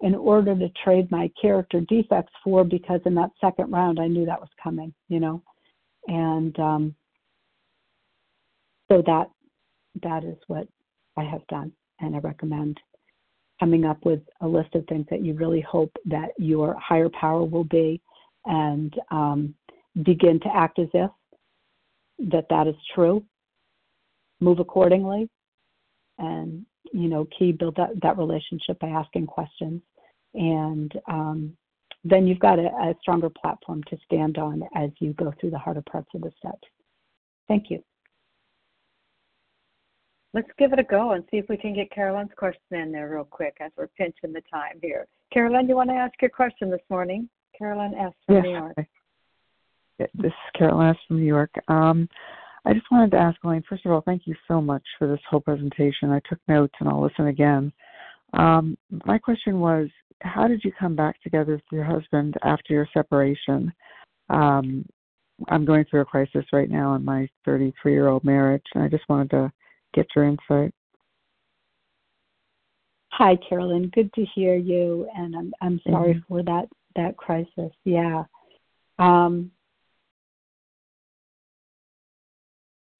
in 0.01 0.15
order 0.15 0.55
to 0.55 0.69
trade 0.83 1.09
my 1.11 1.29
character 1.39 1.81
defects 1.81 2.33
for, 2.43 2.63
because 2.63 3.01
in 3.05 3.15
that 3.15 3.31
second 3.39 3.71
round 3.71 3.99
I 3.99 4.07
knew 4.07 4.25
that 4.25 4.39
was 4.39 4.49
coming, 4.61 4.93
you 5.09 5.19
know, 5.19 5.41
and 6.07 6.57
um, 6.59 6.95
so 8.89 9.03
that 9.05 9.29
that 10.03 10.23
is 10.23 10.37
what 10.47 10.67
I 11.17 11.23
have 11.23 11.45
done, 11.47 11.71
and 11.99 12.15
I 12.15 12.19
recommend 12.19 12.79
coming 13.59 13.85
up 13.85 14.05
with 14.05 14.21
a 14.41 14.47
list 14.47 14.75
of 14.75 14.85
things 14.85 15.05
that 15.09 15.23
you 15.23 15.33
really 15.33 15.61
hope 15.61 15.91
that 16.05 16.29
your 16.37 16.75
higher 16.79 17.09
power 17.09 17.43
will 17.43 17.63
be, 17.63 18.01
and 18.45 18.93
um, 19.11 19.55
begin 20.03 20.39
to 20.41 20.55
act 20.55 20.79
as 20.79 20.89
if 20.93 21.09
that 22.19 22.45
that 22.49 22.67
is 22.67 22.75
true. 22.93 23.23
Move 24.39 24.59
accordingly, 24.59 25.29
and 26.19 26.65
you 26.93 27.09
know, 27.09 27.27
key 27.37 27.51
build 27.51 27.75
that 27.75 27.89
that 28.01 28.17
relationship 28.17 28.79
by 28.79 28.87
asking 28.87 29.25
questions, 29.25 29.81
and 30.33 30.93
um, 31.07 31.57
then 32.03 32.27
you've 32.27 32.39
got 32.39 32.59
a, 32.59 32.67
a 32.67 32.95
stronger 33.01 33.29
platform 33.29 33.83
to 33.89 33.97
stand 34.05 34.37
on 34.37 34.63
as 34.75 34.91
you 34.99 35.13
go 35.13 35.33
through 35.39 35.49
the 35.49 35.57
harder 35.57 35.83
parts 35.89 36.09
of 36.13 36.21
the 36.21 36.31
steps. 36.37 36.67
Thank 37.47 37.69
you. 37.69 37.83
Let's 40.33 40.49
give 40.57 40.73
it 40.73 40.79
a 40.79 40.83
go 40.83 41.11
and 41.11 41.23
see 41.31 41.37
if 41.37 41.45
we 41.49 41.57
can 41.57 41.73
get 41.73 41.91
Carolyn's 41.91 42.31
question 42.37 42.77
in 42.77 42.91
there 42.91 43.09
real 43.09 43.23
quick 43.23 43.57
as 43.59 43.71
we're 43.77 43.87
pinching 43.87 44.33
the 44.33 44.41
time 44.51 44.79
here. 44.81 45.07
Carolyn, 45.31 45.67
you 45.67 45.75
want 45.75 45.89
to 45.89 45.95
ask 45.95 46.13
your 46.21 46.29
question 46.29 46.69
this 46.69 46.81
morning? 46.89 47.29
Carolyn 47.57 47.95
S. 47.95 48.13
from 48.25 48.35
yes. 48.35 48.43
New 48.43 48.51
York. 48.51 48.75
This 49.97 50.09
is 50.25 50.33
Carolyn 50.55 50.89
S. 50.89 50.95
from 51.07 51.19
New 51.19 51.25
York. 51.25 51.51
Um, 51.69 52.07
I 52.65 52.73
just 52.73 52.85
wanted 52.91 53.11
to 53.11 53.17
ask 53.17 53.39
Elayne, 53.43 53.63
first 53.67 53.85
of 53.85 53.91
all, 53.91 54.01
thank 54.01 54.23
you 54.27 54.35
so 54.47 54.61
much 54.61 54.83
for 54.99 55.07
this 55.07 55.21
whole 55.29 55.39
presentation. 55.39 56.11
I 56.11 56.21
took 56.29 56.39
notes 56.47 56.73
and 56.79 56.89
I'll 56.89 57.01
listen 57.01 57.27
again. 57.27 57.71
Um, 58.33 58.77
my 59.05 59.17
question 59.17 59.59
was, 59.59 59.87
how 60.21 60.47
did 60.47 60.61
you 60.63 60.71
come 60.77 60.95
back 60.95 61.21
together 61.21 61.53
with 61.53 61.63
your 61.71 61.85
husband 61.85 62.35
after 62.43 62.73
your 62.73 62.87
separation? 62.93 63.71
Um, 64.29 64.85
I'm 65.49 65.65
going 65.65 65.85
through 65.85 66.01
a 66.01 66.05
crisis 66.05 66.45
right 66.51 66.69
now 66.69 66.95
in 66.95 67.05
my 67.05 67.29
33 67.45 67.93
year 67.93 68.09
old 68.09 68.23
marriage, 68.23 68.65
and 68.73 68.83
I 68.83 68.87
just 68.87 69.07
wanted 69.07 69.29
to 69.31 69.51
get 69.93 70.07
your 70.15 70.25
insight. 70.25 70.73
Hi, 73.11 73.37
Carolyn. 73.49 73.89
Good 73.93 74.13
to 74.13 74.25
hear 74.35 74.55
you, 74.55 75.09
and 75.15 75.35
I'm 75.35 75.53
I'm 75.61 75.81
sorry 75.89 76.13
mm-hmm. 76.13 76.33
for 76.33 76.43
that 76.43 76.67
that 76.95 77.17
crisis. 77.17 77.71
Yeah. 77.83 78.23
Um, 78.99 79.51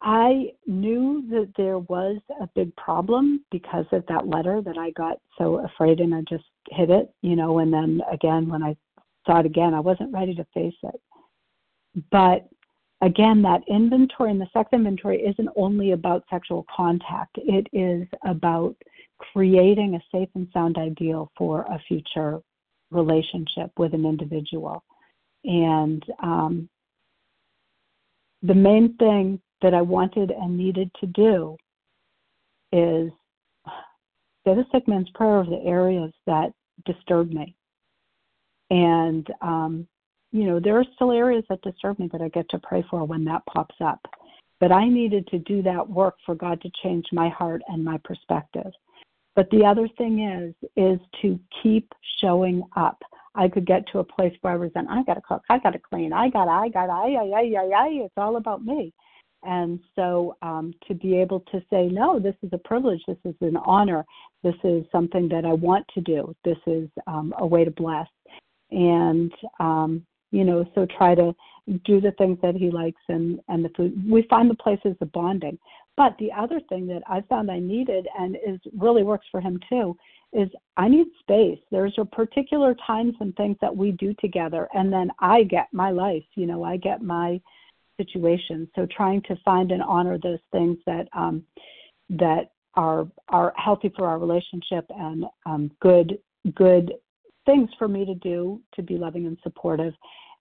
I 0.02 0.54
knew 0.66 1.24
that 1.30 1.52
there 1.58 1.80
was 1.80 2.18
a 2.40 2.48
big 2.56 2.76
problem 2.76 3.44
because 3.52 3.86
of 3.92 4.06
that 4.08 4.28
letter 4.28 4.62
that 4.62 4.78
I 4.78 4.92
got 4.92 5.18
so 5.38 5.66
afraid 5.66 6.00
and 6.00 6.14
I 6.14 6.22
just 6.30 6.46
hid 6.70 6.90
it, 6.90 7.12
you 7.22 7.36
know, 7.36 7.60
and 7.60 7.74
then 7.74 8.02
again 8.12 8.48
when 8.48 8.64
I 8.64 8.76
saw 9.26 9.40
it 9.40 9.46
again, 9.46 9.74
I 9.74 9.80
wasn't 9.80 10.14
ready 10.14 10.34
to 10.36 10.46
face 10.54 10.78
it. 10.84 11.02
But 12.12 12.48
again, 13.02 13.42
that 13.44 13.62
inventory 13.68 14.32
and 14.32 14.42
the 14.42 14.48
sex 14.54 14.70
inventory 14.74 15.22
isn't 15.22 15.50
only 15.56 15.92
about 15.92 16.24
sexual 16.30 16.66
contact, 16.74 17.38
it 17.38 17.68
is 17.74 18.08
about 18.26 18.76
creating 19.20 19.96
a 19.96 20.18
safe 20.18 20.30
and 20.36 20.48
sound 20.54 20.78
ideal 20.78 21.32
for 21.38 21.62
a 21.62 21.80
future 21.88 22.40
relationship 22.92 23.72
with 23.78 23.94
an 23.94 24.06
individual. 24.06 24.84
And 25.44 26.04
um, 26.22 26.70
the 28.42 28.56
main 28.56 28.96
thing 28.98 29.42
that 29.62 29.74
I 29.74 29.82
wanted 29.82 30.32
and 30.32 30.58
needed 30.58 30.92
to 31.00 31.08
do 31.08 31.58
is 32.72 33.12
say 34.46 34.56
the 34.56 34.66
sick 34.72 34.88
man's 34.88 35.10
prayer 35.12 35.40
of 35.40 35.48
the 35.48 35.62
areas 35.66 36.12
that 36.26 36.52
disturb 36.86 37.32
me. 37.32 37.56
And 38.70 39.28
um, 39.42 39.88
you 40.38 40.46
know, 40.46 40.60
there 40.60 40.78
are 40.78 40.86
still 40.96 41.12
areas 41.12 41.44
that 41.50 41.62
disturb 41.62 42.00
me 42.00 42.10
that 42.12 42.22
I 42.22 42.30
get 42.30 42.50
to 42.50 42.60
pray 42.60 42.86
for 42.90 43.04
when 43.06 43.24
that 43.26 43.46
pops 43.46 43.76
up. 43.84 44.00
But 44.60 44.72
I 44.72 44.88
needed 44.88 45.28
to 45.28 45.40
do 45.40 45.62
that 45.64 45.88
work 45.88 46.16
for 46.26 46.36
God 46.36 46.62
to 46.62 46.72
change 46.84 47.06
my 47.12 47.30
heart 47.30 47.62
and 47.68 47.84
my 47.84 48.00
perspective. 48.04 48.72
But 49.36 49.50
the 49.52 49.64
other 49.64 49.88
thing 49.98 50.20
is, 50.20 50.70
is 50.76 51.00
to 51.22 51.40
keep 51.62 51.92
showing 52.20 52.64
up. 52.76 52.98
I 53.36 53.48
could 53.48 53.68
get 53.68 53.86
to 53.92 54.00
a 54.00 54.04
place 54.04 54.36
where 54.42 54.54
I 54.54 54.56
resent, 54.56 54.88
I 54.90 55.04
gotta 55.04 55.22
cook, 55.22 55.44
I 55.48 55.60
gotta 55.60 55.78
clean, 55.78 56.12
I 56.12 56.30
gotta, 56.30 56.50
I 56.50 56.70
gotta, 56.70 56.92
I, 56.92 57.10
I, 57.10 57.24
I, 57.24 57.42
I, 57.42 57.84
I, 57.84 57.88
it's 58.04 58.14
all 58.18 58.38
about 58.38 58.66
me. 58.66 58.92
And 59.44 59.80
so 59.96 60.36
um, 60.42 60.74
to 60.88 60.96
be 60.96 61.16
able 61.16 61.42
to 61.52 61.62
say, 61.70 61.88
no, 61.88 62.20
this 62.20 62.36
is 62.42 62.50
a 62.52 62.58
privilege, 62.58 63.02
this 63.08 63.18
is 63.26 63.36
an 63.42 63.58
honor, 63.58 64.04
this 64.44 64.56
is 64.64 64.84
something 64.92 65.30
that 65.30 65.46
I 65.46 65.54
want 65.54 65.86
to 65.94 66.02
do, 66.02 66.36
this 66.44 66.58
is 66.66 66.90
um, 67.06 67.34
a 67.38 67.46
way 67.46 67.64
to 67.64 67.72
bless. 67.72 68.08
And 68.72 69.32
um, 69.60 70.06
you 70.32 70.44
know 70.44 70.66
so 70.76 70.86
try 70.98 71.16
to 71.16 71.34
do 71.84 72.00
the 72.00 72.12
things 72.14 72.38
that 72.42 72.56
he 72.56 72.72
likes 72.72 73.02
and 73.10 73.40
and 73.50 73.64
the 73.64 73.70
food. 73.76 74.10
We 74.10 74.26
find 74.30 74.50
the 74.50 74.56
places 74.56 74.96
of 75.02 75.12
bonding. 75.12 75.58
But 75.98 76.16
the 76.20 76.32
other 76.32 76.62
thing 76.70 76.88
that 76.88 77.04
i 77.08 77.22
found 77.22 77.52
i 77.52 77.60
needed 77.60 78.08
and 78.18 78.36
is 78.36 78.60
really 78.78 79.04
works 79.04 79.26
for 79.32 79.42
him 79.42 79.60
too 79.70 79.96
is 80.34 80.50
i 80.78 80.88
need 80.88 81.08
space. 81.20 81.60
There's 81.72 81.96
a 81.98 82.06
particular 82.06 82.76
times 82.86 83.16
and 83.20 83.36
things 83.36 83.58
that 83.62 83.76
we 83.76 83.92
do 83.92 84.14
together 84.20 84.68
and 84.74 84.92
then 84.92 85.12
i 85.20 85.44
get 85.44 85.68
my 85.72 85.92
life 85.92 86.24
you 86.36 86.46
know 86.46 86.64
i 86.64 86.78
get 86.78 87.02
my 87.02 87.40
situation. 87.98 88.70
So 88.76 88.88
trying 88.96 89.22
to 89.24 89.36
find 89.44 89.72
and 89.72 89.82
honor 89.82 90.18
those 90.18 90.40
things 90.52 90.78
that 90.86 91.08
um 91.14 91.44
that 92.10 92.52
are 92.76 93.08
are 93.30 93.54
healthy 93.58 93.92
for 93.96 94.08
our 94.08 94.20
relationship 94.20 94.86
and 94.90 95.26
um 95.46 95.72
good 95.82 96.20
good 96.56 96.94
things 97.48 97.70
for 97.80 97.88
me 97.88 98.06
to 98.06 98.14
do 98.14 98.62
to 98.76 98.84
be 98.84 98.96
loving 98.96 99.26
and 99.26 99.38
supportive 99.42 99.94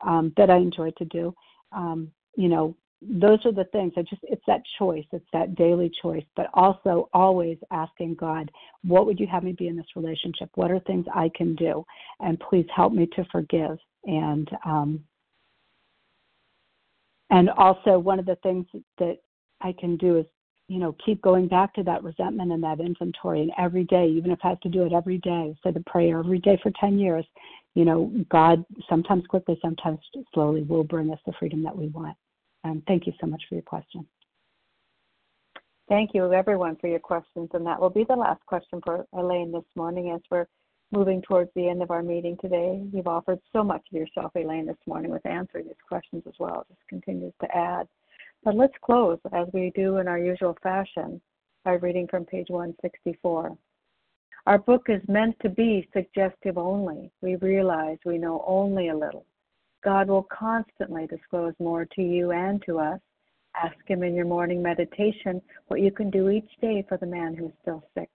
um, 0.07 0.35
that 0.37 0.51
I 0.51 0.57
enjoy 0.57 0.91
to 0.99 1.05
do. 1.07 1.35
Um, 1.73 2.11
you 2.37 2.49
know, 2.51 2.77
those 3.01 3.39
are 3.47 3.53
the 3.53 3.65
things. 3.73 3.93
I 3.97 4.03
just 4.03 4.23
it's 4.25 4.43
that 4.47 4.63
choice, 4.79 5.05
it's 5.13 5.25
that 5.33 5.55
daily 5.55 5.91
choice, 6.03 6.25
but 6.35 6.49
also 6.55 7.09
always 7.15 7.59
asking 7.71 8.17
God, 8.17 8.51
what 8.85 9.07
would 9.07 9.21
you 9.21 9.27
have 9.27 9.45
me 9.45 9.53
be 9.53 9.69
in 9.69 9.77
this 9.77 9.87
relationship? 9.97 10.51
What 10.55 10.71
are 10.71 10.81
things 10.81 11.07
I 11.15 11.31
can 11.35 11.55
do? 11.55 11.85
And 12.21 12.41
please 12.41 12.67
help 12.75 12.93
me 12.93 13.07
to 13.15 13.25
forgive. 13.31 13.79
And 14.05 14.51
um, 14.65 15.05
and 17.31 17.51
also 17.51 17.99
one 17.99 18.19
of 18.19 18.27
the 18.27 18.39
things 18.43 18.67
that 18.99 19.19
I 19.61 19.75
can 19.79 19.97
do 19.97 20.19
is 20.19 20.27
you 20.69 20.79
know, 20.79 20.97
keep 21.05 21.23
going 21.23 21.47
back 21.47 21.73
to 21.75 21.83
that 21.85 22.03
resentment 22.03 22.53
and 22.53 22.63
that 22.63 22.81
inventory. 22.81 23.43
And 23.43 23.53
every 23.59 23.85
day, 23.85 24.07
even 24.09 24.31
if 24.31 24.39
I 24.43 24.49
have 24.49 24.61
to 24.61 24.69
do 24.69 24.85
it 24.85 24.93
every 24.93 25.19
day, 25.19 25.55
say 25.63 25.71
the 25.71 25.85
prayer 25.87 26.19
every 26.19 26.39
day 26.39 26.59
for 26.63 26.73
10 26.81 26.99
years, 26.99 27.25
you 27.75 27.85
know, 27.85 28.13
God 28.31 28.65
sometimes 28.89 29.27
quickly, 29.27 29.59
sometimes 29.63 30.01
slowly 30.35 30.63
will 30.63 30.83
bring 30.83 31.11
us 31.13 31.21
the 31.27 31.33
freedom 31.39 31.63
that 31.63 31.77
we 31.77 31.89
want. 31.89 32.17
Um, 32.65 32.83
thank 32.89 33.07
you 33.07 33.13
so 33.21 33.27
much 33.27 33.43
for 33.49 33.55
your 33.55 33.63
question. 33.63 34.07
Thank 35.89 36.11
you, 36.15 36.33
everyone, 36.33 36.77
for 36.77 36.89
your 36.89 36.99
questions. 36.99 37.49
And 37.53 37.65
that 37.67 37.81
will 37.81 37.91
be 37.91 38.05
the 38.05 38.17
last 38.17 38.45
question 38.47 38.81
for 38.85 39.07
Elayne 39.15 39.53
this 39.53 39.65
morning 39.77 40.11
as 40.11 40.21
we're 40.31 40.47
moving 40.91 41.23
towards 41.23 41.51
the 41.55 41.69
end 41.69 41.83
of 41.83 41.93
our 41.93 42.03
meeting 42.03 42.37
today. 42.41 42.83
You've 42.93 43.07
offered 43.07 43.39
so 43.53 43.63
much 43.63 43.83
of 43.93 43.97
yourself, 43.97 44.33
Elayne, 44.35 44.67
this 44.67 44.77
morning 44.87 45.13
with 45.13 45.25
answering 45.27 45.67
these 45.67 45.75
questions 45.89 46.25
as 46.27 46.35
well. 46.41 46.63
It 46.63 46.75
just 46.75 46.89
continues 46.89 47.35
to 47.41 47.57
add. 47.57 47.87
But 48.47 48.55
let's 48.55 48.75
close, 48.81 49.19
as 49.33 49.49
we 49.53 49.73
do 49.75 49.97
in 49.97 50.07
our 50.07 50.21
usual 50.21 50.57
fashion, 50.63 51.21
by 51.65 51.73
reading 51.73 52.07
from 52.07 52.25
page 52.25 52.47
164. 52.49 53.59
Our 54.47 54.59
book 54.59 54.87
is 54.89 55.03
meant 55.09 55.35
to 55.43 55.49
be 55.49 55.89
suggestive 55.93 56.57
only. 56.57 57.11
We 57.23 57.35
realize 57.35 57.99
we 58.07 58.19
know 58.19 58.45
only 58.47 58.91
a 58.91 58.97
little. 58.97 59.27
God 59.83 60.07
will 60.07 60.29
constantly 60.31 61.09
disclose 61.09 61.55
more 61.59 61.87
to 61.97 62.03
you 62.03 62.31
and 62.31 62.63
to 62.67 62.79
us. 62.79 63.01
Ask 63.61 63.75
Him 63.85 64.05
in 64.05 64.15
your 64.15 64.27
morning 64.27 64.63
meditation 64.63 65.43
what 65.67 65.81
you 65.81 65.91
can 65.91 66.09
do 66.09 66.31
each 66.31 66.51
day 66.61 66.87
for 66.89 66.99
the 66.99 67.05
man 67.05 67.35
who's 67.35 67.51
still 67.63 67.83
sick. 67.99 68.11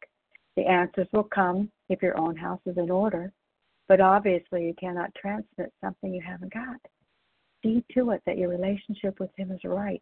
The 0.56 0.66
answers 0.66 1.10
will 1.12 1.26
come 1.26 1.70
if 1.90 2.02
your 2.02 2.18
own 2.18 2.38
house 2.38 2.62
is 2.66 2.78
in 2.78 2.90
order, 2.90 3.34
but 3.90 4.00
obviously 4.00 4.66
you 4.66 4.76
cannot 4.80 5.14
transmit 5.14 5.74
something 5.84 6.14
you 6.14 6.22
haven't 6.26 6.54
got. 6.54 6.80
See 7.62 7.84
to 7.96 8.12
it 8.12 8.22
that 8.26 8.38
your 8.38 8.48
relationship 8.48 9.20
with 9.20 9.32
Him 9.36 9.52
is 9.52 9.60
right 9.66 10.02